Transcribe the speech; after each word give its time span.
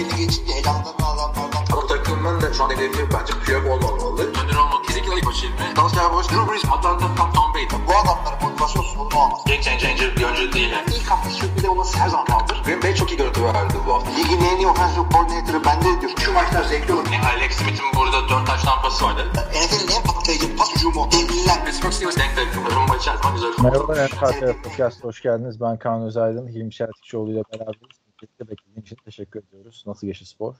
belli 0.00 0.16
geçince 0.16 0.52
elanlarını 0.52 1.06
alanlardan. 1.06 1.64
Ama 1.72 1.86
takımın 1.86 2.40
da 2.40 2.52
şu 2.52 2.64
an 2.64 2.70
hedefi 2.70 3.02
bence 3.14 3.32
Piyok 3.44 3.66
olmamalı. 3.66 4.22
Önder 4.22 4.56
olmak 4.56 4.84
kesinlikle 4.84 5.14
ilk 5.16 5.26
başı 5.26 5.46
ilmi. 5.46 5.76
Dallas 5.76 5.94
Cowboys, 5.94 6.28
Drew 6.28 6.52
Brees, 6.52 6.64
Atlanta, 6.64 7.06
Tom, 7.16 7.32
Tom 7.32 7.54
Brady. 7.54 7.66
Bu 7.88 7.92
adamların 8.00 8.42
motivasyon 8.42 8.82
sorunu 8.82 9.16
olmaz. 9.22 9.40
Game 9.46 9.62
changer 9.62 10.16
bir 10.16 10.24
oyuncu 10.24 10.52
değil. 10.52 10.70
Yani. 10.70 10.84
İlk 10.96 11.10
hafta 11.10 11.30
sürpriz 11.30 11.64
olması 11.64 11.98
her 11.98 12.08
zaman 12.08 12.26
kaldır. 12.26 12.62
Green 12.64 12.82
Bay 12.82 12.94
çok 12.94 13.10
iyi 13.12 13.16
görüntü 13.16 13.44
verdi 13.44 13.74
bu 13.86 13.94
hafta. 13.94 14.10
Ligin 14.10 14.40
en 14.40 14.56
iyi 14.56 14.66
offensive 14.66 15.04
coordinator'ı 15.12 15.64
bende 15.64 16.00
diyor. 16.00 16.12
Şu 16.24 16.32
maçlar 16.32 16.64
zevkli 16.64 16.92
olur. 16.94 17.06
Yani 17.12 17.26
Alex 17.26 17.52
Smith'in 17.52 17.86
burada 17.96 18.28
4 18.28 18.46
taş 18.46 18.62
tampası 18.62 19.04
vardı. 19.04 19.22
NFL'in 19.34 19.96
en 19.96 20.02
patlayıcı 20.02 20.56
pas 20.56 20.74
hücumu. 20.76 21.08
Devliler. 21.12 21.64
Pittsburgh 21.64 21.92
Steelers 21.92 22.16
denk 22.16 22.36
de 22.36 22.42
rumba 22.76 22.96
içer 22.96 23.16
zaman 23.16 23.34
güzel. 23.34 23.50
Merhaba 23.62 23.92
NFL 23.92 24.62
Podcast'a 24.62 25.08
hoş 25.08 25.22
geldiniz. 25.22 25.60
Ben 25.60 25.78
Kaan 25.78 26.02
Özaydın, 26.02 26.48
Hilmi 26.48 26.72
Şertikçioğlu 26.72 27.32
ile 27.32 27.42
beraberiz. 27.52 27.99
Birlikte 28.22 28.48
beklediğin 28.48 28.82
için 28.82 28.96
teşekkür 29.04 29.40
ediyoruz. 29.40 29.84
Nasıl 29.86 30.06
geçti 30.06 30.26
spor? 30.26 30.54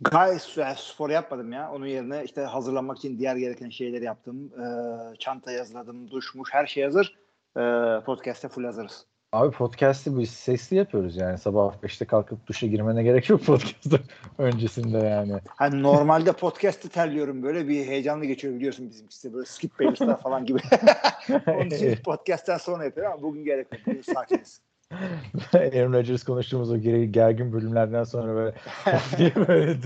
Gayet 0.00 0.56
yani 0.56 0.74
spor 0.78 1.10
yapmadım 1.10 1.52
ya. 1.52 1.72
Onun 1.72 1.86
yerine 1.86 2.24
işte 2.24 2.40
hazırlanmak 2.40 2.98
için 2.98 3.18
diğer 3.18 3.36
gereken 3.36 3.70
şeyleri 3.70 4.04
yaptım. 4.04 4.52
Ee, 4.60 5.16
çanta 5.18 5.52
yazladım, 5.52 6.10
duşmuş, 6.10 6.48
her 6.52 6.66
şey 6.66 6.84
hazır. 6.84 7.18
Ee, 7.56 7.60
podcast'te 8.06 8.48
full 8.48 8.64
hazırız. 8.64 9.06
Abi 9.32 9.50
podcast'i 9.50 10.18
biz 10.18 10.30
sesli 10.30 10.76
yapıyoruz 10.76 11.16
yani. 11.16 11.38
Sabah 11.38 11.74
5'te 11.82 12.04
kalkıp 12.04 12.46
duşa 12.46 12.66
girmene 12.66 13.02
gerek 13.02 13.28
yok 13.28 13.42
podcast'ı 13.46 14.00
öncesinde 14.38 14.98
yani. 14.98 15.32
Hani 15.48 15.82
normalde 15.82 16.32
podcast'ı 16.32 16.88
terliyorum 16.88 17.42
böyle 17.42 17.68
bir 17.68 17.86
heyecanlı 17.86 18.24
geçiyor 18.24 18.54
biliyorsun 18.54 18.90
bizimkisi 18.90 19.34
böyle 19.34 19.46
skip 19.46 19.80
Bayless'lar 19.80 20.20
falan 20.20 20.46
gibi. 20.46 20.58
Onun 21.46 21.66
için 21.66 21.96
podcast'ten 22.04 22.58
sonra 22.58 22.84
yapıyorum 22.84 23.12
ama 23.12 23.22
bugün 23.22 23.44
gerek 23.44 23.72
yok. 23.72 23.80
Bugün 23.86 24.02
sakiniz. 24.02 24.60
Aaron 25.54 25.92
Rodgers 25.92 26.24
konuştuğumuz 26.24 26.70
o 26.70 26.78
gergin 26.78 27.52
bölümlerden 27.52 28.04
sonra 28.04 28.34
böyle 28.34 28.54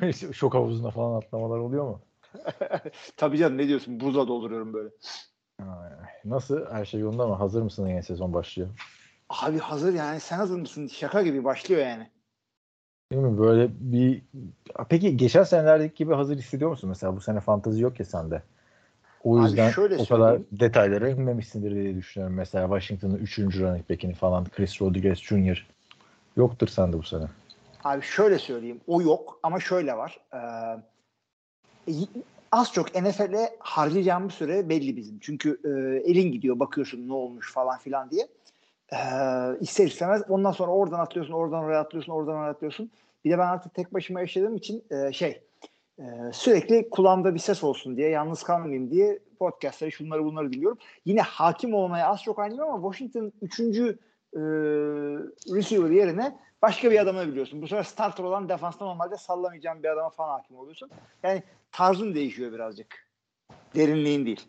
böyle 0.00 0.12
şok 0.32 0.54
havuzuna 0.54 0.90
falan 0.90 1.16
atlamalar 1.16 1.58
oluyor 1.58 1.84
mu? 1.84 2.00
Tabii 3.16 3.38
canım 3.38 3.58
ne 3.58 3.68
diyorsun? 3.68 4.00
Buzla 4.00 4.28
dolduruyorum 4.28 4.74
böyle. 4.74 4.90
Nasıl? 6.24 6.66
Her 6.70 6.84
şey 6.84 7.00
yolunda 7.00 7.26
mı? 7.26 7.34
Hazır 7.34 7.62
mısın 7.62 7.88
yeni 7.88 8.02
sezon 8.02 8.32
başlıyor? 8.32 8.68
Abi 9.28 9.58
hazır 9.58 9.94
yani 9.94 10.20
sen 10.20 10.36
hazır 10.36 10.58
mısın? 10.58 10.86
Şaka 10.86 11.22
gibi 11.22 11.44
başlıyor 11.44 11.80
yani. 11.80 12.10
Değil 13.12 13.22
mi? 13.22 13.38
Böyle 13.38 13.70
bir 13.78 14.22
peki 14.88 15.16
geçen 15.16 15.42
senelerdeki 15.42 15.94
gibi 15.94 16.14
hazır 16.14 16.36
hissediyor 16.36 16.70
musun? 16.70 16.88
Mesela 16.88 17.16
bu 17.16 17.20
sene 17.20 17.40
fantezi 17.40 17.82
yok 17.82 18.00
ya 18.00 18.06
sende. 18.06 18.42
O 19.24 19.38
Abi 19.38 19.44
yüzden 19.44 19.70
şöyle 19.70 19.94
o 19.94 20.06
kadar 20.06 20.28
söyleyeyim. 20.30 20.46
detaylara 20.52 21.08
inmemişsindir 21.08 21.74
diye 21.74 21.94
düşünüyorum. 21.96 22.36
Mesela 22.36 22.64
Washington'ın 22.66 23.18
3. 23.18 23.38
running 23.38 23.90
back'ini 23.90 24.14
falan 24.14 24.44
Chris 24.44 24.82
Rodriguez 24.82 25.18
Jr. 25.18 25.66
yoktur 26.36 26.68
sende 26.68 26.98
bu 26.98 27.02
sene. 27.02 27.24
Abi 27.84 28.02
şöyle 28.02 28.38
söyleyeyim. 28.38 28.80
O 28.86 29.02
yok 29.02 29.38
ama 29.42 29.60
şöyle 29.60 29.96
var. 29.96 30.20
Ee, 31.88 31.98
az 32.52 32.72
çok 32.72 32.94
NFL'e 33.02 33.56
harcayacağımız 33.58 34.34
süre 34.34 34.68
belli 34.68 34.96
bizim. 34.96 35.18
Çünkü 35.20 35.60
e, 35.64 35.68
elin 36.10 36.32
gidiyor 36.32 36.58
bakıyorsun 36.58 37.08
ne 37.08 37.12
olmuş 37.12 37.52
falan 37.52 37.78
filan 37.78 38.10
diye. 38.10 38.28
Ee, 38.92 38.96
ister 39.60 39.86
istemez 39.86 40.22
ondan 40.28 40.52
sonra 40.52 40.70
oradan 40.72 40.98
atlıyorsun, 41.00 41.32
oradan 41.32 41.64
oraya 41.64 41.80
atlıyorsun, 41.80 42.12
oradan 42.12 42.34
oraya 42.34 42.50
atlıyorsun. 42.50 42.90
Bir 43.24 43.30
de 43.30 43.38
ben 43.38 43.46
artık 43.46 43.74
tek 43.74 43.94
başıma 43.94 44.20
yaşadığım 44.20 44.56
için 44.56 44.84
e, 44.90 45.12
şey 45.12 45.42
e, 45.98 46.04
sürekli 46.32 46.90
kulağımda 46.90 47.34
bir 47.34 47.38
ses 47.38 47.64
olsun 47.64 47.96
diye, 47.96 48.08
yalnız 48.08 48.42
kalmayayım 48.42 48.90
diye 48.90 49.18
podcastları 49.38 49.92
şunları 49.92 50.24
bunları 50.24 50.52
dinliyorum. 50.52 50.78
Yine 51.04 51.20
hakim 51.20 51.74
olmaya 51.74 52.08
az 52.08 52.22
çok 52.22 52.38
aynıyım 52.38 52.64
ama 52.64 52.92
Washington 52.92 53.32
3. 53.42 53.60
E, 53.60 54.40
receiver 55.54 55.90
yerine 55.90 56.38
başka 56.62 56.90
bir 56.90 56.98
adamı 56.98 57.26
biliyorsun. 57.26 57.62
Bu 57.62 57.68
sefer 57.68 57.82
starter 57.82 58.24
olan 58.24 58.48
defansta 58.48 58.84
normalde 58.84 59.16
sallamayacağım 59.16 59.82
bir 59.82 59.88
adama 59.88 60.10
falan 60.10 60.28
hakim 60.28 60.56
oluyorsun. 60.56 60.90
Yani 61.22 61.42
tarzın 61.72 62.14
değişiyor 62.14 62.52
birazcık. 62.52 63.08
Derinliğin 63.74 64.26
değil. 64.26 64.48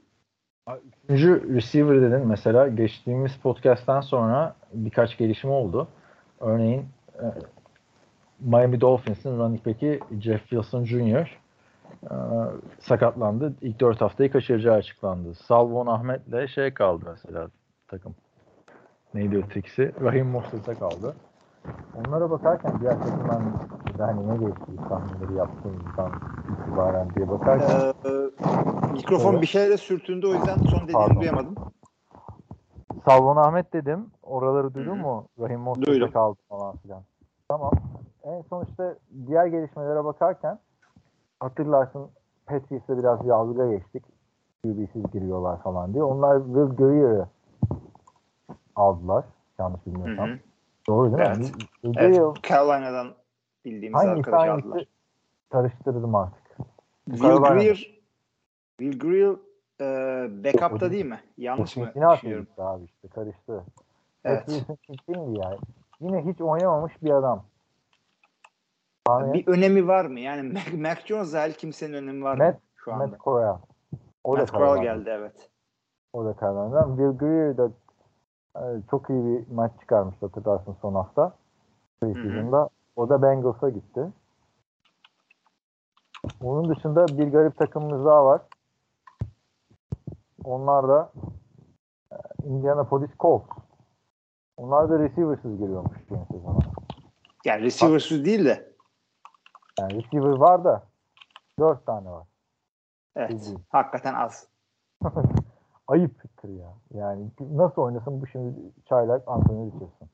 Üçüncü 1.03 1.55
receiver 1.55 2.01
dedin 2.01 2.27
mesela 2.27 2.67
geçtiğimiz 2.67 3.37
podcast'tan 3.37 4.01
sonra 4.01 4.55
birkaç 4.73 5.17
gelişme 5.17 5.51
oldu. 5.51 5.87
Örneğin 6.39 6.85
e, 7.13 7.25
Miami 8.39 8.81
Dolphins'in 8.81 9.37
running 9.37 9.65
back'i 9.65 9.99
Jeff 10.19 10.41
Wilson 10.41 10.83
Jr. 10.85 11.39
E, 12.03 12.15
sakatlandı. 12.79 13.53
İlk 13.61 13.79
dört 13.79 14.01
haftayı 14.01 14.31
kaçıracağı 14.31 14.75
açıklandı. 14.75 15.33
Salvon 15.33 15.87
Ahmet'le 15.87 16.47
şey 16.49 16.73
kaldı 16.73 17.05
mesela 17.07 17.47
takım. 17.87 18.15
Neydi 19.13 19.37
ötekisi? 19.37 19.91
Rahim 20.01 20.27
Mostert'a 20.27 20.75
kaldı. 20.75 21.15
Onlara 21.95 22.29
bakarken 22.31 22.71
diğer 22.81 22.99
takımdan 22.99 23.41
hani 23.99 24.27
ne 24.27 24.39
değişti 24.39 24.61
tahminleri 24.89 25.33
yaptığımızdan 25.37 26.11
itibaren 26.53 27.09
diye 27.15 27.29
bakarken 27.29 27.93
Ee, 28.05 28.93
mikrofon 28.93 29.31
Evet. 29.31 29.41
bir 29.41 29.47
şeyle 29.47 29.77
sürtündü 29.77 30.27
o 30.27 30.33
yüzden 30.33 30.57
son 30.57 30.79
dediğini 30.83 30.93
Pardon. 30.93 31.21
duyamadım. 31.21 31.55
Salvon 33.05 33.37
Ahmet 33.37 33.73
dedim. 33.73 34.05
Oraları 34.23 34.73
duydun 34.73 34.97
mu? 34.97 35.27
Rahim 35.39 35.65
Duydum. 35.81 36.11
kaldı 36.11 36.37
falan 36.49 36.75
filan. 36.77 37.01
Tamam. 37.47 37.71
En 38.25 38.41
son 38.41 38.65
işte 38.69 38.95
diğer 39.27 39.45
gelişmelere 39.45 40.05
bakarken 40.05 40.59
hatırlarsın 41.39 42.09
Patriots'le 42.45 42.89
biraz 42.89 43.25
yazgıya 43.25 43.71
geçtik. 43.77 44.03
QB'siz 44.63 45.11
giriyorlar 45.11 45.61
falan 45.63 45.93
diye. 45.93 46.03
Onlar 46.03 46.37
Will 46.45 46.75
Greer'ı 46.77 47.27
aldılar. 48.75 49.25
Yanlış 49.59 49.85
bilmiyorsam. 49.85 50.29
Hı 50.29 50.33
hı. 50.33 50.39
Doğru 50.87 51.17
değil 51.17 51.27
Evet. 51.27 51.37
mi? 51.37 51.45
Will 51.81 51.93
Evet, 51.97 52.43
Carolina'dan 52.49 53.07
bildiğimiz 53.65 53.99
hangisi 53.99 54.29
arkadaşı 54.29 54.51
aldılar. 54.51 54.73
hangisi 54.75 54.89
karıştırdım 55.49 56.15
artık. 56.15 56.57
Will. 57.05 57.37
Greer 57.37 58.01
Will 58.79 58.99
Greer 58.99 59.35
e, 59.81 60.43
backup'ta 60.43 60.91
değil 60.91 61.05
mi? 61.05 61.19
Yanlış 61.37 61.77
mı 61.77 61.85
Cincinnati 61.85 62.17
düşünüyorum? 62.17 62.47
abi 62.57 62.83
işte 62.83 63.07
karıştı. 63.07 63.63
Evet. 64.25 64.45
Patriots'ın 64.45 64.75
kimdi 64.75 65.39
ya? 65.39 65.57
Yine 65.99 66.25
hiç 66.25 66.41
oynamamış 66.41 67.03
bir 67.03 67.09
adam. 67.11 67.43
Et. 69.09 69.33
Bir 69.33 69.47
önemi 69.47 69.87
var 69.87 70.05
mı? 70.05 70.19
Yani 70.19 70.53
Mac, 70.53 70.77
Mac 70.77 71.01
Jones 71.05 71.33
dahil 71.33 71.53
kimsenin 71.53 71.93
önemi 71.93 72.23
var 72.23 72.37
mı 72.37 72.43
Matt- 72.43 72.59
şu 72.75 72.93
anda? 72.93 73.07
Matt 73.07 73.19
Corral. 73.19 73.57
O 74.23 74.35
da 74.35 74.39
Matt 74.39 74.51
Corral 74.51 74.67
Carolina. 74.75 74.83
geldi 74.83 75.09
evet. 75.09 75.49
O 76.13 76.25
da 76.25 76.35
Carolina'dan. 76.41 76.87
Will 76.97 77.17
Greer 77.17 77.57
de 77.57 77.69
e, 78.55 78.63
çok 78.91 79.09
iyi 79.09 79.23
bir 79.25 79.51
maç 79.53 79.71
çıkarmış 79.79 80.15
hatırlarsın 80.21 80.75
son 80.81 80.95
hafta. 80.95 81.33
Preseason'da. 82.01 82.69
O 82.95 83.09
da 83.09 83.21
Bengals'a 83.21 83.69
gitti. 83.69 84.07
Onun 86.43 86.75
dışında 86.75 87.07
bir 87.07 87.27
garip 87.31 87.57
takımımız 87.57 88.05
daha 88.05 88.25
var. 88.25 88.41
Onlar 90.43 90.87
da 90.87 91.11
e, 92.11 92.15
Indianapolis 92.43 93.11
Colts. 93.19 93.45
Onlar 94.57 94.89
da 94.89 94.99
receiver'sız 94.99 95.57
giriyormuş 95.57 95.97
yeni 96.11 96.25
sezona. 96.31 96.59
Yani 97.45 97.61
receiver'sız 97.61 98.25
değil 98.25 98.45
de 98.45 98.74
Yani 99.79 99.93
receiver 99.95 100.37
var 100.37 100.63
da 100.63 100.83
dört 101.59 101.85
tane 101.85 102.09
var. 102.09 102.27
evet. 103.15 103.29
Değil. 103.29 103.59
Hakikaten 103.69 104.13
az. 104.13 104.47
Ayıptır 105.87 106.49
ya. 106.49 106.73
Yani 106.93 107.27
nasıl 107.39 107.81
oynasın 107.81 108.21
bu 108.21 108.27
şimdi 108.27 108.59
çaylak 108.89 109.23
Anthony 109.27 109.67
Richardson. 109.67 110.09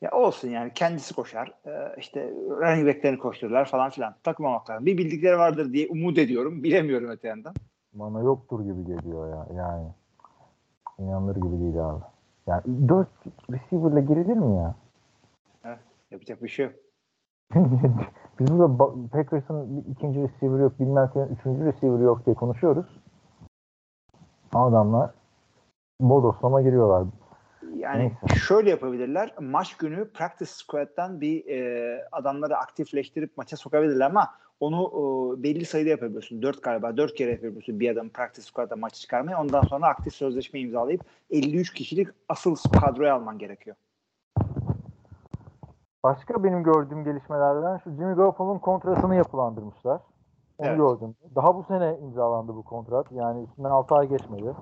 Ya 0.00 0.10
olsun 0.10 0.48
yani 0.48 0.72
kendisi 0.74 1.14
koşar. 1.14 1.54
Ee, 1.66 1.94
işte 1.98 2.30
running 2.30 2.88
back'lerini 2.88 3.18
koştururlar 3.18 3.64
falan 3.64 3.90
filan. 3.90 4.14
Takmamak 4.22 4.70
lazım. 4.70 4.86
Bir 4.86 4.98
bildikleri 4.98 5.38
vardır 5.38 5.72
diye 5.72 5.88
umut 5.88 6.18
ediyorum. 6.18 6.62
Bilemiyorum 6.62 7.10
öte 7.10 7.28
yandan. 7.28 7.54
Bana 7.92 8.20
yoktur 8.20 8.64
gibi 8.64 8.84
geliyor 8.84 9.28
ya. 9.28 9.46
Yani 9.56 9.88
inanılır 10.98 11.36
gibi 11.36 11.60
değil 11.60 11.86
abi. 11.86 12.04
Yani 12.46 12.88
dört 12.88 13.08
receiver'la 13.50 14.00
girilir 14.00 14.36
mi 14.36 14.56
ya? 14.56 14.74
Yapacak 16.10 16.42
bir 16.42 16.48
şey 16.48 16.66
yok. 16.66 16.74
Biz 18.40 18.58
burada 18.58 19.08
Packers'ın 19.12 19.84
ikinci 19.92 20.20
receiver 20.22 20.58
yok, 20.58 20.80
bilmem 20.80 21.10
kimin 21.12 21.26
üçüncü 21.26 21.64
receiver 21.64 21.98
yok 21.98 22.26
diye 22.26 22.34
konuşuyoruz. 22.34 22.86
Adamlar 24.54 25.10
bodoslama 26.00 26.62
giriyorlar. 26.62 27.06
Yani 27.76 28.02
Neyse. 28.02 28.40
şöyle 28.40 28.70
yapabilirler. 28.70 29.34
Maç 29.40 29.76
günü 29.76 30.10
practice 30.12 30.50
squad'dan 30.50 31.20
bir 31.20 31.46
e, 31.46 32.08
adamları 32.12 32.56
aktifleştirip 32.56 33.36
maça 33.36 33.56
sokabilirler 33.56 34.06
ama 34.06 34.28
onu 34.60 34.90
e, 34.92 35.42
belli 35.42 35.64
sayıda 35.64 35.90
yapabiliyorsun. 35.90 36.42
Dört 36.42 36.62
galiba. 36.62 36.96
Dört 36.96 37.14
kere 37.14 37.30
yapabiliyorsun 37.30 37.80
bir 37.80 37.90
adam 37.90 38.08
practice 38.08 38.46
squad'da 38.46 38.76
maçı 38.76 39.00
çıkarmayı. 39.00 39.36
Ondan 39.36 39.62
sonra 39.62 39.86
aktif 39.86 40.14
sözleşme 40.14 40.60
imzalayıp 40.60 41.00
53 41.30 41.74
kişilik 41.74 42.08
asıl 42.28 42.56
kadroya 42.80 43.14
alman 43.14 43.38
gerekiyor. 43.38 43.76
Başka 46.04 46.44
benim 46.44 46.62
gördüğüm 46.62 47.04
gelişmelerden 47.04 47.78
şu 47.78 47.90
Jimmy 47.90 48.14
Garoppolo'nun 48.14 48.58
kontratını 48.58 49.16
yapılandırmışlar. 49.16 50.00
Onu 50.58 50.68
Evet. 50.68 50.78
gördüm. 50.78 51.14
Daha 51.34 51.54
bu 51.54 51.62
sene 51.62 51.98
imzalandı 52.02 52.54
bu 52.54 52.62
kontrat. 52.62 53.12
Yani 53.12 53.44
üstünden 53.44 53.70
6 53.70 53.94
ay 53.94 54.08
geçmedi. 54.08 54.54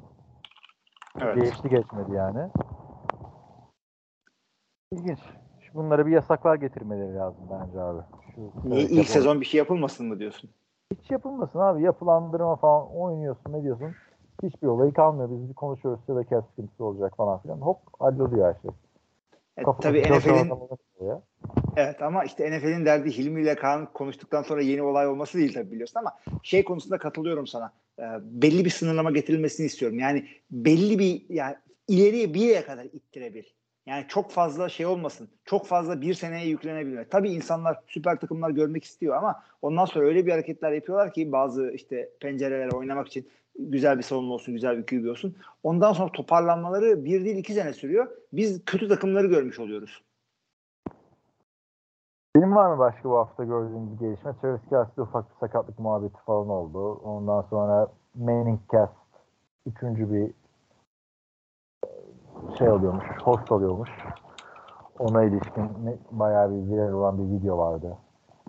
Evet. 1.21 1.35
Geçti 1.37 1.69
geçmedi 1.69 2.13
yani. 2.13 2.51
İlginç. 4.93 5.19
bunlara 5.75 6.07
bir 6.07 6.13
yasaklar 6.13 6.55
getirmeleri 6.55 7.15
lazım 7.15 7.45
bence 7.51 7.81
abi. 7.81 8.03
Şu, 8.35 8.41
evet, 8.41 8.55
ilk 8.65 8.91
yapalım. 8.91 9.05
sezon 9.05 9.41
bir 9.41 9.47
şey 9.47 9.59
yapılmasın 9.59 10.07
mı 10.07 10.19
diyorsun? 10.19 10.51
Hiç 10.93 11.11
yapılmasın 11.11 11.59
abi. 11.59 11.83
Yapılandırma 11.83 12.57
falan 12.57 12.97
oynuyorsun 12.97 13.53
ne 13.53 13.63
diyorsun. 13.63 13.95
Hiçbir 14.43 14.67
olayı 14.67 14.93
kalmıyor. 14.93 15.31
Biz 15.31 15.49
bir 15.49 15.55
konuşuyoruz 15.55 16.01
size 16.07 16.31
de 16.31 16.43
sıkıntısı 16.43 16.85
olacak 16.85 17.17
falan 17.17 17.39
filan. 17.39 17.57
Hop 17.61 17.79
halloluyor 17.99 18.55
her 18.55 18.61
şey. 18.61 18.71
E, 19.57 19.63
tabii 19.81 20.03
NFL'in. 20.03 20.53
Evet 21.77 22.03
ama 22.03 22.25
işte 22.25 22.59
NFL'in 22.59 22.85
derdi 22.85 23.19
Hilmi 23.19 23.43
ile 23.43 23.55
Kaan 23.55 23.93
konuştuktan 23.93 24.43
sonra 24.43 24.63
yeni 24.63 24.83
olay 24.83 25.07
olması 25.07 25.39
değil 25.39 25.55
tabii 25.55 25.73
biliyorsun 25.73 26.01
ama 26.01 26.19
şey 26.43 26.65
konusunda 26.65 26.99
katılıyorum 26.99 27.47
sana. 27.47 27.73
Ee, 27.99 28.03
belli 28.23 28.65
bir 28.65 28.71
sınırlama 28.71 29.11
getirilmesini 29.11 29.67
istiyorum. 29.67 29.99
Yani 29.99 30.27
belli 30.51 30.99
bir 30.99 31.23
yani 31.29 31.57
ileriye 31.89 32.35
bir 32.35 32.41
yere 32.41 32.65
kadar 32.65 32.85
ittirebil. 32.85 33.45
Yani 33.87 34.05
çok 34.09 34.31
fazla 34.31 34.69
şey 34.69 34.87
olmasın. 34.87 35.29
Çok 35.45 35.67
fazla 35.67 36.01
bir 36.01 36.15
seneye 36.15 36.47
yüklenebilme. 36.47 37.09
Tabii 37.09 37.31
insanlar 37.31 37.79
süper 37.87 38.21
takımlar 38.21 38.51
görmek 38.51 38.85
istiyor 38.85 39.17
ama 39.17 39.43
ondan 39.63 39.85
sonra 39.85 40.07
öyle 40.07 40.27
bir 40.27 40.31
hareketler 40.31 40.73
yapıyorlar 40.73 41.13
ki 41.13 41.33
bazı 41.33 41.71
işte 41.71 42.11
pencerelere 42.21 42.71
oynamak 42.71 43.09
için 43.09 43.29
güzel 43.59 43.99
bir 43.99 44.03
savunma 44.03 44.35
olsun, 44.35 44.55
güzel 44.55 44.79
bir 44.79 44.87
QB 44.87 45.11
olsun. 45.11 45.37
Ondan 45.63 45.93
sonra 45.93 46.13
toparlanmaları 46.13 47.05
bir 47.05 47.25
değil 47.25 47.37
iki 47.37 47.55
sene 47.55 47.73
sürüyor. 47.73 48.09
Biz 48.33 48.65
kötü 48.65 48.89
takımları 48.89 49.27
görmüş 49.27 49.59
oluyoruz. 49.59 50.03
Benim 52.37 52.57
var 52.57 52.73
mı 52.73 52.79
başka 52.79 53.11
bu 53.11 53.17
hafta 53.19 53.45
gördüğüm 53.45 53.93
bir 53.93 53.99
gelişme? 53.99 54.33
Travis 54.43 54.61
Kelsey'de 54.71 55.03
ufak 55.03 55.31
bir 55.31 55.35
sakatlık 55.41 55.79
muhabbeti 55.79 56.19
falan 56.27 56.49
oldu. 56.49 56.93
Ondan 56.95 57.43
sonra 57.43 57.89
Manning 58.15 58.61
Cast 58.73 58.93
üçüncü 59.67 60.13
bir 60.13 60.31
e, 61.87 61.91
şey 62.59 62.71
oluyormuş, 62.71 63.05
host 63.23 63.53
oluyormuş. 63.53 63.91
Ona 64.99 65.23
ilişkin 65.25 65.69
bayağı 66.11 66.51
bir 66.51 66.73
viral 66.73 66.93
olan 66.93 67.19
bir 67.19 67.39
video 67.39 67.59
vardı. 67.59 67.97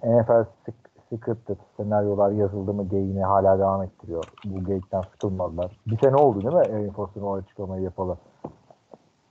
NFL 0.03 0.45
sc- 0.67 0.89
scripted 1.17 1.57
senaryolar 1.77 2.31
yazıldı 2.31 2.73
mı 2.73 2.87
geyini 2.89 3.23
hala 3.23 3.59
devam 3.59 3.83
ettiriyor. 3.83 4.23
Bu 4.45 4.63
geyikten 4.65 5.01
sıkılmadılar. 5.01 5.79
Bir 5.87 5.97
sene 5.97 6.15
oldu 6.15 6.41
değil 6.41 6.53
mi 6.53 6.59
Aaron 6.59 6.89
Foster'ın 6.93 7.25
o 7.25 7.33
açıklamayı 7.35 7.83
yapalı? 7.83 8.17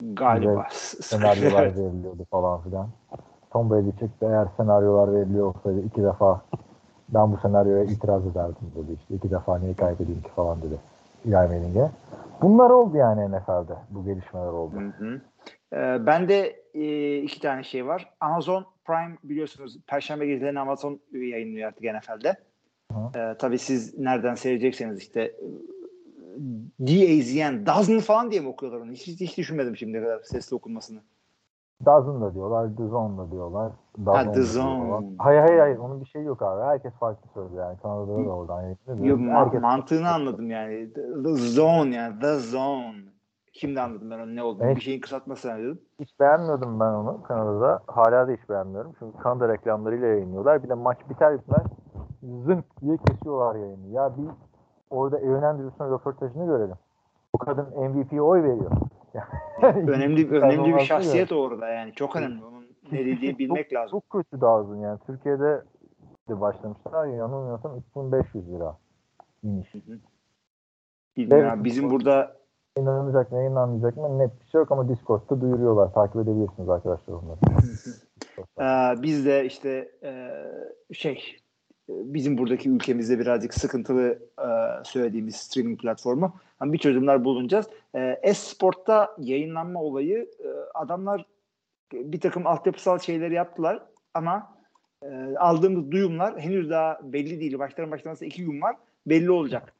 Galiba. 0.00 0.66
senaryolar 0.70 1.64
veriliyordu 1.76 2.24
falan 2.30 2.60
filan. 2.60 2.88
Tom 3.50 3.70
Brady 3.70 3.90
çıktı 3.90 4.26
eğer 4.26 4.46
senaryolar 4.56 5.14
veriliyor 5.14 5.46
olsaydı 5.46 5.80
iki 5.80 6.02
defa 6.02 6.42
ben 7.08 7.32
bu 7.32 7.36
senaryoya 7.36 7.84
itiraz 7.84 8.26
ederdim 8.26 8.72
dedi 8.76 8.96
işte. 9.00 9.14
iki 9.14 9.30
defa 9.30 9.58
niye 9.58 9.74
kaybedeyim 9.74 10.22
ki 10.22 10.30
falan 10.36 10.62
dedi. 10.62 10.78
Eli 11.26 11.34
Manning'e. 11.34 11.90
Bunlar 12.42 12.70
oldu 12.70 12.96
yani 12.96 13.36
NFL'de. 13.36 13.74
Bu 13.90 14.04
gelişmeler 14.04 14.46
oldu. 14.46 14.74
Hı 14.76 15.04
hı. 15.04 15.20
Ee, 15.72 16.06
ben 16.06 16.28
de 16.28 16.62
e, 16.74 17.16
iki 17.16 17.40
tane 17.40 17.62
şey 17.62 17.86
var. 17.86 18.14
Amazon 18.20 18.66
Prime 18.84 19.16
biliyorsunuz 19.24 19.78
Perşembe 19.86 20.26
gecelerini 20.26 20.60
Amazon 20.60 21.00
yayınlıyor 21.12 21.68
artık 21.68 21.82
NFL'de. 21.82 22.36
Hı. 22.92 23.18
Ee, 23.18 23.36
tabii 23.38 23.58
siz 23.58 23.98
nereden 23.98 24.34
seyredecekseniz 24.34 24.98
işte 24.98 25.34
D-A-Z-N, 26.80 27.66
Dozen 27.66 28.00
falan 28.00 28.30
diye 28.30 28.40
mi 28.40 28.48
okuyorlar 28.48 28.80
onu? 28.80 28.92
Hiç, 28.92 29.20
hiç 29.20 29.38
düşünmedim 29.38 29.76
şimdiye 29.76 30.02
kadar 30.02 30.22
sesli 30.22 30.56
okunmasını. 30.56 31.00
Dozen 31.86 32.20
da 32.20 32.34
diyorlar, 32.34 32.76
The 32.76 32.86
Zone 32.86 33.18
da 33.18 33.30
diyorlar. 33.30 33.72
Ha, 34.06 34.34
diyorlar. 34.34 35.04
Hayır 35.18 35.40
hayır 35.40 35.58
hayır 35.58 35.78
onun 35.78 36.00
bir 36.00 36.06
şeyi 36.06 36.24
yok 36.24 36.42
abi. 36.42 36.62
Herkes 36.62 36.92
farklı 36.92 37.28
söylüyor 37.34 37.64
yani. 37.64 37.78
Kanada'da 37.82 38.24
da 38.26 38.36
oradan 38.36 38.62
yayınlıyor. 38.62 38.98
Yo, 38.98 39.16
ma- 39.16 39.32
Herkes- 39.32 39.60
mantığını 39.62 40.08
anladım 40.08 40.50
yani. 40.50 40.92
The, 40.94 41.34
Zone 41.34 41.94
yani. 41.94 42.20
The 42.20 42.34
Zone. 42.34 42.94
Şimdi 43.52 43.80
anladım 43.80 44.10
ben 44.10 44.18
onun 44.18 44.36
ne 44.36 44.42
olduğunu. 44.42 44.64
Evet. 44.64 44.76
Bir 44.76 44.80
şeyin 44.80 45.00
kısaltması 45.00 45.42
zannediyordum. 45.48 45.82
Hiç 46.00 46.20
beğenmiyordum 46.20 46.80
ben 46.80 46.92
onu 46.92 47.22
Kanada'da. 47.22 47.80
Hala 47.86 48.28
da 48.28 48.32
hiç 48.32 48.48
beğenmiyorum. 48.48 48.92
Çünkü 48.98 49.18
Kanada 49.18 49.48
reklamlarıyla 49.48 50.06
yayınlıyorlar. 50.06 50.62
Bir 50.62 50.68
de 50.68 50.74
maç 50.74 50.98
biter 51.10 51.38
bitmez 51.38 51.62
zınk 52.22 52.64
diye 52.80 52.96
kesiyorlar 52.96 53.54
yayını. 53.54 53.86
Ya 53.88 54.16
bir 54.16 54.28
orada 54.90 55.16
Aaron 55.16 55.42
Andrews'un 55.42 55.90
röportajını 55.90 56.46
görelim. 56.46 56.76
Bu 57.34 57.38
kadın 57.38 57.66
MVP'ye 57.76 58.22
oy 58.22 58.42
veriyor. 58.42 58.70
Önemli 59.62 60.30
önemli 60.40 60.74
bir 60.74 60.80
şahsiyet 60.80 61.32
orada 61.32 61.68
yani. 61.68 61.92
Çok 61.94 62.16
önemli. 62.16 62.44
Onun 62.44 62.66
ne 62.92 62.98
dediğini 62.98 63.38
bilmek 63.38 63.70
çok, 63.70 63.78
lazım. 63.78 63.90
Çok 63.90 64.10
kötü 64.10 64.40
Dawson 64.40 64.76
yani. 64.76 64.98
Türkiye'de 65.06 65.62
de 66.28 66.40
başlamışlar. 66.40 67.06
Yanılmıyorsam 67.06 67.78
3500 67.78 68.48
lira 68.52 68.76
iniş. 69.42 69.74
Bizim 71.64 71.90
burada 71.90 72.38
Yayınlanacak 72.78 73.32
mı 73.32 73.38
yayınlanmayacak 73.38 73.96
mı 73.96 74.18
net 74.18 74.40
bir 74.40 74.46
şey 74.46 74.58
yok 74.58 74.72
ama 74.72 74.88
Discord'da 74.88 75.40
duyuruyorlar. 75.40 75.92
Takip 75.92 76.16
edebilirsiniz 76.16 76.68
arkadaşlar 76.68 77.14
onları. 77.14 77.38
Ee, 78.60 79.02
biz 79.02 79.26
de 79.26 79.44
işte 79.44 79.90
e, 80.02 80.30
şey 80.92 81.36
e, 81.88 81.92
bizim 82.14 82.38
buradaki 82.38 82.70
ülkemizde 82.70 83.18
birazcık 83.18 83.54
sıkıntılı 83.54 84.18
e, 84.38 84.48
söylediğimiz 84.84 85.36
streaming 85.36 85.80
platformu. 85.80 86.32
Ama 86.60 86.72
bir 86.72 86.78
çözümler 86.78 87.24
bulunacağız. 87.24 87.66
E, 87.94 88.20
Esport'ta 88.22 89.16
yayınlanma 89.18 89.82
olayı 89.82 90.30
e, 90.44 90.48
adamlar 90.74 91.26
bir 91.92 92.20
takım 92.20 92.46
altyapısal 92.46 92.98
şeyleri 92.98 93.34
yaptılar 93.34 93.82
ama 94.14 94.54
e, 95.02 95.36
aldığımız 95.38 95.90
duyumlar 95.90 96.40
henüz 96.40 96.70
daha 96.70 96.98
belli 97.02 97.40
değil. 97.40 97.58
Başların 97.58 97.90
başlaması 97.90 98.24
iki 98.24 98.44
gün 98.44 98.62
var. 98.62 98.76
Belli 99.06 99.30
olacak. 99.30 99.72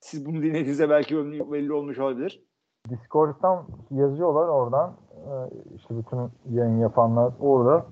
Siz 0.00 0.26
bunu 0.26 0.42
dinlediğinizde 0.42 0.90
belki 0.90 1.16
belli 1.52 1.72
olmuş 1.72 1.98
olabilir. 1.98 2.42
Discord'dan 2.88 3.64
yazıyorlar 3.90 4.48
oradan 4.48 4.96
e, 5.12 5.32
işte 5.76 5.98
bütün 5.98 6.18
yayın 6.56 6.78
yapanlar 6.78 7.32
orada 7.40 7.86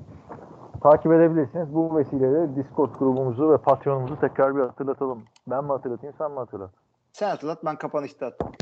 takip 0.82 1.12
edebilirsiniz. 1.12 1.74
Bu 1.74 1.96
vesileyle 1.96 2.56
Discord 2.56 2.94
grubumuzu 2.98 3.50
ve 3.52 3.56
Patreon'umuzu 3.56 4.20
tekrar 4.20 4.56
bir 4.56 4.60
hatırlatalım. 4.60 5.22
Ben 5.46 5.64
mi 5.64 5.70
hatırlatayım 5.70 6.14
sen 6.18 6.30
mi 6.30 6.38
hatırlat? 6.38 6.70
Sen 7.16 7.28
hatırlat 7.28 7.64
ben 7.64 7.76
kapanışta 7.78 8.26
atayım. 8.26 8.54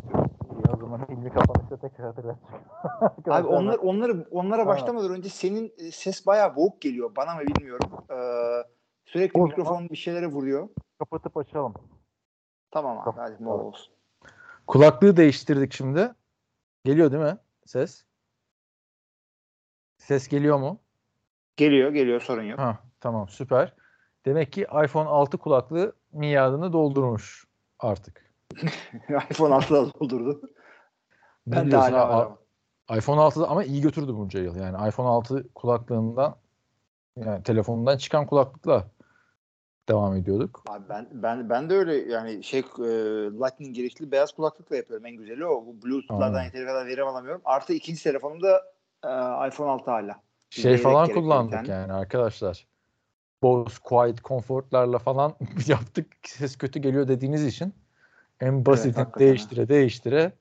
İyi 0.53 0.73
o 0.75 0.77
zaman 0.77 1.07
ilmi 1.11 1.33
kapanışta 1.33 1.77
tekrar 1.77 2.07
hatırlat. 2.07 2.37
Abi 3.31 3.47
onlar 3.47 3.79
onları 3.79 4.27
onlara 4.31 4.63
Ha. 4.63 4.67
başlamadan 4.67 5.11
önce 5.11 5.29
senin 5.29 5.73
e, 5.79 5.91
ses 5.91 6.27
bayağı 6.27 6.57
boğuk 6.57 6.83
geliyor. 6.83 7.17
Bana 7.17 7.35
mı 7.35 7.41
bilmiyorum. 7.41 7.91
Ee, 8.11 8.15
sürekli 9.05 9.41
O 9.41 9.45
mikrofon 9.47 9.89
bir 9.89 9.97
şeylere 9.97 10.27
vuruyor. 10.27 10.69
kapatıp 10.99 11.37
açalım. 11.37 11.75
Tamam 12.71 12.99
abi 12.99 13.05
Tamam. 13.05 13.21
hadi 13.31 13.43
mol 13.43 13.61
olsun. 13.61 13.95
Kulaklığı 14.67 15.17
değiştirdik 15.17 15.73
şimdi. 15.73 16.15
Geliyor 16.85 17.13
değil 17.13 17.23
mi 17.23 17.39
ses? 17.67 18.05
Ses 19.99 20.29
geliyor 20.29 20.59
mu? 20.59 20.79
Geliyor 21.57 21.91
geliyor 21.91 22.21
sorun 22.21 22.43
yok. 22.43 22.59
Ha, 22.59 22.79
tamam 23.01 23.29
süper. 23.29 23.75
Demek 24.27 24.53
ki 24.53 24.67
iPhone 24.85 25.09
6 25.09 25.39
kulaklığı 25.39 25.97
miadını 26.13 26.73
doldurmuş 26.73 27.45
artık. 27.79 28.24
iPhone 29.31 29.55
6'da 29.55 29.93
doldurdu. 30.01 30.51
Ben 31.47 31.71
de 31.71 31.77
hala 31.77 32.09
ama. 32.09 32.39
iPhone 32.99 33.21
6'da 33.21 33.49
ama 33.49 33.65
iyi 33.65 33.81
götürdü 33.81 34.15
bunca 34.15 34.41
yıl. 34.41 34.57
Yani 34.57 34.89
iPhone 34.89 35.09
6 35.09 35.49
kulaklığından 35.55 36.37
yani 37.17 37.43
telefonundan 37.43 37.97
çıkan 37.97 38.27
kulaklıkla 38.27 38.85
devam 39.89 40.17
ediyorduk. 40.17 40.63
Abi 40.69 40.89
ben 40.89 41.09
ben 41.13 41.51
ben 41.51 41.71
de 41.71 41.75
öyle 41.75 42.13
yani 42.13 42.45
şey 42.45 42.61
e, 42.61 42.85
Lightning 43.41 43.75
girişli 43.75 44.13
beyaz 44.13 44.33
kulaklıkla 44.33 44.77
yapıyorum 44.77 45.07
en 45.07 45.17
güzeli 45.17 45.47
o. 45.47 45.67
Bu 45.67 45.83
Bluetooth'lardan 45.83 46.43
yeteri 46.43 46.67
kadar 46.67 46.87
verim 46.87 47.07
alamıyorum. 47.07 47.43
Artı 47.45 47.73
ikinci 47.73 48.03
telefonumda 48.03 48.63
e, 49.05 49.11
iPhone 49.49 49.71
6 49.71 49.91
hala. 49.91 50.23
Şey 50.51 50.77
falan 50.77 51.09
kullandık 51.09 51.53
tane. 51.53 51.69
yani 51.69 51.93
arkadaşlar. 51.93 52.67
Bose 53.43 53.79
Quiet 53.85 54.25
Comfort'larla 54.25 54.99
falan 54.99 55.35
yaptık. 55.67 56.07
Ses 56.23 56.59
kötü 56.59 56.81
geliyor 56.81 57.09
dediğiniz 57.09 57.47
için 57.47 57.75
en 58.45 58.67
basitini 58.67 59.05
ha. 59.05 59.13
değiştire 59.19 59.69
değiştire 59.69 60.33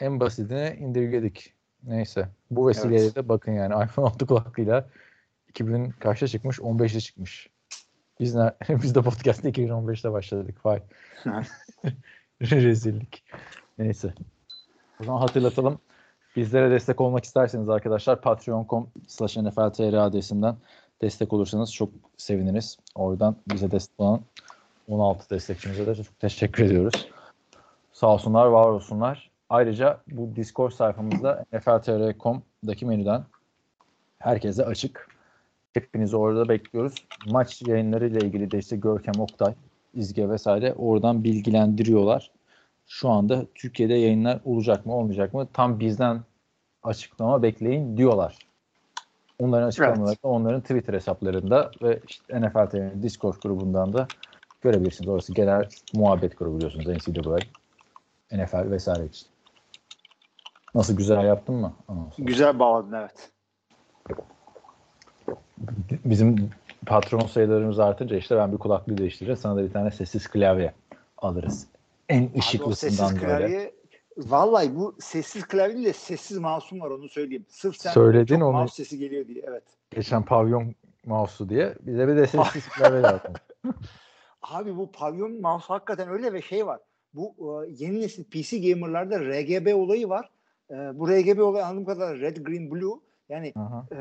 en 0.00 0.20
basitine 0.20 0.76
indirgedik. 0.80 1.54
Neyse. 1.82 2.28
Bu 2.50 2.68
vesileyle 2.68 3.04
Evet. 3.04 3.16
de 3.16 3.28
bakın 3.28 3.52
yani 3.52 3.84
iPhone 3.84 4.06
6 4.06 4.26
kulaklığıyla 4.26 4.88
2000 5.48 5.90
kaçta 5.90 6.28
çıkmış? 6.28 6.58
15'te 6.58 7.00
çıkmış. 7.00 7.50
Biz, 8.20 8.34
ne, 8.34 8.52
biz 8.68 8.94
de 8.94 9.02
podcast'te 9.02 9.50
2015'te 9.50 10.12
başladık. 10.12 10.66
Vay. 10.66 10.82
Rezillik. 12.42 13.24
Neyse. 13.78 14.14
O 15.00 15.04
zaman 15.04 15.20
hatırlatalım. 15.20 15.78
Bizlere 16.36 16.70
destek 16.70 17.00
olmak 17.00 17.24
isterseniz 17.24 17.68
arkadaşlar 17.68 18.20
patreon.com 18.20 18.90
slash 19.06 19.36
nfltr 19.36 19.94
adresinden 19.94 20.56
destek 21.02 21.32
olursanız 21.32 21.72
çok 21.74 21.90
seviniriz. 22.16 22.78
Oradan 22.94 23.36
bize 23.52 23.70
destek 23.70 24.00
olan 24.00 24.20
16 24.88 25.30
destekçimize 25.30 25.86
de 25.86 25.94
çok 25.94 26.20
teşekkür 26.20 26.64
ediyoruz. 26.64 27.08
Sağ 27.92 28.06
olsunlar, 28.06 28.46
var 28.46 28.68
olsunlar. 28.68 29.30
Ayrıca 29.48 30.00
bu 30.10 30.36
Discord 30.36 30.70
sayfamızda 30.70 31.44
nfltr.com'daki 31.52 32.86
menüden 32.86 33.24
herkese 34.18 34.64
açık. 34.64 35.08
Hepinizi 35.72 36.16
orada 36.16 36.48
bekliyoruz. 36.48 36.94
Maç 37.26 37.62
yayınları 37.62 38.06
ile 38.08 38.26
ilgili 38.26 38.50
de 38.50 38.58
işte 38.58 38.76
Görkem 38.76 39.14
Oktay, 39.18 39.54
İzge 39.94 40.28
vesaire 40.28 40.74
oradan 40.74 41.24
bilgilendiriyorlar. 41.24 42.30
Şu 42.86 43.08
anda 43.08 43.46
Türkiye'de 43.54 43.94
yayınlar 43.94 44.40
olacak 44.44 44.86
mı 44.86 44.94
olmayacak 44.94 45.34
mı 45.34 45.48
tam 45.52 45.80
bizden 45.80 46.20
açıklama 46.82 47.42
bekleyin 47.42 47.96
diyorlar. 47.96 48.38
Onların 49.38 49.66
açıklamaları 49.66 50.16
da 50.24 50.28
onların 50.28 50.60
Twitter 50.60 50.94
hesaplarında 50.94 51.70
ve 51.82 52.00
işte 52.08 52.40
NFL 52.40 52.66
TV'nin 52.66 53.02
Discord 53.02 53.42
grubundan 53.42 53.92
da 53.92 54.06
görebilirsiniz. 54.60 55.08
Orası 55.08 55.34
genel 55.34 55.68
muhabbet 55.94 56.38
grubu 56.38 56.56
biliyorsunuz. 56.56 56.86
NCAA, 56.86 57.38
NFL 58.32 58.70
vesaire 58.70 59.04
için. 59.06 59.26
Nasıl 60.74 60.96
güzel 60.96 61.24
yaptın 61.24 61.54
mı? 61.54 61.72
Anons. 61.88 62.14
Güzel 62.18 62.58
bağladın 62.58 62.92
evet. 62.92 63.30
Bizim 66.04 66.50
patron 66.86 67.26
sayılarımız 67.26 67.78
artınca 67.78 68.16
işte 68.16 68.36
ben 68.36 68.52
bir 68.52 68.58
kulaklığı 68.58 68.98
değiştireceğim. 68.98 69.36
Sana 69.36 69.56
da 69.56 69.62
bir 69.64 69.72
tane 69.72 69.90
sessiz 69.90 70.28
klavye 70.28 70.74
alırız. 71.18 71.66
En 72.08 72.22
Abi 72.26 72.38
ışıklısından 72.38 73.06
sessiz 73.08 73.22
böyle. 73.22 73.38
klavye 73.46 73.72
vallahi 74.16 74.76
bu 74.76 74.96
sessiz 75.00 75.44
klavye 75.48 75.74
değil 75.76 75.86
de 75.86 75.92
sessiz 75.92 76.38
mouse'um 76.38 76.80
var 76.80 76.90
onu 76.90 77.08
söyleyeyim. 77.08 77.46
Sırf 77.48 77.76
sen 77.76 77.90
Söyledin 77.90 78.34
çok 78.38 78.48
onu. 78.48 78.52
mouse 78.56 78.74
sesi 78.84 78.98
geliyor 78.98 79.26
diye 79.28 79.44
evet. 79.48 79.62
Geçen 79.90 80.24
pavyon 80.24 80.74
mouse'u 81.06 81.48
diye 81.48 81.74
bize 81.80 82.08
bir 82.08 82.16
de 82.16 82.26
sessiz 82.26 82.68
klavye 82.76 83.02
lazım. 83.02 83.32
Abi 84.42 84.76
bu 84.76 84.92
pavyon 84.92 85.40
mouse 85.40 85.64
hakikaten 85.68 86.08
öyle 86.08 86.32
ve 86.32 86.42
şey 86.42 86.66
var. 86.66 86.80
Bu 87.14 87.34
e, 87.66 87.70
yeni 87.78 88.00
nesil 88.00 88.24
PC 88.24 88.58
gamerlarda 88.58 89.20
RGB 89.20 89.74
olayı 89.74 90.08
var. 90.08 90.30
E, 90.70 90.74
bu 90.74 91.08
RGB 91.08 91.38
olayı 91.40 91.66
anladığım 91.66 91.84
kadarıyla 91.84 92.26
Red, 92.28 92.36
Green, 92.36 92.70
Blue. 92.70 92.94
Yani 93.28 93.52
Aha. 93.56 93.86
e, 93.92 93.98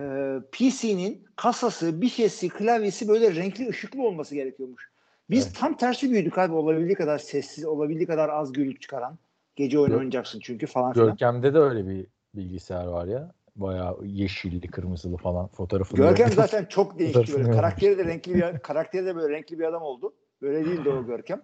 PC'nin 0.52 1.26
kasası, 1.36 2.02
bir 2.02 2.10
şeysi, 2.10 2.50
klavyesi 2.50 3.08
böyle 3.08 3.36
renkli 3.36 3.70
ışıklı 3.70 4.04
olması 4.04 4.36
gerekiyormuş. 4.36 4.90
Biz 5.30 5.46
Evet. 5.46 5.56
tam 5.60 5.78
tersi 5.78 6.12
büyüdük 6.12 6.38
abi 6.38 6.54
olabildiği 6.54 6.96
kadar 6.96 7.18
sessiz, 7.18 7.66
olabildiği 7.66 8.08
kadar 8.08 8.30
az 8.30 8.54
gürültü 8.54 8.80
çıkaran. 8.80 9.18
Gece 9.56 9.80
oyun 9.80 9.90
Gör- 9.90 9.98
oynayacaksın 9.98 10.40
çünkü 10.40 10.68
falan 10.68 10.94
filan. 10.94 11.08
Görkem'de 11.08 11.54
de 11.54 11.58
öyle 11.58 11.88
bir 11.88 12.08
bilgisayar 12.36 12.88
var 12.88 13.06
ya. 13.06 13.32
Bayağı 13.56 13.98
yeşilli, 14.04 14.68
kırmızılı 14.68 15.18
falan 15.18 15.48
fotoğrafını. 15.48 15.98
Görkem 15.98 16.32
zaten 16.32 16.66
çok 16.66 17.00
değişti 17.00 17.34
böyle. 17.34 17.52
Karakteri 17.52 17.98
de 17.98 18.06
renkli 18.06 18.34
bir 18.34 18.60
karakteri 18.60 19.06
de 19.06 19.16
böyle 19.16 19.36
renkli 19.36 19.60
bir 19.60 19.64
adam 19.64 19.82
oldu. 19.82 20.14
Böyle 20.42 20.66
değildi 20.66 20.90
o 20.90 21.06
Görkem. 21.06 21.42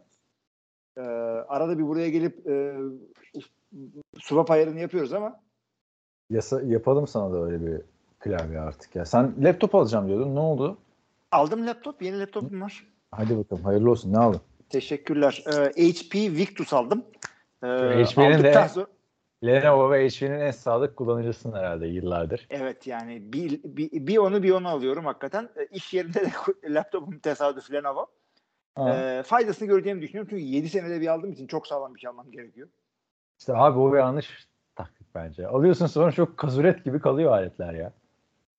Ee, 0.98 1.02
arada 1.48 1.78
bir 1.78 1.88
buraya 1.88 2.10
gelip 2.10 2.48
e, 2.48 2.76
swap 4.22 4.52
ayarını 4.52 4.80
yapıyoruz 4.80 5.14
ama 5.14 5.40
Yasa, 6.30 6.62
yapalım 6.62 7.08
sana 7.08 7.34
da 7.34 7.44
öyle 7.46 7.66
bir 7.66 7.82
klavye 8.20 8.60
artık 8.60 8.96
ya. 8.96 9.06
Sen 9.06 9.36
laptop 9.40 9.76
alacağım 9.76 10.08
diyordun. 10.08 10.36
Ne 10.36 10.40
oldu? 10.40 10.78
aldım 11.32 11.68
laptop. 11.68 12.02
Yeni 12.02 12.20
laptopum 12.20 12.62
var. 12.62 12.88
Hadi 13.12 13.38
bakalım 13.38 13.64
hayırlı 13.64 13.92
olsun. 13.92 14.14
Ne 14.14 14.18
aldın? 14.18 14.42
Teşekkürler. 14.70 15.44
Ee, 15.48 15.84
HP 15.92 16.16
Victus 16.16 16.74
aldım. 16.74 17.06
Ee, 17.64 17.68
HP'nin 17.68 18.44
de- 18.44 18.68
sonra- 18.74 18.88
Lenovo 19.46 19.92
ve 19.92 20.10
HP'nin 20.10 20.40
en 20.40 20.52
sadık 20.52 20.96
kullanıcısın 20.96 21.54
herhalde 21.54 21.88
yıllardır. 21.88 22.48
Evet 22.50 22.88
yani 22.88 23.34
bir, 23.34 23.64
bir, 23.64 24.08
bir 24.08 24.18
onu 24.18 24.44
bir 24.44 24.52
onu 24.52 24.70
alıyorum 24.70 25.06
hakikaten. 25.06 25.50
Ee, 25.56 25.68
iş 25.72 25.94
yerinde 25.94 26.22
de 26.22 26.30
laptopum 26.74 27.20
tesadüf 27.20 27.72
Lenovo. 27.72 28.08
Ee, 28.80 29.24
faydasını 29.26 29.68
göreceğimi 29.68 30.02
düşünüyorum. 30.02 30.30
Çünkü 30.30 30.44
7 30.44 30.70
senede 30.70 31.02
bir 31.02 31.08
aldığım 31.08 31.32
için 31.32 31.48
çok 31.48 31.68
sağlam 31.68 31.96
bir 31.96 32.00
şey 32.00 32.10
almam 32.10 32.32
gerekiyor. 32.32 32.68
İşte 33.40 33.54
abi 33.56 33.80
o 33.80 33.96
yanlış 33.96 34.48
taktik 34.76 35.08
bence. 35.16 35.48
Alıyorsun 35.48 35.86
sonra 35.86 36.12
çok 36.12 36.38
kazuret 36.38 36.84
gibi 36.86 37.00
kalıyor 37.00 37.32
aletler 37.32 37.74
ya. 37.74 37.94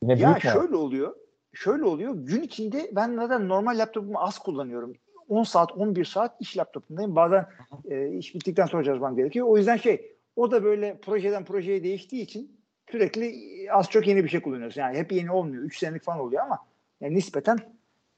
Yine 0.02 0.18
Ya 0.18 0.40
şöyle 0.40 0.76
oluyor. 0.76 1.16
Şöyle 1.52 1.84
oluyor. 1.84 2.14
Gün 2.14 2.42
içinde 2.42 2.90
ben 2.92 3.16
zaten 3.16 3.48
normal 3.48 3.78
laptopumu 3.78 4.18
az 4.18 4.38
kullanıyorum. 4.38 4.94
10 5.28 5.42
saat, 5.42 5.72
11 5.72 6.04
saat 6.04 6.40
iş 6.40 6.56
laptopundayım. 6.56 7.16
Bazen 7.16 7.46
e, 7.90 8.08
iş 8.08 8.34
bittikten 8.34 8.66
sonra 8.66 8.84
çalışmam 8.84 9.16
gerekiyor. 9.16 9.46
O 9.46 9.56
yüzden 9.56 9.76
şey, 9.76 10.16
o 10.36 10.50
da 10.50 10.64
böyle 10.64 10.98
projeden 10.98 11.44
projeye 11.44 11.82
değiştiği 11.82 12.22
için 12.22 12.60
sürekli 12.90 13.34
az 13.72 13.90
çok 13.90 14.06
yeni 14.06 14.24
bir 14.24 14.28
şey 14.28 14.42
kullanıyorsun. 14.42 14.80
Yani 14.80 14.98
hep 14.98 15.12
yeni 15.12 15.30
olmuyor. 15.32 15.62
3 15.62 15.78
senelik 15.78 16.02
falan 16.02 16.20
oluyor 16.20 16.42
ama 16.42 16.58
yani 17.00 17.14
nispeten 17.14 17.58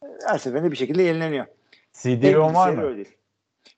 e, 0.03 0.07
her 0.27 0.39
seferinde 0.39 0.71
bir 0.71 0.77
şekilde 0.77 1.03
yenileniyor. 1.03 1.47
CD-ROM 2.03 2.55
var 2.55 2.73
mı? 2.73 2.83
öyle. 2.83 3.05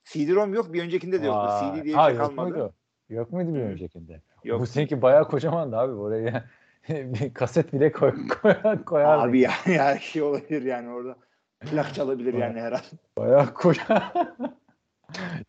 CD-ROM 0.04 0.54
yok. 0.54 0.72
Bir 0.72 0.82
öncekinde 0.82 1.22
de 1.22 1.26
yoktu. 1.26 1.48
Vay. 1.48 1.60
CD 1.60 1.74
diye 1.74 1.84
bir 1.84 1.92
Ha, 1.94 2.08
şey 2.08 2.16
yok 2.16 2.26
kalmadı. 2.26 2.50
muydu? 2.50 2.74
Yok 3.08 3.32
muydu 3.32 3.54
bir 3.54 3.60
öncekinde? 3.60 4.20
Yok. 4.44 4.60
Bu 4.60 4.66
seninki 4.66 5.02
bayağı 5.02 5.28
kocamandı 5.28 5.76
abi. 5.76 5.92
Oraya 5.92 6.44
bir 6.88 7.34
kaset 7.34 7.72
bile 7.72 7.92
koy, 7.92 8.28
koy, 8.28 8.84
koyardın. 8.84 9.28
Abi 9.28 9.40
yani 9.40 9.54
her 9.78 9.98
şey 9.98 10.22
olabilir 10.22 10.62
yani 10.62 10.88
orada. 10.90 11.16
Plak 11.60 11.94
çalabilir 11.94 12.34
yani 12.34 12.60
her 12.60 12.72
an. 12.72 12.80
Bayağı 13.18 13.54
koca. 13.54 14.12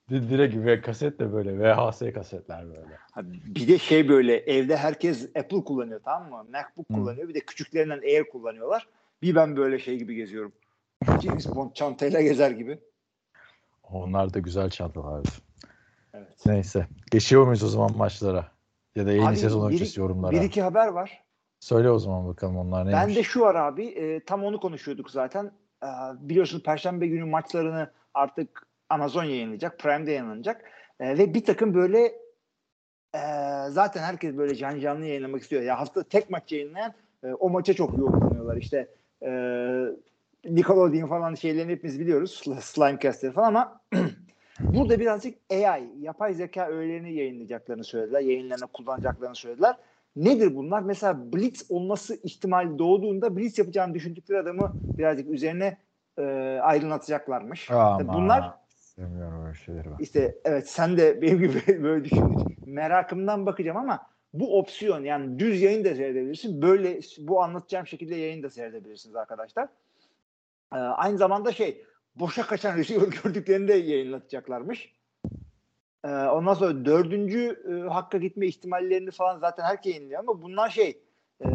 Di- 0.10 0.30
Direkt 0.30 0.56
ve 0.56 0.82
kaset 0.82 1.20
de 1.20 1.34
böyle 1.34 1.60
VHS 1.60 2.13
kasetler 2.13 2.66
böyle. 2.70 2.98
Bir 3.56 3.68
de 3.68 3.78
şey 3.78 4.10
böyle 4.10 4.36
evde 4.38 4.78
herkes 4.78 5.30
Apple 5.36 5.63
kullanıyor 5.63 6.01
tamam 6.06 6.30
mı? 6.30 6.51
MacBook 6.51 6.90
Hı. 6.90 6.94
kullanıyor. 6.94 7.28
Bir 7.30 7.34
de 7.34 7.40
küçüklerinden 7.40 8.00
Air 8.01 8.24
kullanıyorlar. 8.24 8.88
Bir 9.22 9.36
ben 9.36 9.58
böyle 9.58 9.80
şey 9.80 9.98
gibi 9.98 10.16
geziyorum. 10.16 10.54
James 11.24 11.55
Bond 11.55 11.74
çantayla 11.74 12.22
gezer 12.22 12.51
gibi. 12.51 12.79
Onlar 13.91 14.34
da 14.34 14.39
güzel 14.39 14.70
çantalardı. 14.70 15.29
Evet. 16.13 16.46
Neyse. 16.46 16.88
Geçiyor 17.12 17.46
muyuz 17.46 17.63
o 17.63 17.67
zaman 17.67 17.98
maçlara? 17.98 18.51
Ya 18.96 19.05
da 19.05 19.12
yeni 19.12 19.27
Abi, 19.27 19.38
sezon 19.38 19.70
bir- 19.70 19.74
öncesi 19.75 20.00
yorumlara. 20.00 20.31
Bir 20.31 20.41
iki 20.41 20.62
haber 20.62 20.88
var. 20.88 21.24
Söyle 21.60 21.89
o 21.89 22.00
zaman 22.00 22.27
bakalım 22.27 22.58
onlar 22.58 22.86
neymiş. 22.86 23.01
Ben 23.08 23.15
de 23.15 23.24
şu 23.24 23.41
var 23.41 23.55
abi. 23.55 23.86
e, 23.86 24.24
tam 24.25 24.43
onu 24.43 24.60
konuşuyorduk 24.60 25.12
zaten. 25.12 25.51
E, 25.84 25.88
biliyorsunuz 26.20 26.63
Perşembe 26.63 27.08
günü 27.08 27.24
maçlarını 27.25 27.91
artık 28.13 28.67
Amazon 28.89 29.24
yayınlayacak. 29.24 29.79
Prime'de 29.79 30.12
yayınlanacak. 30.12 30.62
E, 31.00 31.17
ve 31.17 31.34
bir 31.34 31.46
takım 31.46 31.74
böyle 31.74 32.05
e, 33.15 33.22
zaten 33.70 34.03
herkes 34.03 34.38
böyle 34.38 34.55
can 34.55 34.79
canlı 34.79 35.05
yayınlamak 35.05 35.41
istiyor. 35.41 35.62
Ya 35.62 35.79
hafta 35.79 36.03
tek 36.03 36.29
maç 36.29 36.51
yayınlayan 36.51 36.93
e, 37.24 37.27
o 37.34 37.50
maça 37.50 37.74
çok 37.74 37.98
yoğunlanıyorlar. 37.98 38.58
İşte 38.58 38.88
e, 39.24 39.29
Nickelodeon 40.45 41.07
falan 41.07 41.36
şeylerini 41.36 41.71
hepimiz 41.71 42.00
biliyoruz. 42.00 42.41
Slimecast'leri 42.62 43.31
falan 43.31 43.48
ama 43.48 43.81
burada 44.60 45.00
birazcık 45.00 45.38
AI, 45.51 45.89
yapay 46.00 46.33
zeka 46.33 46.67
öğelerini 46.67 47.13
yayınlayacaklarını 47.13 47.83
söylediler. 47.83 48.19
Yayınlarına 48.19 48.65
kullanacaklarını 48.65 49.36
söylediler. 49.36 49.75
Nedir 50.15 50.55
bunlar? 50.55 50.81
Mesela 50.81 51.33
Blitz 51.33 51.71
olması 51.71 52.15
ihtimali 52.24 52.79
doğduğunda 52.79 53.38
Blitz 53.38 53.60
yapacağını 53.60 53.93
düşündükleri 53.93 54.39
adamı 54.39 54.71
birazcık 54.98 55.29
üzerine 55.29 55.77
e, 56.17 56.24
aydınlatacaklarmış. 56.62 57.71
Aman, 57.71 58.07
Bunlar 58.07 58.53
Sevmiyorum 58.95 59.45
öyle 59.45 59.53
şeyleri 59.53 59.86
ben. 59.86 60.03
işte 60.03 60.36
evet 60.45 60.69
sen 60.69 60.98
de 60.98 61.21
benim 61.21 61.39
gibi 61.39 61.83
böyle 61.83 62.03
düşündün. 62.03 62.57
Merakımdan 62.65 63.45
bakacağım 63.45 63.77
ama 63.77 64.07
bu 64.33 64.60
opsiyon 64.60 65.03
yani 65.03 65.39
düz 65.39 65.62
yayın 65.62 65.86
da 65.86 65.95
seyredebilirsin. 65.95 66.62
Böyle 66.62 67.00
bu 67.19 67.43
anlatacağım 67.43 67.88
şekilde 67.88 68.15
yayın 68.15 68.43
da 68.43 68.50
seyredebilirsiniz 68.50 69.15
arkadaşlar. 69.15 69.67
Ee, 70.74 70.78
aynı 70.78 71.18
zamanda 71.18 71.51
şey 71.51 71.86
boşa 72.16 72.48
kaçan 72.48 72.78
receiver 72.78 73.08
gördüklerini 73.24 73.68
de 73.68 73.74
yayınlatacaklarmış. 73.74 74.94
Ee, 76.04 76.08
ondan 76.08 76.54
sonra 76.54 76.86
dördüncü 76.86 77.63
e, 77.70 77.90
hakka 77.90 78.18
gitme 78.18 78.48
ihtimallerini 78.48 79.12
falan 79.12 79.40
zaten 79.40 79.63
herkes 79.63 79.96
yayınlıyor 79.96 80.20
ama 80.20 80.42
bunlar 80.42 80.70
şey 80.70 81.01
e, 81.42 81.48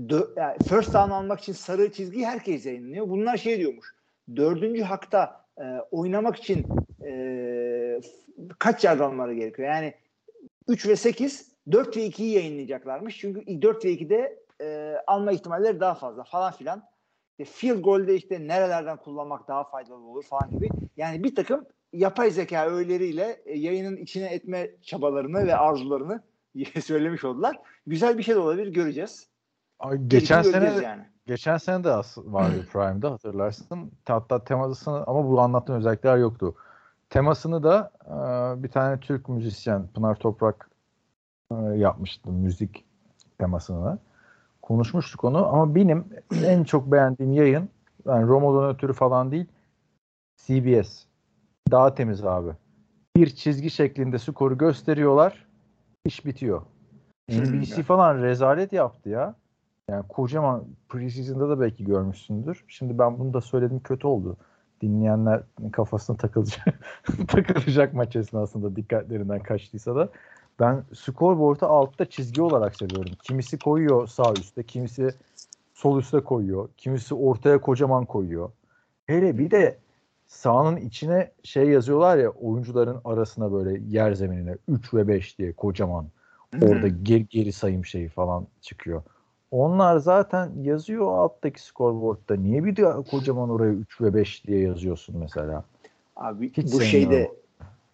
dö- 0.00 0.40
yani 0.40 0.56
first 0.68 0.94
down 0.94 1.10
almak 1.10 1.40
için 1.40 1.52
sarı 1.52 1.92
çizgiyi 1.92 2.26
herkes 2.26 2.66
yayınlıyor. 2.66 3.08
Bunlar 3.08 3.36
şey 3.36 3.58
diyormuş. 3.58 3.94
Dördüncü 4.36 4.82
hakta 4.82 5.44
e, 5.58 5.64
oynamak 5.90 6.36
için 6.36 6.66
e, 7.04 8.00
kaç 8.58 8.84
yard 8.84 9.00
almaları 9.00 9.34
gerekiyor? 9.34 9.68
Yani 9.68 9.94
3 10.68 10.88
ve 10.88 10.96
8 10.96 11.52
4 11.72 11.96
ve 11.96 12.06
2'yi 12.06 12.34
yayınlayacaklarmış. 12.34 13.18
Çünkü 13.18 13.62
4 13.62 13.84
ve 13.84 13.92
2'de 13.92 14.42
e, 14.60 14.96
alma 15.06 15.32
ihtimalleri 15.32 15.80
daha 15.80 15.94
fazla 15.94 16.24
falan 16.24 16.52
filan. 16.52 16.82
İşte 17.38 17.44
field 17.54 17.80
goal'de 17.82 18.14
işte 18.14 18.46
nerelerden 18.48 18.96
kullanmak 18.96 19.48
daha 19.48 19.64
faydalı 19.64 20.04
olur 20.06 20.22
falan 20.24 20.50
gibi. 20.50 20.68
Yani 20.96 21.24
bir 21.24 21.34
takım 21.34 21.66
yapay 21.92 22.30
zeka 22.30 22.66
öğeleriyle 22.66 23.40
e, 23.44 23.58
yayının 23.58 23.96
içine 23.96 24.26
etme 24.26 24.70
çabalarını 24.82 25.46
ve 25.46 25.56
arzularını 25.56 26.22
söylemiş 26.84 27.24
oldular. 27.24 27.58
Güzel 27.86 28.18
bir 28.18 28.22
şey 28.22 28.34
de 28.34 28.38
olabilir 28.38 28.72
göreceğiz. 28.72 29.28
Ay, 29.78 29.98
Geçen 30.06 30.42
sene 30.42 30.52
göreceğiz 30.52 30.82
yani. 30.82 31.02
geçen 31.26 31.56
sene 31.56 31.84
de 31.84 31.90
vardı 32.16 32.66
Prime'da 32.72 33.10
hatırlarsın. 33.10 33.92
Hatta 34.08 34.44
temasını 34.44 35.04
ama 35.06 35.28
bu 35.28 35.40
anlattığım 35.40 35.76
özellikler 35.76 36.16
yoktu. 36.16 36.54
Temasını 37.10 37.62
da 37.62 37.90
e, 38.06 38.62
bir 38.62 38.68
tane 38.68 39.00
Türk 39.00 39.28
müzisyen 39.28 39.86
Pınar 39.86 40.14
Toprak 40.14 40.70
e, 41.52 41.54
yapmıştı 41.76 42.30
müzik 42.30 42.84
temasını. 43.38 43.98
Konuşmuştuk 44.68 45.24
onu 45.24 45.46
ama 45.46 45.74
benim 45.74 46.04
en 46.44 46.64
çok 46.64 46.92
beğendiğim 46.92 47.32
yayın 47.32 47.68
yani 48.06 48.28
Romo'dan 48.28 48.74
ötürü 48.74 48.92
falan 48.92 49.30
değil 49.30 49.46
CBS. 50.36 51.04
Daha 51.70 51.94
temiz 51.94 52.24
abi. 52.24 52.50
Bir 53.16 53.30
çizgi 53.30 53.70
şeklinde 53.70 54.18
skoru 54.18 54.58
gösteriyorlar. 54.58 55.46
iş 56.04 56.26
bitiyor. 56.26 56.62
NBC 57.28 57.82
falan 57.82 58.22
rezalet 58.22 58.72
yaptı 58.72 59.08
ya. 59.08 59.34
Yani 59.90 60.04
kocaman 60.08 60.64
preseason'da 60.88 61.48
da 61.48 61.60
belki 61.60 61.84
görmüşsündür. 61.84 62.64
Şimdi 62.68 62.98
ben 62.98 63.18
bunu 63.18 63.34
da 63.34 63.40
söyledim 63.40 63.80
kötü 63.80 64.06
oldu. 64.06 64.36
Dinleyenler 64.80 65.42
kafasına 65.72 66.16
takılacak, 66.16 66.80
takılacak 67.28 67.94
maç 67.94 68.16
esnasında 68.16 68.76
dikkatlerinden 68.76 69.42
kaçtıysa 69.42 69.96
da. 69.96 70.08
Ben 70.60 70.84
scoreboard'u 70.94 71.66
altta 71.66 72.04
çizgi 72.04 72.42
olarak 72.42 72.76
seviyorum. 72.76 73.12
Kimisi 73.22 73.58
koyuyor 73.58 74.06
sağ 74.06 74.32
üstte, 74.32 74.62
kimisi 74.62 75.10
sol 75.74 75.98
üstte 75.98 76.20
koyuyor, 76.20 76.68
kimisi 76.76 77.14
ortaya 77.14 77.60
kocaman 77.60 78.04
koyuyor. 78.04 78.50
Hele 79.06 79.38
bir 79.38 79.50
de 79.50 79.78
sahanın 80.26 80.76
içine 80.76 81.30
şey 81.42 81.68
yazıyorlar 81.68 82.18
ya 82.18 82.30
oyuncuların 82.30 83.00
arasına 83.04 83.52
böyle 83.52 83.82
yer 83.88 84.12
zeminine 84.12 84.56
3 84.68 84.94
ve 84.94 85.08
5 85.08 85.38
diye 85.38 85.52
kocaman. 85.52 86.06
Orada 86.62 86.88
geri, 86.88 87.26
geri 87.28 87.52
sayım 87.52 87.84
şeyi 87.84 88.08
falan 88.08 88.46
çıkıyor. 88.60 89.02
Onlar 89.50 89.96
zaten 89.96 90.52
yazıyor 90.62 91.18
alttaki 91.18 91.62
scoreboard'da. 91.62 92.36
Niye 92.36 92.64
bir 92.64 92.76
de 92.76 92.84
kocaman 93.10 93.50
oraya 93.50 93.72
3 93.72 94.00
ve 94.00 94.14
5 94.14 94.46
diye 94.46 94.60
yazıyorsun 94.60 95.16
mesela? 95.18 95.64
Abi 96.16 96.52
Hiç 96.52 96.72
bu 96.72 96.80
şeyde 96.80 97.30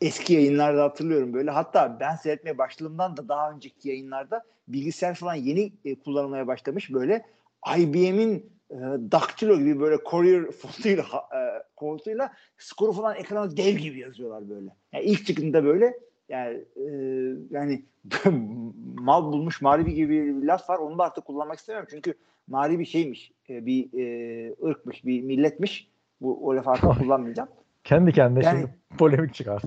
eski 0.04 0.32
yayınlarda 0.34 0.82
hatırlıyorum 0.82 1.32
böyle. 1.32 1.50
Hatta 1.50 1.96
ben 2.00 2.16
seyretmeye 2.16 2.58
başladığımdan 2.58 3.16
da 3.16 3.28
daha 3.28 3.52
önceki 3.52 3.88
yayınlarda 3.88 4.42
bilgisayar 4.68 5.14
falan 5.14 5.34
yeni 5.34 5.72
e, 5.84 5.94
kullanılmaya 5.94 6.46
başlamış 6.46 6.92
böyle. 6.92 7.26
IBM'in 7.78 8.52
e, 8.70 8.76
Daktilo 9.12 9.58
gibi 9.58 9.80
böyle 9.80 9.96
Courier 10.10 10.50
fontuyla 10.50 11.04
e, 11.04 11.40
fontuyla 11.78 12.32
skoru 12.58 12.92
falan 12.92 13.16
ekrana 13.16 13.56
dev 13.56 13.76
gibi 13.76 13.98
yazıyorlar 13.98 14.48
böyle. 14.48 14.70
Yani 14.92 15.04
ilk 15.04 15.26
çıktığında 15.26 15.64
böyle 15.64 15.98
yani 16.28 16.64
e, 16.76 16.86
yani 17.50 17.84
mal 18.98 19.24
bulmuş 19.24 19.62
mağribi 19.62 19.94
gibi 19.94 20.42
bir 20.42 20.46
laf 20.46 20.70
var. 20.70 20.78
Onu 20.78 20.98
da 20.98 21.04
artık 21.04 21.24
kullanmak 21.24 21.58
istemiyorum. 21.58 21.88
Çünkü 21.90 22.14
mağribi 22.48 22.86
şeymiş. 22.86 23.32
e, 23.50 23.66
bir 23.66 23.98
e, 23.98 24.54
ırkmış, 24.64 25.04
bir 25.04 25.22
milletmiş. 25.22 25.88
Bu 26.20 26.48
o 26.48 26.56
lafı 26.56 26.70
artık 26.70 26.98
kullanmayacağım. 26.98 27.48
Kendi 27.84 28.12
kendine 28.12 28.44
Yani- 28.44 28.60
şimdi 28.60 28.78
polemik 28.98 29.34
çıkar. 29.34 29.62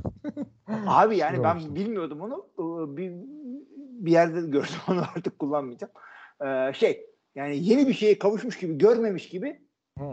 Abi 0.88 1.18
yani 1.18 1.44
ben 1.44 1.76
bilmiyordum 1.76 2.22
onu. 2.22 2.48
Bir, 2.98 3.12
bir 4.06 4.12
yerde 4.12 4.42
gördüm 4.42 4.76
onu 4.88 5.02
artık 5.16 5.40
kullanmayacağım. 5.40 5.94
Ee, 6.46 6.74
şey 6.74 7.06
yani 7.36 7.58
yeni 7.66 7.88
bir 7.88 7.94
şeye 7.94 8.20
kavuşmuş 8.20 8.58
gibi 8.60 8.78
görmemiş 8.78 9.30
gibi 9.30 9.62
Hı. 10.00 10.04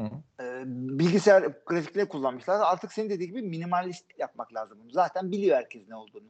e, 0.40 0.62
bilgisayar 0.66 1.44
grafikleri 1.66 2.08
kullanmışlar. 2.08 2.60
Artık 2.60 2.92
senin 2.92 3.10
dediğin 3.10 3.30
gibi 3.30 3.42
minimalist 3.42 4.18
yapmak 4.18 4.54
lazım. 4.54 4.78
Zaten 4.90 5.32
biliyor 5.32 5.56
herkes 5.56 5.88
ne 5.88 5.96
olduğunu. 5.96 6.28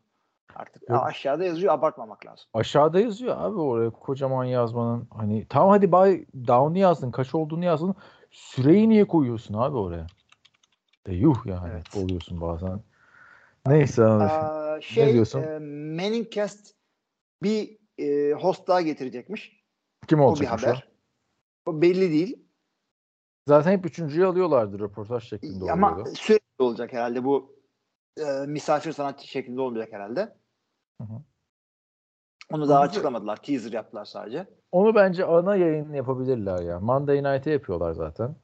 Artık 0.56 0.90
Yok. 0.90 1.02
aşağıda 1.06 1.44
yazıyor 1.44 1.74
abartmamak 1.74 2.26
lazım. 2.26 2.46
Aşağıda 2.54 3.00
yazıyor 3.00 3.36
abi 3.38 3.56
oraya 3.56 3.90
kocaman 3.90 4.44
yazmanın 4.44 5.08
hani 5.10 5.46
tamam 5.48 5.70
hadi 5.70 5.92
bay 5.92 6.24
down'u 6.46 6.78
yazdın 6.78 7.10
kaç 7.10 7.34
olduğunu 7.34 7.64
yazdın 7.64 7.94
süreyi 8.30 8.88
niye 8.88 9.04
koyuyorsun 9.04 9.54
abi 9.54 9.76
oraya? 9.76 10.06
E 11.06 11.14
yuh 11.14 11.46
yani 11.46 11.72
Evet. 11.72 11.96
oluyorsun 11.96 12.40
bazen. 12.40 12.80
Neyse 13.66 14.04
abi. 14.04 14.24
Aa, 14.24 14.80
şey, 14.80 15.12
diyorsun? 15.12 15.40
E, 15.42 15.58
Manningcast 16.02 16.74
bir 17.42 17.78
e, 17.98 18.32
host 18.32 18.68
daha 18.68 18.82
getirecekmiş. 18.82 19.64
Kim 20.08 20.20
O 20.20 20.22
bir 20.22 20.28
olacak 20.28 20.62
haber. 20.62 20.88
O 21.66 21.82
belli 21.82 22.10
değil. 22.10 22.44
Zaten 23.48 23.72
hep 23.72 23.86
üçüncüyü 23.86 24.26
alıyorlardı 24.26 24.78
röportaj 24.78 25.28
şeklinde 25.28 25.72
Ama 25.72 25.92
oluyordu. 25.92 26.10
sürekli 26.14 26.62
olacak 26.64 26.92
herhalde 26.92 27.24
bu 27.24 27.56
e, 28.18 28.46
misafir 28.46 28.92
sanatçı 28.92 29.28
şeklinde 29.28 29.60
olmayacak 29.60 29.92
herhalde. 29.92 30.20
Hı 31.00 31.04
hı. 31.04 31.22
Onu 32.52 32.68
daha 32.68 32.80
açıklamadılar. 32.80 33.42
Teaser 33.42 33.72
yaptılar 33.72 34.04
sadece. 34.04 34.46
Onu 34.72 34.94
bence 34.94 35.24
ana 35.24 35.56
yayın 35.56 35.92
yapabilirler 35.92 36.62
ya. 36.62 36.80
Monday 36.80 37.22
Night'e 37.22 37.50
yapıyorlar 37.50 37.92
zaten. 37.92 38.36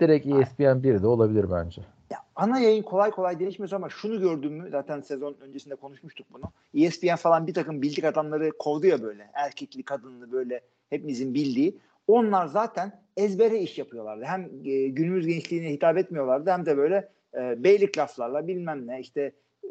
Direkt 0.00 0.26
E 0.26 0.30
ESPN 0.30 0.62
1'de 0.62 1.06
olabilir 1.06 1.46
bence. 1.50 1.82
Ya 2.10 2.18
ana 2.36 2.60
yayın 2.60 2.82
kolay 2.82 3.10
kolay 3.10 3.38
değişmiyor 3.38 3.72
ama 3.72 3.88
şunu 3.88 4.20
gördüm 4.20 4.52
mü 4.52 4.68
zaten 4.70 5.00
sezon 5.00 5.36
öncesinde 5.40 5.74
konuşmuştuk 5.74 6.26
bunu. 6.32 6.44
ESPN 6.74 7.16
falan 7.16 7.46
bir 7.46 7.54
takım 7.54 7.82
bildik 7.82 8.04
adamları 8.04 8.50
kovdu 8.58 8.86
ya 8.86 9.02
böyle. 9.02 9.30
Erkekli 9.34 9.82
kadınlı 9.82 10.32
böyle 10.32 10.60
hepimizin 10.90 11.34
bildiği. 11.34 11.78
Onlar 12.06 12.46
zaten 12.46 13.00
ezbere 13.16 13.58
iş 13.58 13.78
yapıyorlardı. 13.78 14.24
Hem 14.24 14.50
e, 14.64 14.88
günümüz 14.88 15.26
gençliğine 15.26 15.70
hitap 15.70 15.96
etmiyorlardı 15.96 16.50
hem 16.50 16.66
de 16.66 16.76
böyle 16.76 17.08
e, 17.34 17.64
beylik 17.64 17.98
laflarla 17.98 18.48
bilmem 18.48 18.86
ne 18.86 19.00
işte 19.00 19.32
e, 19.64 19.68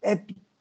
hep 0.00 0.20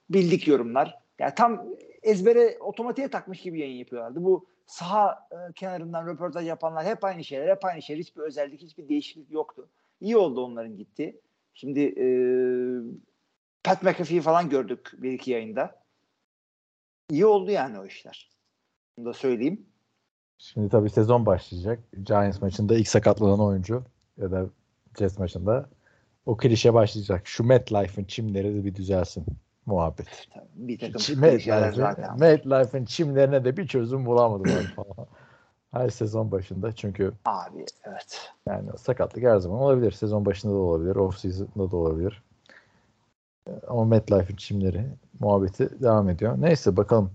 bildik 0.10 0.48
yorumlar. 0.48 1.00
Yani 1.20 1.34
tam 1.36 1.66
ezbere 2.04 2.58
otomatiğe 2.60 3.08
takmış 3.08 3.42
gibi 3.42 3.60
yayın 3.60 3.78
yapıyorlardı. 3.78 4.24
Bu 4.24 4.46
saha 4.72 5.28
e, 5.32 5.54
kenarından 5.54 6.08
röportaj 6.08 6.48
yapanlar 6.48 6.86
hep 6.86 7.04
aynı 7.04 7.24
şeyler, 7.24 7.48
hep 7.48 7.66
aynı 7.66 7.82
şeyler. 7.82 8.02
Hiçbir 8.02 8.22
özellik, 8.22 8.62
hiçbir 8.62 8.90
değişiklik 8.90 9.32
yoktu. 9.32 9.70
İyi 10.02 10.18
oldu 10.18 10.46
onların 10.46 10.78
gitti. 10.78 11.22
Şimdi 11.54 11.80
e, 11.80 12.06
Pat 13.64 13.84
McAfee'yi 13.84 14.22
falan 14.22 14.50
gördük 14.50 14.92
bir 14.94 15.12
iki 15.12 15.32
yayında. 15.32 15.82
İyi 17.10 17.26
oldu 17.26 17.52
yani 17.52 17.80
o 17.80 17.86
işler. 17.86 18.30
Bunu 18.98 19.06
da 19.06 19.14
söyleyeyim. 19.14 19.66
Şimdi 20.38 20.70
tabii 20.70 20.90
sezon 20.90 21.26
başlayacak. 21.26 21.80
Giants 22.04 22.42
maçında 22.42 22.76
ilk 22.76 22.88
sakatlanan 22.88 23.40
oyuncu 23.40 23.84
ya 24.18 24.32
da 24.32 24.50
Jets 25.00 25.20
maçında 25.20 25.70
o 26.26 26.38
klişe 26.38 26.74
başlayacak. 26.74 27.28
Şu 27.28 27.44
MetLife'ın 27.44 28.06
çimleri 28.06 28.56
de 28.56 28.66
bir 28.66 28.76
düzelsin 28.76 29.26
muhabbet. 29.66 30.28
Tabii 30.34 30.48
bir 30.56 30.80
takım 30.80 31.22
klişeler 31.22 31.74
zaten. 31.74 32.20
MetLife'ın 32.20 32.86
çimlerine 32.86 33.46
de 33.46 33.58
bir 33.58 33.68
çözüm 33.68 34.06
bulamadılar 34.06 34.64
falan. 34.76 35.08
Her 35.72 35.90
sezon 35.90 36.32
başında 36.32 36.72
çünkü 36.72 37.14
Abi 37.26 37.66
evet. 37.84 38.32
yani 38.48 38.70
sakatlık 38.78 39.24
her 39.24 39.38
zaman 39.38 39.60
olabilir. 39.60 39.92
Sezon 39.92 40.26
başında 40.26 40.54
da 40.54 40.58
olabilir. 40.58 40.96
Off 40.96 41.18
season'da 41.18 41.72
da 41.72 41.78
olabilir. 41.78 42.24
Ama 43.68 43.86
MetLife'ın 43.86 44.36
çimleri 44.36 44.86
muhabbeti 45.20 45.82
devam 45.82 46.10
ediyor. 46.10 46.36
Neyse 46.38 46.78
bakalım. 46.78 47.12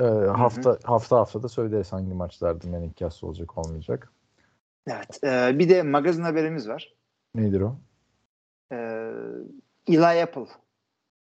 Ee, 0.00 0.04
hafta 0.36 0.78
hafta 0.84 1.16
hafta 1.16 1.42
da 1.42 1.48
söyleriz 1.48 1.92
hangi 1.92 2.14
maçlarda 2.14 2.68
Meninkast 2.68 3.24
olacak 3.24 3.58
olmayacak. 3.58 4.12
Evet. 4.86 5.24
E, 5.24 5.58
bir 5.58 5.68
de 5.68 5.82
magazin 5.82 6.22
haberimiz 6.22 6.68
var. 6.68 6.94
Nedir 7.34 7.60
o? 7.60 7.76
E, 8.72 8.76
Eli 9.86 10.22
Apple 10.22 10.46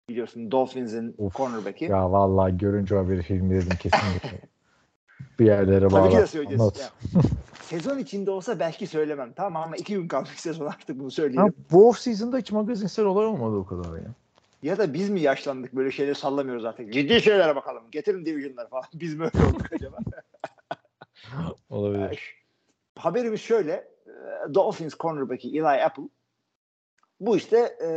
biliyorsun 0.08 0.50
Dolphins'in 0.50 1.16
cornerback'i. 1.34 1.84
Ya 1.84 2.12
vallahi 2.12 2.58
görünce 2.58 2.96
o 2.96 3.08
bir 3.08 3.22
filmi 3.22 3.54
dedim 3.54 3.76
kesinlikle. 3.80 4.40
bir 5.38 5.46
yerlere 5.46 5.88
Tabii 5.88 6.10
ki 6.10 6.16
de 6.16 6.26
söyleyeceğiz. 6.26 6.80
Ya, 6.80 7.20
sezon 7.62 7.98
içinde 7.98 8.30
olsa 8.30 8.58
belki 8.58 8.86
söylemem. 8.86 9.32
Tamam 9.36 9.62
ama 9.62 9.76
iki 9.76 9.94
gün 9.94 10.08
kalmış 10.08 10.30
sezon 10.30 10.66
artık 10.66 10.98
bunu 10.98 11.06
Ha, 11.06 11.10
söyleyelim. 11.10 11.54
bu 11.70 11.88
off 11.88 11.98
season'da 11.98 12.38
hiç 12.38 12.52
magazinsel 12.52 13.04
olay 13.04 13.26
olmadı 13.26 13.56
o 13.56 13.66
kadar 13.66 13.96
ya. 13.98 14.14
Ya 14.62 14.78
da 14.78 14.94
biz 14.94 15.10
mi 15.10 15.20
yaşlandık 15.20 15.76
böyle 15.76 15.90
şeyleri 15.90 16.14
sallamıyoruz 16.14 16.64
artık. 16.64 16.92
Ciddi 16.92 17.20
şeylere 17.20 17.56
bakalım. 17.56 17.82
Getirin 17.90 18.26
division'lar 18.26 18.68
falan. 18.70 18.84
Biz 18.94 19.14
mi 19.14 19.24
öyle 19.24 19.46
olduk 19.46 19.72
acaba? 19.72 19.98
Olabilir. 21.70 22.34
Haberimiz 22.98 23.40
şöyle. 23.40 23.92
Dolphins 24.54 24.94
cornerback'i 24.94 25.48
Eli 25.48 25.66
Apple 25.66 26.02
bu 27.26 27.36
işte 27.36 27.76
e, 27.84 27.90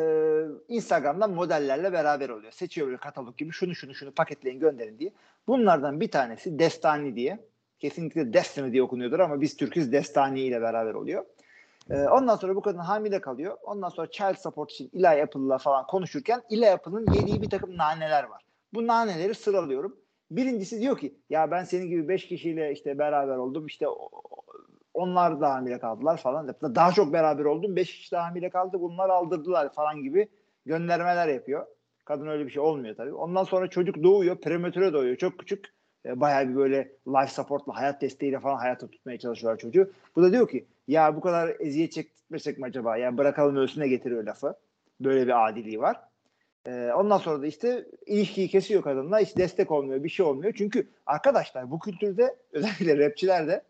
Instagram'dan 0.68 1.32
modellerle 1.32 1.94
beraber 1.94 2.30
oluyor. 2.30 2.52
Seçiyor 2.52 2.88
böyle 2.88 2.98
katalog 2.98 3.38
gibi 3.38 3.52
şunu 3.52 3.76
şunu 3.76 3.96
şunu 3.96 4.12
paketleyin 4.12 4.60
gönderin 4.60 5.00
diye. 5.00 5.12
Bunlardan 5.48 6.00
bir 6.02 6.12
tanesi 6.12 6.60
Destani 6.60 7.16
diye. 7.16 7.40
Kesinlikle 7.80 8.34
Destiny 8.34 8.72
diye 8.72 8.84
okunuyordur 8.84 9.20
ama 9.20 9.42
biz 9.42 9.58
Türk'üz 9.58 9.92
Destani 9.92 10.40
ile 10.40 10.62
beraber 10.62 10.94
oluyor. 10.94 11.26
E, 11.90 12.04
ondan 12.08 12.36
sonra 12.36 12.56
bu 12.56 12.62
kadın 12.62 12.80
hamile 12.80 13.22
kalıyor. 13.22 13.58
Ondan 13.64 13.90
sonra 13.90 14.12
child 14.12 14.36
support 14.36 14.72
için 14.72 14.90
Eli 14.94 15.08
Apple'la 15.08 15.58
falan 15.58 15.88
konuşurken 15.88 16.42
Eli 16.50 16.72
Apple'ın 16.72 17.14
yediği 17.14 17.42
bir 17.42 17.50
takım 17.50 17.78
naneler 17.78 18.24
var. 18.24 18.46
Bu 18.74 18.88
naneleri 18.88 19.36
sıralıyorum. 19.36 19.98
Birincisi 20.32 20.82
diyor 20.82 20.98
ki 20.98 21.16
ya 21.30 21.52
ben 21.52 21.64
senin 21.64 21.90
gibi 21.90 22.08
5 22.08 22.28
kişiyle 22.28 22.72
işte 22.72 22.98
beraber 22.98 23.36
oldum. 23.36 23.66
İşte 23.66 23.86
onlar 24.95 25.41
da 25.41 25.53
hamile 25.53 25.79
kaldılar 25.79 26.17
falan. 26.17 26.55
Daha 26.62 26.91
çok 26.91 27.13
beraber 27.13 27.45
oldum. 27.45 27.75
5 27.75 27.97
kişi 27.97 28.12
de 28.12 28.17
hamile 28.17 28.49
kaldı. 28.49 28.81
Bunlar 28.81 29.10
aldırdılar 29.10 29.73
falan 29.73 30.03
gibi 30.03 30.27
göndermeler 30.65 31.27
yapıyor. 31.27 31.65
Kadın 32.05 32.27
öyle 32.27 32.45
bir 32.45 32.51
şey 32.51 32.62
olmuyor 32.62 32.95
tabii. 32.95 33.13
Ondan 33.13 33.43
sonra 33.43 33.67
çocuk 33.67 34.03
doğuyor. 34.03 34.41
Prematüre 34.41 34.93
doğuyor. 34.93 35.15
Çok 35.15 35.39
küçük. 35.39 35.73
E, 36.05 36.19
bayağı 36.19 36.49
bir 36.49 36.55
böyle 36.55 36.91
life 37.08 37.31
supportla, 37.31 37.75
hayat 37.75 38.01
desteğiyle 38.01 38.39
falan 38.39 38.58
hayata 38.58 38.88
tutmaya 38.88 39.19
çalışıyorlar 39.19 39.60
çocuğu. 39.60 39.91
Bu 40.15 40.23
da 40.23 40.31
diyor 40.31 40.49
ki 40.49 40.65
ya 40.88 41.15
bu 41.15 41.21
kadar 41.21 41.55
eziyet 41.60 41.91
çekmesek 41.91 42.58
mi 42.58 42.65
acaba? 42.65 42.97
Ya 42.97 43.17
bırakalım 43.17 43.55
ölsüne 43.55 43.88
getiriyor 43.88 44.23
lafı. 44.23 44.55
Böyle 44.99 45.27
bir 45.27 45.47
adiliği 45.47 45.79
var. 45.79 45.99
E, 46.67 46.91
ondan 46.95 47.17
sonra 47.17 47.41
da 47.41 47.47
işte 47.47 47.86
ilişkiyi 48.05 48.47
kesiyor 48.47 48.81
kadınla. 48.81 49.19
Hiç 49.19 49.38
destek 49.38 49.71
olmuyor, 49.71 50.03
bir 50.03 50.10
şey 50.10 50.25
olmuyor. 50.25 50.53
Çünkü 50.58 50.88
arkadaşlar 51.05 51.71
bu 51.71 51.79
kültürde 51.79 52.36
özellikle 52.51 52.97
rapçilerde 52.97 53.63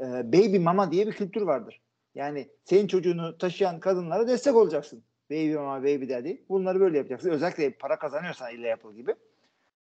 e, 0.00 0.32
baby 0.32 0.58
mama 0.58 0.92
diye 0.92 1.06
bir 1.06 1.12
kültür 1.12 1.42
vardır. 1.42 1.80
Yani 2.14 2.48
senin 2.64 2.86
çocuğunu 2.86 3.38
taşıyan 3.38 3.80
kadınlara 3.80 4.28
destek 4.28 4.56
olacaksın. 4.56 5.02
Baby 5.30 5.54
mama, 5.54 5.82
baby 5.82 6.08
daddy. 6.08 6.36
Bunları 6.48 6.80
böyle 6.80 6.96
yapacaksın. 6.96 7.30
Özellikle 7.30 7.70
para 7.70 7.98
kazanıyorsan 7.98 8.54
ille 8.54 8.68
yapıl 8.68 8.94
gibi. 8.94 9.14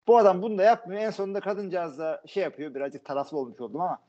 Bu 0.08 0.18
adam 0.18 0.42
bunu 0.42 0.58
da 0.58 0.64
yapmıyor. 0.64 1.02
En 1.02 1.10
sonunda 1.10 1.40
kadıncağız 1.40 2.00
da 2.00 2.22
şey 2.26 2.44
yapıyor. 2.44 2.76
Birazcık 2.76 3.06
taraflı 3.06 3.38
olmuş 3.38 3.62
oldum 3.62 3.82
ama 3.82 4.00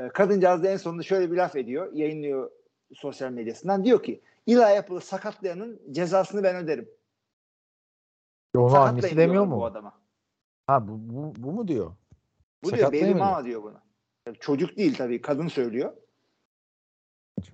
e, 0.00 0.08
kadıncağız 0.08 0.62
da 0.62 0.68
en 0.68 0.76
sonunda 0.76 1.02
şöyle 1.02 1.30
bir 1.30 1.36
laf 1.36 1.56
ediyor. 1.56 1.92
Yayınlıyor 1.92 2.50
sosyal 2.94 3.30
medyasından. 3.30 3.84
Diyor 3.84 4.02
ki 4.02 4.20
Eli 4.46 4.64
Apple'ı 4.64 5.00
sakatlayanın 5.00 5.80
cezasını 5.90 6.42
ben 6.42 6.56
öderim. 6.56 6.88
Onu 8.56 8.76
annesi 8.76 9.16
demiyor 9.16 9.30
diyorlar 9.30 9.50
Bu 9.50 9.56
mu? 9.56 9.64
adama. 9.64 10.00
Ha 10.66 10.88
bu, 10.88 10.92
bu, 11.00 11.32
bu 11.36 11.52
mu 11.52 11.68
diyor? 11.68 11.92
Bu 12.64 12.72
diyor 12.72 12.92
mı 12.92 13.16
mama 13.16 13.44
diyor 13.44 13.62
bunu. 13.62 13.80
Çocuk 14.34 14.76
değil 14.76 14.94
tabii 14.96 15.20
kadın 15.20 15.48
söylüyor. 15.48 15.92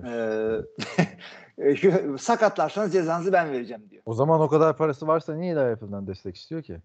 Ee, 0.05 1.77
şu, 1.77 2.19
sakatlarsanız 2.19 2.93
cezanızı 2.93 3.33
ben 3.33 3.53
vereceğim 3.53 3.91
diyor. 3.91 4.03
O 4.07 4.15
zaman 4.15 4.41
o 4.41 4.49
kadar 4.49 4.77
parası 4.77 5.07
varsa 5.07 5.35
niye 5.35 5.59
Apple'dan 5.59 6.07
destek 6.07 6.37
istiyor 6.37 6.63
ki? 6.63 6.81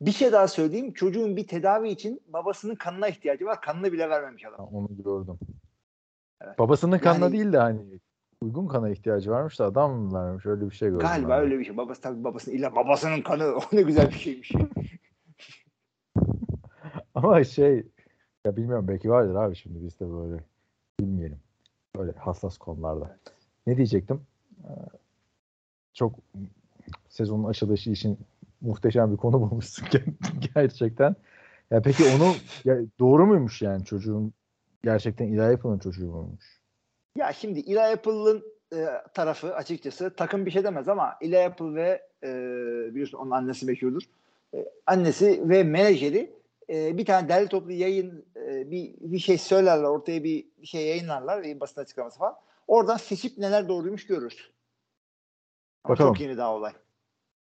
Bir 0.00 0.12
şey 0.12 0.32
daha 0.32 0.48
söyleyeyim. 0.48 0.92
Çocuğun 0.92 1.36
bir 1.36 1.46
tedavi 1.46 1.88
için 1.88 2.22
babasının 2.26 2.74
kanına 2.74 3.08
ihtiyacı 3.08 3.46
var. 3.46 3.60
Kanını 3.60 3.92
bile 3.92 4.10
vermemiş 4.10 4.44
adam. 4.44 4.58
Ha, 4.58 4.64
onu 4.64 4.88
gördüm. 5.04 5.38
Evet. 6.40 6.58
Babasının 6.58 6.98
kanına 6.98 7.24
Yani- 7.24 7.32
değil 7.32 7.52
de 7.52 7.58
hani 7.58 8.00
uygun 8.40 8.66
kana 8.66 8.90
ihtiyacı 8.90 9.30
varmış 9.30 9.58
da 9.58 9.64
adam 9.64 9.92
mı 9.92 10.14
vermiş 10.18 10.46
öyle 10.46 10.70
bir 10.70 10.74
şey 10.74 10.88
gördüm. 10.88 11.06
Galiba 11.06 11.28
ben. 11.28 11.40
öyle 11.40 11.58
bir 11.58 11.64
şey. 11.64 11.76
Babası 11.76 12.00
tabii 12.00 12.24
babasının 12.24 12.54
illa 12.56 12.76
babasının 12.76 13.22
kanı 13.22 13.44
o 13.56 13.60
ne 13.72 13.82
güzel 13.82 14.08
bir 14.08 14.18
şeymiş. 14.18 14.52
Ama 17.14 17.44
şey 17.44 17.86
ya 18.46 18.56
bilmiyorum 18.56 18.88
belki 18.88 19.10
vardır 19.10 19.34
abi 19.34 19.56
şimdi 19.56 19.84
biz 19.84 20.00
de 20.00 20.10
böyle 20.12 20.40
bilmeyelim. 21.00 21.38
Böyle 21.96 22.12
hassas 22.12 22.58
konularda. 22.58 23.16
Ne 23.66 23.76
diyecektim? 23.76 24.20
Ee, 24.64 24.70
Çok 25.94 26.14
sezonun 27.08 27.44
açılışı 27.44 27.90
için 27.90 28.18
muhteşem 28.60 29.12
bir 29.12 29.16
konu 29.16 29.40
bulmuşsun 29.40 29.88
gerçekten. 30.54 31.16
Ya 31.70 31.82
peki 31.82 32.04
onu 32.16 32.32
ya 32.64 32.78
doğru 32.98 33.26
muymuş 33.26 33.62
yani 33.62 33.84
çocuğun 33.84 34.32
gerçekten 34.84 35.26
Eli 35.26 35.42
Apple'ın 35.42 35.78
çocuğu 35.78 36.06
muymuş? 36.06 36.60
ya 37.16 37.32
şimdi 37.32 37.60
Eli 37.60 37.82
Apple'ın 37.82 38.44
e, 38.74 38.86
tarafı 39.14 39.54
açıkçası 39.54 40.14
takım 40.16 40.46
bir 40.46 40.50
şey 40.50 40.64
demez 40.64 40.88
ama 40.88 41.14
Eli 41.20 41.44
Apple 41.44 41.74
ve 41.74 42.02
e, 42.24 42.28
biliyorsun 42.90 43.18
onun 43.18 43.30
annesi 43.30 43.66
meşhurdur. 43.66 44.02
E, 44.54 44.66
annesi 44.86 45.48
ve 45.48 45.62
menajeri 45.62 46.36
e, 46.70 46.98
bir 46.98 47.04
tane 47.04 47.28
derli 47.28 47.48
toplu 47.48 47.72
yayın 47.72 48.24
e, 48.36 48.70
bir, 48.70 48.94
bir 49.00 49.18
şey 49.18 49.38
söylerler 49.38 49.84
ortaya 49.84 50.24
bir, 50.24 50.46
bir 50.58 50.66
şey 50.66 50.86
yayınlarlar 50.86 51.42
bir 51.42 51.60
basın 51.60 51.80
açıklaması 51.80 52.18
falan. 52.18 52.36
Oradan 52.66 52.96
seçip 52.96 53.38
neler 53.38 53.68
doğruymuş 53.68 54.06
görürüz. 54.06 54.50
Ama 55.84 55.92
Bakalım. 55.92 56.14
Çok 56.14 56.20
yeni 56.20 56.36
daha 56.36 56.54
olay. 56.54 56.72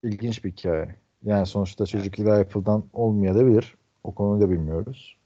İlginç 0.03 0.43
bir 0.43 0.51
hikaye. 0.51 0.95
Yani 1.23 1.45
sonuçta 1.45 1.86
çocuk 1.86 2.19
Eli 2.19 2.32
Apple'dan 2.32 2.89
olmayabilir. 2.93 3.75
O 4.03 4.15
konuyu 4.15 4.41
da 4.41 4.49
bilmiyoruz. 4.49 5.17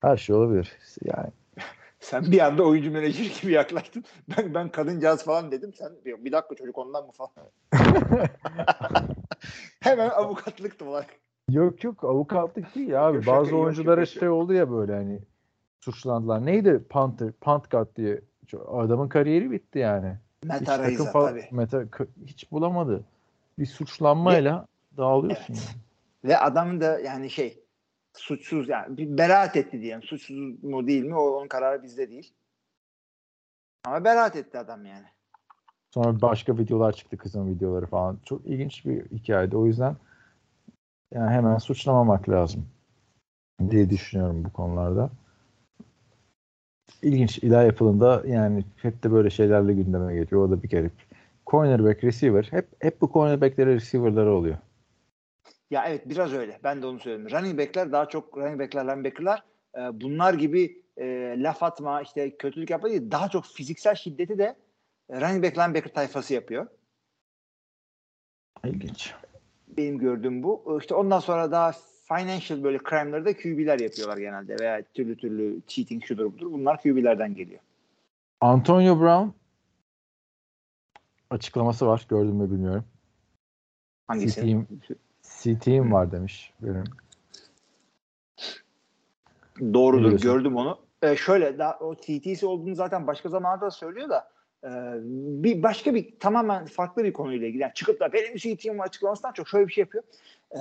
Her 0.00 0.16
şey 0.16 0.36
olabilir. 0.36 0.78
Yani 1.04 1.30
Sen 2.00 2.32
bir 2.32 2.40
anda 2.40 2.62
oyuncu 2.62 2.90
menajeri 2.90 3.40
gibi 3.40 3.52
yaklaştın. 3.52 4.04
Ben 4.36 4.54
ben 4.54 4.68
kadıncağız 4.68 5.24
falan 5.24 5.52
dedim. 5.52 5.74
Sen 5.74 5.92
bir, 6.04 6.24
bir 6.24 6.32
dakika 6.32 6.54
çocuk 6.54 6.78
ondan 6.78 7.06
mı 7.06 7.12
falan. 7.12 7.30
Hemen 9.80 10.08
avukatlıktı 10.10 10.84
olay. 10.84 11.06
Yok 11.50 11.84
yok 11.84 12.04
avukatlık 12.04 12.74
değil 12.74 13.08
abi. 13.08 13.16
Yok, 13.16 13.24
şaka, 13.24 13.36
Bazı 13.36 13.50
yok, 13.50 13.64
oyunculara 13.64 14.00
yok, 14.00 14.08
şey 14.08 14.28
oldu 14.28 14.52
ya 14.52 14.70
böyle 14.70 14.94
hani 14.94 15.20
suçlandılar. 15.80 16.46
Neydi 16.46 16.84
Panther, 16.88 17.32
Pantgat 17.32 17.96
diye. 17.96 18.20
Adamın 18.68 19.08
kariyeri 19.08 19.50
bitti 19.50 19.78
yani. 19.78 20.16
Meta 20.44 20.78
Raiza 20.78 21.04
falan- 21.04 21.30
tabii. 21.30 21.48
Meta 21.50 21.84
hiç 22.26 22.52
bulamadı. 22.52 23.04
Bir 23.58 23.66
suçlanmayla 23.66 24.66
dağılıyorsun. 24.96 25.54
Evet. 25.54 25.66
yani. 25.66 25.82
Ve 26.32 26.38
adam 26.38 26.80
da 26.80 27.00
yani 27.00 27.30
şey 27.30 27.58
suçsuz 28.14 28.68
yani 28.68 28.96
bir 28.96 29.18
beraat 29.18 29.56
etti 29.56 29.80
diyelim. 29.80 30.02
Suçsuz 30.02 30.64
mu 30.64 30.86
değil 30.86 31.04
mi 31.04 31.16
o 31.16 31.22
onun 31.22 31.48
kararı 31.48 31.82
bizde 31.82 32.10
değil. 32.10 32.32
Ama 33.84 34.04
beraat 34.04 34.36
etti 34.36 34.58
adam 34.58 34.86
yani. 34.86 35.06
Sonra 35.90 36.20
başka 36.22 36.58
videolar 36.58 36.92
çıktı 36.92 37.16
kızın 37.16 37.48
videoları 37.48 37.86
falan. 37.86 38.18
Çok 38.24 38.46
ilginç 38.46 38.84
bir 38.86 39.04
hikayeydi. 39.10 39.56
O 39.56 39.66
yüzden 39.66 39.96
yani 41.14 41.30
hemen 41.30 41.58
suçlamamak 41.58 42.28
lazım 42.28 42.66
diye 43.70 43.90
düşünüyorum 43.90 44.44
bu 44.44 44.52
konularda. 44.52 45.10
İlginç. 47.02 47.44
Eli 47.44 47.56
Apple'ın 47.56 48.00
da 48.00 48.22
yani 48.26 48.64
hep 48.76 49.02
de 49.02 49.12
böyle 49.12 49.30
şeylerle 49.30 49.72
gündeme 49.72 50.14
geliyor. 50.14 50.48
O 50.48 50.50
da 50.50 50.62
bir 50.62 50.68
garip. 50.68 50.92
Cornerback, 51.46 52.04
receiver. 52.04 52.48
Hep 52.50 52.68
hep 52.80 53.00
bu 53.00 53.12
cornerback'lere 53.12 53.74
receiver'ları 53.74 54.32
oluyor. 54.32 54.56
Ya 55.70 55.84
evet 55.88 56.08
biraz 56.08 56.32
öyle. 56.32 56.60
Ben 56.64 56.82
de 56.82 56.86
onu 56.86 57.00
söyledim. 57.00 57.30
Running 57.30 57.58
back'ler 57.58 57.92
daha 57.92 58.08
çok 58.08 58.38
running 58.38 58.60
back'ler, 58.60 58.84
linebacker'lar 58.84 59.42
e, 59.76 60.00
bunlar 60.00 60.34
gibi 60.34 60.82
e, 60.96 61.36
laf 61.38 61.62
atma, 61.62 62.02
işte 62.02 62.36
kötülük 62.36 62.70
yapma 62.70 62.90
değil, 62.90 63.10
daha 63.10 63.28
çok 63.28 63.44
fiziksel 63.44 63.94
şiddeti 63.94 64.38
de 64.38 64.56
e, 65.10 65.20
running 65.20 65.44
back, 65.44 65.58
linebacker 65.58 65.94
tayfası 65.94 66.34
yapıyor. 66.34 66.66
İlginç. 68.64 69.14
Benim 69.76 69.98
gördüğüm 69.98 70.42
bu. 70.42 70.78
İşte 70.80 70.94
ondan 70.94 71.18
sonra 71.18 71.50
daha 71.50 71.72
financial 72.08 72.62
böyle 72.62 72.78
crime'ları 72.78 73.24
da 73.24 73.36
QB'ler 73.36 73.78
yapıyorlar 73.78 74.16
genelde 74.16 74.56
veya 74.60 74.82
türlü 74.82 75.16
türlü 75.16 75.60
cheating 75.66 76.04
şudur 76.04 76.24
budur. 76.24 76.52
Bunlar 76.52 76.82
QB'lerden 76.82 77.34
geliyor. 77.34 77.60
Antonio 78.40 79.00
Brown 79.00 79.28
açıklaması 81.30 81.86
var. 81.86 82.06
Gördüm 82.08 82.34
mü 82.34 82.50
bilmiyorum. 82.50 82.84
Hangisi? 84.08 84.64
CT'im, 85.22 85.92
var 85.92 86.12
demiş 86.12 86.52
benim. 86.60 86.84
Doğrudur. 89.74 90.20
Gördüm 90.20 90.56
onu. 90.56 90.78
Ee, 91.02 91.16
şöyle 91.16 91.58
daha 91.58 91.78
o 91.78 91.94
TT'si 91.94 92.46
olduğunu 92.46 92.74
zaten 92.74 93.06
başka 93.06 93.28
zamanlarda 93.28 93.70
söylüyor 93.70 94.08
da 94.08 94.31
e, 94.64 94.70
bir 95.42 95.62
başka 95.62 95.94
bir 95.94 96.18
tamamen 96.18 96.66
farklı 96.66 97.04
bir 97.04 97.12
konuyla 97.12 97.46
ilgili. 97.46 97.62
Yani 97.62 97.74
çıkıp 97.74 98.00
da 98.00 98.12
benim 98.12 98.36
CT'm 98.36 98.78
var 98.78 98.86
açıklamasından 98.86 99.32
çok 99.32 99.48
şöyle 99.48 99.68
bir 99.68 99.72
şey 99.72 99.82
yapıyor. 99.82 100.04
Ee, 100.54 100.58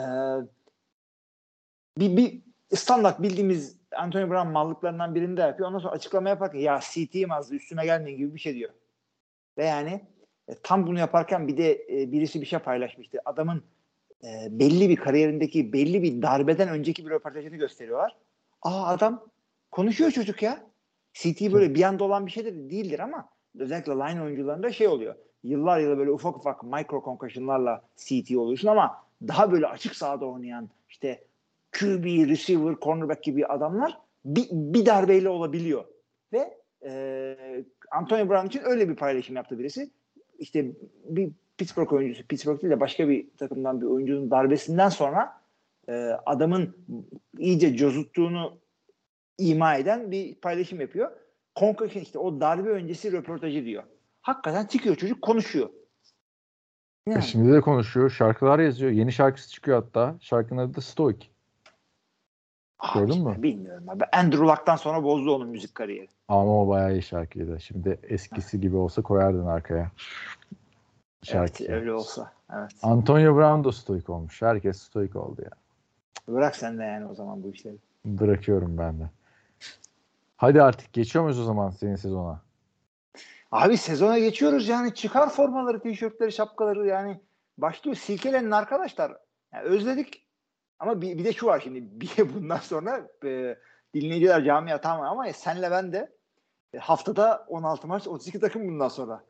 bir, 1.97 2.17
bir 2.17 2.41
standart 2.77 3.21
bildiğimiz 3.21 3.77
Antonio 3.95 4.29
Brown 4.29 4.47
mallıklarından 4.47 5.15
birinde 5.15 5.41
yapıyor. 5.41 5.69
Ondan 5.69 5.79
sonra 5.79 5.93
açıklama 5.93 6.29
yaparken 6.29 6.59
ya 6.59 6.79
CT'm 6.79 7.31
azdı 7.31 7.55
üstüme 7.55 7.85
gelmeyin 7.85 8.17
gibi 8.17 8.35
bir 8.35 8.39
şey 8.39 8.55
diyor. 8.55 8.71
Ve 9.57 9.65
yani 9.65 10.01
e, 10.47 10.55
tam 10.63 10.87
bunu 10.87 10.99
yaparken 10.99 11.47
bir 11.47 11.57
de 11.57 11.85
e, 11.89 12.11
birisi 12.11 12.41
bir 12.41 12.45
şey 12.45 12.59
paylaşmıştı. 12.59 13.21
Adamın 13.25 13.63
e, 14.23 14.47
belli 14.49 14.89
bir 14.89 14.95
kariyerindeki 14.95 15.73
belli 15.73 16.03
bir 16.03 16.21
darbeden 16.21 16.69
önceki 16.69 17.05
bir 17.05 17.09
röportajını 17.09 17.55
gösteriyorlar. 17.55 18.17
Aa 18.61 18.87
adam 18.87 19.27
konuşuyor 19.71 20.11
çocuk 20.11 20.41
ya. 20.41 20.71
CT 21.13 21.53
böyle 21.53 21.75
bir 21.75 21.83
anda 21.83 22.03
olan 22.03 22.25
bir 22.25 22.31
şey 22.31 22.45
de 22.45 22.69
değildir 22.69 22.99
ama 22.99 23.29
özellikle 23.59 23.91
line 23.91 24.21
oyuncularında 24.21 24.71
şey 24.71 24.87
oluyor. 24.87 25.15
Yıllar 25.43 25.79
yılı 25.79 25.97
böyle 25.97 26.11
ufak 26.11 26.37
ufak 26.37 26.63
micro 26.63 27.03
concussionlarla 27.03 27.81
CT 27.95 28.35
oluyorsun 28.37 28.67
ama 28.67 29.03
daha 29.27 29.51
böyle 29.51 29.67
açık 29.67 29.95
sahada 29.95 30.25
oynayan 30.25 30.69
işte 30.89 31.23
QB, 31.71 32.05
receiver, 32.05 32.75
cornerback 32.81 33.23
gibi 33.23 33.45
adamlar 33.45 33.97
bir, 34.25 34.47
bir 34.51 34.85
darbeyle 34.85 35.29
olabiliyor. 35.29 35.85
Ve 36.33 36.57
e, 36.85 37.65
Antonio 37.91 38.29
Brown 38.29 38.47
için 38.47 38.61
öyle 38.63 38.89
bir 38.89 38.95
paylaşım 38.95 39.35
yaptı 39.35 39.59
birisi. 39.59 39.89
İşte 40.39 40.71
bir 41.05 41.31
Pittsburgh 41.57 41.93
oyuncusu, 41.93 42.27
Pittsburgh 42.27 42.61
değil 42.61 42.73
de 42.73 42.79
başka 42.79 43.09
bir 43.09 43.27
takımdan 43.37 43.81
bir 43.81 43.85
oyuncunun 43.85 44.31
darbesinden 44.31 44.89
sonra 44.89 45.41
e, 45.89 45.93
adamın 46.25 46.75
iyice 47.37 47.77
cozuttuğunu 47.77 48.57
ima 49.37 49.75
eden 49.75 50.11
bir 50.11 50.35
paylaşım 50.35 50.81
yapıyor. 50.81 51.11
Concussion 51.59 52.03
işte 52.03 52.19
o 52.19 52.39
darbe 52.41 52.69
öncesi 52.69 53.11
röportajı 53.11 53.65
diyor. 53.65 53.83
Hakikaten 54.21 54.65
çıkıyor 54.65 54.95
çocuk 54.95 55.21
konuşuyor. 55.21 55.69
E 57.07 57.11
Yani, 57.11 57.23
Şimdi 57.23 57.53
de 57.53 57.61
konuşuyor. 57.61 58.09
Şarkılar 58.09 58.59
yazıyor. 58.59 58.91
Yeni 58.91 59.11
şarkısı 59.11 59.49
çıkıyor 59.51 59.83
hatta. 59.83 60.15
Şarkının 60.21 60.61
adı 60.61 60.75
da 60.75 60.81
Stoic. 60.81 61.27
abi 62.79 62.99
gördün 62.99 63.27
mü? 63.27 63.35
Bilmiyorum 63.43 63.89
abi. 63.89 64.03
Andrew 64.13 64.45
Luck'tan 64.45 64.75
sonra 64.75 65.03
bozdu 65.03 65.35
onun 65.35 65.49
müzik 65.49 65.75
kariyeri. 65.75 66.07
Ama 66.27 66.61
o 66.61 66.67
bayağı 66.67 66.93
iyi 66.93 67.01
şarkıydı. 67.01 67.59
Şimdi 67.61 67.99
eskisi 68.03 68.59
gibi 68.61 68.75
olsa 68.75 69.01
koyardın 69.01 69.45
arkaya. 69.45 69.91
Şarkı. 71.23 71.63
Evet 71.63 71.69
öyle 71.69 71.93
olsa. 71.93 72.33
Evet. 72.53 72.71
Antonio 72.83 73.35
Brown 73.35 73.63
da 73.63 73.71
stoik 73.71 74.09
olmuş. 74.09 74.41
Herkes 74.41 74.77
stoik 74.77 75.15
oldu 75.15 75.41
ya. 75.41 75.51
Bırak 76.27 76.55
sen 76.55 76.79
de 76.79 76.83
yani 76.83 77.05
o 77.05 77.15
zaman 77.15 77.43
bu 77.43 77.51
işleri. 77.51 77.77
Bırakıyorum 78.05 78.77
ben 78.77 78.99
de. 78.99 79.09
Hadi 80.41 80.62
artık 80.62 80.93
geçiyor 80.93 81.23
muyuz 81.23 81.39
o 81.39 81.43
zaman 81.43 81.69
senin 81.69 81.95
sezona? 81.95 82.41
Abi 83.51 83.77
sezona 83.77 84.19
geçiyoruz 84.19 84.67
yani 84.67 84.93
çıkar 84.93 85.30
formaları, 85.30 85.80
tişörtleri, 85.80 86.32
şapkaları 86.32 86.88
yani 86.88 87.21
başlıyor 87.58 87.95
silkelenin 87.95 88.51
arkadaşlar. 88.51 89.17
Yani 89.54 89.63
özledik 89.63 90.27
ama 90.80 91.01
bir, 91.01 91.17
bir 91.17 91.25
de 91.25 91.34
şu 91.34 91.45
var 91.45 91.60
şimdi 91.63 91.84
bir 92.01 92.34
bundan 92.36 92.58
sonra 92.58 93.08
e, 93.25 93.56
dinleyiciler 93.93 94.43
camia 94.43 94.82
tamam 94.82 95.06
ama 95.06 95.34
senle 95.34 95.71
ben 95.71 95.93
de 95.93 96.12
e, 96.73 96.77
haftada 96.77 97.45
16 97.47 97.88
maç 97.88 98.08
32 98.08 98.39
takım 98.39 98.67
bundan 98.67 98.88
sonra. 98.88 99.23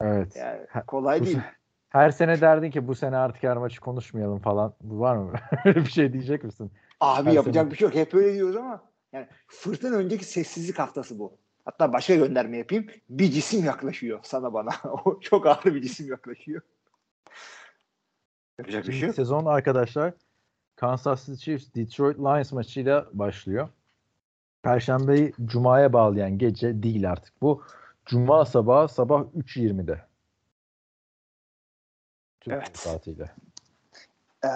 Evet. 0.00 0.36
Yani 0.36 0.60
kolay 0.86 1.20
bu 1.20 1.24
değil. 1.24 1.36
se- 1.38 1.42
Her 1.88 2.10
sene 2.10 2.40
derdin 2.40 2.70
ki 2.70 2.88
bu 2.88 2.94
sene 2.94 3.16
artık 3.16 3.42
her 3.42 3.56
maçı 3.56 3.80
konuşmayalım 3.80 4.38
falan. 4.38 4.74
Bu 4.80 5.00
var 5.00 5.16
mı? 5.16 5.32
Öyle 5.64 5.80
bir 5.80 5.90
şey 5.90 6.12
diyecek 6.12 6.44
misin? 6.44 6.70
Abi 7.00 7.28
her 7.28 7.34
yapacak 7.34 7.62
sene- 7.64 7.70
bir 7.70 7.76
şey 7.76 7.88
yok. 7.88 7.94
Hep 7.94 8.14
öyle 8.14 8.34
diyoruz 8.34 8.56
ama 8.56 8.88
yani 9.12 9.28
fırtına 9.46 9.96
önceki 9.96 10.24
sessizlik 10.24 10.78
haftası 10.78 11.18
bu. 11.18 11.38
Hatta 11.64 11.92
başka 11.92 12.14
gönderme 12.14 12.58
yapayım. 12.58 12.86
Bir 13.08 13.30
cisim 13.30 13.64
yaklaşıyor 13.64 14.20
sana 14.22 14.52
bana. 14.52 14.70
o 15.04 15.20
çok 15.20 15.46
ağır 15.46 15.64
bir 15.64 15.82
cisim 15.82 16.08
yaklaşıyor. 16.08 16.62
Yapacak 18.58 18.88
bir 18.88 18.92
şey 18.92 19.06
yok. 19.06 19.16
Sezon 19.16 19.46
arkadaşlar 19.46 20.14
Kansas 20.76 21.26
City 21.26 21.44
Chiefs 21.44 21.74
Detroit 21.74 22.18
Lions 22.18 22.52
maçıyla 22.52 23.06
başlıyor. 23.12 23.68
Perşembeyi 24.62 25.32
Cuma'ya 25.44 25.92
bağlayan 25.92 26.38
gece 26.38 26.82
değil 26.82 27.10
artık 27.10 27.42
bu. 27.42 27.62
Cuma 28.06 28.44
sabahı 28.44 28.88
sabah 28.88 29.20
3.20'de. 29.20 30.00
Türk 32.40 32.54
Evet. 32.54 32.78
saatiyle. 32.78 33.30
Ee, 34.44 34.48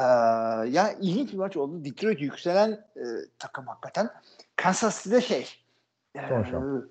ya 0.71 0.93
ilginç 1.01 1.33
bir 1.33 1.38
maç 1.38 1.57
oldu. 1.57 1.85
Detroit 1.85 2.21
yükselen 2.21 2.71
e, 2.97 3.05
takım 3.38 3.67
hakikaten. 3.67 4.11
Kansas 4.57 5.05
City'de 5.05 5.21
şey 5.21 5.49
e, 6.15 6.21
Son 6.29 6.43
şampiyon. 6.43 6.91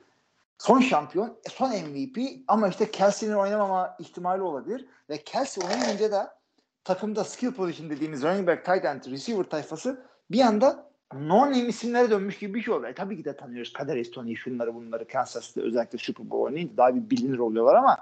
son 0.58 0.80
şampiyon, 0.80 1.28
e, 1.46 1.50
son 1.50 1.70
MVP 1.70 2.18
ama 2.48 2.68
işte 2.68 2.92
Kelsey'nin 2.92 3.34
oynamama 3.36 3.96
ihtimali 4.00 4.42
olabilir 4.42 4.86
ve 5.10 5.18
Kelsey 5.24 5.68
oynamayınca 5.68 6.12
da 6.12 6.38
takımda 6.84 7.24
skill 7.24 7.54
position 7.54 7.90
dediğimiz 7.90 8.24
running 8.24 8.48
back, 8.48 8.66
tight 8.66 8.86
end, 8.86 9.04
receiver 9.06 9.44
tayfası 9.44 10.06
bir 10.32 10.42
anda 10.42 10.92
non-name 11.14 11.68
isimlere 11.68 12.10
dönmüş 12.10 12.40
gibi 12.40 12.54
bir 12.54 12.62
şey 12.62 12.74
oluyor. 12.74 12.90
E, 12.90 12.96
tabii 12.96 13.18
ki 13.18 13.26
de 13.26 13.36
tanıyoruz 13.36 13.74
Kader 13.74 13.98
Estony'yi, 13.98 14.38
şunları 14.38 14.76
bunları 14.76 15.08
Kansas 15.08 15.48
City'de 15.48 15.66
özellikle 15.66 15.98
Super 15.98 16.30
Bowl 16.30 16.44
oynayınca 16.44 16.78
daha 16.78 16.96
bir 16.96 17.10
bilinir 17.10 17.40
oluyorlar 17.40 17.76
ama 17.76 17.98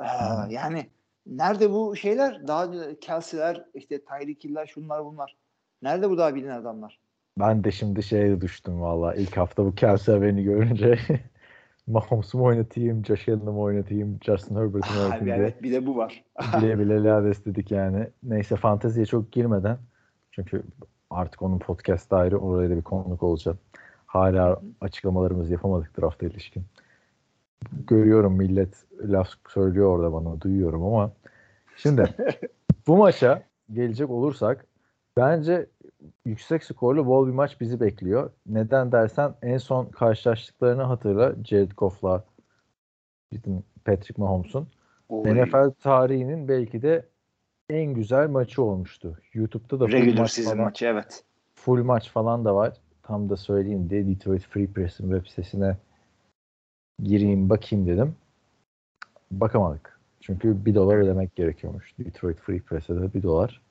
e, 0.00 0.06
yani 0.54 0.86
nerede 1.26 1.70
bu 1.72 1.96
şeyler? 1.96 2.48
Daha 2.48 2.70
Kelsey'ler, 3.00 3.64
işte 3.74 4.04
Tyreek 4.04 4.44
Hill'ler, 4.44 4.66
şunlar 4.66 5.04
bunlar. 5.04 5.36
Nerede 5.82 6.10
bu 6.10 6.18
daha 6.18 6.34
bilinen 6.34 6.60
adamlar? 6.60 6.98
Ben 7.38 7.64
de 7.64 7.70
şimdi 7.70 8.02
şeye 8.02 8.40
düştüm 8.40 8.80
valla. 8.80 9.14
İlk 9.14 9.36
hafta 9.36 9.64
bu 9.64 9.74
Kelsey 9.74 10.22
beni 10.22 10.44
görünce 10.44 10.98
Mahomes'u 11.86 12.38
mu 12.38 12.44
oynatayım, 12.44 13.04
Josh 13.04 13.28
Allen'ı 13.28 13.52
mı 13.52 13.60
oynatayım, 13.60 14.18
Justin 14.22 14.56
Herbert'ı 14.56 14.92
mı 14.92 14.98
Abi 14.98 15.02
oynatayım 15.02 15.24
diye 15.24 15.36
evet 15.36 15.62
bir 15.62 15.72
de 15.72 15.86
bu 15.86 15.96
var. 15.96 16.24
bile 16.60 16.78
bile 16.78 17.04
lades 17.04 17.44
dedik 17.44 17.70
yani. 17.70 18.06
Neyse 18.22 18.56
fanteziye 18.56 19.06
çok 19.06 19.32
girmeden 19.32 19.78
çünkü 20.30 20.62
artık 21.10 21.42
onun 21.42 21.58
podcast 21.58 22.12
ayrı 22.12 22.38
oraya 22.38 22.70
da 22.70 22.76
bir 22.76 22.82
konuk 22.82 23.22
olacağım. 23.22 23.58
Hala 24.06 24.60
açıklamalarımızı 24.80 25.52
yapamadık 25.52 26.00
drafta 26.00 26.26
ilişkin. 26.26 26.64
Görüyorum 27.86 28.36
millet 28.36 28.74
laf 29.02 29.28
söylüyor 29.48 29.86
orada 29.86 30.12
bana 30.12 30.40
duyuyorum 30.40 30.84
ama 30.84 31.12
şimdi 31.76 32.14
bu 32.86 32.96
maça 32.96 33.42
gelecek 33.72 34.10
olursak 34.10 34.66
bence 35.16 35.66
yüksek 36.24 36.64
skorlu 36.64 37.06
bol 37.06 37.26
bir 37.26 37.32
maç 37.32 37.60
bizi 37.60 37.80
bekliyor. 37.80 38.30
Neden 38.46 38.92
dersen 38.92 39.34
en 39.42 39.58
son 39.58 39.86
karşılaştıklarını 39.86 40.82
hatırla 40.82 41.34
Jared 41.44 41.72
Goff'la 41.76 42.24
bizim 43.32 43.62
Patrick 43.84 44.22
Mahomes'un. 44.22 44.68
NFL 45.10 45.70
tarihinin 45.70 46.48
belki 46.48 46.82
de 46.82 47.08
en 47.70 47.94
güzel 47.94 48.28
maçı 48.28 48.62
olmuştu. 48.62 49.18
YouTube'da 49.34 49.80
da 49.80 49.86
full 49.86 49.92
Regular 49.92 50.20
maç, 50.20 50.30
season 50.30 50.52
falan, 50.52 50.64
maçı 50.64 50.86
evet. 50.86 51.24
full 51.54 51.84
maç 51.84 52.10
falan 52.10 52.44
da 52.44 52.54
var. 52.54 52.76
Tam 53.02 53.30
da 53.30 53.36
söyleyeyim 53.36 53.90
diye 53.90 54.06
Detroit 54.06 54.42
Free 54.42 54.66
Press'in 54.66 55.10
web 55.10 55.26
sitesine 55.26 55.76
gireyim 57.02 57.50
bakayım 57.50 57.86
dedim. 57.86 58.14
Bakamadık. 59.30 60.00
Çünkü 60.20 60.64
bir 60.64 60.74
dolar 60.74 60.96
ödemek 60.96 61.36
gerekiyormuş. 61.36 61.94
Detroit 61.98 62.38
Free 62.38 62.60
Press'e 62.60 62.94
de 62.94 63.14
bir 63.14 63.22
dolar. 63.22 63.62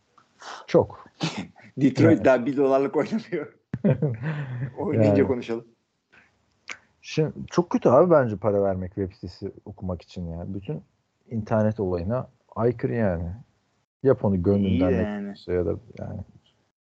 Çok. 0.67 1.05
Detroit 1.77 2.13
Evet. 2.15 2.25
daha 2.25 2.45
bir 2.45 2.57
dolarlık 2.57 2.95
oynamıyor. 2.95 3.53
Oynayınca 4.77 5.17
Yani. 5.17 5.27
konuşalım. 5.27 5.65
Şimdi 7.01 7.31
çok 7.47 7.69
kötü 7.69 7.89
abi 7.89 8.11
bence 8.11 8.37
para 8.37 8.63
vermek 8.63 8.95
web 8.95 9.11
sitesi 9.13 9.51
okumak 9.65 10.01
için 10.01 10.27
ya. 10.27 10.45
Bütün 10.47 10.81
internet 11.29 11.79
olayına 11.79 12.29
aykırı 12.55 12.93
yani. 12.93 13.29
Yap 14.03 14.25
onu 14.25 14.43
gönlünden 14.43 14.91
yani. 14.91 15.33
ya 15.47 15.65
da 15.65 15.75
yani 15.99 16.19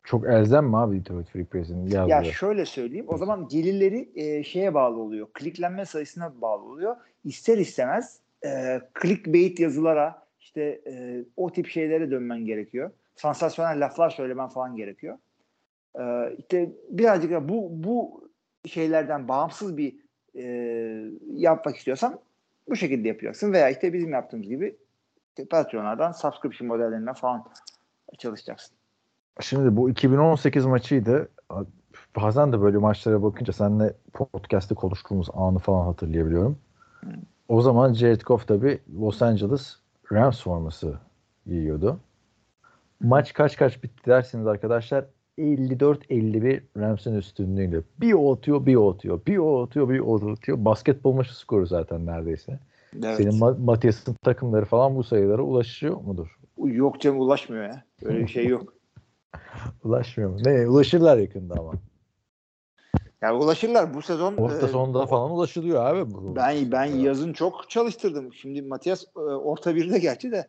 çok 0.04 0.26
elzem 0.26 0.66
mi 0.66 0.76
abi 0.76 1.00
Detroit 1.00 1.28
Free 1.28 1.44
Press'in 1.44 1.86
yazdığı? 1.86 2.10
Ya 2.10 2.24
şöyle 2.24 2.64
söyleyeyim. 2.64 3.06
O 3.08 3.16
zaman 3.16 3.48
gelirleri 3.48 4.10
e, 4.14 4.42
şeye 4.44 4.74
bağlı 4.74 5.00
oluyor. 5.00 5.26
Kliklenme 5.32 5.84
sayısına 5.84 6.40
bağlı 6.40 6.64
oluyor. 6.64 6.96
İster 7.24 7.58
istemez 7.58 8.20
e, 8.44 8.80
clickbait 9.02 9.60
yazılara 9.60 10.26
işte 10.40 10.80
e, 10.86 11.24
o 11.36 11.52
tip 11.52 11.66
şeylere 11.66 12.10
dönmen 12.10 12.46
gerekiyor. 12.46 12.90
Sansasyonel 13.16 13.84
laflar 13.84 14.10
söylemen 14.10 14.48
falan 14.48 14.76
gerekiyor. 14.76 15.18
E, 16.00 16.34
işte 16.38 16.72
birazcık 16.90 17.30
da 17.30 17.48
bu 17.48 17.68
bu 17.70 18.28
şeylerden 18.66 19.28
bağımsız 19.28 19.76
bir 19.76 19.94
e, 20.34 20.44
yapmak 21.32 21.76
istiyorsan 21.76 22.18
bu 22.68 22.76
şekilde 22.76 23.08
yapacaksın. 23.08 23.52
Veya 23.52 23.70
işte 23.70 23.92
bizim 23.92 24.12
yaptığımız 24.12 24.48
gibi 24.48 24.76
işte 25.28 25.44
Patreon'lardan 25.44 26.12
subscription 26.12 26.68
modellerinden 26.68 27.14
falan 27.14 27.44
çalışacaksın. 28.18 28.76
Şimdi 29.40 29.76
bu 29.76 29.90
2018 29.90 30.66
maçıydı. 30.66 31.28
Bazen 32.16 32.52
de 32.52 32.60
böyle 32.60 32.78
maçlara 32.78 33.22
bakınca 33.22 33.52
seninle 33.52 33.94
podcast'te 34.12 34.74
konuştuğumuz 34.74 35.28
anı 35.34 35.58
falan 35.58 35.84
hatırlayabiliyorum. 35.86 36.58
O 37.48 37.60
zaman 37.60 37.92
Jared 37.92 38.20
Goff 38.20 38.48
tabi 38.48 38.80
Los 39.00 39.22
Angeles 39.22 39.76
Rams 40.12 40.42
forması 40.42 40.98
giyiyordu. 41.46 42.00
Maç 43.00 43.32
kaç 43.32 43.56
kaç 43.56 43.82
bitti 43.82 44.06
dersiniz 44.06 44.46
arkadaşlar. 44.46 45.04
54-51 45.38 46.62
Rams'in 46.76 47.14
üstünlüğüyle. 47.14 47.80
Bir 48.00 48.12
o 48.12 48.32
atıyor, 48.32 48.66
bir 48.66 48.74
o 48.74 48.90
atıyor. 48.92 49.20
Bir 49.26 49.38
o 49.38 49.62
atıyor, 49.62 49.88
bir 49.88 50.00
o 50.00 50.32
atıyor. 50.32 50.64
Basketbol 50.64 51.12
maçı 51.12 51.38
skoru 51.38 51.66
zaten 51.66 52.06
neredeyse. 52.06 52.58
Evet. 53.04 53.16
Senin 53.16 53.40
Ma- 53.40 53.64
Matias'ın 53.64 54.14
takımları 54.14 54.64
falan 54.64 54.96
bu 54.96 55.04
sayılara 55.04 55.42
ulaşıyor 55.42 56.00
mudur? 56.00 56.38
Yok 56.64 57.00
canım 57.00 57.20
ulaşmıyor 57.20 57.64
ya. 57.64 57.84
Öyle 58.04 58.20
bir 58.20 58.28
şey 58.28 58.46
yok. 58.46 58.74
Ulaşmıyor 59.84 60.30
mu? 60.30 60.36
Ne? 60.44 60.68
Ulaşırlar 60.68 61.18
yakında 61.18 61.54
ama. 61.54 61.72
Ya 63.22 63.36
ulaşırlar 63.36 63.94
bu 63.94 64.02
sezon. 64.02 64.36
Orta 64.36 64.66
e, 64.66 64.68
sonunda 64.68 65.06
falan 65.06 65.30
ulaşılıyor 65.30 65.84
abi. 65.86 66.10
Bu. 66.14 66.36
Ben 66.36 66.72
ben 66.72 66.84
yazın 66.84 67.32
çok 67.32 67.70
çalıştırdım. 67.70 68.32
Şimdi 68.32 68.62
Matias 68.62 69.04
e, 69.16 69.20
orta 69.20 69.74
birde 69.74 69.98
gerçi 69.98 70.32
de. 70.32 70.46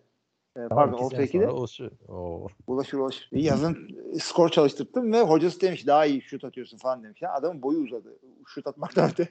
E, 0.57 0.67
pardon 0.67 0.97
orta 0.97 1.15
sene 1.15 1.25
2'de 1.25 1.41
sonra 1.41 1.53
ulaşıyor. 1.53 1.91
Oo. 2.07 2.47
ulaşır 2.67 2.97
ulaşır. 2.97 3.29
Yazın 3.31 3.77
skor 4.19 4.49
çalıştırdım 4.49 5.13
ve 5.13 5.21
hocası 5.21 5.61
demiş 5.61 5.87
daha 5.87 6.05
iyi 6.05 6.21
şut 6.21 6.43
atıyorsun 6.43 6.77
falan 6.77 7.03
demiş. 7.03 7.21
Ya 7.21 7.33
adamın 7.33 7.61
boyu 7.61 7.79
uzadı. 7.79 8.19
Şut 8.47 8.67
atmaktan 8.67 9.09
öte. 9.11 9.29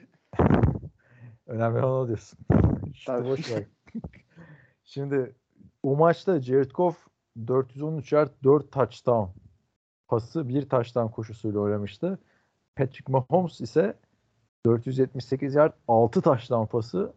Önemli 1.47 1.79
olan 1.79 2.01
o 2.01 2.07
diyorsun. 2.07 2.39
Tabii. 3.05 3.29
boş 3.29 3.51
ver. 3.51 3.63
Şimdi 4.83 5.35
o 5.83 5.95
maçta 5.95 6.41
Jared 6.41 6.71
Goff 6.71 7.07
413 7.47 8.11
yard 8.11 8.29
4 8.43 8.71
touchdown 8.71 9.29
pası 10.07 10.49
bir 10.49 10.69
touchdown 10.69 11.07
koşusuyla 11.07 11.59
oynamıştı. 11.59 12.19
Patrick 12.75 13.11
Mahomes 13.11 13.61
ise 13.61 13.97
478 14.65 15.55
yard 15.55 15.73
6 15.87 16.21
touchdown 16.21 16.65
pası 16.65 17.13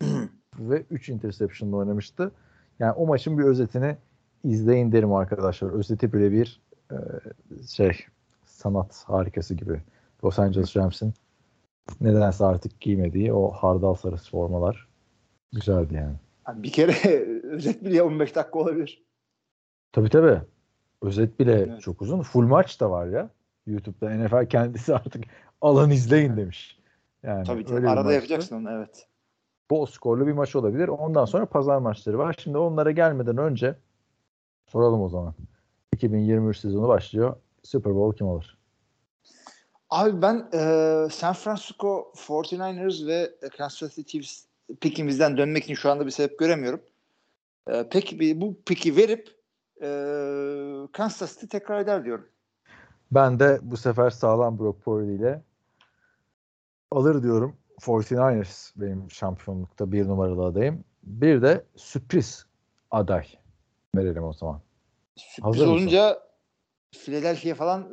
ve 0.58 0.84
3 0.90 1.08
interception'la 1.08 1.76
oynamıştı. 1.76 2.32
Yani 2.78 2.92
o 2.92 3.06
maçın 3.06 3.38
bir 3.38 3.44
özetini 3.44 3.96
izleyin 4.44 4.92
derim 4.92 5.12
arkadaşlar. 5.12 5.70
Özeti 5.70 6.12
bile 6.12 6.32
bir 6.32 6.60
e, 6.92 6.96
şey 7.68 7.98
sanat 8.46 9.04
harikası 9.06 9.54
gibi. 9.54 9.82
Los 10.24 10.38
Angeles 10.38 10.76
Rams'in 10.76 11.14
nedense 12.00 12.44
artık 12.44 12.80
giymediği 12.80 13.32
o 13.32 13.50
hardal 13.50 13.94
sarısı 13.94 14.30
formalar 14.30 14.88
güzeldi 15.52 15.94
yani. 15.94 16.14
Bir 16.62 16.72
kere 16.72 16.92
özet 17.42 17.84
bile 17.84 18.02
15 18.02 18.34
dakika 18.34 18.58
olabilir. 18.58 19.04
Tabii 19.92 20.10
tabii. 20.10 20.40
Özet 21.02 21.40
bile 21.40 21.52
Evet. 21.52 21.80
çok 21.80 22.02
uzun. 22.02 22.22
Full 22.22 22.46
maç 22.46 22.80
da 22.80 22.90
var 22.90 23.06
ya. 23.06 23.30
YouTube'da 23.66 24.10
NFL 24.10 24.48
kendisi 24.48 24.94
artık 24.94 25.24
alan 25.60 25.90
izleyin 25.90 26.36
demiş. 26.36 26.78
Yani 27.22 27.44
Tabii 27.44 27.66
bir 27.66 27.84
Arada 27.84 28.12
yapacaksın 28.12 28.56
onu 28.56 28.70
evet. 28.70 29.06
Bol 29.70 29.86
skorlu 29.86 30.26
bir 30.26 30.32
maç 30.32 30.56
olabilir. 30.56 30.88
Ondan 30.88 31.24
sonra 31.24 31.46
pazar 31.46 31.78
maçları 31.78 32.18
var. 32.18 32.36
Şimdi 32.38 32.58
onlara 32.58 32.90
gelmeden 32.90 33.38
önce 33.38 33.76
soralım 34.66 35.02
o 35.02 35.08
zaman. 35.08 35.34
2023 35.92 36.58
sezonu 36.58 36.88
başlıyor. 36.88 37.36
Super 37.62 37.94
Bowl 37.94 38.18
kim 38.18 38.26
olur? 38.26 38.44
Abi 39.90 40.22
ben 40.22 40.48
e, 40.52 40.60
San 41.10 41.32
Francisco 41.32 42.12
49ers 42.16 43.06
ve 43.06 43.34
Kansas 43.58 43.94
City 43.94 44.12
Chiefs 44.12 44.44
pikimizden 44.80 45.36
dönmek 45.36 45.64
için 45.64 45.74
şu 45.74 45.90
anda 45.90 46.06
bir 46.06 46.10
sebep 46.10 46.38
göremiyorum. 46.38 46.80
E, 47.68 47.88
peki 47.90 48.40
bu 48.40 48.56
piki 48.66 48.96
verip 48.96 49.28
e, 49.82 49.88
Kansas 50.92 51.34
City 51.34 51.46
tekrar 51.46 51.80
eder 51.80 52.04
diyorum. 52.04 52.26
Ben 53.10 53.40
de 53.40 53.58
bu 53.62 53.76
sefer 53.76 54.10
sağlam 54.10 54.58
Brock 54.58 54.84
Purdy 54.84 55.14
ile 55.14 55.42
alır 56.90 57.22
diyorum. 57.22 57.56
49ers 57.80 58.72
benim 58.76 59.10
şampiyonlukta 59.10 59.92
bir 59.92 60.08
numaralı 60.08 60.44
adayım. 60.44 60.84
Bir 61.02 61.42
de 61.42 61.64
sürpriz 61.76 62.46
aday 62.90 63.26
verelim 63.96 64.24
o 64.24 64.32
zaman. 64.32 64.60
Sürpriz 65.16 65.44
Hazır 65.44 65.66
mısın? 65.66 65.82
olunca 65.82 66.18
Philadelphia 66.92 67.54
falan 67.54 67.88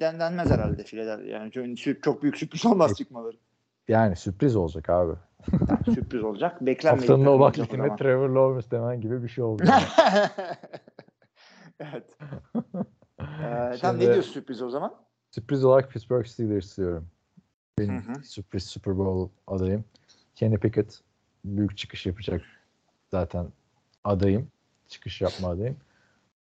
den 0.00 0.20
denmez 0.20 0.50
herhalde 0.50 0.82
Philadelphia. 0.84 1.26
Yani 1.26 1.76
çok, 1.76 2.02
çok 2.02 2.22
büyük 2.22 2.36
sürpriz 2.36 2.66
olmaz 2.66 2.94
çıkmaları. 2.94 3.36
Yani 3.88 4.16
sürpriz 4.16 4.56
olacak 4.56 4.90
abi. 4.90 5.14
Yani 5.68 5.94
sürpriz 5.94 6.24
olacak. 6.24 6.60
Beklenmedik. 6.66 7.08
Haftanın 7.08 7.26
o 7.26 7.50
zaman. 7.52 7.96
Trevor 7.96 8.28
Lawrence 8.28 8.70
demen 8.70 9.00
gibi 9.00 9.22
bir 9.22 9.28
şey 9.28 9.44
oldu. 9.44 9.62
evet. 11.80 12.04
Ee, 13.20 13.76
tamam 13.80 13.96
ne 13.96 14.00
Şimdi- 14.00 14.00
diyorsun 14.00 14.32
sürpriz 14.32 14.62
o 14.62 14.70
zaman? 14.70 14.94
Sürpriz 15.30 15.64
olarak 15.64 15.90
Pittsburgh 15.90 16.26
Steelers 16.26 16.76
diyorum. 16.78 17.08
Benim 17.78 18.04
Hı 18.04 18.12
hı. 18.12 18.22
sürpriz 18.22 18.64
Super 18.64 18.98
Bowl 18.98 19.32
adayım. 19.46 19.84
Kenny 20.34 20.56
Pickett 20.56 21.00
büyük 21.44 21.78
çıkış 21.78 22.06
yapacak 22.06 22.42
zaten 23.10 23.46
adayım. 24.04 24.48
Çıkış 24.88 25.20
yapma 25.20 25.48
adayım. 25.48 25.76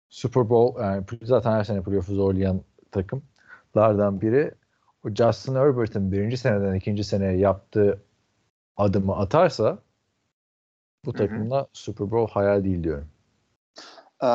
Super 0.08 0.48
Bowl 0.48 0.80
yani 0.82 1.04
zaten 1.22 1.52
her 1.52 1.64
sene 1.64 1.82
playoff'u 1.82 2.14
zorlayan 2.14 2.60
takımlardan 2.90 4.20
biri. 4.20 4.54
O 5.04 5.10
Justin 5.10 5.54
Herbert'ın 5.54 6.12
birinci 6.12 6.36
seneden 6.36 6.74
ikinci 6.74 7.04
seneye 7.04 7.38
yaptığı 7.38 8.02
adımı 8.76 9.16
atarsa 9.16 9.78
bu 11.04 11.12
hı. 11.12 11.16
takımla 11.16 11.66
Super 11.72 12.10
Bowl 12.10 12.32
hayal 12.32 12.64
değil 12.64 12.84
diyorum. 12.84 13.08
Ee, 14.22 14.26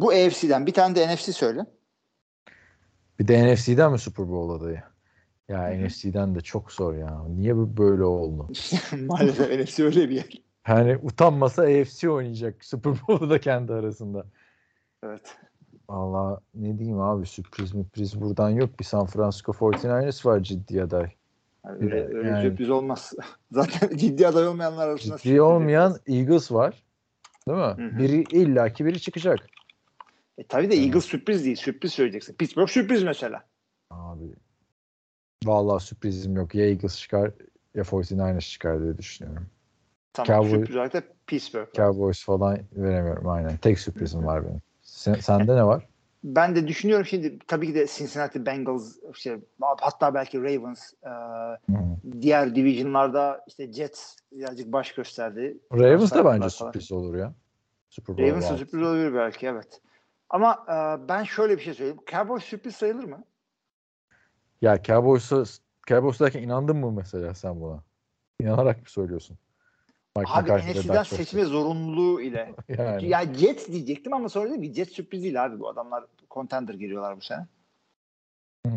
bu 0.00 0.10
AFC'den 0.10 0.66
bir 0.66 0.72
tane 0.72 0.94
de 0.94 1.14
NFC 1.14 1.32
söyle. 1.32 1.66
Bir 3.18 3.28
de 3.28 3.54
NFC'den 3.54 3.92
mi 3.92 3.98
Super 3.98 4.28
Bowl 4.28 4.64
adayı? 4.64 4.82
Ya 5.48 5.68
Hı 5.68 5.74
hı. 5.74 5.86
NFC'den 5.86 6.34
de 6.34 6.40
çok 6.40 6.72
zor 6.72 6.94
ya. 6.94 7.24
Niye 7.28 7.56
bu 7.56 7.76
böyle 7.76 8.04
oldu? 8.04 8.48
Maalesef 9.06 9.60
NFC 9.60 9.84
öyle 9.84 10.10
bir 10.10 10.14
yer. 10.14 10.42
Yani 10.68 10.98
utanmasa 11.02 11.62
AFC 11.62 12.10
oynayacak 12.10 12.64
Super 12.64 12.92
Bowl'u 13.08 13.30
da 13.30 13.40
kendi 13.40 13.72
arasında. 13.72 14.26
Evet. 15.02 15.36
Valla 15.88 16.40
ne 16.54 16.78
diyeyim 16.78 17.00
abi 17.00 17.26
sürpriz 17.26 17.74
müpriz 17.74 18.20
buradan 18.20 18.50
yok. 18.50 18.80
Bir 18.80 18.84
San 18.84 19.06
Francisco 19.06 19.52
49ers 19.52 20.26
var 20.26 20.40
ciddi 20.40 20.82
aday. 20.82 21.10
Yani 21.66 21.84
öyle, 21.84 21.96
Yani- 21.96 22.14
öyle 22.14 22.42
sürpriz 22.42 22.70
olmaz. 22.70 23.12
Zaten 23.50 23.96
ciddi 23.96 24.26
aday 24.26 24.48
olmayanlar 24.48 24.88
arasında 24.88 25.18
Ciddi 25.18 25.40
olmayan 25.40 25.96
Eagles 26.06 26.52
var. 26.52 26.82
Değil 27.48 27.58
mi? 27.58 27.64
Hı 27.64 27.94
hı. 27.94 27.98
Biri 27.98 28.24
illaki 28.32 28.84
biri 28.84 29.00
çıkacak. 29.00 29.38
E, 30.38 30.46
tabii 30.46 30.70
de 30.70 30.74
Eagles 30.74 31.04
sürpriz 31.04 31.44
değil. 31.44 31.56
Sürpriz 31.56 31.92
söyleyeceksin. 31.92 32.34
Pittsburgh 32.34 32.68
sürpriz 32.68 33.02
mesela. 33.02 33.42
Vallahi 35.46 35.82
sürprizim 35.82 36.36
yok. 36.36 36.54
Ya 36.54 36.66
Eagles 36.66 36.98
çıkar 36.98 37.30
ya 37.74 37.82
49ers 37.82 38.50
çıkar 38.50 38.82
diye 38.82 38.98
düşünüyorum. 38.98 39.46
Tamam 40.12 40.44
Cowboy- 40.44 40.50
sürpriz 40.50 40.76
olarak 40.76 40.94
da 40.94 41.02
Pittsburgh. 41.26 41.72
Cowboys 41.74 42.24
falan 42.24 42.58
veremiyorum 42.72 43.28
aynen. 43.28 43.56
Tek 43.56 43.78
sürprizim 43.78 44.26
var 44.26 44.44
benim. 44.44 44.62
Sen, 44.82 45.14
sende 45.14 45.56
ne 45.56 45.64
var? 45.64 45.86
Ben 46.24 46.56
de 46.56 46.68
düşünüyorum 46.68 47.06
şimdi 47.06 47.38
tabii 47.46 47.66
ki 47.66 47.74
de 47.74 47.86
Cincinnati 47.86 48.46
Bengals 48.46 48.96
işte 49.14 49.40
hatta 49.60 50.14
belki 50.14 50.42
Ravens 50.42 50.92
e, 51.04 51.08
Hı. 51.72 52.20
diğer 52.20 52.54
divisionlarda 52.54 53.44
işte 53.48 53.72
Jets 53.72 54.16
birazcık 54.32 54.72
baş 54.72 54.94
gösterdi. 54.94 55.58
Ravens 55.72 56.14
da 56.14 56.24
bence 56.24 56.38
falan. 56.38 56.48
sürpriz 56.48 56.92
olur 56.92 57.14
ya. 57.14 57.34
Super 57.90 58.16
Bowl 58.16 58.30
Ravens 58.30 58.58
sürpriz 58.58 58.82
olabilir 58.82 59.14
belki 59.14 59.46
evet. 59.46 59.80
Ama 60.30 60.66
e, 60.68 61.08
ben 61.08 61.24
şöyle 61.24 61.56
bir 61.56 61.62
şey 61.62 61.74
söyleyeyim. 61.74 62.00
Cowboys 62.10 62.44
sürpriz 62.44 62.76
sayılır 62.76 63.04
mı? 63.04 63.24
Ya 64.62 64.82
Cowboys'a 64.82 65.44
Cowboys 65.88 66.20
derken 66.20 66.42
inandın 66.42 66.76
mı 66.76 66.92
mesela 66.92 67.34
sen 67.34 67.60
buna? 67.60 67.82
İnanarak 68.40 68.78
mı 68.82 68.88
söylüyorsun? 68.88 69.38
Mike 70.16 70.30
Abi 70.32 70.50
NFC'den 70.52 71.02
seçme 71.02 71.44
zorunluluğu 71.44 72.20
ile. 72.20 72.54
Yani. 72.68 73.08
Ya 73.08 73.34
Jets 73.34 73.68
diyecektim 73.68 74.12
ama 74.12 74.28
sonra 74.28 74.50
dedim 74.50 74.62
ki 74.62 74.74
Jets 74.74 74.92
sürpriz 74.92 75.22
değil 75.22 75.44
abi 75.44 75.60
bu 75.60 75.68
adamlar 75.68 76.04
contender 76.30 76.74
giriyorlar 76.74 77.16
bu 77.16 77.20
sene. 77.20 77.46
Hı. 78.66 78.72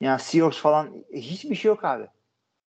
Yani 0.00 0.20
Seahawks 0.20 0.60
falan 0.60 1.04
e, 1.10 1.20
hiçbir 1.20 1.54
şey 1.54 1.68
yok 1.68 1.84
abi. 1.84 2.06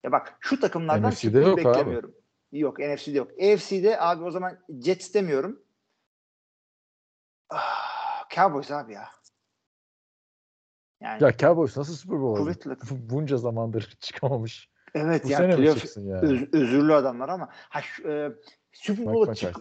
Ya 0.03 0.11
bak 0.11 0.37
şu 0.39 0.59
takımlardan 0.59 1.11
NFC'de 1.11 1.39
yok 1.39 1.59
abi. 1.59 1.65
beklemiyorum. 1.65 2.15
Yok 2.51 2.79
NFC'de 2.79 3.17
yok. 3.17 3.31
AFC'de 3.31 3.99
abi 3.99 4.23
o 4.23 4.31
zaman 4.31 4.57
Jets 4.81 5.13
demiyorum. 5.13 5.59
Ah, 7.49 8.29
Cowboys 8.35 8.71
abi 8.71 8.93
ya. 8.93 9.09
Yani 11.01 11.23
Ya 11.23 11.37
Cowboys 11.37 11.77
nasıl 11.77 11.93
Super 11.93 12.21
Bowl 12.21 12.41
kuvvetli. 12.41 12.71
Bunca 12.91 13.37
zamandır 13.37 13.81
çıkamamış. 13.99 14.69
Evet 14.95 15.23
Bu 15.23 15.29
ya 15.29 15.37
sene 15.37 15.47
mi 15.47 15.55
playoff 15.55 15.97
yani? 15.97 16.13
öz- 16.13 16.53
özürlü 16.53 16.93
adamlar 16.93 17.29
ama 17.29 17.49
ha, 17.51 17.79
e, 18.05 18.31
Super 18.73 19.05
Bowl'a 19.05 19.35
çık. 19.35 19.57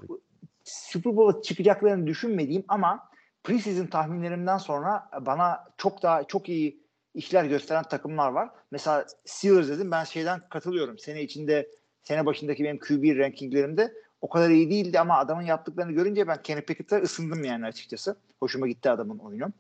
Super 0.65 1.17
Bowl'a 1.17 1.43
çıkacaklarını 1.43 2.07
düşünmediğim 2.07 2.65
ama 2.69 3.09
preseason 3.45 3.87
tahminlerimden 3.87 4.59
sonra 4.59 5.09
bana 5.21 5.65
çok 5.77 6.03
daha 6.03 6.25
çok 6.25 6.49
iyi 6.49 6.87
işler 7.15 7.45
gösteren 7.45 7.83
takımlar 7.83 8.31
var. 8.31 8.51
Mesela 8.71 9.07
Steelers 9.25 9.69
dedim 9.69 9.91
ben 9.91 10.05
şeyden 10.05 10.41
katılıyorum. 10.51 10.99
Sene 10.99 11.23
içinde 11.23 11.69
sene 12.03 12.27
başındaki 12.27 12.65
benim 12.65 12.79
QB 12.79 13.19
rankinglerimde 13.19 13.93
o 14.21 14.29
kadar 14.29 14.51
iyi 14.51 14.71
değildi 14.71 15.01
ama 15.01 15.19
adamın 15.19 15.43
yaptıklarını 15.43 15.93
görünce 15.93 16.29
ben 16.29 16.43
Kenny 16.43 16.61
Pickett'a 16.61 16.97
ısındım 16.97 17.45
yani 17.45 17.67
açıkçası. 17.67 18.17
Hoşuma 18.41 18.69
gitti 18.69 18.91
adamın 18.91 19.19
oyunu. 19.19 19.53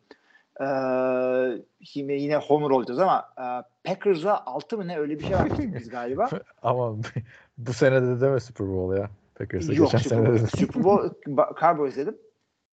Ee, 0.60 1.62
şimdi 1.84 2.12
yine 2.12 2.36
homer 2.36 2.70
olacağız 2.70 3.00
ama 3.00 3.28
e, 3.38 3.44
Packers'a 3.84 4.46
6 4.46 4.76
mı 4.76 4.88
ne 4.88 4.98
öyle 4.98 5.18
bir 5.18 5.24
şey 5.24 5.36
vermiştik 5.36 5.74
biz 5.74 5.88
galiba. 5.88 6.28
Ama 6.62 6.96
bu 7.58 7.72
sene 7.72 8.02
de 8.02 8.20
deme 8.20 8.40
Super 8.40 8.68
Bowl 8.68 9.00
ya. 9.00 9.10
Packers'a 9.34 9.72
Yok 9.72 9.86
geçen 9.86 9.98
Super 9.98 10.16
sene 10.16 10.34
dedim. 10.34 10.48
Super 10.58 10.84
Bowl 10.84 11.08
Cowboys 11.60 11.96
dedim. 11.96 12.18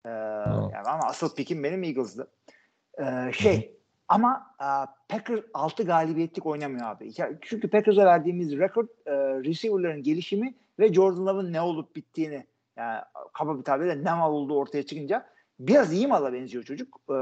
Tamam. 0.04 0.70
yani 0.74 0.88
ama 0.88 1.02
asıl 1.04 1.34
pikim 1.34 1.64
benim 1.64 1.84
Eagles'dı. 1.84 2.28
Ee, 2.98 3.32
şey 3.32 3.76
ama 4.08 4.46
e, 4.60 4.66
Packers 5.08 5.40
6 5.54 5.82
galibiyetlik 5.82 6.46
oynamıyor 6.46 6.86
abi. 6.86 7.10
Ya, 7.16 7.30
çünkü 7.40 7.70
Packers'a 7.70 8.06
verdiğimiz 8.06 8.58
rekord 8.58 8.88
e, 9.06 9.12
receiver'ların 9.14 10.02
gelişimi 10.02 10.54
ve 10.78 10.92
Jordan 10.92 11.26
Love'ın 11.26 11.52
ne 11.52 11.60
olup 11.60 11.96
bittiğini 11.96 12.46
yani 12.76 13.00
kaba 13.32 13.58
bir 13.58 13.64
tabirle 13.64 14.04
ne 14.04 14.14
mal 14.14 14.32
olduğu 14.32 14.58
ortaya 14.58 14.86
çıkınca 14.86 15.31
biraz 15.66 15.92
iyi 15.92 16.06
mala 16.06 16.32
benziyor 16.32 16.64
çocuk. 16.64 17.00
Ee, 17.10 17.14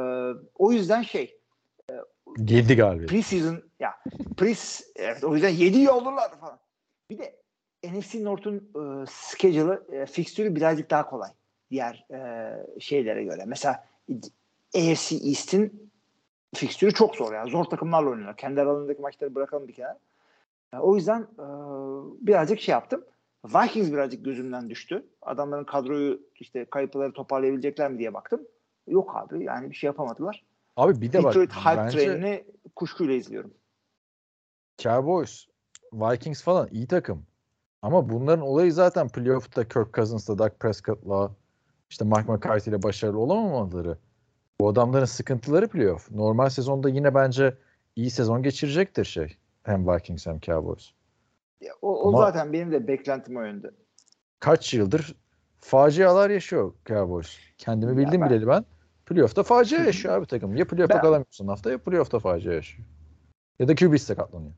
o 0.55 0.73
yüzden 0.73 1.03
şey 1.03 1.41
7 2.39 2.77
galibiyet. 2.77 3.11
preseason 3.11 3.63
ya 3.81 3.95
pre 4.37 4.55
evet 4.97 5.25
o 5.25 5.35
yüzden 5.35 5.49
7 5.49 5.77
iyi 5.77 5.91
olurlar 5.91 6.41
falan. 6.41 6.59
Bir 7.11 7.19
de 7.19 7.37
NFC 7.85 8.25
North'un 8.25 8.57
e, 8.57 9.07
schedule'ı 9.11 9.87
e, 9.93 10.07
fikstürü 10.07 10.55
birazcık 10.55 10.91
daha 10.91 11.11
kolay 11.11 11.31
diğer 11.71 12.07
e, 12.11 12.81
şeylere 12.81 13.25
göre. 13.25 13.45
Mesela 13.47 13.85
AFC 14.75 15.17
East'in 15.17 15.91
fikstürü 16.55 16.95
çok 16.95 17.17
zor 17.17 17.35
yani. 17.35 17.51
Zor 17.51 17.65
takımlarla 17.65 18.11
oynuyorlar. 18.11 18.37
Kendi 18.37 18.61
aralarındaki 18.61 19.03
maçları 19.03 19.35
bırakalım 19.35 19.69
bir 19.69 19.73
kenara. 19.73 19.99
E, 20.75 20.77
o 20.77 20.97
yüzden 20.97 21.21
e, 21.21 21.47
birazcık 22.27 22.61
şey 22.61 22.73
yaptım. 22.73 23.05
Vikings 23.45 23.93
birazcık 23.93 24.25
gözümden 24.25 24.71
düştü. 24.71 25.07
Adamların 25.23 25.65
kadroyu 25.65 26.21
işte 26.35 26.65
kayıpları 26.65 27.13
toparlayabilecekler 27.13 27.91
mi 27.91 27.99
diye 27.99 28.15
baktım. 28.15 28.41
Yok 28.87 29.17
abi 29.17 29.45
yani 29.45 29.71
bir 29.71 29.75
şey 29.75 29.89
yapamadılar. 29.89 30.45
Abi 30.77 31.01
bir 31.01 31.13
de 31.13 31.25
bak 31.25 31.35
Detroit 31.35 31.53
hype 31.53 31.77
bence 31.77 31.99
trenini 31.99 32.45
kuşkuyla 32.77 33.15
izliyorum. 33.15 33.55
Cowboys, 34.79 35.47
Vikings 35.93 36.43
falan 36.43 36.69
iyi 36.71 36.87
takım. 36.87 37.27
Ama 37.83 38.09
bunların 38.09 38.47
olayı 38.47 38.73
zaten 38.73 39.09
playoff'ta 39.09 39.69
Kirk 39.69 39.95
Cousins'la, 39.95 40.39
Dak 40.39 40.61
Prescott'la 40.61 41.31
işte 41.91 42.05
Mike 42.05 42.33
McCarthy 42.33 42.75
ile 42.75 42.83
başarılı 42.83 43.19
olamamaları. 43.19 43.99
Bu 44.61 44.69
adamların 44.69 45.05
sıkıntıları 45.05 45.69
playoff. 45.69 46.11
Normal 46.11 46.49
sezonda 46.49 46.89
yine 46.89 47.15
bence 47.15 47.57
iyi 47.97 48.11
sezon 48.11 48.43
geçirecektir 48.43 49.05
şey. 49.05 49.37
Hem 49.63 49.89
Vikings 49.89 50.27
hem 50.27 50.41
Cowboys. 50.41 50.93
Ya, 51.61 51.73
O, 51.83 52.09
o 52.09 52.19
zaten 52.19 52.53
benim 52.53 52.73
de 52.73 52.87
beklentim 52.89 53.37
o 53.37 53.43
yönde. 53.43 53.71
Kaç 54.41 54.75
yıldır 54.75 55.15
facialar 55.61 56.31
yaşıyor 56.31 56.75
Cowboys. 56.87 57.39
Kendimi 57.59 57.97
bildim 57.97 58.21
ben- 58.21 58.31
bileli 58.31 58.47
ben. 58.47 58.65
Playoff'ta 59.07 59.43
facia 59.43 59.85
yaşıyor 59.85 60.15
abi 60.15 60.27
takım. 60.27 60.57
Ya 60.57 60.67
playoff'a 60.67 60.95
Ben- 60.95 61.01
kalamıyorsun 61.03 61.49
hafta 61.49 61.71
ya 61.71 61.79
playoff'ta 61.79 62.19
facia 62.19 62.53
yaşıyor. 62.53 62.89
Ya 63.59 63.69
da 63.69 63.75
QB 63.75 63.99
sakatlanıyor. 63.99 64.53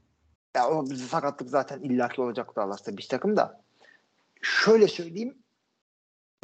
Ya 0.56 0.68
o 0.70 0.86
sakatlık 0.86 1.50
zaten 1.50 1.80
illaki 1.80 2.20
olacak 2.22 2.56
Dallas'ta 2.56 2.96
bir 2.96 3.06
takım 3.10 3.36
da. 3.36 3.62
Şöyle 4.42 4.88
söyleyeyim. 4.88 5.38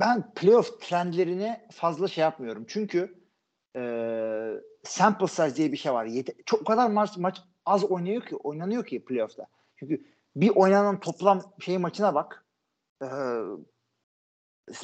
Ben 0.01 0.35
playoff 0.35 0.81
trendlerine 0.81 1.67
fazla 1.73 2.09
şey 2.09 2.23
yapmıyorum. 2.23 2.65
Çünkü 2.69 3.15
e, 3.77 3.83
sample 4.85 5.27
size 5.27 5.57
diye 5.57 5.73
bir 5.73 5.77
şey 5.77 5.93
var. 5.93 6.05
Yete- 6.07 6.43
çok 6.47 6.61
o 6.63 6.65
kadar 6.65 6.91
maç, 6.91 7.17
maç 7.17 7.43
az 7.67 7.85
oynanıyor 7.85 8.23
ki 8.23 8.37
oynanıyor 8.37 8.87
ki 8.87 9.05
playoff'ta. 9.05 9.47
Çünkü 9.77 10.05
bir 10.41 10.51
oynanan 10.51 11.01
toplam 11.01 11.43
şey 11.61 11.79
maçına 11.79 12.15
bak. 12.15 12.45
E, 13.03 13.07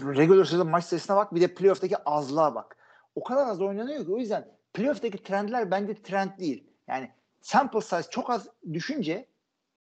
regular 0.01 0.45
sezon 0.45 0.69
maç 0.69 0.85
sayısına 0.85 1.17
bak. 1.17 1.35
Bir 1.35 1.41
de 1.41 1.55
playoff'taki 1.55 1.97
azlığa 2.05 2.55
bak. 2.55 2.77
O 3.15 3.25
kadar 3.25 3.47
az 3.47 3.61
oynanıyor 3.61 4.05
ki 4.05 4.13
o 4.13 4.19
yüzden 4.19 4.49
playoff'taki 4.73 5.23
trendler 5.23 5.71
bence 5.71 6.03
trend 6.03 6.39
değil. 6.39 6.71
Yani 6.89 7.11
sample 7.41 7.81
size 7.81 8.03
çok 8.11 8.31
az 8.31 8.49
düşünce 8.73 9.27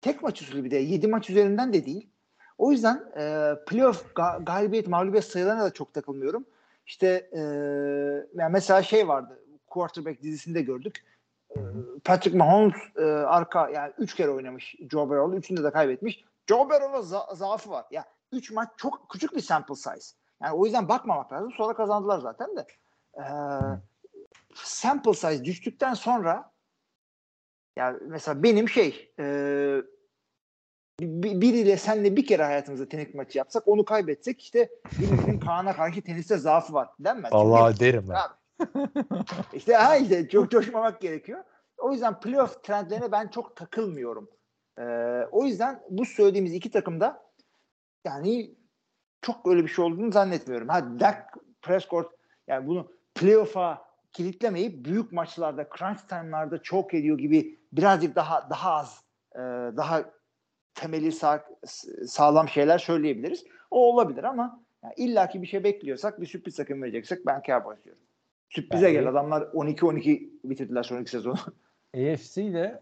tek 0.01 0.23
maç 0.23 0.43
usulü 0.43 0.65
bir 0.65 0.71
de 0.71 0.77
7 0.77 1.07
maç 1.07 1.31
üzerinden 1.31 1.73
de 1.73 1.87
değil. 1.87 2.11
O 2.59 2.73
yüzden 2.73 3.13
e, 3.17 3.55
playoff 3.67 4.05
ga- 4.15 4.45
galibiyet 4.45 4.89
mağlubiyet 4.89 5.25
sayılarına 5.25 5.65
da 5.65 5.73
çok 5.73 5.95
takılmıyorum. 5.95 6.45
İşte 6.87 7.31
e, 7.33 7.41
yani 8.35 8.53
mesela 8.53 8.83
şey 8.83 9.09
vardı 9.09 9.45
quarterback 9.67 10.23
dizisinde 10.23 10.63
gördük. 10.63 11.05
Patrick 12.05 12.39
Mahomes 12.39 12.75
e, 12.97 13.03
arka 13.05 13.69
yani 13.71 13.93
3 13.99 14.15
kere 14.15 14.31
oynamış 14.31 14.75
Joe 14.91 15.09
Burrow'la. 15.09 15.37
Üçünde 15.39 15.65
de 15.65 15.71
kaybetmiş. 15.71 16.25
Joe 16.47 16.69
Burrow'la 16.71 16.99
za- 17.19 17.37
zaafı 17.37 17.71
var. 17.71 17.85
Ya 17.91 18.05
3 18.33 18.51
maç 18.51 18.69
çok 18.77 19.09
küçük 19.11 19.37
bir 19.37 19.41
sample 19.41 19.75
size. 19.75 20.17
Yani 20.43 20.53
o 20.57 20.65
yüzden 20.65 20.89
bakmamak 20.89 21.33
lazım. 21.33 21.53
Sonra 21.57 21.75
kazandılar 21.75 22.19
zaten 22.19 22.57
de. 22.57 22.67
E, 23.17 23.25
sample 24.55 25.13
size 25.15 25.45
düştükten 25.45 25.95
sonra 25.95 26.53
yani 27.77 27.99
mesela 28.07 28.43
benim 28.43 28.69
şey 28.69 29.13
e, 29.19 29.25
bir- 31.01 31.41
biriyle 31.41 31.77
senle 31.77 32.17
bir 32.17 32.27
kere 32.27 32.43
hayatımızda 32.45 32.89
tenis 32.89 33.15
maçı 33.15 33.39
yapsak 33.39 33.69
onu 33.69 33.85
kaybetsek 33.85 34.41
işte 34.43 34.69
birimizin 34.99 35.41
Kaan'a 35.41 35.77
karşı 35.77 36.03
teniste 36.03 36.37
zaafı 36.37 36.73
var 36.73 36.89
denmez. 37.01 37.33
Allah 37.33 37.79
derim 37.81 38.05
ben. 38.09 38.15
Abi. 38.15 38.35
İşte 39.53 39.75
ha 39.75 39.97
işte 39.97 40.29
çok 40.29 40.51
coşmamak 40.51 41.01
gerekiyor. 41.01 41.45
O 41.79 41.93
yüzden 41.93 42.21
playoff 42.21 42.63
trendlerine 42.63 43.13
ben 43.13 43.29
çok 43.29 43.57
takılmıyorum. 43.57 44.31
Ee, 44.79 44.83
o 45.33 45.45
yüzden 45.45 45.83
bu 45.91 46.05
söylediğimiz 46.05 46.55
iki 46.55 46.71
takımda 46.71 47.23
yani 48.05 48.55
çok 49.23 49.49
öyle 49.49 49.63
bir 49.63 49.69
şey 49.69 49.85
olduğunu 49.85 50.13
zannetmiyorum. 50.13 50.69
Ha 50.69 51.01
Dak 51.01 51.35
Prescott 51.63 52.13
yani 52.47 52.67
bunu 52.67 52.93
playoff'a 53.15 53.89
kilitlemeyip 54.13 54.85
büyük 54.85 55.13
maçlarda, 55.13 55.69
crunch 55.79 56.01
time'larda 56.09 56.63
çok 56.63 56.95
ediyor 56.95 57.19
gibi 57.19 57.59
birazcık 57.73 58.17
daha 58.17 58.51
daha 58.51 58.73
az 58.73 59.05
e, 59.35 59.39
daha 59.77 60.05
temeli 60.75 61.13
sağ, 61.13 61.45
sağlam 62.07 62.49
şeyler 62.49 62.79
söyleyebiliriz. 62.79 63.45
O 63.71 63.93
olabilir 63.93 64.25
ama 64.25 64.65
yani 64.85 64.95
illaki 64.97 65.43
bir 65.43 65.47
şey 65.47 65.65
bekliyorsak 65.65 66.21
bir 66.21 66.27
sürpriz 66.27 66.57
takım 66.57 66.83
vereceksek 66.83 67.27
ben 67.27 67.43
Cowboys 67.47 67.85
diyorum. 67.85 68.03
Sürprize 68.51 68.87
Yani- 68.87 68.93
gel 68.93 69.09
adamlar 69.09 69.43
12-12 69.43 70.29
bitirdiler 70.45 70.83
sonraki 70.83 71.11
sezonu. 71.11 71.37
AFC 71.97 72.43
ile 72.43 72.81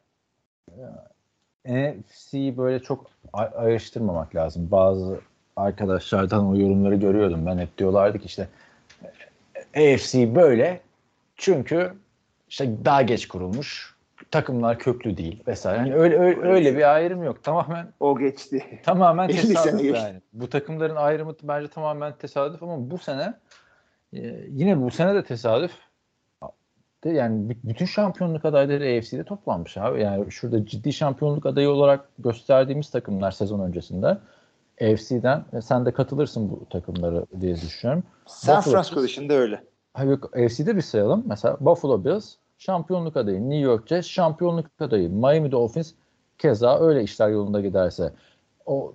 NFC'yi 1.67 2.57
böyle 2.57 2.81
çok 2.83 3.07
ay- 3.33 3.51
ayrıştırmamak 3.55 4.35
lazım. 4.35 4.71
Bazı 4.71 5.21
arkadaşlardan 5.57 6.47
o 6.49 6.57
yorumları 6.57 6.95
görüyordum. 6.95 7.47
Ben 7.47 7.59
hep 7.59 7.79
diyorlardı 7.79 8.19
ki 8.19 8.27
işte 8.27 8.49
AFC 9.77 10.35
böyle 10.35 10.81
çünkü 11.37 11.93
işte 12.49 12.85
daha 12.85 13.03
geç 13.03 13.29
kurulmuş. 13.29 13.97
Takımlar 14.31 14.79
köklü 14.79 15.17
değil 15.17 15.43
vesaire. 15.47 15.79
Yani 15.79 15.95
öyle, 15.95 16.19
öyle, 16.19 16.41
öyle 16.41 16.77
bir 16.77 16.95
ayrım 16.95 17.25
yok. 17.25 17.43
Tamamen 17.45 17.89
o 18.01 18.19
geçti. 18.19 18.81
tamamen 18.85 19.29
50 19.29 19.37
sene 19.37 19.55
tesadüf 19.55 19.83
geçti. 19.83 19.99
yani. 20.05 20.21
Bu 20.33 20.51
takımların 20.51 20.97
ayrımı 20.97 21.35
bence 21.43 21.69
tamamen 21.69 22.13
tesadüf 22.13 22.63
ama 22.63 22.91
bu 22.91 22.99
sene 22.99 23.23
e, 23.23 23.35
yine 24.51 24.83
bu 24.83 24.91
sene 24.91 25.15
de 25.15 25.25
tesadüf. 25.25 25.73
Yani 27.05 27.57
bütün 27.65 27.87
şampiyonluk 27.87 28.45
adayları 28.45 28.99
AFC'de 28.99 29.25
toplanmış 29.25 29.77
abi. 29.77 30.03
Yani 30.03 30.33
şurada 30.33 30.67
ciddi 30.67 30.93
şampiyonluk 30.93 31.47
adayı 31.47 31.71
olarak 31.71 32.09
gösterdiğimiz 32.19 32.91
takımlar 32.91 33.31
sezon 33.31 33.61
öncesinde 33.61 34.19
AFC'den 34.81 35.45
e, 35.53 35.61
sen 35.61 35.87
de 35.87 35.93
katılırsın 35.93 36.51
bu 36.51 36.67
takımları 36.71 37.27
diye 37.41 37.55
düşünüyorum. 37.55 38.05
San 38.27 38.57
Buffalo 38.57 38.73
Francisco 38.73 39.03
dışında 39.03 39.35
öyle. 39.35 39.63
Hayır 39.95 40.19
AFC'de 40.45 40.77
bir 40.77 40.81
sayalım. 40.81 41.25
Mesela 41.27 41.57
Buffalo 41.61 42.05
Bills 42.05 42.35
şampiyonluk 42.59 43.17
adayı, 43.17 43.41
New 43.41 43.57
York 43.57 43.89
Jets 43.89 44.07
şampiyonluk 44.07 44.67
adayı, 44.81 45.11
Miami 45.11 45.53
Dolphins 45.53 45.93
keza 46.39 46.81
öyle 46.81 47.03
işler 47.03 47.29
yolunda 47.29 47.61
giderse. 47.61 48.13
O 48.67 48.95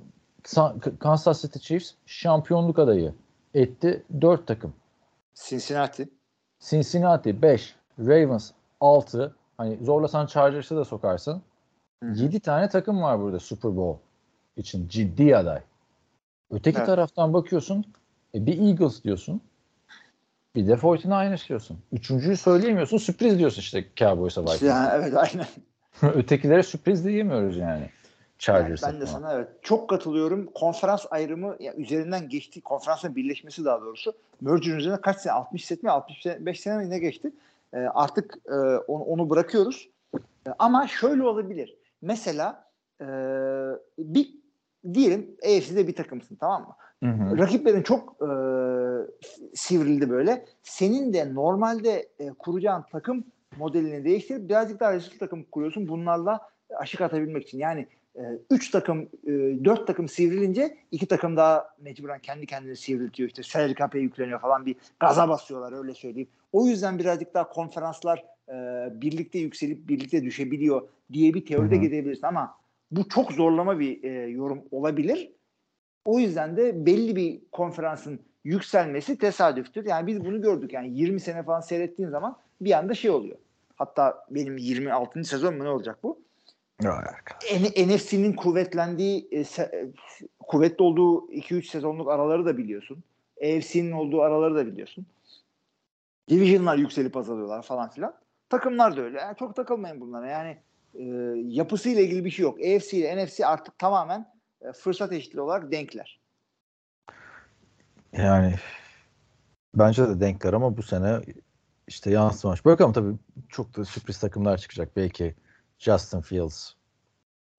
Kansas 1.00 1.42
City 1.42 1.60
Chiefs 1.60 1.92
şampiyonluk 2.06 2.80
adayı 2.80 3.14
etti. 3.54 4.04
Dört 4.22 4.48
takım. 4.48 4.74
Cincinnati. 5.36 6.10
Cincinnati 6.60 7.42
5, 7.42 7.76
Ravens 8.00 8.52
6. 8.82 9.36
Hani 9.58 9.78
zorlasan 9.82 10.26
Chargers'ı 10.26 10.76
da 10.78 10.86
sokarsın. 10.86 11.42
Hı 12.04 12.10
hı. 12.10 12.24
7 12.24 12.40
tane 12.40 12.70
takım 12.70 13.02
var 13.02 13.20
burada 13.20 13.40
Super 13.40 13.76
Bowl 13.76 14.02
için 14.58 14.88
ciddi 14.88 15.38
aday. 15.38 15.62
Öteki 16.52 16.78
Evet. 16.78 16.86
taraftan 16.88 17.34
bakıyorsun 17.34 17.86
e, 18.36 18.46
bir 18.46 18.62
Eagles 18.62 19.04
diyorsun. 19.04 19.42
Bir 20.56 20.68
de 20.68 20.74
49ers 20.74 21.48
diyorsun. 21.50 21.80
Üçüncüyü 21.92 22.38
söyleyemiyorsun. 22.38 22.98
Sürpriz 22.98 23.40
diyorsun 23.40 23.62
işte 23.62 23.86
Cowboys'a 23.96 24.42
Vikings. 24.42 24.62
yani, 24.62 24.90
evet 24.94 25.14
aynen. 25.18 25.48
Ötekilere 26.16 26.64
sürpriz 26.64 27.06
diyemiyoruz 27.06 27.58
yani. 27.58 27.90
Yani 28.48 28.58
Chargers'a 28.58 28.88
ben 28.88 29.02
de 29.02 29.06
falan. 29.06 29.20
sana 29.20 29.34
evet 29.34 29.48
çok 29.62 29.90
katılıyorum. 29.90 30.46
Konferans 30.46 31.06
ayrımı 31.12 31.56
ya 31.60 31.74
üzerinden 31.74 32.30
geçti. 32.30 32.62
Konferansın 32.62 33.16
birleşmesi 33.16 33.66
daha 33.66 33.82
doğrusu. 33.82 34.14
Merger'ın 34.42 34.78
üzerine 34.78 35.02
kaç 35.02 35.18
sene? 35.18 35.34
60 35.34 35.66
sene 35.66 35.80
mi? 35.84 35.92
65 35.92 36.60
sene 36.60 36.78
mi 36.78 36.90
ne 36.90 37.00
geçti? 37.00 37.32
Ee, 37.74 37.78
artık 37.78 38.38
e, 38.46 38.56
onu, 38.88 39.04
onu 39.04 39.30
bırakıyoruz. 39.30 39.90
E, 40.48 40.50
ama 40.60 40.88
şöyle 40.88 41.24
olabilir. 41.24 41.78
Mesela 42.02 42.66
e, 43.02 43.06
bir 44.00 44.34
diyelim 44.94 45.38
AFC'de 45.44 45.88
bir 45.88 45.96
takımsın 45.96 46.36
tamam 46.36 46.62
mı? 46.62 46.76
Hı 47.04 47.16
hı. 47.16 47.38
Rakiplerin 47.38 47.84
çok 47.84 48.16
e, 48.22 48.30
sivrildi 49.54 50.10
böyle. 50.10 50.46
Senin 50.64 51.14
de 51.14 51.36
normalde 51.36 52.10
e, 52.20 52.30
kuracağın 52.30 52.86
takım 52.92 53.24
modelini 53.58 54.06
değiştirip 54.06 54.50
birazcık 54.50 54.80
daha 54.80 54.94
riskli 54.94 55.18
takım 55.18 55.44
kuruyorsun. 55.44 55.88
Bunlarla 55.88 56.40
aşık 56.78 57.02
atabilmek 57.02 57.44
için. 57.48 57.58
Yani 57.58 57.88
3 58.50 58.72
takım, 58.72 59.10
4 59.26 59.88
takım 59.88 60.08
sivrilince 60.08 60.78
iki 60.92 61.06
takım 61.06 61.38
daha 61.38 61.76
mecburen 61.80 62.20
kendi 62.20 62.46
kendini 62.46 62.76
sivriltiyor. 62.76 63.30
İşte 63.30 63.76
cap'e 63.78 64.00
yükleniyor 64.00 64.40
falan 64.40 64.66
bir 64.66 64.76
gaza 65.00 65.30
basıyorlar 65.30 65.78
öyle 65.78 65.94
söyleyeyim. 65.94 66.30
O 66.52 66.66
yüzden 66.66 67.00
birazcık 67.00 67.34
daha 67.34 67.50
konferanslar 67.50 68.26
e, 68.50 68.54
birlikte 69.02 69.40
yükselip 69.40 69.88
birlikte 69.88 70.24
düşebiliyor 70.24 70.88
diye 71.14 71.34
bir 71.34 71.46
teoride 71.46 71.76
Hı 71.76 71.80
hı. 71.80 71.84
gidebilirsin 71.84 72.28
ama 72.28 72.58
bu 72.92 73.10
çok 73.10 73.32
zorlama 73.32 73.80
bir 73.80 74.04
e, 74.04 74.10
yorum 74.10 74.64
olabilir. 74.72 75.32
O 76.06 76.20
yüzden 76.20 76.58
de 76.58 76.86
belli 76.86 77.16
bir 77.16 77.42
konferansın 77.52 78.20
yükselmesi 78.44 79.18
tesadüftür. 79.18 79.86
Yani 79.86 80.08
biz 80.08 80.26
bunu 80.26 80.42
gördük. 80.42 80.74
Yani 80.74 81.00
20 81.00 81.20
sene 81.20 81.44
falan 81.44 81.62
seyrettiğin 81.62 82.10
zaman 82.10 82.38
bir 82.62 82.72
anda 82.72 82.94
şey 82.94 83.12
oluyor. 83.12 83.38
Hatta 83.76 84.26
benim 84.30 84.58
26. 84.58 85.24
sezon 85.24 85.58
mu 85.58 85.64
ne 85.64 85.70
olacak 85.70 85.98
bu? 86.04 86.20
N- 87.54 87.88
NFC'nin 87.88 88.34
kuvvetlendiği, 88.34 89.28
e, 89.32 89.42
se- 89.42 89.76
e, 89.76 89.92
kuvvetli 90.40 90.84
olduğu 90.84 91.32
2-3 91.32 91.70
sezonluk 91.70 92.10
araları 92.10 92.46
da 92.46 92.58
biliyorsun. 92.58 93.04
AFC'nin 93.42 93.92
olduğu 93.92 94.22
araları 94.22 94.56
da 94.56 94.68
biliyorsun. 94.68 95.06
Division'lar 96.30 96.78
yükselip 96.78 97.18
azalıyorlar 97.18 97.62
falan 97.62 97.90
filan. 97.90 98.14
Takımlar 98.50 98.98
da 98.98 99.02
öyle. 99.02 99.20
Yani 99.20 99.38
çok 99.38 99.56
takılmayın 99.56 100.02
bunlara. 100.02 100.28
Yani 100.28 100.58
e, 100.94 101.04
yapısıyla 101.48 102.02
ilgili 102.02 102.26
bir 102.26 102.32
şey 102.32 102.44
yok. 102.44 102.60
AFC 102.60 102.98
ile 102.98 103.26
NFC 103.26 103.46
artık 103.46 103.80
tamamen 103.80 104.34
e, 104.62 104.72
fırsat 104.72 105.14
eşitliği 105.14 105.42
olarak 105.42 105.72
denkler. 105.72 106.20
Yani 108.14 108.56
bence 109.76 110.08
de 110.08 110.20
denkler 110.20 110.54
ama 110.54 110.78
bu 110.78 110.84
sene 110.84 111.20
işte 111.88 112.12
yansımamış. 112.12 112.66
Bakalım 112.66 112.94
tabii 112.94 113.16
çok 113.50 113.78
da 113.78 113.86
sürpriz 113.86 114.20
takımlar 114.20 114.58
çıkacak. 114.58 114.96
Belki 114.96 115.36
Justin 115.82 116.22
Fields. 116.22 116.74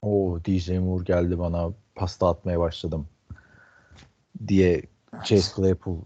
O 0.03 0.39
DJ 0.45 0.69
Moore 0.69 1.05
geldi 1.05 1.39
bana 1.39 1.73
pasta 1.95 2.29
atmaya 2.29 2.61
başladım 2.61 3.09
diye 4.49 4.83
Chase 5.25 5.53
Claypool 5.57 5.99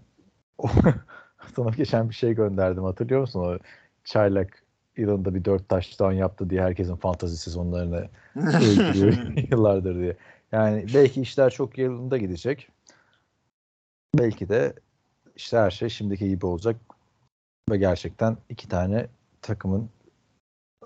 sana 1.56 1.70
geçen 1.70 2.08
bir 2.08 2.14
şey 2.14 2.34
gönderdim 2.34 2.84
hatırlıyor 2.84 3.20
musun? 3.20 3.40
O 3.40 3.58
çaylak 4.04 4.62
yılında 4.96 5.34
bir 5.34 5.44
dört 5.44 5.68
touchdown 5.68 6.12
yaptı 6.12 6.50
diye 6.50 6.62
herkesin 6.62 6.96
fantazi 6.96 7.36
sezonlarını 7.36 8.08
öldürüyor 8.36 9.16
yıllardır 9.50 9.98
diye. 9.98 10.16
Yani 10.52 10.86
belki 10.94 11.20
işler 11.20 11.50
çok 11.50 11.78
yılında 11.78 12.18
gidecek. 12.18 12.68
Belki 14.18 14.48
de 14.48 14.72
işte 15.36 15.58
her 15.58 15.70
şey 15.70 15.88
şimdiki 15.88 16.28
gibi 16.28 16.46
olacak 16.46 16.76
ve 17.70 17.76
gerçekten 17.76 18.36
iki 18.48 18.68
tane 18.68 19.06
takımın 19.42 19.90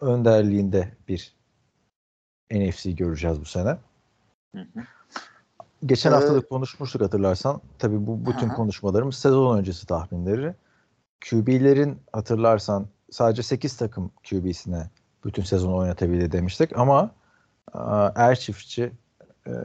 önderliğinde 0.00 0.88
bir 1.08 1.34
NFC 2.52 2.90
göreceğiz 2.90 3.40
bu 3.40 3.44
sene. 3.44 3.78
Geçen 5.86 6.12
Ee, 6.12 6.14
hafta 6.14 6.34
da 6.34 6.40
konuşmuştuk 6.40 7.02
hatırlarsan. 7.02 7.60
Tabii 7.78 8.06
bu 8.06 8.26
bütün 8.26 8.48
Hı 8.48 8.54
konuşmalarımız 8.54 9.14
sezon 9.14 9.58
öncesi 9.58 9.86
tahminleri. 9.86 10.54
QB'lerin 11.30 11.98
hatırlarsan 12.12 12.86
sadece 13.10 13.42
8 13.42 13.76
takım 13.76 14.10
QB'sine 14.30 14.90
bütün 15.24 15.42
sezonu 15.42 15.76
oynatabildi 15.76 16.32
demiştik 16.32 16.78
ama 16.78 17.10
e, 17.74 17.78
Er 18.14 18.38
Çiftçi 18.38 18.92
e, 19.46 19.50
e, 19.50 19.56